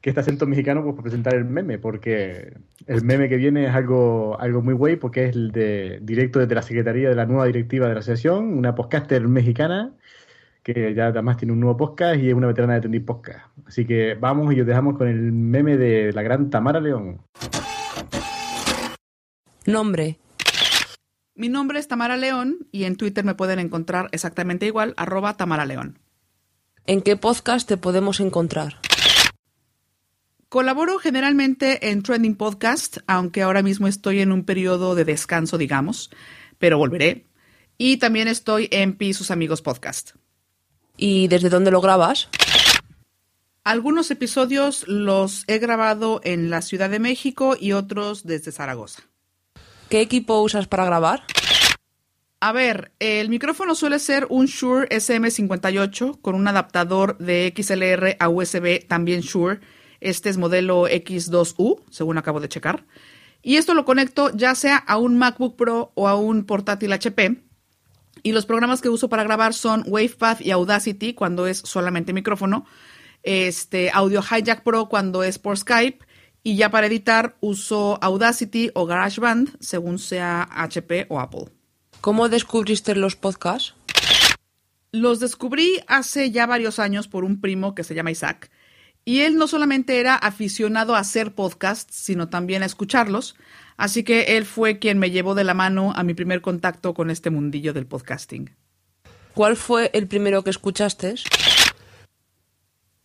que 0.00 0.10
este 0.10 0.20
acento 0.20 0.46
mexicano 0.46 0.82
pues, 0.82 0.94
para 0.94 1.02
presentar 1.04 1.34
el 1.34 1.44
meme, 1.46 1.78
porque 1.78 2.52
el 2.86 3.02
meme 3.02 3.28
que 3.30 3.36
viene 3.38 3.64
es 3.66 3.74
algo, 3.74 4.38
algo 4.38 4.60
muy 4.62 4.74
guay, 4.74 4.96
porque 4.96 5.24
es 5.24 5.34
el 5.34 5.50
de 5.52 5.98
directo 6.02 6.38
desde 6.38 6.54
la 6.54 6.62
Secretaría 6.62 7.08
de 7.08 7.14
la 7.16 7.24
nueva 7.26 7.46
directiva 7.46 7.88
de 7.88 7.94
la 7.94 8.00
asociación, 8.00 8.56
una 8.58 8.74
podcaster 8.74 9.26
mexicana 9.26 9.92
que 10.62 10.94
ya 10.94 11.06
además 11.06 11.38
tiene 11.38 11.52
un 11.54 11.58
nuevo 11.60 11.76
podcast 11.76 12.20
y 12.20 12.28
es 12.28 12.34
una 12.34 12.46
veterana 12.46 12.74
de 12.74 12.82
Tendir 12.82 13.04
Podcast. 13.04 13.46
Así 13.66 13.84
que 13.84 14.14
vamos 14.14 14.54
y 14.54 14.60
os 14.60 14.66
dejamos 14.66 14.96
con 14.96 15.08
el 15.08 15.32
meme 15.32 15.76
de 15.76 16.12
la 16.12 16.22
gran 16.22 16.50
Tamara 16.50 16.78
León. 16.78 17.18
Nombre. 19.66 20.18
Mi 21.34 21.48
nombre 21.48 21.78
es 21.78 21.88
Tamara 21.88 22.18
León 22.18 22.68
y 22.72 22.84
en 22.84 22.96
Twitter 22.96 23.24
me 23.24 23.34
pueden 23.34 23.58
encontrar 23.58 24.10
exactamente 24.12 24.66
igual, 24.66 24.92
arroba 24.98 25.38
Tamara 25.38 25.64
León. 25.64 25.98
¿En 26.86 27.00
qué 27.00 27.16
podcast 27.16 27.66
te 27.66 27.78
podemos 27.78 28.20
encontrar? 28.20 28.80
Colaboro 30.50 30.98
generalmente 30.98 31.88
en 31.88 32.02
Trending 32.02 32.36
Podcast, 32.36 32.98
aunque 33.06 33.40
ahora 33.40 33.62
mismo 33.62 33.88
estoy 33.88 34.20
en 34.20 34.30
un 34.30 34.44
periodo 34.44 34.94
de 34.94 35.06
descanso, 35.06 35.56
digamos, 35.56 36.10
pero 36.58 36.76
volveré. 36.76 37.28
Y 37.78 37.96
también 37.96 38.28
estoy 38.28 38.68
en 38.70 38.92
Pi 38.98 39.14
sus 39.14 39.30
amigos 39.30 39.62
podcast. 39.62 40.10
¿Y 40.98 41.28
desde 41.28 41.48
dónde 41.48 41.70
lo 41.70 41.80
grabas? 41.80 42.28
Algunos 43.64 44.10
episodios 44.10 44.86
los 44.86 45.44
he 45.46 45.58
grabado 45.58 46.20
en 46.24 46.50
la 46.50 46.60
Ciudad 46.60 46.90
de 46.90 46.98
México 46.98 47.56
y 47.58 47.72
otros 47.72 48.26
desde 48.26 48.52
Zaragoza. 48.52 49.04
¿Qué 49.92 50.00
equipo 50.00 50.40
usas 50.40 50.68
para 50.68 50.86
grabar? 50.86 51.22
A 52.40 52.50
ver, 52.52 52.92
el 52.98 53.28
micrófono 53.28 53.74
suele 53.74 53.98
ser 53.98 54.26
un 54.30 54.46
Shure 54.46 54.88
SM58 54.88 56.18
con 56.22 56.34
un 56.34 56.48
adaptador 56.48 57.18
de 57.18 57.52
XLR 57.54 58.16
a 58.18 58.30
USB 58.30 58.88
también 58.88 59.20
Shure. 59.20 59.60
Este 60.00 60.30
es 60.30 60.38
modelo 60.38 60.88
X2U, 60.88 61.82
según 61.90 62.16
acabo 62.16 62.40
de 62.40 62.48
checar. 62.48 62.86
Y 63.42 63.56
esto 63.56 63.74
lo 63.74 63.84
conecto 63.84 64.30
ya 64.34 64.54
sea 64.54 64.78
a 64.78 64.96
un 64.96 65.18
MacBook 65.18 65.56
Pro 65.56 65.92
o 65.94 66.08
a 66.08 66.16
un 66.16 66.46
portátil 66.46 66.94
HP. 66.94 67.42
Y 68.22 68.32
los 68.32 68.46
programas 68.46 68.80
que 68.80 68.88
uso 68.88 69.10
para 69.10 69.24
grabar 69.24 69.52
son 69.52 69.84
WavePath 69.86 70.40
y 70.40 70.52
Audacity 70.52 71.12
cuando 71.12 71.46
es 71.46 71.58
solamente 71.58 72.14
micrófono. 72.14 72.64
Este, 73.24 73.90
Audio 73.92 74.22
Hijack 74.22 74.62
Pro 74.62 74.88
cuando 74.88 75.22
es 75.22 75.38
por 75.38 75.58
Skype. 75.58 76.02
Y 76.42 76.56
ya 76.56 76.70
para 76.70 76.88
editar 76.88 77.36
uso 77.40 77.98
Audacity 78.02 78.70
o 78.74 78.86
GarageBand 78.86 79.56
según 79.60 79.98
sea 79.98 80.48
HP 80.50 81.06
o 81.08 81.20
Apple. 81.20 81.46
¿Cómo 82.00 82.28
descubriste 82.28 82.96
los 82.96 83.14
podcasts? 83.14 83.74
Los 84.90 85.20
descubrí 85.20 85.80
hace 85.86 86.32
ya 86.32 86.46
varios 86.46 86.78
años 86.78 87.06
por 87.06 87.24
un 87.24 87.40
primo 87.40 87.74
que 87.74 87.84
se 87.84 87.94
llama 87.94 88.10
Isaac. 88.10 88.50
Y 89.04 89.20
él 89.20 89.36
no 89.36 89.46
solamente 89.46 89.98
era 90.00 90.16
aficionado 90.16 90.94
a 90.94 91.00
hacer 91.00 91.34
podcasts, 91.34 91.94
sino 91.94 92.28
también 92.28 92.62
a 92.62 92.66
escucharlos. 92.66 93.36
Así 93.76 94.02
que 94.02 94.36
él 94.36 94.44
fue 94.44 94.78
quien 94.78 94.98
me 94.98 95.10
llevó 95.10 95.34
de 95.34 95.44
la 95.44 95.54
mano 95.54 95.92
a 95.94 96.02
mi 96.02 96.14
primer 96.14 96.40
contacto 96.40 96.92
con 96.92 97.10
este 97.10 97.30
mundillo 97.30 97.72
del 97.72 97.86
podcasting. 97.86 98.50
¿Cuál 99.34 99.56
fue 99.56 99.90
el 99.94 100.08
primero 100.08 100.44
que 100.44 100.50
escuchaste? 100.50 101.14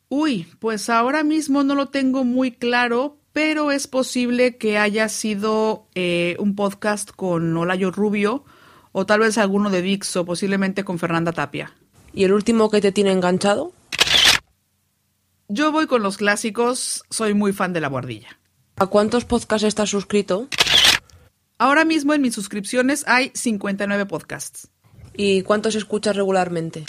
Uy, 0.10 0.48
pues 0.60 0.90
ahora 0.90 1.24
mismo 1.24 1.64
no 1.64 1.76
lo 1.76 1.88
tengo 1.88 2.24
muy 2.24 2.52
claro, 2.52 3.18
pero 3.38 3.70
es 3.70 3.86
posible 3.86 4.58
que 4.58 4.80
haya 4.80 5.08
sido 5.10 5.86
eh, 5.94 6.36
un 6.40 6.56
podcast 6.56 7.12
con 7.12 7.56
Olayo 7.56 7.92
Rubio 7.92 8.44
o 8.94 9.06
tal 9.06 9.20
vez 9.20 9.38
alguno 9.38 9.70
de 9.70 9.84
Dixo, 9.84 10.26
posiblemente 10.26 10.84
con 10.84 10.98
Fernanda 10.98 11.32
Tapia. 11.34 11.72
¿Y 12.16 12.24
el 12.24 12.34
último 12.34 12.72
que 12.72 12.82
te 12.82 12.92
tiene 12.92 13.12
enganchado? 13.12 13.74
Yo 15.50 15.72
voy 15.72 15.86
con 15.86 16.02
los 16.02 16.18
clásicos, 16.18 17.04
soy 17.12 17.36
muy 17.36 17.54
fan 17.54 17.74
de 17.74 17.82
La 17.82 17.90
Guardilla. 17.90 18.40
¿A 18.76 18.88
cuántos 18.88 19.26
podcasts 19.26 19.68
estás 19.68 19.92
suscrito? 19.92 20.48
Ahora 21.60 21.86
mismo 21.86 22.16
en 22.16 22.24
mis 22.24 22.34
suscripciones 22.34 23.04
hay 23.08 23.30
59 23.36 24.08
podcasts. 24.08 24.70
¿Y 25.16 25.44
cuántos 25.44 25.76
escuchas 25.76 26.16
regularmente? 26.16 26.86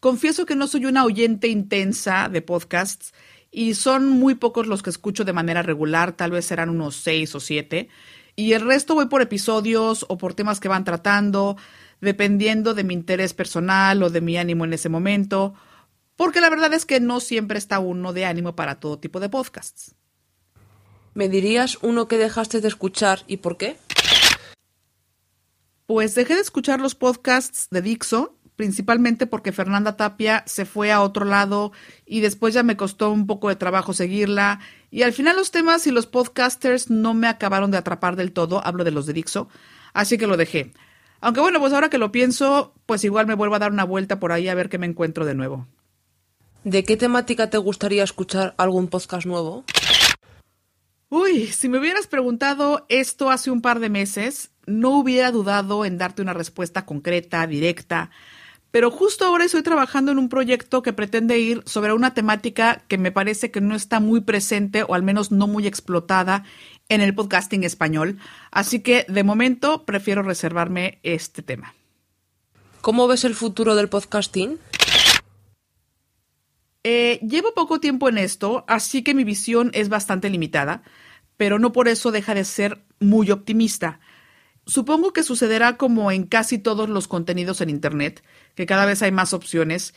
Confieso 0.00 0.46
que 0.46 0.56
no 0.56 0.66
soy 0.66 0.86
una 0.86 1.04
oyente 1.04 1.48
intensa 1.48 2.30
de 2.30 2.40
podcasts 2.40 3.12
y 3.50 3.74
son 3.74 4.08
muy 4.08 4.34
pocos 4.34 4.66
los 4.66 4.82
que 4.82 4.90
escucho 4.90 5.24
de 5.24 5.32
manera 5.32 5.62
regular, 5.62 6.12
tal 6.12 6.30
vez 6.32 6.44
serán 6.44 6.70
unos 6.70 6.96
6 6.96 7.34
o 7.34 7.40
7. 7.40 7.88
Y 8.36 8.52
el 8.52 8.60
resto 8.60 8.94
voy 8.94 9.06
por 9.06 9.22
episodios 9.22 10.04
o 10.08 10.18
por 10.18 10.34
temas 10.34 10.60
que 10.60 10.68
van 10.68 10.84
tratando, 10.84 11.56
dependiendo 12.00 12.74
de 12.74 12.84
mi 12.84 12.94
interés 12.94 13.32
personal 13.32 14.02
o 14.02 14.10
de 14.10 14.20
mi 14.20 14.36
ánimo 14.36 14.64
en 14.64 14.74
ese 14.74 14.88
momento, 14.88 15.54
porque 16.16 16.40
la 16.40 16.50
verdad 16.50 16.72
es 16.74 16.84
que 16.86 17.00
no 17.00 17.20
siempre 17.20 17.58
está 17.58 17.78
uno 17.78 18.12
de 18.12 18.24
ánimo 18.24 18.54
para 18.54 18.80
todo 18.80 18.98
tipo 18.98 19.20
de 19.20 19.28
podcasts. 19.28 19.94
¿Me 21.14 21.28
dirías 21.30 21.78
uno 21.80 22.08
que 22.08 22.18
dejaste 22.18 22.60
de 22.60 22.68
escuchar 22.68 23.22
y 23.26 23.38
por 23.38 23.56
qué? 23.56 23.78
Pues 25.86 26.14
dejé 26.14 26.34
de 26.34 26.40
escuchar 26.42 26.80
los 26.80 26.94
podcasts 26.94 27.68
de 27.70 27.80
Dixo 27.80 28.35
principalmente 28.56 29.26
porque 29.26 29.52
Fernanda 29.52 29.96
Tapia 29.96 30.42
se 30.46 30.64
fue 30.64 30.90
a 30.90 31.02
otro 31.02 31.24
lado 31.24 31.72
y 32.04 32.20
después 32.20 32.54
ya 32.54 32.62
me 32.62 32.76
costó 32.76 33.12
un 33.12 33.26
poco 33.26 33.48
de 33.48 33.56
trabajo 33.56 33.92
seguirla. 33.92 34.60
Y 34.90 35.02
al 35.02 35.12
final 35.12 35.36
los 35.36 35.50
temas 35.50 35.86
y 35.86 35.90
los 35.90 36.06
podcasters 36.06 36.90
no 36.90 37.14
me 37.14 37.28
acabaron 37.28 37.70
de 37.70 37.78
atrapar 37.78 38.16
del 38.16 38.32
todo, 38.32 38.66
hablo 38.66 38.82
de 38.82 38.90
los 38.90 39.06
de 39.06 39.12
Dixo, 39.12 39.48
así 39.92 40.18
que 40.18 40.26
lo 40.26 40.36
dejé. 40.36 40.72
Aunque 41.20 41.40
bueno, 41.40 41.60
pues 41.60 41.72
ahora 41.72 41.90
que 41.90 41.98
lo 41.98 42.12
pienso, 42.12 42.74
pues 42.86 43.04
igual 43.04 43.26
me 43.26 43.34
vuelvo 43.34 43.54
a 43.54 43.60
dar 43.60 43.72
una 43.72 43.84
vuelta 43.84 44.18
por 44.18 44.32
ahí 44.32 44.48
a 44.48 44.54
ver 44.54 44.68
qué 44.68 44.78
me 44.78 44.86
encuentro 44.86 45.24
de 45.24 45.34
nuevo. 45.34 45.66
¿De 46.64 46.82
qué 46.82 46.96
temática 46.96 47.48
te 47.48 47.58
gustaría 47.58 48.02
escuchar 48.02 48.54
algún 48.58 48.88
podcast 48.88 49.26
nuevo? 49.26 49.64
Uy, 51.08 51.46
si 51.46 51.68
me 51.68 51.78
hubieras 51.78 52.08
preguntado 52.08 52.84
esto 52.88 53.30
hace 53.30 53.50
un 53.50 53.62
par 53.62 53.78
de 53.78 53.88
meses, 53.88 54.50
no 54.66 54.98
hubiera 54.98 55.30
dudado 55.30 55.84
en 55.84 55.98
darte 55.98 56.22
una 56.22 56.32
respuesta 56.32 56.84
concreta, 56.84 57.46
directa, 57.46 58.10
pero 58.70 58.90
justo 58.90 59.24
ahora 59.24 59.44
estoy 59.44 59.62
trabajando 59.62 60.12
en 60.12 60.18
un 60.18 60.28
proyecto 60.28 60.82
que 60.82 60.92
pretende 60.92 61.38
ir 61.38 61.62
sobre 61.66 61.92
una 61.92 62.14
temática 62.14 62.82
que 62.88 62.98
me 62.98 63.12
parece 63.12 63.50
que 63.50 63.60
no 63.60 63.74
está 63.74 64.00
muy 64.00 64.20
presente 64.20 64.82
o 64.82 64.94
al 64.94 65.02
menos 65.02 65.32
no 65.32 65.46
muy 65.46 65.66
explotada 65.66 66.44
en 66.88 67.00
el 67.00 67.14
podcasting 67.14 67.64
español, 67.64 68.18
así 68.50 68.80
que 68.80 69.06
de 69.08 69.24
momento 69.24 69.84
prefiero 69.84 70.22
reservarme 70.22 70.98
este 71.02 71.42
tema. 71.42 71.74
¿Cómo 72.80 73.08
ves 73.08 73.24
el 73.24 73.34
futuro 73.34 73.74
del 73.74 73.88
podcasting? 73.88 74.58
Eh, 76.84 77.18
llevo 77.20 77.52
poco 77.52 77.80
tiempo 77.80 78.08
en 78.08 78.16
esto, 78.16 78.64
así 78.68 79.02
que 79.02 79.12
mi 79.12 79.24
visión 79.24 79.72
es 79.74 79.88
bastante 79.88 80.30
limitada, 80.30 80.84
pero 81.36 81.58
no 81.58 81.72
por 81.72 81.88
eso 81.88 82.12
deja 82.12 82.32
de 82.32 82.44
ser 82.44 82.84
muy 83.00 83.32
optimista. 83.32 83.98
Supongo 84.66 85.12
que 85.12 85.24
sucederá 85.24 85.76
como 85.76 86.12
en 86.12 86.26
casi 86.26 86.58
todos 86.58 86.88
los 86.88 87.08
contenidos 87.08 87.60
en 87.60 87.70
Internet, 87.70 88.22
que 88.56 88.66
cada 88.66 88.86
vez 88.86 89.02
hay 89.02 89.12
más 89.12 89.32
opciones 89.32 89.94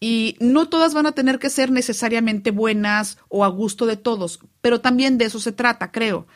y 0.00 0.36
no 0.40 0.68
todas 0.68 0.94
van 0.94 1.06
a 1.06 1.12
tener 1.12 1.38
que 1.38 1.50
ser 1.50 1.70
necesariamente 1.70 2.50
buenas 2.50 3.18
o 3.28 3.44
a 3.44 3.48
gusto 3.48 3.84
de 3.84 3.96
todos, 3.96 4.40
pero 4.62 4.80
también 4.80 5.18
de 5.18 5.26
eso 5.26 5.40
se 5.40 5.52
trata, 5.52 5.92
creo. 5.92 6.26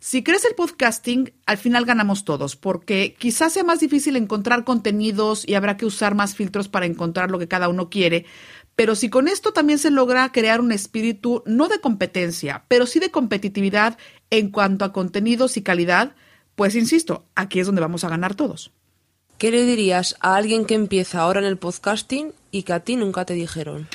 Si 0.00 0.24
crees 0.24 0.44
el 0.44 0.56
podcasting, 0.56 1.32
al 1.46 1.58
final 1.58 1.84
ganamos 1.84 2.24
todos, 2.24 2.56
porque 2.56 3.14
quizás 3.16 3.52
sea 3.52 3.62
más 3.62 3.78
difícil 3.78 4.16
encontrar 4.16 4.64
contenidos 4.64 5.46
y 5.46 5.54
habrá 5.54 5.76
que 5.76 5.86
usar 5.86 6.16
más 6.16 6.34
filtros 6.34 6.68
para 6.68 6.86
encontrar 6.86 7.30
lo 7.30 7.38
que 7.38 7.46
cada 7.46 7.68
uno 7.68 7.88
quiere, 7.88 8.26
pero 8.74 8.96
si 8.96 9.10
con 9.10 9.28
esto 9.28 9.52
también 9.52 9.78
se 9.78 9.92
logra 9.92 10.32
crear 10.32 10.60
un 10.60 10.72
espíritu 10.72 11.44
no 11.46 11.68
de 11.68 11.80
competencia, 11.80 12.64
pero 12.66 12.86
sí 12.86 12.98
de 12.98 13.12
competitividad 13.12 13.96
en 14.30 14.50
cuanto 14.50 14.84
a 14.84 14.92
contenidos 14.92 15.56
y 15.56 15.62
calidad, 15.62 16.16
pues 16.56 16.74
insisto, 16.74 17.26
aquí 17.36 17.60
es 17.60 17.66
donde 17.66 17.82
vamos 17.82 18.02
a 18.02 18.08
ganar 18.08 18.34
todos. 18.34 18.72
¿Qué 19.42 19.50
le 19.50 19.66
dirías 19.66 20.14
a 20.20 20.36
alguien 20.36 20.66
que 20.66 20.76
empieza 20.76 21.18
ahora 21.18 21.40
en 21.40 21.46
el 21.46 21.58
podcasting 21.58 22.32
y 22.52 22.62
que 22.62 22.74
a 22.74 22.78
ti 22.78 22.94
nunca 22.94 23.24
te 23.24 23.34
dijeron? 23.34 23.88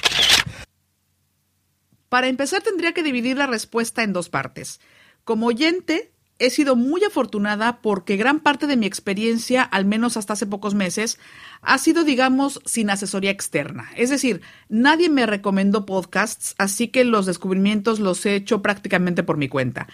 Para 2.09 2.27
empezar 2.27 2.61
tendría 2.63 2.93
que 2.93 3.01
dividir 3.01 3.37
la 3.37 3.47
respuesta 3.47 4.03
en 4.03 4.11
dos 4.11 4.27
partes. 4.27 4.81
Como 5.23 5.47
oyente, 5.47 6.11
he 6.37 6.49
sido 6.49 6.75
muy 6.75 7.01
afortunada 7.05 7.79
porque 7.81 8.17
gran 8.17 8.41
parte 8.41 8.67
de 8.67 8.75
mi 8.75 8.87
experiencia, 8.87 9.63
al 9.63 9.85
menos 9.85 10.17
hasta 10.17 10.33
hace 10.33 10.47
pocos 10.47 10.75
meses, 10.75 11.17
ha 11.61 11.77
sido, 11.77 12.03
digamos, 12.03 12.59
sin 12.65 12.89
asesoría 12.89 13.31
externa. 13.31 13.89
Es 13.95 14.09
decir, 14.09 14.41
nadie 14.67 15.07
me 15.07 15.25
recomendó 15.25 15.85
podcasts, 15.85 16.55
así 16.57 16.89
que 16.89 17.05
los 17.05 17.25
descubrimientos 17.25 18.01
los 18.01 18.25
he 18.25 18.35
hecho 18.35 18.61
prácticamente 18.61 19.23
por 19.23 19.37
mi 19.37 19.47
cuenta. 19.47 19.87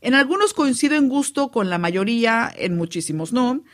En 0.00 0.14
algunos 0.14 0.54
coincido 0.54 0.96
en 0.96 1.10
gusto 1.10 1.50
con 1.50 1.68
la 1.68 1.76
mayoría, 1.76 2.50
en 2.56 2.74
muchísimos 2.74 3.34
no. 3.34 3.64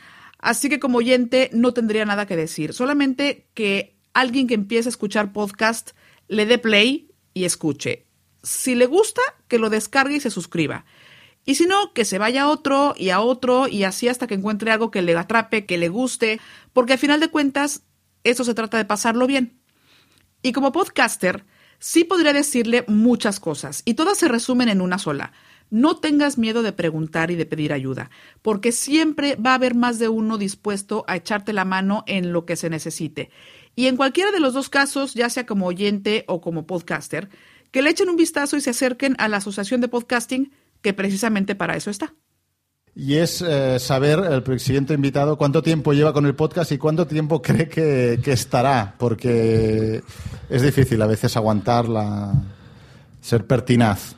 Así 0.41 0.69
que 0.69 0.81
como 0.81 0.99
oyente 0.99 1.51
no 1.53 1.73
tendría 1.73 2.05
nada 2.05 2.27
que 2.27 2.37
decir, 2.37 2.73
solamente 2.73 3.47
que 3.55 3.99
alguien 4.15 4.47
que 4.47 4.55
empiece 4.55 4.89
a 4.89 4.91
escuchar 4.91 5.33
podcast 5.33 5.91
le 6.29 6.47
dé 6.47 6.59
play 6.59 7.11
y 7.35 7.45
escuche. 7.45 8.07
Si 8.43 8.75
le 8.75 8.87
gusta, 8.87 9.21
que 9.49 9.59
lo 9.59 9.69
descargue 9.69 10.17
y 10.17 10.21
se 10.21 10.31
suscriba. 10.31 10.85
Y 11.45 11.57
si 11.57 11.67
no, 11.67 11.93
que 11.93 12.05
se 12.05 12.19
vaya 12.19 12.43
a 12.43 12.49
otro 12.49 12.95
y 12.97 13.11
a 13.11 13.21
otro 13.21 13.69
y 13.69 13.85
así 13.85 14.09
hasta 14.09 14.27
que 14.27 14.35
encuentre 14.35 14.71
algo 14.71 14.91
que 14.91 15.03
le 15.03 15.17
atrape, 15.17 15.67
que 15.67 15.79
le 15.79 15.89
guste, 15.89 16.41
porque 16.73 16.95
al 16.95 16.99
final 16.99 17.21
de 17.21 17.29
cuentas, 17.29 17.83
eso 18.25 18.45
se 18.45 18.55
trata 18.55 18.77
de 18.77 18.85
pasarlo 18.85 19.27
bien. 19.27 19.61
Y 20.43 20.53
como 20.53 20.73
podcaster, 20.73 21.45
sí 21.79 22.05
podría 22.05 22.33
decirle 22.33 22.85
muchas 22.89 23.41
cosas 23.41 23.83
y 23.85 23.95
todas 23.95 24.19
se 24.19 24.29
resumen 24.29 24.69
en 24.69 24.81
una 24.81 24.99
sola. 24.99 25.33
No 25.71 25.97
tengas 25.97 26.37
miedo 26.37 26.63
de 26.63 26.73
preguntar 26.73 27.31
y 27.31 27.37
de 27.37 27.47
pedir 27.47 27.73
ayuda, 27.73 28.11
porque 28.43 28.73
siempre 28.73 29.37
va 29.37 29.53
a 29.53 29.55
haber 29.55 29.75
más 29.75 29.99
de 29.99 30.09
uno 30.09 30.37
dispuesto 30.37 31.05
a 31.07 31.17
echarte 31.17 31.53
la 31.53 31.65
mano 31.65 32.03
en 32.07 32.33
lo 32.33 32.45
que 32.45 32.57
se 32.57 32.71
necesite. 32.71 33.31
Y 33.77 33.87
en 33.87 33.97
cualquiera 33.97 34.33
de 34.33 34.41
los 34.41 34.53
dos 34.53 34.69
casos, 34.69 35.15
ya 35.15 35.31
sea 35.31 35.47
como 35.47 35.67
oyente 35.67 36.25
o 36.27 36.41
como 36.41 36.67
podcaster, 36.67 37.29
que 37.71 37.83
le 37.83 37.91
echen 37.91 38.09
un 38.09 38.17
vistazo 38.17 38.57
y 38.57 38.61
se 38.61 38.71
acerquen 38.71 39.15
a 39.19 39.29
la 39.29 39.37
Asociación 39.37 39.81
de 39.81 39.89
Podcasting, 39.89 40.53
que 40.83 40.93
precisamente 40.93 41.55
para 41.55 41.77
eso 41.77 41.91
está. 41.91 42.15
Y 42.95 43.15
es 43.15 43.41
eh, 43.41 43.79
saber 43.79 44.19
el 44.19 44.61
siguiente 44.61 44.95
invitado 44.95 45.39
cuánto 45.39 45.63
tiempo 45.63 45.93
lleva 45.93 46.13
con 46.13 46.27
el 46.27 46.35
podcast 46.35 46.73
y 46.73 46.79
cuánto 46.79 47.07
tiempo 47.07 47.41
cree 47.43 47.69
que, 47.69 48.19
que 48.23 48.33
estará, 48.33 48.97
porque 48.99 50.03
es 50.49 50.63
difícil 50.63 51.01
a 51.01 51.07
veces 51.07 51.37
aguantarla, 51.37 52.33
ser 53.21 53.47
pertinaz. 53.47 54.17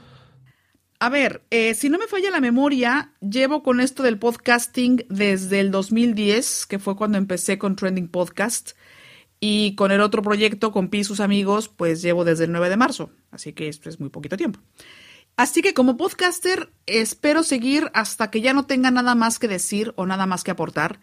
A 1.02 1.08
ver, 1.08 1.42
eh, 1.50 1.74
si 1.74 1.88
no 1.88 1.98
me 1.98 2.06
falla 2.06 2.30
la 2.30 2.40
memoria, 2.40 3.10
llevo 3.20 3.64
con 3.64 3.80
esto 3.80 4.04
del 4.04 4.20
podcasting 4.20 5.04
desde 5.08 5.58
el 5.58 5.72
2010, 5.72 6.64
que 6.66 6.78
fue 6.78 6.94
cuando 6.94 7.18
empecé 7.18 7.58
con 7.58 7.74
Trending 7.74 8.06
Podcast, 8.06 8.74
y 9.40 9.74
con 9.74 9.90
el 9.90 10.00
otro 10.00 10.22
proyecto, 10.22 10.70
con 10.70 10.86
Pi 10.86 10.98
y 10.98 11.04
sus 11.04 11.18
amigos, 11.18 11.68
pues 11.68 12.02
llevo 12.02 12.24
desde 12.24 12.44
el 12.44 12.52
9 12.52 12.68
de 12.68 12.76
marzo, 12.76 13.10
así 13.32 13.52
que 13.52 13.66
esto 13.66 13.88
es 13.88 13.98
muy 13.98 14.10
poquito 14.10 14.36
tiempo. 14.36 14.60
Así 15.36 15.60
que 15.60 15.74
como 15.74 15.96
podcaster 15.96 16.72
espero 16.86 17.42
seguir 17.42 17.90
hasta 17.94 18.30
que 18.30 18.40
ya 18.40 18.52
no 18.52 18.66
tenga 18.66 18.92
nada 18.92 19.16
más 19.16 19.40
que 19.40 19.48
decir 19.48 19.92
o 19.96 20.06
nada 20.06 20.26
más 20.26 20.44
que 20.44 20.52
aportar. 20.52 21.00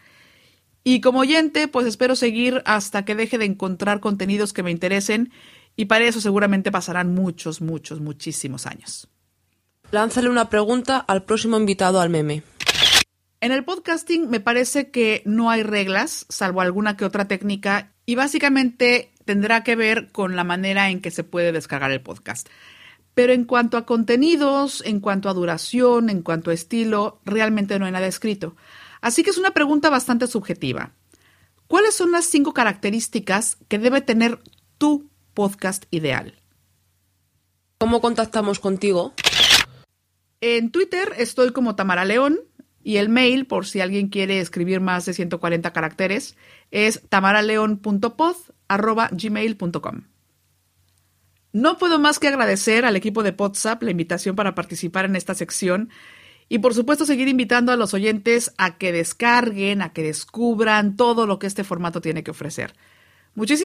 Y 0.86 1.02
como 1.02 1.20
oyente, 1.20 1.68
pues 1.68 1.86
espero 1.86 2.16
seguir 2.16 2.62
hasta 2.64 3.04
que 3.04 3.16
deje 3.16 3.38
de 3.38 3.44
encontrar 3.44 4.00
contenidos 4.00 4.54
que 4.54 4.64
me 4.64 4.72
interesen 4.72 5.34
y 5.76 5.88
para 5.88 6.06
eso 6.06 6.22
seguramente 6.22 6.72
pasarán 6.72 7.14
muchos, 7.14 7.60
muchos, 7.60 8.00
muchísimos 8.00 8.66
años. 8.66 9.10
Lánzale 9.92 10.30
una 10.30 10.50
pregunta 10.50 10.98
al 10.98 11.24
próximo 11.24 11.58
invitado 11.58 12.00
al 12.00 12.12
meme. 12.12 12.44
En 13.42 13.52
el 13.52 13.64
podcasting 13.64 14.30
me 14.30 14.40
parece 14.40 14.92
que 14.92 15.24
no 15.26 15.50
hay 15.50 15.64
reglas, 15.64 16.28
salvo 16.30 16.62
alguna 16.62 16.96
que 16.96 17.06
otra 17.06 17.28
técnica, 17.28 17.92
y 18.06 18.14
básicamente 18.14 19.12
tendrá 19.26 19.64
que 19.64 19.76
ver 19.76 20.12
con 20.12 20.36
la 20.36 20.44
manera 20.44 20.92
en 20.92 21.02
que 21.02 21.10
se 21.10 21.24
puede 21.24 21.52
descargar 21.52 21.92
el 21.92 22.02
podcast. 22.02 22.50
Pero 23.16 23.34
en 23.34 23.46
cuanto 23.46 23.78
a 23.78 23.88
contenidos, 23.88 24.84
en 24.86 25.00
cuanto 25.00 25.28
a 25.28 25.34
duración, 25.34 26.12
en 26.12 26.22
cuanto 26.22 26.52
a 26.52 26.54
estilo, 26.54 27.20
realmente 27.26 27.80
no 27.80 27.86
hay 27.86 27.92
nada 27.92 28.06
escrito. 28.06 28.56
Así 29.02 29.24
que 29.24 29.32
es 29.32 29.40
una 29.40 29.52
pregunta 29.56 29.90
bastante 29.90 30.28
subjetiva. 30.28 30.92
¿Cuáles 31.68 31.96
son 31.96 32.12
las 32.12 32.26
cinco 32.26 32.54
características 32.54 33.58
que 33.68 33.80
debe 33.80 34.02
tener 34.02 34.40
tu 34.78 35.10
podcast 35.34 35.86
ideal? 35.90 36.36
¿Cómo 37.80 38.02
contactamos 38.02 38.60
contigo? 38.60 39.14
En 40.42 40.72
Twitter 40.72 41.14
estoy 41.18 41.52
como 41.52 41.76
Tamara 41.76 42.06
León 42.06 42.40
y 42.84 42.98
el 42.98 43.10
mail, 43.10 43.46
por 43.46 43.66
si 43.66 43.82
alguien 43.82 44.08
quiere 44.08 44.40
escribir 44.40 44.80
más 44.80 45.06
de 45.06 45.14
140 45.14 45.74
caracteres, 45.74 46.38
es 46.72 47.02
tamaraleon.pod.gmail.com. 47.10 50.02
No 51.52 51.78
puedo 51.78 52.00
más 52.00 52.20
que 52.20 52.28
agradecer 52.28 52.86
al 52.86 52.96
equipo 52.96 53.24
de 53.24 53.36
WhatsApp 53.38 53.84
la 53.84 53.92
invitación 53.92 54.36
para 54.36 54.56
participar 54.56 55.06
en 55.06 55.16
esta 55.16 55.34
sección 55.34 55.90
y 56.48 56.60
por 56.60 56.74
supuesto 56.74 57.06
seguir 57.06 57.28
invitando 57.28 57.72
a 57.72 57.76
los 57.76 57.94
oyentes 57.94 58.54
a 58.58 58.78
que 58.78 58.92
descarguen, 58.92 59.82
a 59.82 59.94
que 59.94 60.04
descubran 60.04 60.96
todo 60.96 61.28
lo 61.28 61.40
que 61.40 61.48
este 61.48 61.64
formato 61.64 62.02
tiene 62.02 62.24
que 62.24 62.32
ofrecer. 62.32 62.74
Muchísimas 63.36 63.69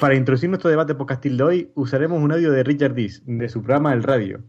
Para 0.00 0.14
introducir 0.14 0.48
nuestro 0.48 0.70
debate 0.70 0.94
podcastil 0.94 1.36
de 1.36 1.44
hoy, 1.44 1.72
usaremos 1.74 2.22
un 2.22 2.32
audio 2.32 2.50
de 2.52 2.62
Richard 2.62 2.94
Dees, 2.94 3.22
de 3.26 3.50
su 3.50 3.60
programa 3.62 3.92
El 3.92 4.02
Radio. 4.02 4.42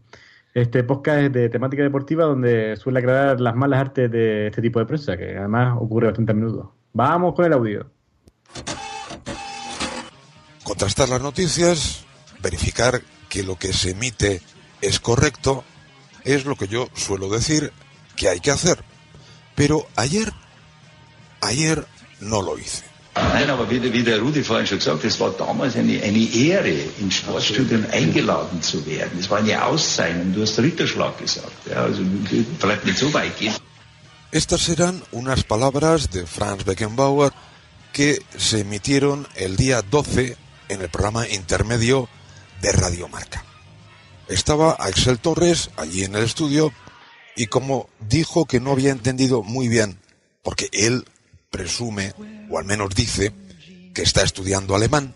Este 0.54 0.82
podcast 0.82 1.24
es 1.24 1.32
de 1.34 1.50
temática 1.50 1.82
deportiva 1.82 2.24
donde 2.24 2.74
suele 2.78 3.00
aclarar 3.00 3.38
las 3.38 3.54
malas 3.54 3.80
artes 3.80 4.10
de 4.10 4.46
este 4.46 4.62
tipo 4.62 4.78
de 4.78 4.86
prensa, 4.86 5.14
que 5.18 5.36
además 5.36 5.76
ocurre 5.78 6.06
bastante 6.06 6.32
a 6.32 6.34
menudo. 6.34 6.74
Vamos 6.94 7.34
con 7.34 7.44
el 7.44 7.52
audio. 7.52 7.90
Contrastar 10.64 11.10
las 11.10 11.20
noticias, 11.20 12.06
verificar 12.42 13.02
que 13.28 13.42
lo 13.42 13.56
que 13.56 13.74
se 13.74 13.90
emite 13.90 14.40
es 14.80 15.00
correcto, 15.00 15.64
es 16.24 16.46
lo 16.46 16.56
que 16.56 16.66
yo 16.66 16.88
suelo 16.94 17.28
decir 17.28 17.72
que 18.16 18.30
hay 18.30 18.40
que 18.40 18.52
hacer. 18.52 18.78
Pero 19.54 19.84
ayer, 19.96 20.32
ayer 21.42 21.84
no 22.22 22.40
lo 22.40 22.56
hice. 22.56 22.91
Nein, 23.14 23.50
aber 23.50 23.68
wie, 23.70 23.92
wie 23.92 24.02
der 24.02 24.20
Rudi 24.20 24.42
vorhin 24.42 24.66
schon 24.66 24.78
gesagt 24.78 24.98
hat, 24.98 25.04
es 25.04 25.20
war 25.20 25.30
damals 25.32 25.76
eine, 25.76 26.02
eine 26.02 26.34
Ehre, 26.34 26.74
ins 26.98 27.14
Sportstudium 27.16 27.84
eingeladen 27.92 28.62
zu 28.62 28.86
werden. 28.86 29.18
Es 29.18 29.28
war 29.28 29.38
eine 29.38 29.62
Auszeichnung. 29.62 30.32
Du 30.32 30.42
hast 30.42 30.58
Ritterschlag 30.58 31.18
gesagt. 31.18 31.52
Ja, 31.68 31.82
also 31.82 32.02
vielleicht 32.58 32.84
nicht 32.86 32.98
so 32.98 33.12
weit 33.12 33.36
gehen. 33.38 33.54
Estas 34.30 34.70
eran 34.70 35.02
unas 35.10 35.44
palabras 35.44 36.08
de 36.08 36.26
Franz 36.26 36.64
Beckenbauer 36.64 37.32
que 37.92 38.22
se 38.38 38.60
emitieron 38.60 39.28
el 39.34 39.56
día 39.56 39.82
12 39.82 40.38
en 40.70 40.80
el 40.80 40.88
programa 40.88 41.28
intermedio 41.28 42.08
de 42.62 42.72
Radio 42.72 43.08
Marca. 43.08 43.44
Estaba 44.28 44.72
Axel 44.72 45.18
Torres 45.18 45.68
allí 45.76 46.04
en 46.04 46.14
el 46.14 46.24
estudio 46.24 46.72
y 47.36 47.46
como 47.48 47.90
dijo 48.00 48.46
que 48.46 48.60
no 48.60 48.72
había 48.72 48.90
entendido 48.90 49.42
muy 49.42 49.68
bien, 49.68 49.98
porque 50.42 50.70
él 50.72 51.04
presume, 51.52 52.14
o 52.50 52.58
al 52.58 52.64
menos 52.64 52.92
dice, 52.94 53.32
que 53.94 54.02
está 54.02 54.22
estudiando 54.22 54.74
alemán, 54.74 55.14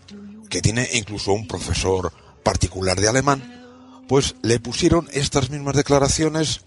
que 0.49 0.61
tiene 0.61 0.87
incluso 0.93 1.33
un 1.33 1.47
profesor 1.47 2.13
particular 2.43 3.01
de 3.01 3.09
alemán, 3.09 4.05
pues 4.07 4.35
le 4.43 4.59
pusieron 4.59 5.09
estas 5.11 5.49
mismas 5.49 5.75
declaraciones 5.75 6.61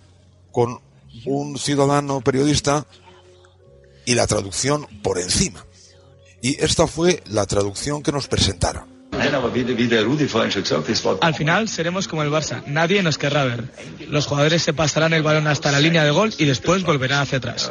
con 0.52 0.80
un 1.24 1.58
ciudadano 1.58 2.20
periodista 2.20 2.86
y 4.04 4.14
la 4.14 4.26
traducción 4.26 4.86
por 5.02 5.18
encima. 5.18 5.64
Y 6.42 6.62
esta 6.62 6.86
fue 6.86 7.22
la 7.26 7.46
traducción 7.46 8.02
que 8.02 8.12
nos 8.12 8.28
presentaron. 8.28 8.84
Al 11.20 11.34
final 11.34 11.68
seremos 11.68 12.08
como 12.08 12.22
el 12.22 12.30
Barça, 12.30 12.64
nadie 12.66 13.02
nos 13.02 13.18
querrá 13.18 13.44
ver. 13.44 13.64
Los 14.08 14.26
jugadores 14.26 14.62
se 14.62 14.72
pasarán 14.72 15.12
el 15.12 15.22
balón 15.22 15.46
hasta 15.46 15.70
la 15.70 15.80
línea 15.80 16.04
de 16.04 16.10
gol 16.10 16.32
y 16.38 16.44
después 16.44 16.82
volverán 16.82 17.22
hacia 17.22 17.38
atrás. 17.38 17.70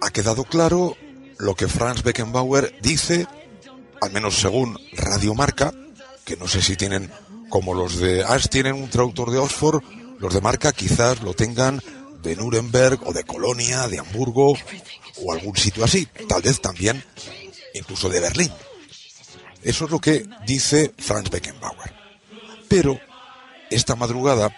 Ha 0.00 0.10
quedado 0.10 0.44
claro 0.44 0.96
lo 1.38 1.54
que 1.54 1.68
Franz 1.68 2.02
Beckenbauer 2.02 2.74
dice, 2.82 3.26
al 4.00 4.12
menos 4.12 4.36
según 4.36 4.78
Radio 4.92 5.34
Marca, 5.34 5.72
que 6.24 6.36
no 6.36 6.48
sé 6.48 6.62
si 6.62 6.76
tienen, 6.76 7.10
como 7.48 7.74
los 7.74 7.98
de 7.98 8.24
Ash 8.24 8.48
tienen 8.48 8.74
un 8.74 8.88
traductor 8.88 9.30
de 9.30 9.38
Oxford, 9.38 9.82
los 10.18 10.34
de 10.34 10.40
Marca 10.40 10.72
quizás 10.72 11.22
lo 11.22 11.34
tengan 11.34 11.82
de 12.22 12.36
Nuremberg 12.36 13.00
o 13.06 13.12
de 13.12 13.24
Colonia, 13.24 13.88
de 13.88 13.98
Hamburgo 13.98 14.54
o 15.16 15.32
algún 15.32 15.56
sitio 15.56 15.84
así, 15.84 16.06
tal 16.28 16.42
vez 16.42 16.60
también 16.60 17.02
incluso 17.74 18.08
de 18.08 18.20
Berlín. 18.20 18.52
Eso 19.62 19.84
es 19.84 19.90
lo 19.90 19.98
que 19.98 20.26
dice 20.46 20.92
Franz 20.98 21.30
Beckenbauer. 21.30 21.94
Pero 22.68 22.98
esta 23.70 23.96
madrugada, 23.96 24.54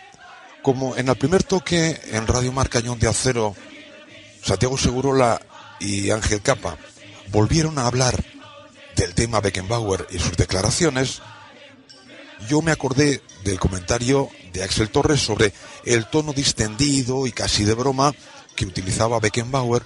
como 0.63 0.97
en 0.97 1.09
el 1.09 1.17
primer 1.17 1.43
toque 1.43 2.01
en 2.13 2.27
Radio 2.27 2.53
Marca 2.53 2.81
Ñón 2.81 2.99
de 2.99 3.09
Acero, 3.09 3.57
Santiago 4.43 4.77
Segurola 4.77 5.41
y 5.79 6.11
Ángel 6.11 6.43
Capa 6.43 6.77
volvieron 7.29 7.79
a 7.79 7.87
hablar 7.87 8.23
del 8.97 9.15
tema 9.15 9.41
Beckenbauer 9.41 10.07
y 10.11 10.19
sus 10.19 10.37
declaraciones, 10.37 11.23
yo 12.49 12.61
me 12.61 12.73
acordé 12.73 13.23
del 13.45 13.59
comentario 13.59 14.29
de 14.53 14.63
Axel 14.63 14.91
Torres 14.91 15.21
sobre 15.21 15.53
el 15.85 16.07
tono 16.07 16.33
distendido 16.33 17.27
y 17.27 17.33
casi 17.33 17.65
de 17.65 17.75
broma 17.75 18.13
que 18.57 18.67
utilizaba 18.67 19.21
Beckenbauer 19.21 19.83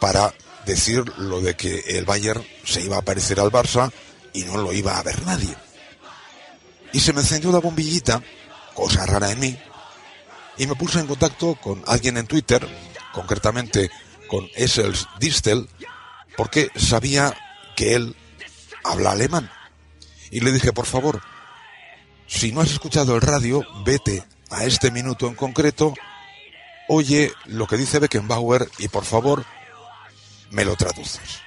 para 0.00 0.34
decir 0.66 1.04
lo 1.18 1.40
de 1.40 1.56
que 1.56 1.78
el 1.88 2.04
Bayern 2.04 2.44
se 2.64 2.82
iba 2.82 2.98
a 2.98 3.02
parecer 3.02 3.40
al 3.40 3.50
Barça 3.50 3.90
y 4.32 4.42
no 4.42 4.58
lo 4.58 4.72
iba 4.72 4.98
a 4.98 5.02
ver 5.02 5.24
nadie. 5.24 5.54
Y 6.92 7.00
se 7.00 7.12
me 7.12 7.20
encendió 7.20 7.52
la 7.52 7.58
bombillita, 7.58 8.22
cosa 8.74 9.06
rara 9.06 9.30
en 9.30 9.40
mí, 9.40 9.58
y 10.58 10.66
me 10.66 10.74
puse 10.74 11.00
en 11.00 11.06
contacto 11.06 11.54
con 11.54 11.82
alguien 11.86 12.16
en 12.16 12.26
Twitter, 12.26 12.66
concretamente 13.18 13.90
con 14.28 14.48
Essels 14.54 15.08
Distel, 15.18 15.68
porque 16.36 16.70
sabía 16.76 17.36
que 17.74 17.96
él 17.96 18.14
habla 18.84 19.10
alemán. 19.10 19.50
Y 20.30 20.38
le 20.38 20.52
dije, 20.52 20.72
por 20.72 20.86
favor, 20.86 21.20
si 22.28 22.52
no 22.52 22.60
has 22.60 22.70
escuchado 22.70 23.16
el 23.16 23.20
radio, 23.20 23.66
vete 23.84 24.22
a 24.50 24.64
este 24.64 24.92
minuto 24.92 25.26
en 25.26 25.34
concreto, 25.34 25.94
oye 26.88 27.32
lo 27.46 27.66
que 27.66 27.76
dice 27.76 27.98
Beckenbauer 27.98 28.70
y 28.78 28.86
por 28.86 29.04
favor 29.04 29.44
me 30.50 30.64
lo 30.64 30.76
traduces. 30.76 31.40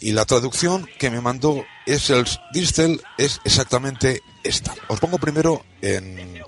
Y 0.00 0.12
la 0.12 0.24
traducción 0.24 0.88
que 0.98 1.10
me 1.10 1.20
mandó 1.20 1.66
Essels 1.84 2.40
Distel 2.52 3.02
es 3.18 3.40
exactamente 3.44 4.22
esta. 4.44 4.74
Os 4.88 4.98
pongo 4.98 5.18
primero 5.18 5.62
en, 5.82 6.40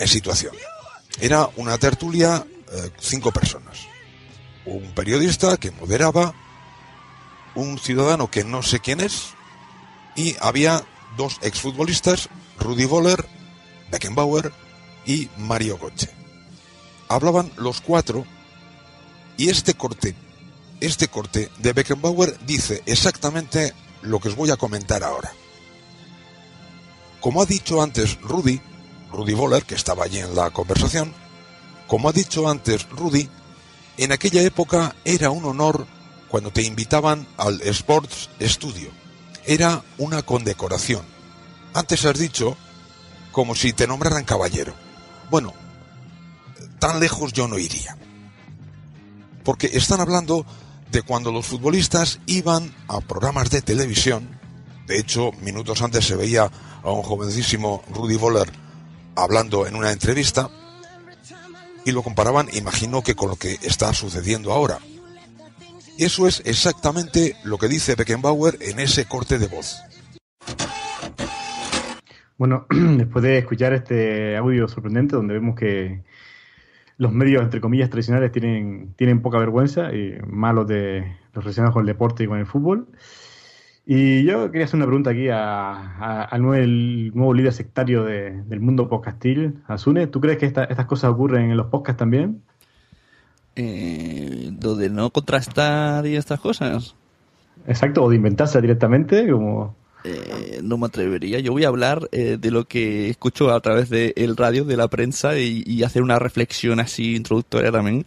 en 0.00 0.08
situación. 0.08 0.54
Era 1.20 1.48
una 1.56 1.78
tertulia, 1.78 2.44
eh, 2.72 2.90
cinco 2.98 3.32
personas. 3.32 3.86
Un 4.64 4.92
periodista 4.94 5.56
que 5.56 5.70
moderaba, 5.72 6.34
un 7.54 7.78
ciudadano 7.78 8.30
que 8.30 8.44
no 8.44 8.62
sé 8.62 8.80
quién 8.80 9.00
es, 9.00 9.34
y 10.16 10.36
había 10.40 10.84
dos 11.16 11.38
exfutbolistas, 11.42 12.28
Rudy 12.58 12.84
Voller, 12.84 13.26
Beckenbauer 13.90 14.52
y 15.06 15.28
Mario 15.36 15.78
Götze. 15.78 16.10
Hablaban 17.08 17.52
los 17.56 17.80
cuatro 17.80 18.24
y 19.36 19.50
este 19.50 19.74
corte, 19.74 20.14
este 20.80 21.08
corte 21.08 21.50
de 21.58 21.72
Beckenbauer 21.72 22.38
dice 22.46 22.82
exactamente 22.86 23.74
lo 24.02 24.20
que 24.20 24.28
os 24.28 24.36
voy 24.36 24.50
a 24.50 24.56
comentar 24.56 25.02
ahora. 25.02 25.32
Como 27.20 27.42
ha 27.42 27.46
dicho 27.46 27.82
antes 27.82 28.20
Rudy, 28.20 28.60
Rudy 29.12 29.34
Voller, 29.34 29.64
que 29.64 29.74
estaba 29.74 30.04
allí 30.04 30.18
en 30.18 30.34
la 30.34 30.50
conversación, 30.50 31.14
como 31.92 32.08
ha 32.08 32.12
dicho 32.12 32.48
antes 32.48 32.88
Rudy, 32.88 33.28
en 33.98 34.12
aquella 34.12 34.40
época 34.40 34.96
era 35.04 35.28
un 35.28 35.44
honor 35.44 35.86
cuando 36.30 36.50
te 36.50 36.62
invitaban 36.62 37.28
al 37.36 37.60
Sports 37.60 38.30
Studio. 38.40 38.88
Era 39.44 39.84
una 39.98 40.22
condecoración. 40.22 41.02
Antes 41.74 42.06
has 42.06 42.18
dicho 42.18 42.56
como 43.30 43.54
si 43.54 43.74
te 43.74 43.86
nombraran 43.86 44.24
caballero. 44.24 44.72
Bueno, 45.30 45.52
tan 46.78 46.98
lejos 46.98 47.34
yo 47.34 47.46
no 47.46 47.58
iría. 47.58 47.98
Porque 49.44 49.68
están 49.74 50.00
hablando 50.00 50.46
de 50.90 51.02
cuando 51.02 51.30
los 51.30 51.44
futbolistas 51.44 52.20
iban 52.24 52.74
a 52.88 53.02
programas 53.02 53.50
de 53.50 53.60
televisión. 53.60 54.40
De 54.86 54.98
hecho, 54.98 55.32
minutos 55.42 55.82
antes 55.82 56.06
se 56.06 56.16
veía 56.16 56.50
a 56.82 56.90
un 56.90 57.02
jovencísimo 57.02 57.84
Rudy 57.90 58.16
Voller 58.16 58.50
hablando 59.14 59.66
en 59.66 59.76
una 59.76 59.92
entrevista 59.92 60.48
y 61.84 61.92
lo 61.92 62.02
comparaban, 62.02 62.48
imagino 62.52 63.02
que 63.02 63.14
con 63.14 63.28
lo 63.30 63.36
que 63.36 63.52
está 63.62 63.92
sucediendo 63.92 64.52
ahora. 64.52 64.78
Eso 65.98 66.26
es 66.26 66.42
exactamente 66.46 67.36
lo 67.44 67.58
que 67.58 67.68
dice 67.68 67.94
Beckenbauer 67.94 68.58
en 68.60 68.80
ese 68.80 69.04
corte 69.04 69.38
de 69.38 69.46
voz. 69.46 69.78
Bueno, 72.38 72.66
después 72.70 73.22
de 73.22 73.38
escuchar 73.38 73.72
este 73.72 74.36
audio 74.36 74.66
sorprendente 74.68 75.16
donde 75.16 75.34
vemos 75.34 75.54
que 75.54 76.02
los 76.96 77.12
medios, 77.12 77.42
entre 77.42 77.60
comillas, 77.60 77.90
tradicionales 77.90 78.32
tienen, 78.32 78.94
tienen 78.96 79.22
poca 79.22 79.38
vergüenza, 79.38 79.92
y 79.92 80.18
más 80.26 80.54
los, 80.54 80.66
de, 80.66 81.16
los 81.34 81.44
relacionados 81.44 81.74
con 81.74 81.82
el 81.82 81.86
deporte 81.86 82.24
y 82.24 82.26
con 82.26 82.38
el 82.38 82.46
fútbol. 82.46 82.88
Y 83.84 84.24
yo 84.24 84.50
quería 84.52 84.66
hacer 84.66 84.76
una 84.76 84.86
pregunta 84.86 85.10
aquí 85.10 85.28
a, 85.28 85.72
a- 85.72 86.22
al 86.24 86.42
nuevo, 86.42 86.64
nuevo 87.14 87.34
líder 87.34 87.52
sectario 87.52 88.04
de- 88.04 88.42
del 88.44 88.60
mundo 88.60 88.88
podcastil, 88.88 89.58
Asune. 89.66 90.06
¿Tú 90.06 90.20
crees 90.20 90.38
que 90.38 90.46
esta- 90.46 90.64
estas 90.64 90.86
cosas 90.86 91.10
ocurren 91.10 91.50
en 91.50 91.56
los 91.56 91.66
podcasts 91.66 91.98
también? 91.98 92.42
Eh, 93.56 94.52
lo 94.62 94.76
de 94.76 94.88
no 94.88 95.10
contrastar 95.10 96.06
y 96.06 96.16
estas 96.16 96.40
cosas. 96.40 96.94
Exacto, 97.66 98.02
o 98.04 98.10
de 98.10 98.16
inventarse 98.16 98.60
directamente, 98.60 99.28
como 99.30 99.76
Eh, 100.04 100.60
no 100.64 100.78
me 100.78 100.86
atrevería. 100.86 101.38
Yo 101.38 101.52
voy 101.52 101.62
a 101.64 101.68
hablar 101.68 102.08
eh, 102.10 102.36
de 102.40 102.50
lo 102.50 102.64
que 102.64 103.08
escucho 103.10 103.52
a 103.52 103.60
través 103.60 103.88
del 103.88 104.36
radio, 104.36 104.64
de 104.64 104.76
la 104.76 104.88
prensa 104.88 105.38
y, 105.38 105.62
y 105.64 105.84
hacer 105.84 106.02
una 106.02 106.18
reflexión 106.18 106.80
así 106.80 107.14
introductoria 107.14 107.70
también. 107.70 108.04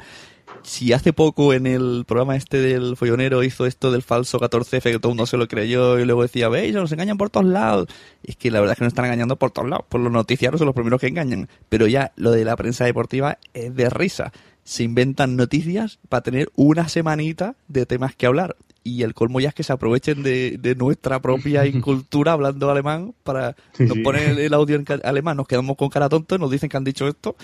Si 0.65 0.93
hace 0.93 1.13
poco 1.13 1.53
en 1.53 1.67
el 1.67 2.05
programa 2.07 2.35
este 2.35 2.59
del 2.59 2.97
follonero 2.97 3.43
hizo 3.43 3.67
esto 3.67 3.91
del 3.91 4.01
falso 4.01 4.39
14F 4.39 4.81
que 4.81 4.99
todo 4.99 5.11
el 5.11 5.15
mundo 5.15 5.27
se 5.27 5.37
lo 5.37 5.47
creyó 5.47 5.99
y 5.99 6.05
luego 6.05 6.23
decía, 6.23 6.49
veis, 6.49 6.73
nos 6.73 6.91
engañan 6.91 7.17
por 7.17 7.29
todos 7.29 7.45
lados. 7.45 7.87
Es 8.23 8.35
que 8.35 8.49
la 8.49 8.59
verdad 8.61 8.73
es 8.73 8.79
que 8.79 8.83
nos 8.85 8.91
están 8.91 9.05
engañando 9.05 9.35
por 9.35 9.51
todos 9.51 9.69
lados. 9.69 9.85
Por 9.87 10.01
los 10.01 10.11
noticiarios 10.11 10.57
son 10.57 10.65
los 10.65 10.73
primeros 10.73 10.99
que 10.99 11.07
engañan. 11.07 11.49
Pero 11.69 11.85
ya 11.85 12.13
lo 12.15 12.31
de 12.31 12.43
la 12.45 12.55
prensa 12.55 12.83
deportiva 12.83 13.37
es 13.53 13.75
de 13.75 13.91
risa. 13.91 14.33
Se 14.63 14.83
inventan 14.83 15.35
noticias 15.35 15.99
para 16.09 16.23
tener 16.23 16.51
una 16.55 16.89
semanita 16.89 17.55
de 17.67 17.85
temas 17.85 18.15
que 18.15 18.25
hablar 18.25 18.55
y 18.83 19.03
el 19.03 19.13
colmo 19.13 19.39
ya 19.39 19.49
es 19.49 19.55
que 19.55 19.63
se 19.63 19.73
aprovechen 19.73 20.23
de, 20.23 20.57
de 20.59 20.75
nuestra 20.75 21.21
propia 21.21 21.65
incultura 21.67 22.31
hablando 22.31 22.71
alemán 22.71 23.13
para 23.23 23.55
Sí, 23.73 23.83
nos 23.83 23.97
sí. 23.97 24.03
ponen 24.03 24.39
el, 24.39 24.53
audio 24.53 24.75
en 24.77 24.85
alemán, 25.03 25.37
nos 25.37 25.47
quedamos 25.47 25.77
con 25.77 25.89
cara 25.89 26.09
tonta, 26.09 26.39
nos 26.39 26.49
dicen 26.49 26.69
que 26.69 26.77
han 26.77 26.83
dicho 26.83 27.07
esto 27.07 27.35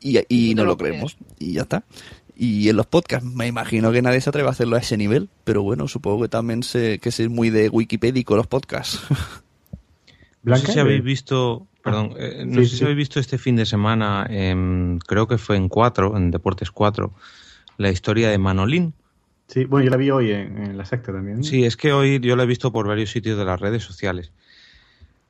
y, 0.00 0.18
y 0.28 0.54
no 0.54 0.64
lo 0.64 0.70
lo 0.70 0.76
creemos 0.76 1.16
y 1.38 1.54
ya 1.54 1.62
está. 1.62 1.84
Y 2.36 2.68
en 2.68 2.76
los 2.76 2.86
podcasts 2.86 3.26
me 3.28 3.46
imagino 3.46 3.92
que 3.92 4.02
nadie 4.02 4.20
se 4.20 4.28
atreve 4.30 4.48
a 4.48 4.52
hacerlo 4.52 4.76
a 4.76 4.80
ese 4.80 4.96
nivel, 4.96 5.30
pero 5.44 5.62
bueno, 5.62 5.88
supongo 5.88 6.22
que 6.22 6.28
también 6.28 6.62
se, 6.62 6.98
que 6.98 7.08
es 7.08 7.28
muy 7.30 7.50
de 7.50 7.68
Wikipédico 7.70 8.36
los 8.36 8.46
podcasts. 8.46 9.00
No 10.42 10.54
sé 10.54 10.66
si 10.68 10.78
habéis 10.78 11.02
eh, 11.02 11.02
visto, 11.02 11.66
perdón, 11.82 12.14
eh, 12.18 12.44
no 12.46 12.62
sí, 12.62 12.68
sé 12.68 12.76
si 12.76 12.78
sí. 12.78 12.84
habéis 12.84 12.98
visto 12.98 13.20
este 13.20 13.38
fin 13.38 13.56
de 13.56 13.66
semana, 13.66 14.26
en- 14.28 14.98
creo 15.06 15.26
que 15.26 15.38
fue 15.38 15.56
en 15.56 15.68
4, 15.68 16.16
en 16.16 16.30
Deportes 16.30 16.70
4, 16.70 17.12
la 17.78 17.90
historia 17.90 18.30
de 18.30 18.38
Manolín. 18.38 18.94
Sí, 19.48 19.64
bueno, 19.64 19.84
yo 19.84 19.90
la 19.90 19.96
vi 19.96 20.10
hoy 20.10 20.30
en, 20.32 20.56
en 20.58 20.76
la 20.78 20.84
secta 20.84 21.12
también. 21.12 21.40
Sí, 21.42 21.64
es 21.64 21.76
que 21.76 21.92
hoy 21.92 22.18
yo 22.20 22.34
lo 22.36 22.42
he 22.42 22.46
visto 22.46 22.72
por 22.72 22.86
varios 22.88 23.10
sitios 23.10 23.38
de 23.38 23.44
las 23.44 23.60
redes 23.60 23.82
sociales. 23.84 24.32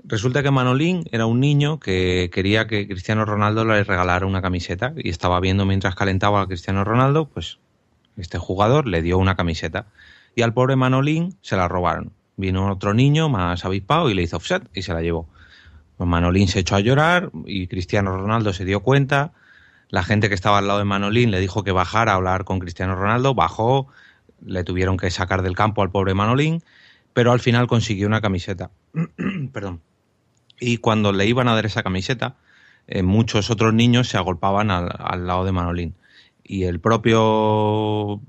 Resulta 0.08 0.44
que 0.44 0.52
Manolín 0.52 1.02
era 1.10 1.26
un 1.26 1.40
niño 1.40 1.80
que 1.80 2.30
quería 2.32 2.68
que 2.68 2.86
Cristiano 2.86 3.24
Ronaldo 3.24 3.64
le 3.64 3.82
regalara 3.82 4.24
una 4.24 4.40
camiseta 4.40 4.92
y 4.96 5.10
estaba 5.10 5.40
viendo 5.40 5.66
mientras 5.66 5.96
calentaba 5.96 6.42
a 6.42 6.46
Cristiano 6.46 6.84
Ronaldo, 6.84 7.28
pues 7.28 7.58
este 8.16 8.38
jugador 8.38 8.86
le 8.86 9.02
dio 9.02 9.18
una 9.18 9.34
camiseta 9.34 9.86
y 10.36 10.42
al 10.42 10.54
pobre 10.54 10.76
Manolín 10.76 11.36
se 11.40 11.56
la 11.56 11.66
robaron. 11.66 12.12
Vino 12.36 12.70
otro 12.70 12.94
niño 12.94 13.28
más 13.28 13.64
avispado 13.64 14.08
y 14.08 14.14
le 14.14 14.22
hizo 14.22 14.36
offset 14.36 14.62
y 14.72 14.82
se 14.82 14.94
la 14.94 15.02
llevó. 15.02 15.28
Pues 15.96 16.08
Manolín 16.08 16.46
se 16.46 16.60
echó 16.60 16.76
a 16.76 16.80
llorar 16.80 17.32
y 17.44 17.66
Cristiano 17.66 18.16
Ronaldo 18.16 18.52
se 18.52 18.64
dio 18.64 18.82
cuenta. 18.84 19.32
La 19.88 20.04
gente 20.04 20.28
que 20.28 20.36
estaba 20.36 20.58
al 20.58 20.68
lado 20.68 20.78
de 20.78 20.84
Manolín 20.84 21.32
le 21.32 21.40
dijo 21.40 21.64
que 21.64 21.72
bajara 21.72 22.12
a 22.12 22.14
hablar 22.14 22.44
con 22.44 22.60
Cristiano 22.60 22.94
Ronaldo, 22.94 23.34
bajó, 23.34 23.88
le 24.44 24.62
tuvieron 24.62 24.98
que 24.98 25.10
sacar 25.10 25.42
del 25.42 25.56
campo 25.56 25.82
al 25.82 25.90
pobre 25.90 26.14
Manolín, 26.14 26.62
pero 27.12 27.32
al 27.32 27.40
final 27.40 27.66
consiguió 27.66 28.06
una 28.06 28.20
camiseta. 28.20 28.70
Perdón. 29.52 29.80
Y 30.58 30.78
cuando 30.78 31.12
le 31.12 31.26
iban 31.26 31.48
a 31.48 31.54
dar 31.54 31.66
esa 31.66 31.82
camiseta, 31.82 32.36
eh, 32.86 33.02
muchos 33.02 33.50
otros 33.50 33.74
niños 33.74 34.08
se 34.08 34.16
agolpaban 34.16 34.70
al, 34.70 34.90
al 34.98 35.26
lado 35.26 35.44
de 35.44 35.52
Manolín. 35.52 35.94
Y 36.42 36.64
el 36.64 36.80
propio, 36.80 38.20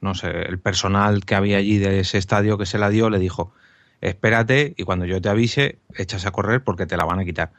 no 0.00 0.14
sé, 0.14 0.30
el 0.30 0.58
personal 0.58 1.24
que 1.24 1.34
había 1.34 1.58
allí 1.58 1.78
de 1.78 2.00
ese 2.00 2.18
estadio 2.18 2.58
que 2.58 2.66
se 2.66 2.78
la 2.78 2.90
dio 2.90 3.08
le 3.10 3.18
dijo, 3.18 3.52
espérate 4.00 4.74
y 4.76 4.84
cuando 4.84 5.06
yo 5.06 5.20
te 5.20 5.28
avise, 5.28 5.78
echas 5.94 6.26
a 6.26 6.30
correr 6.30 6.62
porque 6.62 6.86
te 6.86 6.96
la 6.96 7.04
van 7.04 7.20
a 7.20 7.24
quitar. 7.24 7.52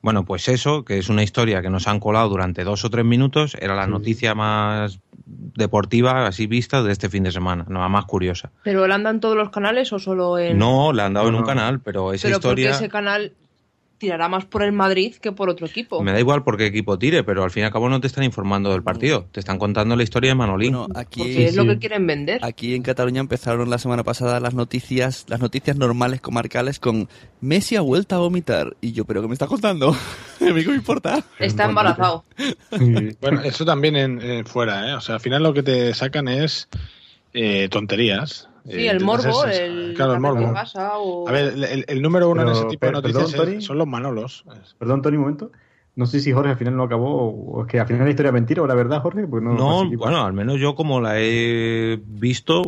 Bueno, 0.00 0.24
pues 0.24 0.48
eso, 0.48 0.84
que 0.84 0.98
es 0.98 1.08
una 1.08 1.22
historia 1.22 1.60
que 1.60 1.70
nos 1.70 1.88
han 1.88 1.98
colado 1.98 2.28
durante 2.28 2.64
dos 2.64 2.84
o 2.84 2.90
tres 2.90 3.04
minutos, 3.04 3.56
era 3.60 3.74
la 3.74 3.86
noticia 3.86 4.34
más 4.34 5.00
deportiva 5.26 6.26
así 6.26 6.46
vista 6.46 6.82
de 6.82 6.92
este 6.92 7.08
fin 7.08 7.24
de 7.24 7.32
semana, 7.32 7.66
nada 7.68 7.88
más 7.88 8.04
curiosa. 8.04 8.52
¿Pero 8.62 8.84
él 8.84 8.92
anda 8.92 9.10
en 9.10 9.20
todos 9.20 9.36
los 9.36 9.50
canales 9.50 9.92
o 9.92 9.98
solo 9.98 10.38
en.? 10.38 10.56
No, 10.58 10.92
la 10.92 11.06
han 11.06 11.14
dado 11.14 11.28
en 11.28 11.34
un 11.34 11.44
canal, 11.44 11.80
pero 11.80 12.12
esa 12.12 12.28
Pero 12.28 12.36
historia... 12.36 12.70
porque 12.70 12.84
ese 12.84 12.90
canal 12.90 13.32
tirará 13.98 14.28
más 14.28 14.44
por 14.44 14.62
el 14.62 14.72
Madrid 14.72 15.14
que 15.16 15.32
por 15.32 15.50
otro 15.50 15.66
equipo. 15.66 16.02
Me 16.02 16.12
da 16.12 16.20
igual 16.20 16.44
por 16.44 16.56
qué 16.56 16.66
equipo 16.66 16.98
tire, 16.98 17.24
pero 17.24 17.44
al 17.44 17.50
fin 17.50 17.62
y 17.62 17.66
al 17.66 17.72
cabo 17.72 17.88
no 17.88 18.00
te 18.00 18.06
están 18.06 18.24
informando 18.24 18.70
del 18.70 18.82
partido, 18.82 19.26
te 19.32 19.40
están 19.40 19.58
contando 19.58 19.96
la 19.96 20.02
historia 20.02 20.30
de 20.30 20.34
Manolín. 20.36 20.72
Bueno, 20.72 20.88
aquí, 20.94 21.20
Porque 21.20 21.46
es 21.46 21.56
lo 21.56 21.66
que 21.66 21.78
quieren 21.78 22.06
vender. 22.06 22.44
Aquí 22.44 22.74
en 22.74 22.82
Cataluña 22.82 23.20
empezaron 23.20 23.68
la 23.68 23.78
semana 23.78 24.04
pasada 24.04 24.40
las 24.40 24.54
noticias, 24.54 25.26
las 25.28 25.40
noticias 25.40 25.76
normales 25.76 26.20
comarcales 26.20 26.78
con 26.78 27.08
Messi 27.40 27.76
ha 27.76 27.80
vuelto 27.80 28.14
a 28.14 28.18
vomitar. 28.18 28.76
Y 28.80 28.92
yo, 28.92 29.04
¿pero 29.04 29.20
qué 29.20 29.28
me 29.28 29.34
está 29.34 29.46
contando? 29.46 29.90
a 30.40 30.52
mí 30.52 30.62
qué 30.62 30.70
me 30.70 30.76
importa. 30.76 31.24
Está 31.38 31.64
embarazado. 31.64 32.24
Bueno, 33.20 33.42
eso 33.42 33.64
también 33.64 33.96
en, 33.96 34.20
en 34.22 34.46
fuera, 34.46 34.90
¿eh? 34.90 34.94
O 34.94 35.00
sea, 35.00 35.16
al 35.16 35.20
final 35.20 35.42
lo 35.42 35.52
que 35.52 35.62
te 35.62 35.92
sacan 35.94 36.28
es 36.28 36.68
eh, 37.32 37.68
tonterías. 37.70 38.47
Sí, 38.68 38.86
Eh, 38.86 38.90
el 38.90 39.00
morbo, 39.04 39.44
el. 39.44 39.94
Claro, 39.96 40.14
el 40.14 40.20
morbo. 40.20 40.52
o... 40.98 41.28
A 41.28 41.32
ver, 41.32 41.54
el, 41.88 42.02
número 42.02 42.28
uno 42.28 42.42
en 42.42 42.48
Pero, 42.48 42.58
ese 42.58 42.68
tipo 42.68 42.86
de 42.86 42.92
noticias 42.92 43.30
perdón, 43.32 43.48
es- 43.48 43.52
Tony. 43.54 43.62
son 43.62 43.78
los 43.78 43.86
manolos. 43.86 44.44
Perdón, 44.78 45.02
Tony, 45.02 45.16
un 45.16 45.22
momento. 45.22 45.50
No 45.96 46.06
sé 46.06 46.20
si 46.20 46.32
Jorge 46.32 46.50
al 46.50 46.56
final 46.56 46.76
no 46.76 46.84
acabó 46.84 47.28
o 47.30 47.62
es 47.62 47.68
que 47.68 47.80
al 47.80 47.86
final 47.86 48.04
la 48.04 48.10
historia 48.10 48.28
es 48.28 48.34
mentira 48.34 48.62
o 48.62 48.66
la 48.66 48.74
verdad, 48.74 49.00
Jorge. 49.02 49.26
Pues 49.26 49.42
no, 49.42 49.88
bueno, 49.96 50.24
al 50.24 50.32
menos 50.32 50.60
yo 50.60 50.74
como 50.76 51.00
la 51.00 51.14
he 51.18 51.98
visto, 52.06 52.62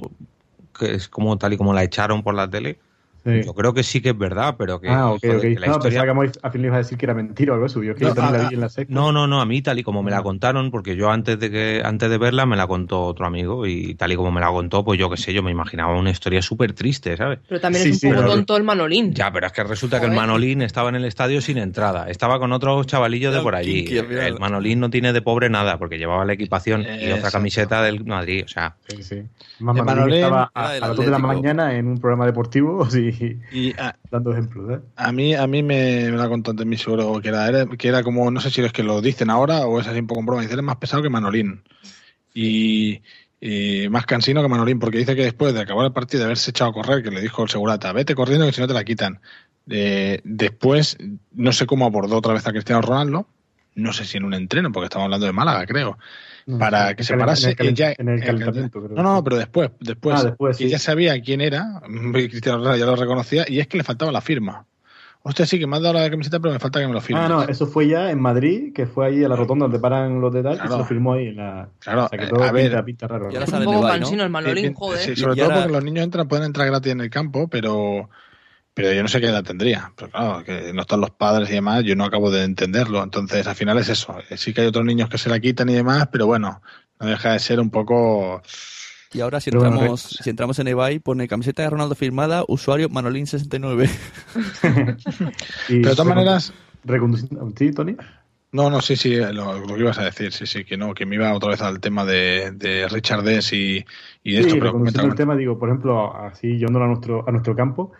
que 0.76 0.94
es 0.94 1.08
como 1.08 1.38
tal 1.38 1.52
y 1.52 1.56
como 1.56 1.72
la 1.72 1.84
echaron 1.84 2.22
por 2.24 2.34
la 2.34 2.50
tele, 2.50 2.78
Sí. 3.24 3.42
yo 3.44 3.52
creo 3.54 3.74
que 3.74 3.82
sí 3.82 4.00
que 4.00 4.10
es 4.10 4.18
verdad, 4.18 4.54
pero 4.58 4.80
que, 4.80 4.88
Ah, 4.88 5.10
ok, 5.10 5.22
la 5.24 5.30
No, 5.32 5.36
historia- 5.36 5.80
pensaba 5.82 6.04
que 6.06 6.38
al 6.42 6.52
final 6.52 6.64
ibas 6.66 6.74
a 6.74 6.78
decir 6.78 6.96
que 6.98 7.04
era 7.06 7.14
mentira 7.14 7.52
o 7.52 7.54
algo 7.56 7.68
suyo. 7.68 7.94
Que 7.94 8.04
No, 8.04 8.08
yo 8.10 8.14
también 8.14 8.34
ah, 8.34 8.42
la 8.44 8.48
vi 8.48 8.54
en 8.54 8.60
la 8.60 8.68
secta. 8.68 8.94
No, 8.94 9.12
no, 9.12 9.26
no, 9.26 9.40
a 9.40 9.46
mí 9.46 9.60
tal 9.62 9.78
y 9.78 9.82
como 9.82 10.02
me 10.02 10.10
la 10.10 10.22
contaron, 10.22 10.70
porque 10.70 10.96
yo 10.96 11.10
antes 11.10 11.38
de 11.38 11.50
que 11.50 11.82
antes 11.84 12.08
de 12.08 12.16
verla 12.18 12.46
me 12.46 12.56
la 12.56 12.66
contó 12.66 13.02
otro 13.02 13.26
amigo 13.26 13.66
y 13.66 13.94
tal 13.94 14.12
y 14.12 14.16
como 14.16 14.30
me 14.32 14.40
la 14.40 14.48
contó, 14.50 14.84
pues 14.84 14.98
yo 14.98 15.10
qué 15.10 15.16
sé, 15.16 15.32
yo 15.34 15.42
me 15.42 15.50
imaginaba 15.50 15.98
una 15.98 16.10
historia 16.10 16.40
súper 16.40 16.72
triste, 16.72 17.16
¿sabes? 17.16 17.40
Pero 17.48 17.60
también 17.60 17.84
Sí, 17.84 17.90
es 17.90 17.94
un 17.96 18.00
sí, 18.00 18.06
poco 18.08 18.20
pero- 18.22 18.32
tonto 18.34 18.56
el 18.56 18.62
Manolín. 18.64 19.12
Ya, 19.12 19.30
pero 19.32 19.46
es 19.46 19.52
que 19.52 19.64
resulta 19.64 20.00
que 20.00 20.06
el. 20.06 20.12
Manolín 20.12 20.62
estaba 20.62 20.88
en 20.88 20.94
el 20.96 21.04
estadio 21.04 21.40
sin 21.40 21.58
entrada, 21.58 22.08
estaba 22.10 22.38
con 22.38 22.52
otros 22.52 22.86
chavalillos 22.86 23.34
de 23.34 23.40
por 23.40 23.54
allí. 23.54 23.84
Kinky. 23.84 23.98
El 24.16 24.38
Manolín 24.38 24.80
no 24.80 24.88
tiene 24.90 25.12
de 25.12 25.20
pobre 25.22 25.50
nada, 25.50 25.78
porque 25.78 25.98
llevaba 25.98 26.24
la 26.24 26.32
equipación 26.32 26.82
y 26.82 26.84
otra 26.84 27.16
Exacto. 27.16 27.30
camiseta 27.32 27.82
del 27.82 28.04
Madrid, 28.04 28.44
o 28.44 28.48
sea, 28.48 28.76
Sí, 28.88 29.02
sí. 29.02 29.22
Más 29.60 29.76
El 29.76 29.84
Manolín 29.84 29.86
Manolín 29.86 30.14
estaba 30.14 30.50
a, 30.54 30.78
las 30.78 30.96
2 30.96 31.04
de 31.04 31.10
la 31.10 31.18
mañana 31.18 31.74
en 31.76 31.86
un 31.86 31.98
programa 32.00 32.24
deportivo 32.26 32.84
sí, 32.90 33.09
Y 33.52 33.72
a, 33.78 33.96
dando 34.10 34.32
ejemplos. 34.32 34.70
¿eh? 34.78 34.80
a 34.96 35.12
mí, 35.12 35.34
a 35.34 35.46
mí 35.46 35.62
me, 35.62 36.10
me 36.10 36.16
la 36.16 36.28
contó 36.28 36.52
de 36.52 36.64
mí 36.64 36.76
seguro 36.76 37.20
que 37.20 37.28
era, 37.28 37.48
era- 37.48 37.66
que 37.66 37.88
era 37.88 38.02
como, 38.02 38.30
no 38.30 38.40
sé 38.40 38.50
si 38.50 38.60
es 38.62 38.72
que 38.72 38.82
lo 38.82 39.00
dicen 39.00 39.30
ahora 39.30 39.66
o 39.66 39.80
es 39.80 39.86
así 39.86 39.98
un 39.98 40.06
poco 40.06 40.20
en 40.20 40.26
broma, 40.26 40.42
dice, 40.42 40.54
eres 40.54 40.64
más 40.64 40.76
pesado 40.76 41.02
que 41.02 41.10
Manolín. 41.10 41.62
Y, 42.34 43.02
y 43.40 43.88
más 43.90 44.06
cansino 44.06 44.42
que 44.42 44.48
Manolín, 44.48 44.78
porque 44.78 44.98
dice 44.98 45.16
que 45.16 45.22
después 45.24 45.54
de 45.54 45.60
acabar 45.60 45.86
el 45.86 45.92
partido, 45.92 46.20
de 46.20 46.26
haberse 46.26 46.50
echado 46.50 46.70
a 46.70 46.74
correr, 46.74 47.02
que 47.02 47.10
le 47.10 47.20
dijo 47.20 47.42
el 47.42 47.48
segurata, 47.48 47.92
vete 47.92 48.14
corriendo 48.14 48.46
que 48.46 48.52
si 48.52 48.60
no 48.60 48.68
te 48.68 48.74
la 48.74 48.84
quitan. 48.84 49.20
Eh, 49.68 50.20
después, 50.24 50.96
no 51.32 51.52
sé 51.52 51.66
cómo 51.66 51.86
abordó 51.86 52.16
otra 52.18 52.32
vez 52.34 52.46
a 52.46 52.52
Cristiano 52.52 52.82
Ronaldo, 52.82 53.28
no 53.74 53.92
sé 53.92 54.04
si 54.04 54.16
en 54.18 54.24
un 54.24 54.34
entreno, 54.34 54.72
porque 54.72 54.86
estamos 54.86 55.04
hablando 55.04 55.26
de 55.26 55.32
Málaga, 55.32 55.66
creo, 55.66 55.98
No, 56.46 56.58
para 56.58 56.94
que 56.94 57.04
se 57.04 57.16
parase. 57.16 57.50
En 57.58 57.66
el, 57.66 57.70
y 57.72 57.74
ya- 57.74 57.90
en 57.96 58.08
el 58.08 58.08
en 58.08 58.14
el 58.18 58.24
calentamiento, 58.24 58.82
creo. 58.82 58.96
No, 58.96 59.02
no, 59.02 59.24
pero 59.24 59.36
después, 59.36 59.70
después, 59.80 60.16
Ah, 60.20 60.24
después, 60.24 60.56
que 60.58 60.64
sí. 60.64 60.70
ya 60.70 60.78
sabía 60.78 61.20
quién 61.20 61.40
era, 61.40 61.80
Cristiano 62.12 62.58
Ronaldo 62.58 62.78
ya 62.78 62.86
lo 62.86 62.96
reconocía, 62.96 63.44
y 63.48 63.60
es 63.60 63.66
que 63.68 63.76
le 63.78 63.84
faltaba 63.84 64.10
la 64.12 64.20
firma. 64.20 64.66
Hostia, 65.22 65.44
sí, 65.44 65.58
que 65.58 65.66
me 65.66 65.76
has 65.76 65.82
dado 65.82 65.98
la 65.98 66.08
camiseta, 66.10 66.40
pero 66.40 66.54
me 66.54 66.58
falta 66.58 66.80
que 66.80 66.86
me 66.86 66.94
lo 66.94 67.00
firme. 67.02 67.20
Ah, 67.22 67.28
no, 67.28 67.42
eso 67.42 67.66
fue 67.66 67.86
ya 67.86 68.10
en 68.10 68.18
Madrid, 68.18 68.72
que 68.74 68.86
fue 68.86 69.06
ahí 69.06 69.22
a 69.22 69.28
la 69.28 69.36
rotonda 69.36 69.64
donde 69.66 69.78
paran 69.78 70.18
los 70.18 70.32
de 70.32 70.42
tal, 70.42 70.54
y 70.54 70.56
Claro. 70.56 70.72
se 70.72 70.78
lo 70.78 70.84
firmó 70.86 71.12
ahí 71.12 71.26
en 71.28 71.36
la. 71.36 71.68
Claro, 71.78 72.06
o 72.06 72.08
sea 72.08 72.18
que 72.18 72.24
eh, 72.24 72.28
todo 72.28 72.42
a 72.42 72.52
ver. 72.52 72.68
pinta, 72.70 72.84
pinta 72.86 73.06
raro. 73.06 73.28
Y 73.30 73.34
¿no? 73.34 73.46
sale 73.46 73.66
Un 73.66 73.74
poco 73.74 73.86
Levi, 73.92 74.16
¿no? 74.16 74.22
el 74.24 74.30
Manolín, 74.30 74.66
Sí, 74.68 74.74
joder. 74.74 74.98
sí, 75.00 75.10
Y- 75.12 75.16
sobre 75.16 75.34
y 75.34 75.36
todo 75.36 75.44
ahora- 75.44 75.56
porque 75.58 75.72
los 75.74 75.84
niños 75.84 76.04
entran, 76.04 76.26
pueden 76.26 76.46
entrar 76.46 76.66
gratis 76.68 76.92
en 76.92 77.02
el 77.02 77.10
campo, 77.10 77.48
pero, 77.48 78.08
pero 78.82 78.92
yo 78.94 79.02
no 79.02 79.08
sé 79.08 79.20
qué 79.20 79.26
edad 79.26 79.44
tendría. 79.44 79.92
Pero 79.96 80.10
claro, 80.10 80.44
que 80.44 80.72
no 80.72 80.82
están 80.82 81.00
los 81.00 81.10
padres 81.10 81.50
y 81.50 81.54
demás, 81.54 81.84
yo 81.84 81.94
no 81.96 82.04
acabo 82.04 82.30
de 82.30 82.44
entenderlo. 82.44 83.02
Entonces, 83.02 83.46
al 83.46 83.54
final 83.54 83.78
es 83.78 83.88
eso. 83.88 84.16
Eh, 84.30 84.36
Sí 84.36 84.52
que 84.54 84.62
hay 84.62 84.66
otros 84.66 84.84
niños 84.84 85.08
que 85.08 85.18
se 85.18 85.28
la 85.30 85.38
quitan 85.40 85.68
y 85.68 85.74
demás, 85.74 86.08
pero 86.10 86.26
bueno, 86.26 86.60
no 86.98 87.06
deja 87.06 87.32
de 87.32 87.38
ser 87.38 87.60
un 87.60 87.70
poco. 87.70 88.42
Y 89.12 89.20
ahora 89.20 89.40
si 89.40 89.50
Pero 89.50 89.60
bueno, 89.62 89.74
entramos, 89.76 90.02
si 90.22 90.30
entramos 90.30 90.58
en 90.60 90.68
eBay, 90.68 90.98
pone 91.00 91.26
camiseta 91.26 91.62
de 91.62 91.70
Ronaldo 91.70 91.94
firmada, 91.96 92.44
usuario 92.46 92.88
Manolín69. 92.88 93.90
Y 95.68 95.80
Pero 95.80 95.90
de 95.90 95.96
todas 95.96 96.06
maneras, 96.06 96.52
reconduciendo- 96.84 97.52
¿Sí, 97.56 97.72
Tony? 97.72 97.96
no, 98.52 98.68
no, 98.70 98.80
sí, 98.80 98.96
sí, 98.96 99.14
lo, 99.16 99.58
lo 99.60 99.74
que 99.74 99.80
ibas 99.80 99.98
a 99.98 100.04
decir, 100.04 100.32
sí, 100.32 100.46
sí, 100.46 100.64
que 100.64 100.76
no, 100.76 100.92
que 100.94 101.06
me 101.06 101.14
iba 101.16 101.32
otra 101.34 101.50
vez 101.50 101.62
al 101.62 101.80
tema 101.80 102.04
de, 102.04 102.50
de 102.52 102.88
Richard 102.88 103.22
Dess 103.22 103.52
y, 103.52 103.84
y 104.24 104.32
de 104.32 104.42
Sí, 104.42 104.48
esto, 104.48 104.58
pero 104.92 105.08
el 105.08 105.14
tema, 105.14 105.36
digo, 105.36 105.58
por 105.58 105.68
ejemplo, 105.68 106.14
así 106.16 106.56
llevándolo 106.58 106.84
a 106.86 106.88
nuestro, 106.88 107.28
a 107.28 107.32
nuestro 107.32 107.54
campo, 107.54 107.92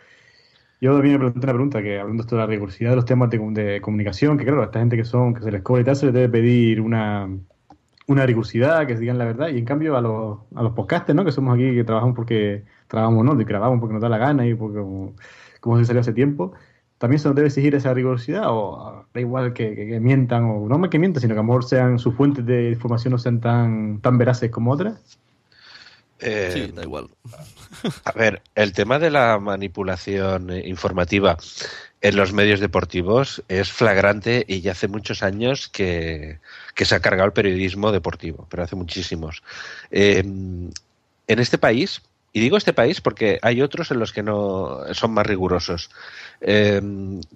yo 0.81 0.93
también 0.95 1.15
me 1.15 1.19
pregunté 1.21 1.47
una 1.47 1.53
pregunta, 1.55 1.83
que 1.83 1.99
hablando 2.01 2.23
esto 2.23 2.37
de 2.37 2.41
la 2.43 2.47
rigurosidad 2.47 2.91
de 2.91 2.97
los 2.97 3.05
temas 3.05 3.31
de, 3.31 3.39
com- 3.39 3.53
de 3.55 3.81
comunicación, 3.81 4.39
que 4.39 4.45
claro, 4.45 4.63
a 4.63 4.65
esta 4.67 4.79
gente 4.81 4.97
que 4.97 5.05
son, 5.05 5.35
que 5.35 5.43
se 5.43 5.51
les 5.53 5.63
cobra 5.63 5.83
y 5.83 5.85
tal, 5.85 5.97
se 5.97 6.07
les 6.07 6.15
debe 6.15 6.29
pedir 6.29 6.81
una, 6.81 7.29
una 8.07 8.27
rigurosidad, 8.27 8.87
que 8.87 8.95
se 8.95 9.01
digan 9.01 9.19
la 9.19 9.25
verdad, 9.27 9.49
y 9.49 9.59
en 9.59 9.65
cambio 9.65 9.97
a 9.97 10.01
los, 10.01 10.41
a 10.55 10.63
los 10.63 10.73
podcasters, 10.73 11.15
¿no? 11.17 11.25
Que 11.25 11.33
somos 11.33 11.55
aquí, 11.55 11.75
que 11.75 11.85
trabajamos 11.85 12.17
porque 12.17 12.65
trabajamos, 12.89 13.25
¿no? 13.25 13.41
Y 13.41 13.45
grabamos 13.45 13.81
porque 13.81 13.93
nos 13.95 14.03
da 14.03 14.09
la 14.09 14.19
gana 14.19 14.47
y 14.47 14.55
porque 14.55 14.81
como, 15.61 15.79
se 15.79 15.85
salió 15.85 16.01
hace 16.01 16.13
tiempo, 16.13 16.53
también 16.99 17.19
se 17.21 17.29
nos 17.29 17.37
debe 17.37 17.49
exigir 17.49 17.75
esa 17.75 17.95
rigurosidad, 17.95 18.45
o 18.51 18.81
ah, 18.81 19.07
da 19.15 19.21
igual 19.21 19.53
que, 19.53 19.75
que- 19.75 19.87
que 19.89 20.01
mientan, 20.01 20.45
o 20.45 20.69
no 20.69 20.79
más 20.79 20.91
que 20.91 20.99
mientan, 20.99 21.21
sino 21.23 21.35
que 21.35 21.39
a 21.41 21.43
lo 21.43 21.47
mejor 21.49 21.65
sean 21.65 21.99
sus 21.99 22.15
fuentes 22.15 22.45
de 22.47 22.71
información 22.71 23.13
no 23.13 23.19
sean 23.19 23.41
tan, 23.41 24.01
tan 24.01 24.19
veraces 24.19 24.51
como 24.51 24.73
otras. 24.73 25.19
Eh, 26.21 26.51
Sí, 26.53 26.73
da 26.75 26.83
igual. 26.83 27.09
A 28.05 28.13
ver, 28.13 28.43
el 28.55 28.73
tema 28.73 28.99
de 28.99 29.11
la 29.11 29.39
manipulación 29.39 30.51
informativa 30.67 31.37
en 32.03 32.17
los 32.17 32.33
medios 32.33 32.61
deportivos 32.61 33.43
es 33.49 33.71
flagrante 33.73 34.45
y 34.47 34.61
ya 34.61 34.73
hace 34.73 34.89
muchos 34.89 35.23
años 35.23 35.69
que, 35.69 36.39
que 36.75 36.85
se 36.85 36.95
ha 36.95 37.01
cargado 37.01 37.27
el 37.27 37.33
periodismo 37.33 37.93
deportivo, 37.93 38.47
pero 38.51 38.63
hace 38.63 38.77
muchísimos. 38.77 39.43
Eh, 39.91 40.19
en 40.21 40.73
este 41.27 41.59
país, 41.59 42.03
y 42.33 42.41
digo 42.41 42.57
este 42.57 42.73
país 42.73 43.01
porque 43.01 43.39
hay 43.43 43.63
otros 43.63 43.91
en 43.91 43.99
los 43.99 44.13
que 44.13 44.23
no 44.23 44.81
son 44.93 45.13
más 45.13 45.27
rigurosos, 45.27 45.91
eh, 46.41 46.81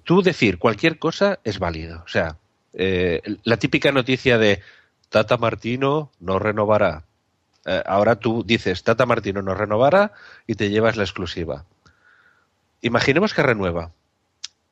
tú 0.03 0.21
decir 0.21 0.57
cualquier 0.57 0.99
cosa 0.99 1.39
es 1.43 1.59
válido. 1.59 2.01
O 2.05 2.07
sea, 2.07 2.37
la 2.73 3.57
típica 3.57 3.91
noticia 3.93 4.37
de 4.37 4.61
Tata 5.09 5.37
Martino 5.37 6.11
no 6.19 6.39
renovará. 6.39 7.03
Eh, 7.65 7.81
ahora 7.85 8.15
tú 8.15 8.43
dices 8.45 8.83
Tata 8.83 9.05
Martino 9.05 9.41
no 9.41 9.53
renovará 9.55 10.13
y 10.47 10.55
te 10.55 10.69
llevas 10.69 10.97
la 10.97 11.03
exclusiva. 11.03 11.65
Imaginemos 12.81 13.33
que 13.33 13.41
renueva. 13.43 13.91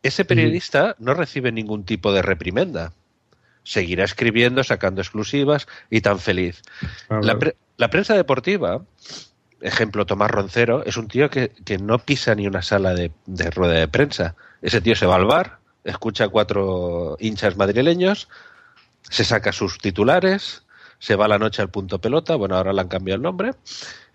Ese 0.03 0.26
periodista 0.26 0.95
no 0.99 1.14
recibe 1.14 1.52
ningún 1.52 1.86
tipo 1.86 2.11
de 2.14 2.22
reprimenda. 2.22 2.94
Seguirá 3.64 4.03
escribiendo, 4.03 4.64
sacando 4.64 5.02
exclusivas 5.02 5.68
y 5.90 6.02
tan 6.02 6.20
feliz. 6.20 6.61
La, 7.10 7.40
pre- 7.40 7.56
la 7.78 7.90
prensa 7.90 8.14
deportiva, 8.14 8.84
ejemplo 9.61 10.06
Tomás 10.06 10.30
Roncero, 10.30 10.84
es 10.86 10.98
un 10.98 11.07
tío 11.07 11.30
que, 11.30 11.49
que 11.64 11.78
no 11.78 11.99
pisa 11.99 12.36
ni 12.36 12.45
una 12.45 12.61
sala 12.61 12.94
de, 12.94 13.11
de 13.26 13.49
rueda 13.49 13.74
de 13.80 13.88
prensa. 13.88 14.36
Ese 14.61 14.82
tío 14.82 14.95
se 14.95 15.06
va 15.06 15.15
al 15.15 15.26
bar, 15.26 15.60
escucha 15.86 16.26
a 16.26 16.30
cuatro 16.30 17.15
hinchas 17.20 17.56
madrileños, 17.56 18.28
se 19.10 19.24
saca 19.24 19.53
sus 19.53 19.78
titulares, 19.78 20.62
se 21.03 21.17
va 21.17 21.27
la 21.27 21.38
noche 21.38 21.61
al 21.61 21.67
punto 21.69 21.99
pelota, 21.99 22.35
bueno, 22.35 22.55
ahora 22.55 22.71
le 22.71 22.80
han 22.80 22.88
cambiado 22.88 23.17
el 23.17 23.21
nombre, 23.23 23.51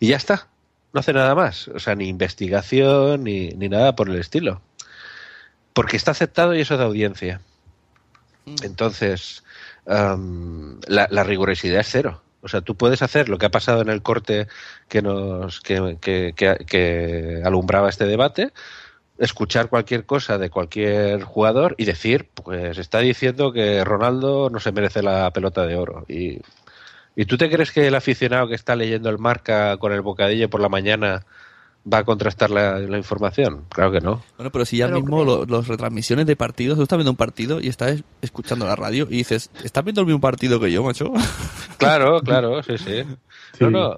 y 0.01 0.09
ya 0.09 0.17
está. 0.17 0.49
No 0.95 1.01
hace 1.01 1.13
nada 1.13 1.35
más. 1.35 1.69
O 1.69 1.79
sea, 1.79 1.95
ni 1.95 2.09
investigación 2.09 3.25
ni, 3.25 3.51
ni 3.51 3.69
nada 3.69 3.95
por 3.95 4.09
el 4.09 4.17
estilo. 4.17 4.63
Porque 5.75 5.99
está 5.99 6.13
aceptado 6.13 6.55
y 6.55 6.61
eso 6.63 6.79
de 6.79 6.85
audiencia. 6.85 7.43
Entonces, 8.63 9.45
am, 9.87 10.81
la, 10.87 11.07
la 11.11 11.25
rigurosidad 11.25 11.81
es 11.81 11.89
cero. 11.91 12.23
O 12.41 12.49
sea, 12.49 12.63
tú 12.63 12.75
puedes 12.75 13.03
hacer 13.03 13.29
lo 13.29 13.37
que 13.37 13.45
ha 13.47 13.51
pasado 13.51 13.83
en 13.83 13.91
el 13.91 14.01
corte 14.01 14.47
que 14.89 15.03
nos 15.03 15.61
que, 15.61 15.99
que- 16.01 16.33
que- 16.35 16.65
que 16.67 17.43
alumbraba 17.45 17.91
este 17.91 18.07
debate, 18.07 18.53
escuchar 19.19 19.69
cualquier 19.69 20.07
cosa 20.07 20.39
de 20.39 20.49
cualquier 20.49 21.23
jugador 21.25 21.75
y 21.77 21.85
decir, 21.85 22.29
pues 22.33 22.79
está 22.79 23.01
diciendo 23.01 23.53
que 23.53 23.85
Ronaldo 23.85 24.49
no 24.51 24.61
se 24.61 24.73
merece 24.73 25.03
la 25.03 25.31
pelota 25.33 25.67
de 25.67 25.77
oro. 25.77 26.07
Y, 26.09 26.41
¿y 27.19 27.25
tú 27.27 27.37
te 27.37 27.51
crees 27.51 27.71
que 27.73 27.87
el 27.87 27.95
aficionado 27.95 28.49
que 28.49 28.55
está 28.55 28.75
leyendo 28.77 29.11
el 29.11 29.19
marca 29.19 29.77
con 29.77 29.93
el 29.93 30.01
bocadillo 30.01 30.49
por 30.49 30.61
la 30.63 30.69
mañana 30.71 31.27
va 31.91 31.99
a 31.99 32.05
contrastar 32.05 32.51
la, 32.51 32.79
la 32.79 32.97
información? 32.97 33.65
Claro 33.71 33.91
que 33.93 34.01
no. 34.01 34.23
Bueno, 34.37 34.51
pero 34.53 34.65
si 34.65 34.77
ya 34.79 34.87
Pero 34.87 35.01
mismo 35.01 35.25
lo- 35.25 35.45
los 35.45 35.67
retransmisiones 35.69 36.27
de 36.27 36.37
partidos, 36.37 36.77
tú 36.77 36.83
estás 36.85 36.97
viendo 36.99 37.11
un 37.11 37.17
partido 37.17 37.61
y 37.61 37.69
estás 37.69 38.03
escuchando 38.23 38.67
la 38.67 38.77
radio 38.77 39.07
y 39.11 39.17
dices, 39.19 39.51
¿estás 39.65 39.85
viendo 39.85 40.01
el 40.03 40.07
mismo 40.07 40.21
partido 40.21 40.61
que 40.61 40.71
yo, 40.73 40.83
macho? 40.83 41.13
Claro, 41.79 42.21
claro, 42.23 42.63
sí, 42.63 42.77
sí. 42.79 43.05
No, 43.61 43.71
no. 43.71 43.97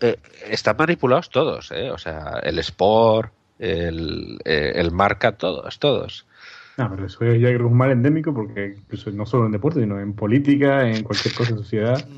eh, 0.00 0.16
están 0.48 0.76
manipulados 0.78 1.28
todos, 1.30 1.70
¿eh? 1.72 1.90
O 1.90 1.98
sea, 1.98 2.40
el 2.42 2.58
Sport, 2.60 3.32
el, 3.58 4.38
eh, 4.44 4.72
el 4.76 4.90
Marca, 4.92 5.32
todos, 5.32 5.78
todos. 5.78 6.24
No, 6.78 6.88
pero 6.90 7.06
eso 7.06 7.18
ya 7.24 7.30
creo 7.48 7.58
que 7.58 7.64
es 7.64 7.70
un 7.70 7.76
mal 7.76 7.90
endémico 7.90 8.32
porque 8.32 8.76
incluso 8.78 9.10
no 9.10 9.26
solo 9.26 9.46
en 9.46 9.52
deporte, 9.52 9.80
sino 9.80 9.98
en 10.00 10.14
política, 10.14 10.88
en 10.88 11.02
cualquier 11.02 11.34
cosa 11.34 11.50
en 11.50 11.58
sociedad. 11.58 12.08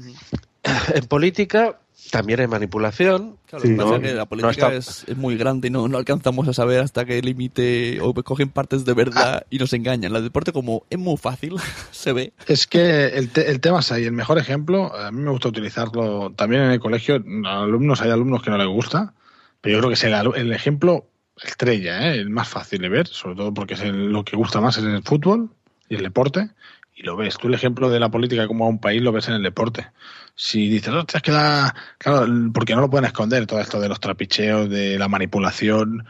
En 0.94 1.06
política 1.06 1.80
también 2.10 2.40
hay 2.40 2.46
manipulación. 2.46 3.36
Claro, 3.46 3.64
lo 3.64 3.70
que 3.70 3.76
pasa 3.76 3.96
es 3.96 4.02
que 4.02 4.14
la 4.14 4.26
política 4.26 4.50
está- 4.72 4.72
es, 4.76 5.04
es 5.08 5.16
muy 5.16 5.36
grande 5.36 5.68
y 5.68 5.70
no, 5.70 5.88
no 5.88 5.96
alcanzamos 5.98 6.46
a 6.48 6.52
saber 6.52 6.80
hasta 6.80 7.04
qué 7.04 7.20
límite 7.22 7.98
o 8.02 8.12
cogen 8.14 8.50
partes 8.50 8.84
de 8.84 8.92
verdad 8.94 9.46
y 9.50 9.58
nos 9.58 9.72
engañan. 9.72 10.14
El 10.14 10.22
deporte 10.22 10.52
como 10.52 10.82
es 10.90 10.98
muy 10.98 11.16
fácil, 11.16 11.56
se 11.90 12.12
ve. 12.12 12.32
Es 12.46 12.66
que 12.66 13.06
el, 13.06 13.30
te- 13.30 13.50
el 13.50 13.60
tema 13.60 13.80
es 13.80 13.90
ahí. 13.92 14.04
El 14.04 14.12
mejor 14.12 14.38
ejemplo, 14.38 14.94
a 14.94 15.10
mí 15.10 15.22
me 15.22 15.30
gusta 15.30 15.48
utilizarlo 15.48 16.32
también 16.36 16.62
en 16.64 16.70
el 16.72 16.80
colegio. 16.80 17.22
Alumnos, 17.46 18.02
hay 18.02 18.10
alumnos 18.10 18.42
que 18.42 18.50
no 18.50 18.58
les 18.58 18.68
gusta, 18.68 19.14
pero 19.62 19.74
yo 19.76 19.78
creo 19.80 19.88
que 19.90 19.94
es 19.94 20.04
el, 20.04 20.14
el 20.36 20.52
ejemplo 20.52 21.06
estrella, 21.44 22.08
¿eh? 22.08 22.14
el 22.20 22.30
más 22.30 22.48
fácil 22.48 22.80
de 22.82 22.88
ver, 22.88 23.06
sobre 23.06 23.36
todo 23.36 23.52
porque 23.54 23.74
es 23.74 23.80
el- 23.80 24.10
lo 24.12 24.24
que 24.24 24.36
gusta 24.36 24.60
más 24.60 24.76
es 24.78 24.84
el 24.84 25.02
fútbol 25.02 25.50
y 25.88 25.96
el 25.96 26.02
deporte. 26.02 26.50
Y 26.94 27.02
lo 27.02 27.16
ves. 27.16 27.38
Tú 27.38 27.48
el 27.48 27.54
ejemplo 27.54 27.88
de 27.88 27.98
la 27.98 28.10
política 28.10 28.46
como 28.46 28.66
a 28.66 28.68
un 28.68 28.78
país 28.80 29.00
lo 29.00 29.10
ves 29.12 29.28
en 29.28 29.34
el 29.34 29.42
deporte. 29.42 29.86
Si 30.34 30.68
dices, 30.68 30.92
es 31.14 31.22
que 31.22 31.30
da. 31.32 31.74
Claro, 31.98 32.26
porque 32.52 32.74
no 32.74 32.82
lo 32.82 32.90
pueden 32.90 33.06
esconder 33.06 33.46
todo 33.46 33.60
esto 33.60 33.80
de 33.80 33.88
los 33.88 34.00
trapicheos, 34.00 34.68
de 34.68 34.98
la 34.98 35.08
manipulación. 35.08 36.06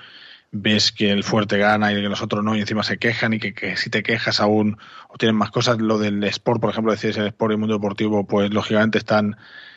Ves 0.52 0.90
que 0.90 1.12
el 1.12 1.23
fuerte 1.23 1.59
gana 1.59 1.93
y 1.93 1.94
que 1.97 2.09
los 2.09 2.23
otros 2.23 2.43
no, 2.43 2.57
y 2.57 2.61
encima 2.61 2.82
se 2.82 2.98
quejan, 2.98 3.32
y 3.35 3.39
que, 3.39 3.55
que 3.55 3.77
si 3.77 3.89
te 3.89 4.02
quejas 4.02 4.40
aún 4.40 4.78
o 5.09 5.16
tienen 5.16 5.36
más 5.36 5.51
cosas. 5.52 5.78
Lo 5.78 5.97
del 5.98 6.24
sport, 6.24 6.61
por 6.61 6.70
ejemplo, 6.70 6.93
decís 6.93 7.16
el 7.16 7.28
sport 7.28 7.52
y 7.52 7.55
el 7.55 7.59
mundo 7.61 7.74
deportivo, 7.77 8.27
pues 8.27 8.51
lógicamente 8.52 8.98
están. 8.98 9.36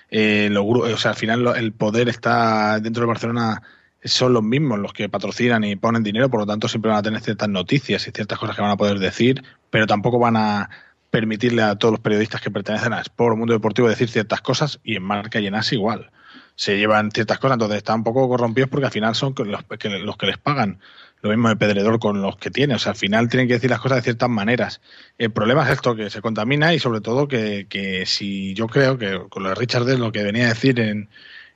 Eh, 0.09 0.49
gru- 0.51 0.91
o 0.93 0.97
sea, 0.97 1.11
al 1.11 1.17
final 1.17 1.43
lo- 1.43 1.55
el 1.55 1.73
poder 1.73 2.09
está 2.09 2.79
dentro 2.79 3.01
de 3.01 3.07
Barcelona 3.07 3.61
son 4.05 4.33
los 4.33 4.43
mismos 4.43 4.79
los 4.79 4.93
que 4.93 5.09
patrocinan 5.09 5.63
y 5.63 5.75
ponen 5.75 6.03
dinero, 6.03 6.29
por 6.29 6.41
lo 6.41 6.45
tanto 6.45 6.67
siempre 6.67 6.89
van 6.89 6.99
a 6.99 7.03
tener 7.03 7.21
ciertas 7.21 7.49
noticias 7.49 8.07
y 8.07 8.11
ciertas 8.11 8.37
cosas 8.37 8.55
que 8.55 8.61
van 8.61 8.71
a 8.71 8.77
poder 8.77 8.99
decir, 8.99 9.43
pero 9.69 9.87
tampoco 9.87 10.19
van 10.19 10.37
a 10.37 10.69
permitirle 11.09 11.61
a 11.61 11.75
todos 11.75 11.91
los 11.91 12.01
periodistas 12.01 12.41
que 12.41 12.51
pertenecen 12.51 12.91
a 12.91 13.01
Sport 13.01 13.33
o 13.33 13.37
Mundo 13.37 13.53
Deportivo 13.53 13.87
decir 13.87 14.09
ciertas 14.09 14.41
cosas 14.41 14.79
y 14.83 14.95
en 14.95 15.03
marca 15.03 15.39
y 15.39 15.47
en 15.47 15.55
igual. 15.71 16.09
Se 16.55 16.77
llevan 16.77 17.11
ciertas 17.11 17.39
cosas, 17.39 17.55
entonces 17.55 17.77
están 17.77 17.97
un 17.97 18.03
poco 18.03 18.27
corrompidos 18.27 18.69
porque 18.69 18.87
al 18.87 18.91
final 18.91 19.15
son 19.15 19.33
los 19.37 19.63
que, 19.63 19.89
los 19.89 20.17
que 20.17 20.25
les 20.25 20.37
pagan. 20.37 20.79
Lo 21.21 21.29
mismo 21.29 21.49
de 21.49 21.55
Pedredor 21.55 21.99
con 21.99 22.21
los 22.21 22.37
que 22.37 22.51
tiene. 22.51 22.75
O 22.75 22.79
sea, 22.79 22.91
al 22.91 22.97
final 22.97 23.29
tienen 23.29 23.47
que 23.47 23.53
decir 23.53 23.69
las 23.69 23.79
cosas 23.79 23.99
de 23.99 24.01
ciertas 24.01 24.29
maneras. 24.29 24.81
El 25.17 25.31
problema 25.31 25.63
es 25.63 25.69
esto, 25.69 25.95
que 25.95 26.09
se 26.09 26.21
contamina 26.21 26.73
y 26.73 26.79
sobre 26.79 26.99
todo 26.99 27.27
que, 27.27 27.67
que 27.69 28.05
si 28.05 28.53
yo 28.55 28.67
creo 28.67 28.97
que 28.97 29.21
con 29.29 29.43
lo 29.43 29.49
de 29.49 29.55
Richard 29.55 29.85
Dell, 29.85 29.99
lo 29.99 30.11
que 30.11 30.23
venía 30.23 30.45
a 30.45 30.49
decir 30.49 30.79
en, 30.79 31.09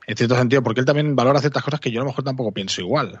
en 0.08 0.16
cierto 0.16 0.34
sentido, 0.36 0.62
porque 0.64 0.80
él 0.80 0.86
también 0.86 1.14
valora 1.14 1.38
ciertas 1.38 1.62
cosas 1.62 1.78
que 1.78 1.92
yo 1.92 2.00
a 2.00 2.04
lo 2.04 2.10
mejor 2.10 2.24
tampoco 2.24 2.50
pienso 2.50 2.80
igual. 2.80 3.20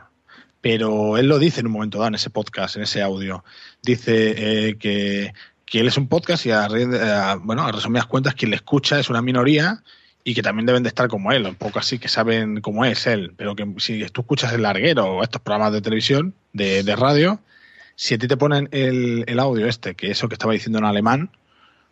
Pero 0.60 1.16
él 1.18 1.26
lo 1.28 1.38
dice 1.38 1.60
en 1.60 1.66
un 1.66 1.72
momento 1.72 1.98
dado, 1.98 2.08
en 2.08 2.14
ese 2.16 2.30
podcast, 2.30 2.74
en 2.76 2.82
ese 2.82 3.00
audio. 3.02 3.44
Dice 3.82 4.68
eh, 4.70 4.76
que, 4.78 5.32
que 5.64 5.80
él 5.80 5.86
es 5.86 5.96
un 5.96 6.08
podcast 6.08 6.46
y 6.46 6.50
a, 6.50 6.66
re- 6.66 7.00
a- 7.12 7.36
bueno, 7.36 7.62
a 7.64 7.70
resumidas 7.70 8.06
cuentas, 8.06 8.34
quien 8.34 8.50
le 8.50 8.56
escucha 8.56 8.98
es 8.98 9.08
una 9.10 9.22
minoría 9.22 9.82
y 10.24 10.34
que 10.34 10.42
también 10.42 10.66
deben 10.66 10.82
de 10.82 10.88
estar 10.88 11.08
como 11.08 11.30
él, 11.30 11.46
un 11.46 11.54
poco 11.54 11.78
así 11.78 11.98
que 11.98 12.08
saben 12.08 12.60
cómo 12.60 12.84
es 12.84 13.06
él. 13.06 13.32
Pero 13.36 13.54
que 13.54 13.66
si 13.78 14.04
tú 14.06 14.22
escuchas 14.22 14.52
el 14.52 14.62
larguero 14.62 15.04
o 15.06 15.22
estos 15.22 15.40
programas 15.42 15.72
de 15.74 15.80
televisión, 15.82 16.34
de, 16.52 16.82
de 16.82 16.96
radio, 16.96 17.38
si 17.94 18.14
a 18.14 18.18
ti 18.18 18.26
te 18.26 18.36
ponen 18.36 18.68
el, 18.72 19.24
el 19.28 19.38
audio 19.38 19.66
este, 19.66 19.94
que 19.94 20.10
eso 20.10 20.28
que 20.28 20.34
estaba 20.34 20.54
diciendo 20.54 20.78
en 20.78 20.86
alemán, 20.86 21.30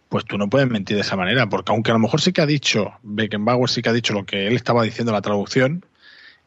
pues 0.08 0.24
tú 0.24 0.38
no 0.38 0.48
puedes 0.48 0.68
mentir 0.68 0.96
de 0.96 1.02
esa 1.02 1.16
manera, 1.16 1.48
porque 1.48 1.72
aunque 1.72 1.90
a 1.90 1.94
lo 1.94 2.00
mejor 2.00 2.20
sí 2.20 2.32
que 2.32 2.40
ha 2.40 2.46
dicho, 2.46 2.92
Beckenbauer 3.02 3.68
sí 3.68 3.82
que 3.82 3.88
ha 3.88 3.92
dicho 3.92 4.12
lo 4.14 4.24
que 4.24 4.46
él 4.46 4.54
estaba 4.56 4.82
diciendo 4.84 5.10
en 5.12 5.14
la 5.16 5.22
traducción, 5.22 5.84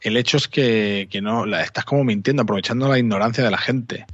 el 0.02 0.16
hecho 0.16 0.38
es 0.38 0.48
que, 0.48 1.08
que 1.12 1.22
no, 1.22 1.46
la, 1.46 1.62
estás 1.62 1.84
como 1.86 2.04
mintiendo, 2.06 2.44
aprovechando 2.44 2.88
la 2.88 2.98
ignorancia 3.00 3.44
de 3.44 3.52
la 3.52 3.58
gente. 3.58 4.06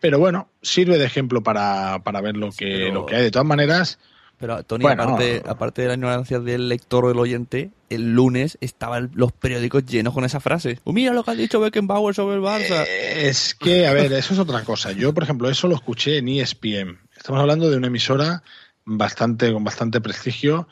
Pero 0.00 0.18
bueno, 0.18 0.48
sirve 0.60 0.98
de 0.98 1.04
ejemplo 1.06 1.42
para, 1.42 2.00
para 2.02 2.20
ver 2.20 2.36
lo 2.36 2.50
que, 2.50 2.66
pero- 2.66 2.94
lo 2.94 3.06
que 3.06 3.14
hay. 3.16 3.22
De 3.22 3.30
todas 3.30 3.46
maneras, 3.46 3.98
Pero 4.38 4.60
Tony, 4.64 4.82
Bueno. 4.82 5.04
aparte, 5.04 5.40
aparte 5.46 5.82
de 5.82 5.88
la 5.88 5.94
ignorancia 5.94 6.40
del 6.40 6.68
lector 6.68 7.04
o 7.04 7.08
del 7.08 7.18
oyente, 7.20 7.70
el 7.90 8.12
lunes 8.12 8.58
estaban 8.60 9.12
los 9.14 9.30
periódicos 9.30 9.86
llenos 9.86 10.12
con 10.14 10.24
esa 10.24 10.40
frase. 10.40 10.80
"Oh, 10.82 10.92
mira 10.92 11.12
lo 11.14 11.22
que 11.22 11.30
ha 11.30 11.34
dicho 11.34 11.60
Beckenbauer 11.60 12.12
sobre 12.12 12.34
el 12.36 12.42
Barça. 12.42 12.84
Es 12.88 13.54
que, 13.54 13.86
a 13.86 13.92
ver, 13.92 14.12
eso 14.12 14.34
es 14.34 14.40
otra 14.40 14.64
cosa. 14.64 14.90
Yo, 14.90 15.14
por 15.14 15.22
ejemplo, 15.22 15.48
eso 15.48 15.68
lo 15.68 15.76
escuché 15.76 16.18
en 16.18 16.28
ESPN. 16.28 16.98
Estamos 17.16 17.40
hablando 17.40 17.70
de 17.70 17.76
una 17.76 17.86
emisora 17.86 18.42
bastante 18.84 19.52
con 19.52 19.64
bastante 19.64 20.00
prestigio 20.00 20.68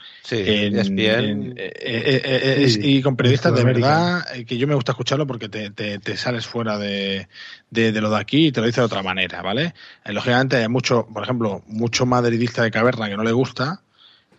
en- 0.66 0.76
ESPN. 0.76 1.24
en- 1.30 1.54
eh, 1.56 1.72
eh, 1.76 2.22
eh, 2.24 2.64
es- 2.64 2.74
Sí, 2.74 2.80
y 2.82 3.02
con 3.02 3.16
periodistas 3.16 3.54
de 3.54 3.64
verdad 3.64 4.26
eh, 4.34 4.44
que 4.44 4.58
yo 4.58 4.66
me 4.66 4.74
gusta 4.74 4.92
escucharlo 4.92 5.26
porque 5.26 5.48
te, 5.48 5.70
te- 5.70 5.98
te 5.98 6.16
sales 6.16 6.46
fuera 6.46 6.78
de, 6.78 7.28
de- 7.70 7.92
de 7.92 8.00
lo 8.00 8.10
de 8.10 8.18
aquí 8.18 8.48
y 8.48 8.52
te 8.52 8.60
lo 8.60 8.66
dice 8.66 8.80
de 8.80 8.86
otra 8.86 9.02
manera, 9.02 9.42
¿vale? 9.42 9.74
Eh, 10.04 10.12
lógicamente 10.12 10.56
hay 10.56 10.68
mucho, 10.68 11.06
por 11.12 11.22
ejemplo, 11.22 11.62
mucho 11.66 12.06
madridista 12.06 12.62
de 12.62 12.70
caverna 12.70 13.08
que 13.08 13.16
no 13.16 13.24
le 13.24 13.32
gusta 13.32 13.82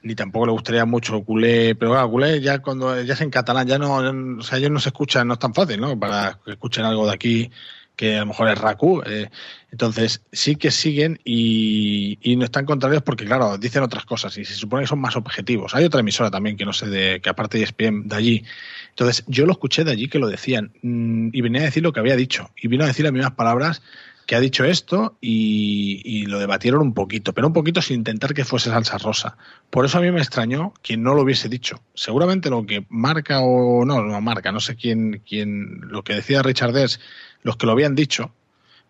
ni 0.03 0.15
tampoco 0.15 0.48
le 0.48 0.52
gustaría 0.53 0.84
mucho 0.85 1.23
culé, 1.23 1.76
pero 1.76 1.91
claro, 1.91 2.10
culé 2.10 2.41
ya 2.41 2.60
cuando 2.60 2.99
ya 3.03 3.14
es 3.14 3.22
en 3.22 3.30
catalán, 3.30 3.68
ya 3.68 3.77
no, 3.77 4.02
ya- 4.02 4.39
o 4.39 4.41
sea, 4.41 4.57
ellos 4.57 4.72
no 4.72 4.80
se 4.80 4.89
escuchan, 4.89 5.27
no 5.27 5.34
es 5.35 5.39
tan 5.39 5.53
fácil, 5.53 5.80
¿no? 5.80 5.99
Para 5.99 6.39
que 6.43 6.52
escuchen 6.53 6.85
algo 6.85 7.06
de 7.06 7.14
aquí 7.14 7.52
que 7.95 8.15
a 8.15 8.22
lo 8.22 8.27
mejor 8.27 8.49
es 8.49 8.57
Raku. 8.57 9.01
eh, 9.05 9.30
entonces, 9.72 10.22
sí 10.34 10.57
que 10.57 10.69
siguen 10.69 11.19
y, 11.23 12.18
no 12.38 12.43
están 12.43 12.65
contrarios 12.65 13.03
porque, 13.03 13.26
claro, 13.26 13.57
dicen 13.57 13.84
otras 13.84 14.03
cosas 14.05 14.38
y 14.38 14.43
se 14.43 14.53
supone 14.53 14.84
que 14.84 14.88
son 14.88 14.99
más 14.99 15.15
objetivos. 15.15 15.73
Hay 15.73 15.85
otra 15.85 16.01
emisora 16.01 16.30
también 16.30 16.57
que 16.57 16.65
no 16.65 16.73
sé, 16.73 16.88
de, 16.89 17.22
que 17.22 17.30
aparte 17.30 17.57
de 17.57 17.63
ESPN, 17.63 18.07
de 18.09 18.15
allí. 18.15 18.43
Entonces, 18.89 19.23
yo 19.27 19.45
lo 19.45 19.53
escuché 19.53 19.85
de 19.85 19.91
allí 19.91 20.09
que 20.09 20.19
lo 20.19 20.27
decían 20.27 20.73
mm, 20.81 21.30
y 21.31 21.41
venía 21.41 21.61
a 21.61 21.65
decir 21.65 21.84
lo 21.84 21.93
que 21.93 22.01
había 22.01 22.18
dicho 22.18 22.49
y 22.57 22.68
vino 22.68 22.84
a 22.84 22.88
decir 22.88 23.05
las 23.05 23.13
mismas 23.13 23.34
palabras 23.34 23.81
que 24.26 24.35
ha 24.35 24.39
dicho 24.39 24.64
esto 24.64 25.18
y, 25.19 26.02
y 26.06 26.26
lo 26.26 26.39
debatieron 26.39 26.81
un 26.81 26.93
poquito, 26.93 27.34
pero 27.34 27.48
un 27.48 27.53
poquito 27.53 27.81
sin 27.81 27.98
intentar 27.98 28.34
que 28.34 28.45
fuese 28.45 28.69
salsa 28.69 28.98
rosa. 28.98 29.38
Por 29.69 29.85
eso 29.85 29.98
a 29.98 30.02
mí 30.02 30.11
me 30.11 30.19
extrañó 30.19 30.73
que 30.81 30.98
no 30.98 31.14
lo 31.14 31.23
hubiese 31.23 31.49
dicho. 31.49 31.81
Seguramente 31.93 32.49
lo 32.49 32.65
que 32.65 32.85
marca 32.89 33.41
o 33.41 33.85
no, 33.85 34.02
no 34.02 34.22
marca, 34.22 34.52
no 34.52 34.60
sé 34.60 34.76
quién, 34.76 35.22
quién 35.27 35.81
lo 35.81 36.03
que 36.03 36.15
decía 36.15 36.41
Richard 36.41 36.76
es 36.77 36.99
los 37.43 37.57
que 37.57 37.65
lo 37.65 37.72
habían 37.72 37.95
dicho, 37.95 38.34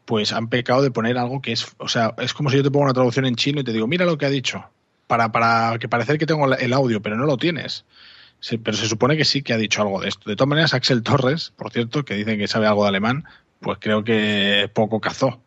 pues 0.06 0.34
han 0.34 0.50
pecado 0.50 0.82
de 0.82 0.92
poner 0.92 1.18
algo 1.18 1.42
que 1.42 1.54
es, 1.54 1.74
o 1.78 1.88
sea, 1.88 2.14
es 2.18 2.34
como 2.34 2.50
si 2.50 2.58
yo 2.58 2.64
te 2.64 2.72
pongo 2.72 2.86
una 2.86 2.94
traducción 2.94 3.26
en 3.26 3.36
chino 3.36 3.62
y 3.62 3.64
te 3.64 3.74
digo, 3.74 3.88
mira 3.88 4.06
lo 4.06 4.18
que 4.18 4.26
ha 4.26 4.30
dicho, 4.30 4.66
para, 5.08 5.32
para 5.32 5.78
que 5.80 5.88
parecer 5.88 6.18
que 6.18 6.26
tengo 6.26 6.54
el 6.54 6.74
audio, 6.74 7.02
pero 7.02 7.18
no 7.18 7.26
lo 7.26 7.38
tienes. 7.38 7.86
Pero 8.64 8.76
se 8.76 8.88
supone 8.88 9.18
que 9.18 9.26
sí 9.26 9.44
que 9.44 9.54
ha 9.54 9.58
dicho 9.58 9.82
algo 9.82 10.02
de 10.02 10.10
esto. 10.10 10.30
De 10.30 10.36
todas 10.36 10.50
maneras, 10.50 10.74
Axel 10.74 11.04
Torres, 11.04 11.54
por 11.56 11.72
cierto, 11.72 12.04
que 12.04 12.16
dicen 12.16 12.40
que 12.40 12.48
sabe 12.48 12.66
algo 12.66 12.84
de 12.84 12.90
alemán, 12.90 13.26
pues 13.62 13.78
creo 13.80 14.04
que 14.04 14.70
poco 14.74 15.00
cazó. 15.00 15.40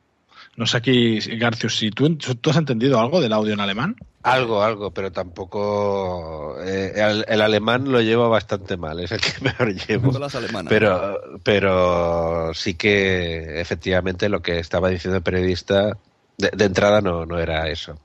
No 0.56 0.66
sé 0.66 0.76
aquí, 0.76 1.18
Garcius, 1.36 1.76
si 1.78 1.90
tú, 1.90 2.16
tú 2.16 2.50
has 2.50 2.56
entendido 2.56 3.00
algo 3.00 3.20
del 3.20 3.32
audio 3.32 3.54
en 3.54 3.60
alemán. 3.60 3.96
Algo, 4.22 4.62
algo, 4.62 4.92
pero 4.92 5.10
tampoco. 5.10 6.56
eh, 6.64 6.92
el, 6.94 7.24
el 7.28 7.40
alemán 7.40 7.90
lo 7.90 8.00
llevo 8.00 8.28
bastante 8.30 8.76
mal, 8.76 9.00
es 9.00 9.10
el 9.10 9.20
que 9.20 9.32
mejor 9.42 9.74
llevo. 9.74 10.12
Todas 10.12 10.20
las 10.20 10.34
alemanas. 10.36 10.70
Pero, 10.70 11.20
pero 11.42 12.54
sí 12.54 12.74
que 12.74 13.60
efectivamente 13.60 14.28
lo 14.28 14.40
que 14.40 14.60
estaba 14.60 14.88
diciendo 14.88 15.16
el 15.16 15.22
periodista 15.24 15.98
de, 16.38 16.50
de 16.56 16.64
entrada 16.64 17.00
no, 17.00 17.26
no 17.26 17.38
era 17.38 17.68
eso. 17.68 17.98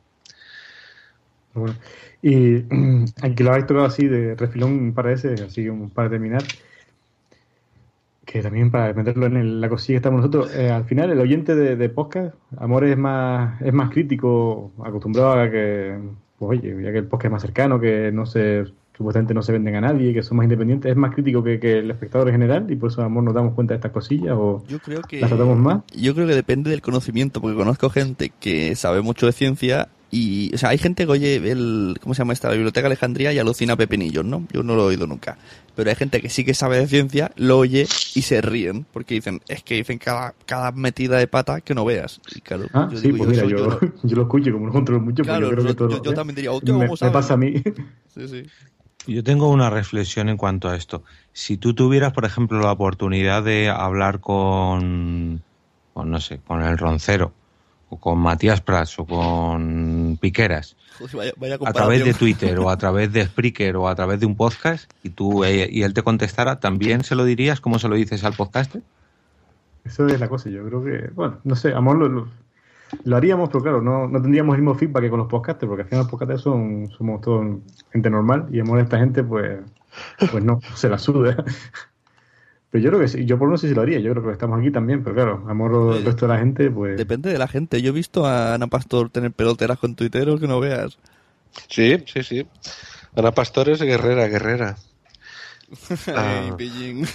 Bueno, 1.54 1.76
y 2.22 2.64
aunque 3.22 3.44
lo 3.44 3.52
habéis 3.52 3.68
tocado 3.68 3.86
así 3.86 4.08
de 4.08 4.36
refilón 4.36 4.72
un 4.72 4.94
par 4.94 5.06
de 5.06 5.12
veces, 5.12 5.42
así 5.42 5.68
para 5.94 6.10
terminar, 6.10 6.44
que 8.32 8.44
también 8.44 8.70
para 8.70 8.94
meterlo 8.94 9.26
en 9.26 9.38
el- 9.38 9.60
la 9.60 9.70
cosilla 9.70 9.94
que 9.96 9.98
estamos 9.98 10.20
nosotros, 10.22 10.54
eh, 10.56 10.70
al 10.70 10.86
final 10.86 11.10
el 11.10 11.20
oyente 11.20 11.56
de, 11.56 11.76
de 11.76 11.90
podcast, 11.90 12.36
Amor 12.58 12.84
es 12.86 12.96
más, 12.98 13.60
es 13.62 13.74
más 13.74 13.90
crítico, 13.90 14.72
acostumbrado 14.84 15.32
a 15.32 15.50
que, 15.50 15.98
pues 16.38 16.60
oye, 16.60 16.76
ya 16.84 16.92
que 16.92 17.00
el 17.00 17.06
podcast 17.08 17.26
es 17.26 17.32
más 17.32 17.42
cercano, 17.42 17.80
que 17.80 18.12
no 18.12 18.28
se, 18.28 18.66
supuestamente 18.96 19.34
no 19.34 19.42
se 19.42 19.52
venden 19.54 19.76
a 19.76 19.82
nadie, 19.82 20.14
que 20.14 20.22
son 20.22 20.38
más 20.38 20.44
independientes, 20.44 20.92
es 20.92 20.96
más 20.98 21.12
crítico 21.16 21.44
que, 21.44 21.60
que 21.60 21.80
el 21.80 21.90
espectador 21.90 22.28
en 22.28 22.36
general 22.36 22.70
y 22.70 22.76
por 22.76 22.92
eso 22.92 23.02
Amor 23.02 23.24
nos 23.24 23.34
damos 23.34 23.56
cuenta 23.56 23.74
de 23.74 23.78
estas 23.78 23.92
cosillas 23.92 24.36
o 24.38 24.64
Yo 24.68 24.78
creo 24.80 25.02
que 25.02 25.22
las 25.22 25.30
tratamos 25.30 25.58
más. 25.58 25.82
Yo 25.96 26.14
creo 26.14 26.28
que 26.28 26.36
depende 26.36 26.70
del 26.70 26.82
conocimiento, 26.84 27.42
porque 27.42 27.58
conozco 27.58 27.90
gente 27.90 28.32
que 28.40 28.76
sabe 28.76 29.02
mucho 29.02 29.26
de 29.26 29.32
ciencia 29.32 29.88
y, 30.12 30.54
o 30.56 30.58
sea, 30.58 30.70
hay 30.70 30.78
gente 30.78 31.06
que 31.06 31.12
oye 31.12 31.36
el, 31.36 31.96
¿cómo 32.02 32.14
se 32.16 32.20
llama 32.20 32.34
esta? 32.34 32.48
La 32.48 32.56
Biblioteca 32.56 32.88
Alejandría 32.88 33.32
y 33.34 33.40
alucina 33.40 33.76
pepinillos, 33.76 34.26
¿no? 34.26 34.46
Yo 34.52 34.64
no 34.64 34.76
lo 34.76 34.84
he 34.84 34.86
oído 34.88 35.06
nunca. 35.08 35.38
Pero 35.76 35.90
hay 35.90 35.96
gente 35.96 36.20
que 36.22 36.30
sí 36.30 36.44
que 36.44 36.54
sabe 36.54 36.78
de 36.80 36.88
ciencia, 36.88 37.32
lo 37.36 37.60
oye 37.60 37.84
y 38.16 38.22
se 38.24 38.42
ríen, 38.42 38.86
porque 38.92 39.14
dicen, 39.16 39.40
es 39.48 39.64
que 39.64 39.76
dicen 39.76 39.98
cada, 40.00 40.34
cada 40.46 40.72
metida 40.72 41.18
de 41.18 41.28
pata 41.28 41.62
que 41.62 41.74
no 41.76 41.86
veas. 41.86 42.20
Y 42.36 42.42
claro, 42.42 42.68
Ah, 42.74 42.90
yo 42.92 42.98
sí, 42.98 43.12
digo, 43.12 43.18
pues 43.26 43.30
mira, 43.30 43.46
yo, 43.46 43.68
no- 43.68 43.80
yo 44.04 44.16
lo 44.16 44.22
escucho, 44.24 44.52
como 44.52 44.66
no 44.68 44.72
controlo 44.74 45.02
mucho, 45.02 45.24
Claro, 45.24 45.48
pues 45.48 45.64
yo 45.64 45.64
creo 45.64 45.64
yo- 45.64 45.70
que 45.70 45.78
todo 45.78 45.90
yo- 45.90 46.04
yo 46.04 46.14
también 46.14 46.36
diría, 46.36 46.52
me, 46.52 46.60
¿cómo 46.60 46.80
me 46.92 46.98
sabe? 46.98 47.12
pasa 47.12 47.34
a 47.36 47.38
mí. 47.38 47.54
Sí, 48.14 48.28
sí. 48.28 48.44
Yo 49.08 49.24
tengo 49.24 49.50
una 49.50 49.70
reflexión 49.70 50.28
en 50.30 50.36
cuanto 50.38 50.68
a 50.68 50.76
esto. 50.76 51.04
Si 51.32 51.58
tú 51.58 51.74
tuvieras, 51.74 52.12
por 52.12 52.26
ejemplo, 52.26 52.60
la 52.60 52.72
oportunidad 52.72 53.44
de 53.44 53.70
hablar 53.70 54.20
con, 54.20 55.42
con 55.94 56.10
no 56.12 56.20
sé, 56.20 56.40
con 56.42 56.62
el 56.62 56.78
Roncero, 56.78 57.34
o 57.90 57.98
con 57.98 58.20
Matías 58.20 58.62
Prats, 58.62 59.00
o 59.00 59.06
con 59.06 60.18
Piqueras, 60.22 60.76
Joder, 61.00 61.16
vaya, 61.16 61.34
vaya 61.38 61.58
a 61.66 61.74
través 61.74 62.04
de. 62.04 62.14
Twitter, 62.14 62.60
o 62.60 62.70
a 62.70 62.78
través 62.78 63.12
de 63.14 63.26
Spreaker, 63.26 63.78
o 63.78 63.88
a 63.88 63.96
través 63.96 64.20
de 64.20 64.26
un 64.26 64.36
podcast, 64.36 64.92
y 65.02 65.10
tú 65.10 65.44
eh, 65.44 65.70
y 65.72 65.84
él 65.84 65.94
te 65.94 66.04
contestara, 66.04 66.60
¿también 66.60 67.04
se 67.04 67.16
lo 67.16 67.24
dirías 67.24 67.62
como 67.62 67.80
se 67.80 67.88
lo 67.88 67.96
dices 67.96 68.24
al 68.24 68.34
podcaster? 68.34 68.82
Eso 69.86 70.08
es 70.08 70.20
la 70.20 70.28
cosa, 70.28 70.50
yo 70.50 70.66
creo 70.66 70.84
que, 70.84 71.10
bueno, 71.14 71.38
no 71.46 71.56
sé, 71.56 71.74
amor 71.74 71.98
lo, 71.98 72.10
lo, 72.10 72.28
lo 73.06 73.18
haríamos, 73.18 73.50
pero 73.50 73.64
claro, 73.64 73.82
no, 73.82 74.08
no 74.08 74.22
tendríamos 74.22 74.56
el 74.56 74.62
mismo 74.62 74.76
feedback 74.76 75.04
que 75.04 75.10
con 75.10 75.20
los 75.20 75.30
podcasters, 75.30 75.70
porque 75.70 75.84
al 75.84 75.88
final 75.88 76.04
los 76.04 76.12
podcasters 76.12 76.42
son, 76.42 76.90
somos 76.98 77.22
todos 77.22 77.60
gente 77.92 78.10
normal 78.10 78.48
y 78.52 78.60
amor 78.60 78.80
a 78.80 78.84
esta 78.84 79.00
gente, 79.00 79.24
pues, 79.24 79.60
pues 80.32 80.44
no, 80.44 80.60
se 80.76 80.90
la 80.90 80.98
suda. 80.98 81.44
Pero 82.72 82.84
yo 82.84 82.90
creo 82.92 83.02
que 83.02 83.08
sí, 83.08 83.26
yo 83.26 83.40
por 83.40 83.50
no 83.50 83.58
sé 83.58 83.68
si 83.68 83.74
lo 83.74 83.82
haría, 83.82 84.00
yo 84.00 84.12
creo 84.12 84.24
que 84.24 84.32
estamos 84.32 84.60
aquí 84.60 84.70
también, 84.72 85.04
pero 85.04 85.16
claro, 85.16 85.44
amor 85.48 85.98
el 85.98 86.06
resto 86.06 86.28
de 86.28 86.34
la 86.34 86.40
gente, 86.40 86.70
pues... 86.70 86.98
Depende 86.98 87.32
de 87.32 87.38
la 87.40 87.48
gente. 87.48 87.82
Yo 87.82 87.90
he 87.90 87.94
visto 87.94 88.26
a 88.28 88.54
Ana 88.54 88.68
Pastor 88.68 89.10
tener 89.10 89.32
peloteras 89.32 89.80
con 89.80 89.96
tuiteros 89.96 90.40
que 90.40 90.48
no 90.48 90.60
veas. 90.60 91.00
Sí, 91.68 91.98
sí, 92.06 92.22
sí. 92.24 92.48
Ana 93.16 93.32
Pastor 93.32 93.70
es 93.70 93.82
guerrera, 93.82 94.28
guerrera. 94.28 94.76
Ah. 96.08 96.42
Ay, 96.46 96.52
pillín. 96.58 97.06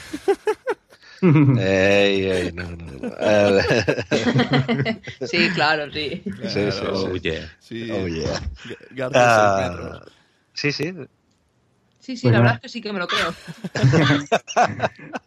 Ey, 1.22 2.24
ey, 2.31 2.52
no, 2.52 2.70
no, 2.70 2.76
no. 2.76 3.14
Eh, 3.18 5.01
Sí, 5.26 5.48
claro, 5.55 5.90
sí. 5.93 6.22
Sí, 6.24 6.48
sí, 6.48 6.70
sí. 6.70 6.86
Oh, 6.93 7.16
yeah. 7.16 7.52
Sí. 7.60 7.90
Oh, 7.90 8.06
yeah. 8.06 8.40
García, 8.90 9.66
Ah, 9.66 10.02
sí, 10.52 10.70
sí. 10.72 10.94
Sí, 12.05 12.16
sí, 12.18 12.26
Pues 12.26 12.32
la 12.35 12.40
nada. 12.40 12.52
verdad 12.52 12.56
es 12.56 12.60
que 12.62 12.68
sí 12.68 12.82
que 12.82 12.93
me 12.93 12.98
lo 12.98 13.06
creo. 13.09 13.32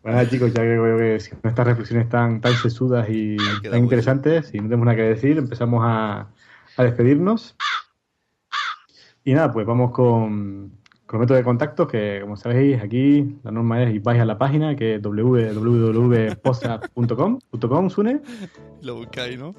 Bueno, 0.04 0.30
chicos, 0.30 0.54
ya 0.54 0.62
que 0.62 0.68
creo 0.68 0.98
que 0.98 1.18
con 1.42 1.50
estas 1.50 1.68
reflexiones 1.68 2.08
tan, 2.08 2.40
tan 2.40 2.56
sesudas 2.56 3.08
y 3.10 3.36
tan 3.70 3.80
interesantes, 3.80 4.54
y 4.54 4.58
no 4.60 4.64
tenemos 4.66 4.86
nada 4.86 4.96
que 4.96 5.02
decir, 5.04 5.38
empezamos 5.38 5.82
a, 5.84 6.28
a 6.78 6.84
despedirnos. 6.84 7.56
Y 9.26 9.34
nada, 9.34 9.52
pues 9.52 9.66
vamos 9.66 9.92
con, 9.92 10.72
con 11.06 11.18
el 11.18 11.20
método 11.22 11.38
de 11.38 11.44
contacto, 11.44 11.86
que 11.88 12.20
como 12.22 12.38
sabéis, 12.38 12.82
aquí 12.82 13.38
la 13.44 13.52
norma 13.52 13.84
es, 13.84 14.02
vais 14.04 14.22
a 14.22 14.26
la 14.26 14.38
página, 14.38 14.76
que 14.78 14.96
es 14.96 15.02
www.posa.com, 15.02 17.40
.com, 17.68 17.90
Sune. 17.90 18.22
Lo 18.82 18.96
buscáis, 18.96 19.38
¿no? 19.38 19.54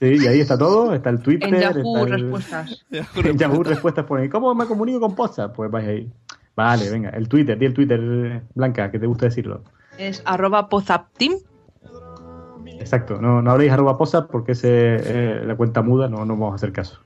Sí, 0.00 0.16
y 0.16 0.26
ahí 0.26 0.40
está 0.40 0.58
todo, 0.58 0.92
está 0.94 1.10
el 1.10 1.20
Twitter, 1.20 1.54
En 1.54 1.60
Yahoo 1.60 1.98
está 1.98 2.14
el- 2.16 2.22
respuestas. 2.22 2.84
en 3.24 3.38
Yahoo 3.38 3.62
respuestas 3.62 4.04
pone, 4.06 4.28
¿cómo 4.30 4.52
me 4.54 4.66
comunico 4.66 4.98
con 4.98 5.14
Posa? 5.14 5.52
Pues 5.52 5.70
vais 5.70 5.86
ahí. 5.86 6.10
Vale, 6.60 6.90
venga, 6.90 7.08
el 7.08 7.26
Twitter, 7.26 7.58
di 7.58 7.64
el 7.64 7.72
Twitter, 7.72 8.42
Blanca, 8.54 8.90
que 8.90 8.98
te 8.98 9.06
gusta 9.06 9.24
decirlo. 9.24 9.64
Es 9.96 10.22
arroba 10.26 10.68
pozaptim. 10.68 11.38
Exacto, 12.78 13.18
no, 13.18 13.40
no 13.40 13.50
habléis 13.50 13.72
arroba 13.72 13.96
posa 13.96 14.26
porque 14.26 14.52
es 14.52 14.60
eh, 14.64 15.40
la 15.42 15.56
cuenta 15.56 15.80
muda, 15.80 16.08
no, 16.08 16.26
no 16.26 16.34
vamos 16.36 16.52
a 16.52 16.56
hacer 16.56 16.72
caso. 16.72 17.00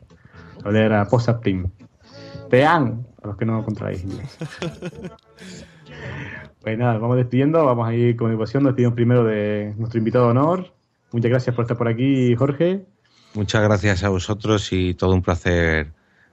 Hablar 0.64 0.92
a 0.92 1.04
posa 1.06 1.38
team. 1.38 1.70
Tean, 2.50 3.06
a 3.22 3.28
los 3.28 3.36
que 3.36 3.44
no 3.44 3.64
controláis 3.64 4.02
inglés. 4.02 4.38
Pues 6.60 6.78
nada, 6.78 6.96
vamos 6.96 7.18
despidiendo, 7.18 7.62
vamos 7.62 7.86
a 7.86 7.94
ir 7.94 8.16
con 8.16 8.30
educación, 8.30 8.62
nos 8.62 8.70
despedimos 8.70 8.94
primero 8.94 9.22
de 9.22 9.74
nuestro 9.76 9.98
invitado 9.98 10.24
de 10.24 10.30
honor. 10.30 10.72
Muchas 11.12 11.30
gracias 11.30 11.54
por 11.54 11.64
estar 11.64 11.76
por 11.76 11.88
aquí, 11.88 12.34
Jorge. 12.36 12.86
Muchas 13.34 13.62
gracias 13.62 14.02
a 14.02 14.08
vosotros 14.08 14.72
y 14.72 14.94
todo 14.94 15.12
un 15.12 15.20
placer 15.20 15.92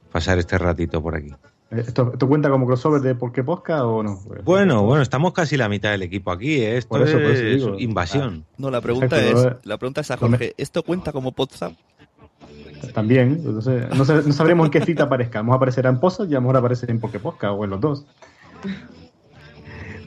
pasar 0.09 0.39
este 0.39 0.57
ratito 0.57 1.01
por 1.03 1.15
aquí. 1.15 1.35
Eh, 1.71 1.83
¿Esto, 1.87 2.11
esto 2.13 2.27
cuenta 2.27 2.49
como 2.49 2.65
crossover 2.65 3.01
de 3.01 3.15
por 3.15 3.31
qué 3.31 3.43
posca 3.43 3.85
o 3.85 4.03
no? 4.03 4.19
Pues, 4.27 4.43
Bueno, 4.43 4.83
bueno, 4.83 5.01
estamos 5.01 5.33
casi 5.33 5.57
la 5.57 5.69
mitad 5.69 5.91
del 5.91 6.01
equipo 6.03 6.31
aquí. 6.31 6.55
¿eh? 6.55 6.77
Esto 6.77 6.89
Por 6.89 7.01
eso, 7.07 7.13
por 7.13 7.23
eso 7.31 7.43
es 7.45 7.55
digo. 7.63 7.79
invasión. 7.79 8.45
No, 8.57 8.69
la 8.69 8.81
pregunta 8.81 9.17
Exacto, 9.17 9.37
es, 9.39 9.45
no, 9.45 9.59
la 9.63 9.77
pregunta 9.77 10.01
es 10.01 10.11
a 10.11 10.17
Jorge, 10.17 10.53
¿esto 10.57 10.83
cuenta 10.83 11.11
como 11.11 11.33
WhatsApp? 11.37 11.73
También, 12.93 13.41
entonces 13.45 13.87
no, 13.91 14.03
no 14.03 14.33
sabremos 14.33 14.65
en 14.65 14.71
qué 14.71 14.81
cita 14.81 15.03
aparezca. 15.03 15.39
Vamos 15.39 15.53
a 15.53 15.57
aparecer 15.57 15.85
en 15.85 15.99
Posa 15.99 16.23
y 16.25 16.31
a 16.31 16.35
lo 16.35 16.41
mejor 16.41 16.57
aparecer 16.57 16.89
en 16.91 16.99
Pokeposca 16.99 17.51
o 17.51 17.63
en 17.63 17.69
los 17.69 17.79
dos. 17.79 18.05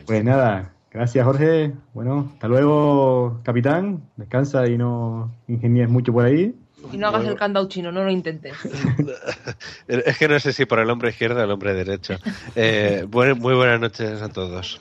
Pues 0.07 0.25
nada, 0.25 0.73
gracias 0.91 1.25
Jorge. 1.25 1.73
Bueno, 1.95 2.31
hasta 2.35 2.49
luego, 2.49 3.41
capitán. 3.43 4.03
Descansa 4.17 4.67
y 4.69 4.77
no 4.77 5.33
ingenies 5.49 5.89
mucho 5.89 6.13
por 6.13 6.25
ahí. 6.27 6.55
Y 6.93 6.97
no 6.97 7.09
hagas 7.09 7.25
el 7.25 7.37
candado 7.37 7.69
chino, 7.69 7.91
no 7.91 8.05
lo 8.05 8.11
intentes. 8.11 8.55
Es 9.89 10.19
que 10.19 10.29
no 10.29 10.39
sé 10.39 10.53
si 10.53 10.65
por 10.65 10.79
el 10.79 10.91
hombre 10.91 11.11
izquierdo 11.11 11.41
o 11.41 11.45
el 11.45 11.51
hombre 11.51 11.75
derecho. 11.75 12.17
Eh, 12.55 13.07
muy 13.11 13.55
buenas 13.55 13.81
noches 13.81 14.23
a 14.23 14.29
todos. 14.29 14.81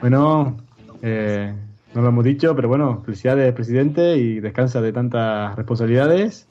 Bueno, 0.00 0.56
eh, 1.02 1.54
no 1.94 2.02
lo 2.02 2.08
hemos 2.08 2.24
dicho, 2.24 2.54
pero 2.54 2.68
bueno, 2.68 3.02
felicidades, 3.04 3.52
presidente, 3.54 4.16
y 4.16 4.40
descansa 4.40 4.80
de 4.80 4.92
tantas 4.92 5.56
responsabilidades. 5.56 6.46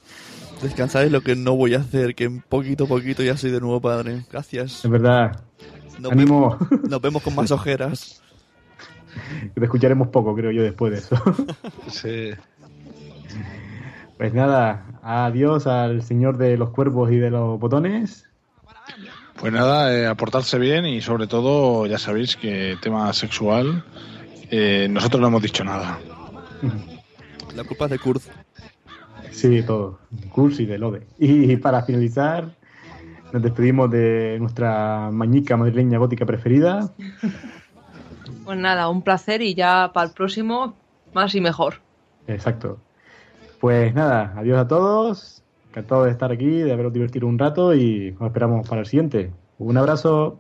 Descansar 0.61 1.05
es 1.05 1.11
lo 1.11 1.21
que 1.21 1.35
no 1.35 1.55
voy 1.55 1.75
a 1.75 1.79
hacer, 1.79 2.15
que 2.15 2.23
en 2.23 2.41
poquito 2.41 2.85
a 2.85 2.87
poquito 2.87 3.21
ya 3.21 3.37
soy 3.37 3.51
de 3.51 3.59
nuevo 3.59 3.81
padre. 3.81 4.23
Gracias. 4.31 4.83
Es 4.83 4.89
verdad. 4.89 5.41
Nos, 5.99 6.15
vemos, 6.15 6.57
nos 6.89 7.01
vemos 7.01 7.21
con 7.21 7.35
más 7.35 7.51
ojeras. 7.51 8.21
Te 9.53 9.63
escucharemos 9.63 10.09
poco, 10.09 10.35
creo 10.35 10.51
yo, 10.51 10.63
después 10.63 10.91
de 10.91 10.97
eso. 10.99 11.15
Sí. 11.87 12.31
Pues 14.17 14.33
nada, 14.33 14.85
adiós 15.03 15.67
al 15.67 16.01
señor 16.01 16.37
de 16.37 16.57
los 16.57 16.69
cuervos 16.69 17.11
y 17.11 17.17
de 17.17 17.29
los 17.29 17.59
botones. 17.59 18.25
Pues 19.37 19.51
nada, 19.51 19.93
eh, 19.93 20.07
aportarse 20.07 20.57
bien 20.57 20.85
y 20.85 21.01
sobre 21.01 21.27
todo, 21.27 21.85
ya 21.85 21.97
sabéis 21.97 22.37
que 22.37 22.77
tema 22.81 23.11
sexual, 23.11 23.83
eh, 24.49 24.87
nosotros 24.89 25.21
no 25.21 25.27
hemos 25.27 25.41
dicho 25.41 25.63
nada. 25.63 25.99
La 27.53 27.63
culpa 27.65 27.85
es 27.85 27.91
de 27.91 27.99
Kurz. 27.99 28.29
Sí, 29.31 29.61
todo. 29.63 29.99
Curso 30.31 30.61
y 30.61 30.65
de 30.65 30.77
Lode. 30.77 31.07
Y 31.19 31.57
para 31.57 31.83
finalizar, 31.83 32.55
nos 33.33 33.41
despedimos 33.43 33.91
de 33.91 34.37
nuestra 34.39 35.09
mañica 35.11 35.57
madrileña 35.57 35.97
gótica 35.97 36.25
preferida. 36.25 36.93
Pues 38.45 38.57
nada, 38.57 38.87
un 38.87 39.01
placer 39.01 39.41
y 39.41 39.55
ya 39.55 39.91
para 39.93 40.07
el 40.07 40.13
próximo 40.13 40.75
Más 41.13 41.35
y 41.35 41.41
mejor. 41.41 41.81
Exacto. 42.27 42.79
Pues 43.65 43.95
nada, 43.95 44.31
adiós 44.37 44.59
a 44.59 44.67
todos. 44.67 45.43
Encantado 45.69 46.03
de 46.03 46.11
estar 46.11 46.31
aquí, 46.31 46.45
de 46.45 46.71
haberos 46.71 46.93
divertido 46.93 47.25
un 47.25 47.39
rato 47.39 47.73
y 47.73 48.11
nos 48.11 48.27
esperamos 48.27 48.69
para 48.69 48.81
el 48.81 48.85
siguiente. 48.85 49.31
Un 49.57 49.75
abrazo. 49.75 50.39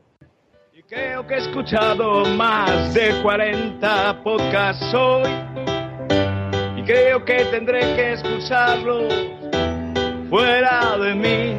Creo 0.87 1.25
que 1.25 1.33
he 1.33 1.37
escuchado 1.39 2.23
más 2.35 2.93
de 2.93 3.19
40 3.23 4.21
podcasts 4.23 4.93
hoy 4.93 5.27
y 6.77 6.83
creo 6.83 7.25
que 7.25 7.45
tendré 7.45 7.79
que 7.95 8.13
expulsarlos 8.13 9.11
fuera 10.29 10.95
de 10.99 11.15
mí. 11.15 11.57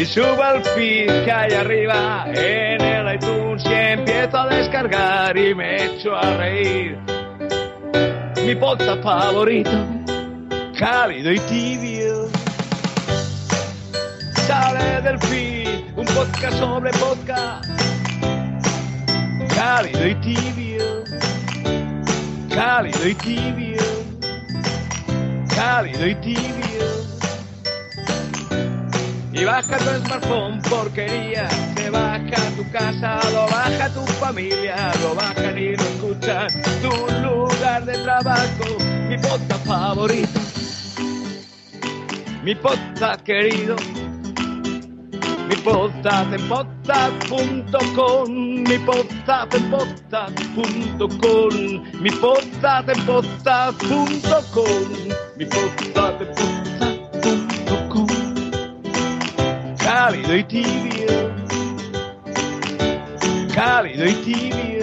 Y 0.00 0.04
subo 0.04 0.44
al 0.44 0.62
feed 0.62 1.24
que 1.24 1.32
hay 1.32 1.52
arriba 1.54 2.24
en 2.28 2.80
el 2.82 3.16
iTunes 3.16 3.64
y 3.66 3.74
empiezo 3.74 4.36
a 4.36 4.46
descargar 4.46 5.36
y 5.36 5.56
me 5.56 5.86
echo 5.86 6.14
a 6.14 6.36
reír. 6.36 7.15
Mi 8.46 8.54
podcast 8.54 9.02
favorito, 9.02 9.72
cálido 10.78 11.32
y 11.32 11.40
tibio, 11.50 12.28
sale 14.46 15.02
del 15.02 15.18
feed, 15.18 15.80
un 15.96 16.06
podcast 16.06 16.56
sobre 16.56 16.92
podcast, 16.92 17.68
cálido 19.52 20.06
y 20.06 20.14
tibio, 20.20 20.84
cálido 22.54 23.08
y 23.08 23.14
tibio, 23.16 23.82
cálido 25.52 26.06
y 26.06 26.14
tibio. 26.14 26.86
Y 29.32 29.44
baja 29.44 29.76
tu 29.76 30.04
smartphone, 30.04 30.62
porquería, 30.62 31.48
te 31.74 31.90
baja 31.90 32.36
tu 32.56 32.70
casa, 32.70 33.18
lo 33.32 33.48
baja 33.48 33.92
tu 33.92 34.06
familia, 34.22 34.92
lo 35.02 35.16
bajan 35.16 35.58
y 35.58 35.76
lo 35.76 35.95
tu 36.14 36.92
lugar 37.22 37.84
de 37.84 37.92
trabajo, 38.04 38.78
mi 39.08 39.18
podcast 39.18 39.66
favorito, 39.66 40.40
mi 42.44 42.54
podcast 42.54 43.22
querido, 43.24 43.76
mi 45.48 45.56
podcast 45.56 46.32
en 46.32 46.48
podcast.com, 46.48 48.30
mi 48.30 48.78
podcast 48.78 49.54
en 49.54 49.70
podcast.com, 49.70 51.52
mi 52.00 52.10
podcast 52.10 52.88
en 52.88 53.06
podcast.com, 53.06 54.68
mi 55.36 55.44
podcast 55.44 56.20
en 56.20 56.28
podcast.com 56.28 58.06
cálido 59.78 60.36
y 60.36 60.44
tibio, 60.44 61.34
cálido 63.54 64.06
y 64.06 64.14
tibio. 64.24 64.75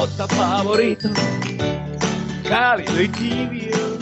Mi 0.00 0.06
bota 0.06 0.28
favorito, 0.28 1.10
cálido 2.48 3.02
y 3.02 3.08
tibio. 3.08 3.98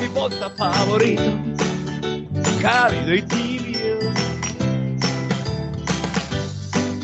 Mi 0.00 0.08
bota 0.08 0.48
favorito, 0.56 1.38
cálido 2.62 3.14
y 3.14 3.22
tibio, 3.24 3.98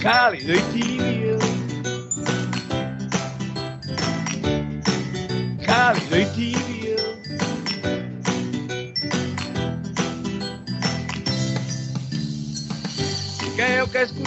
cálido 0.01 0.55
y 0.55 0.63
tibio. 0.73 1.39
Cálido 5.67 6.19
y 6.19 6.25
tibio. 6.35 6.68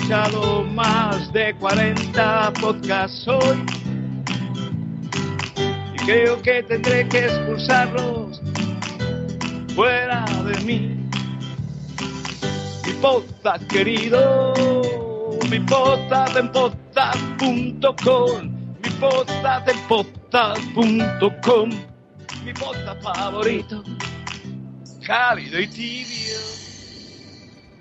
Escuchado 0.02 0.64
más 0.64 1.32
de 1.32 1.54
40 1.56 2.54
podcasts 2.60 3.28
hoy. 3.28 3.64
Y 5.94 5.98
creo 6.06 6.42
que 6.42 6.64
tendré 6.64 7.08
que 7.08 7.26
expulsarlos 7.26 8.42
fuera 9.76 10.26
de 10.44 10.60
mí. 10.62 10.98
Mi 12.86 12.94
podcast 13.00 13.64
querido, 13.68 14.54
mi 15.50 15.60
podcast 15.60 16.36
en 16.36 16.52
podcast.com, 16.52 18.50
mi 18.84 18.90
podcast 19.00 19.70
en 19.70 19.88
podcast.com, 19.88 21.70
mi 22.44 22.54
podcast 22.54 23.04
favorito, 23.04 23.84
cálido 25.06 25.60
y 25.60 25.68
tibio. 25.68 26.38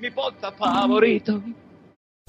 mi 0.00 0.10
podcast 0.10 0.58
favorito. 0.58 1.42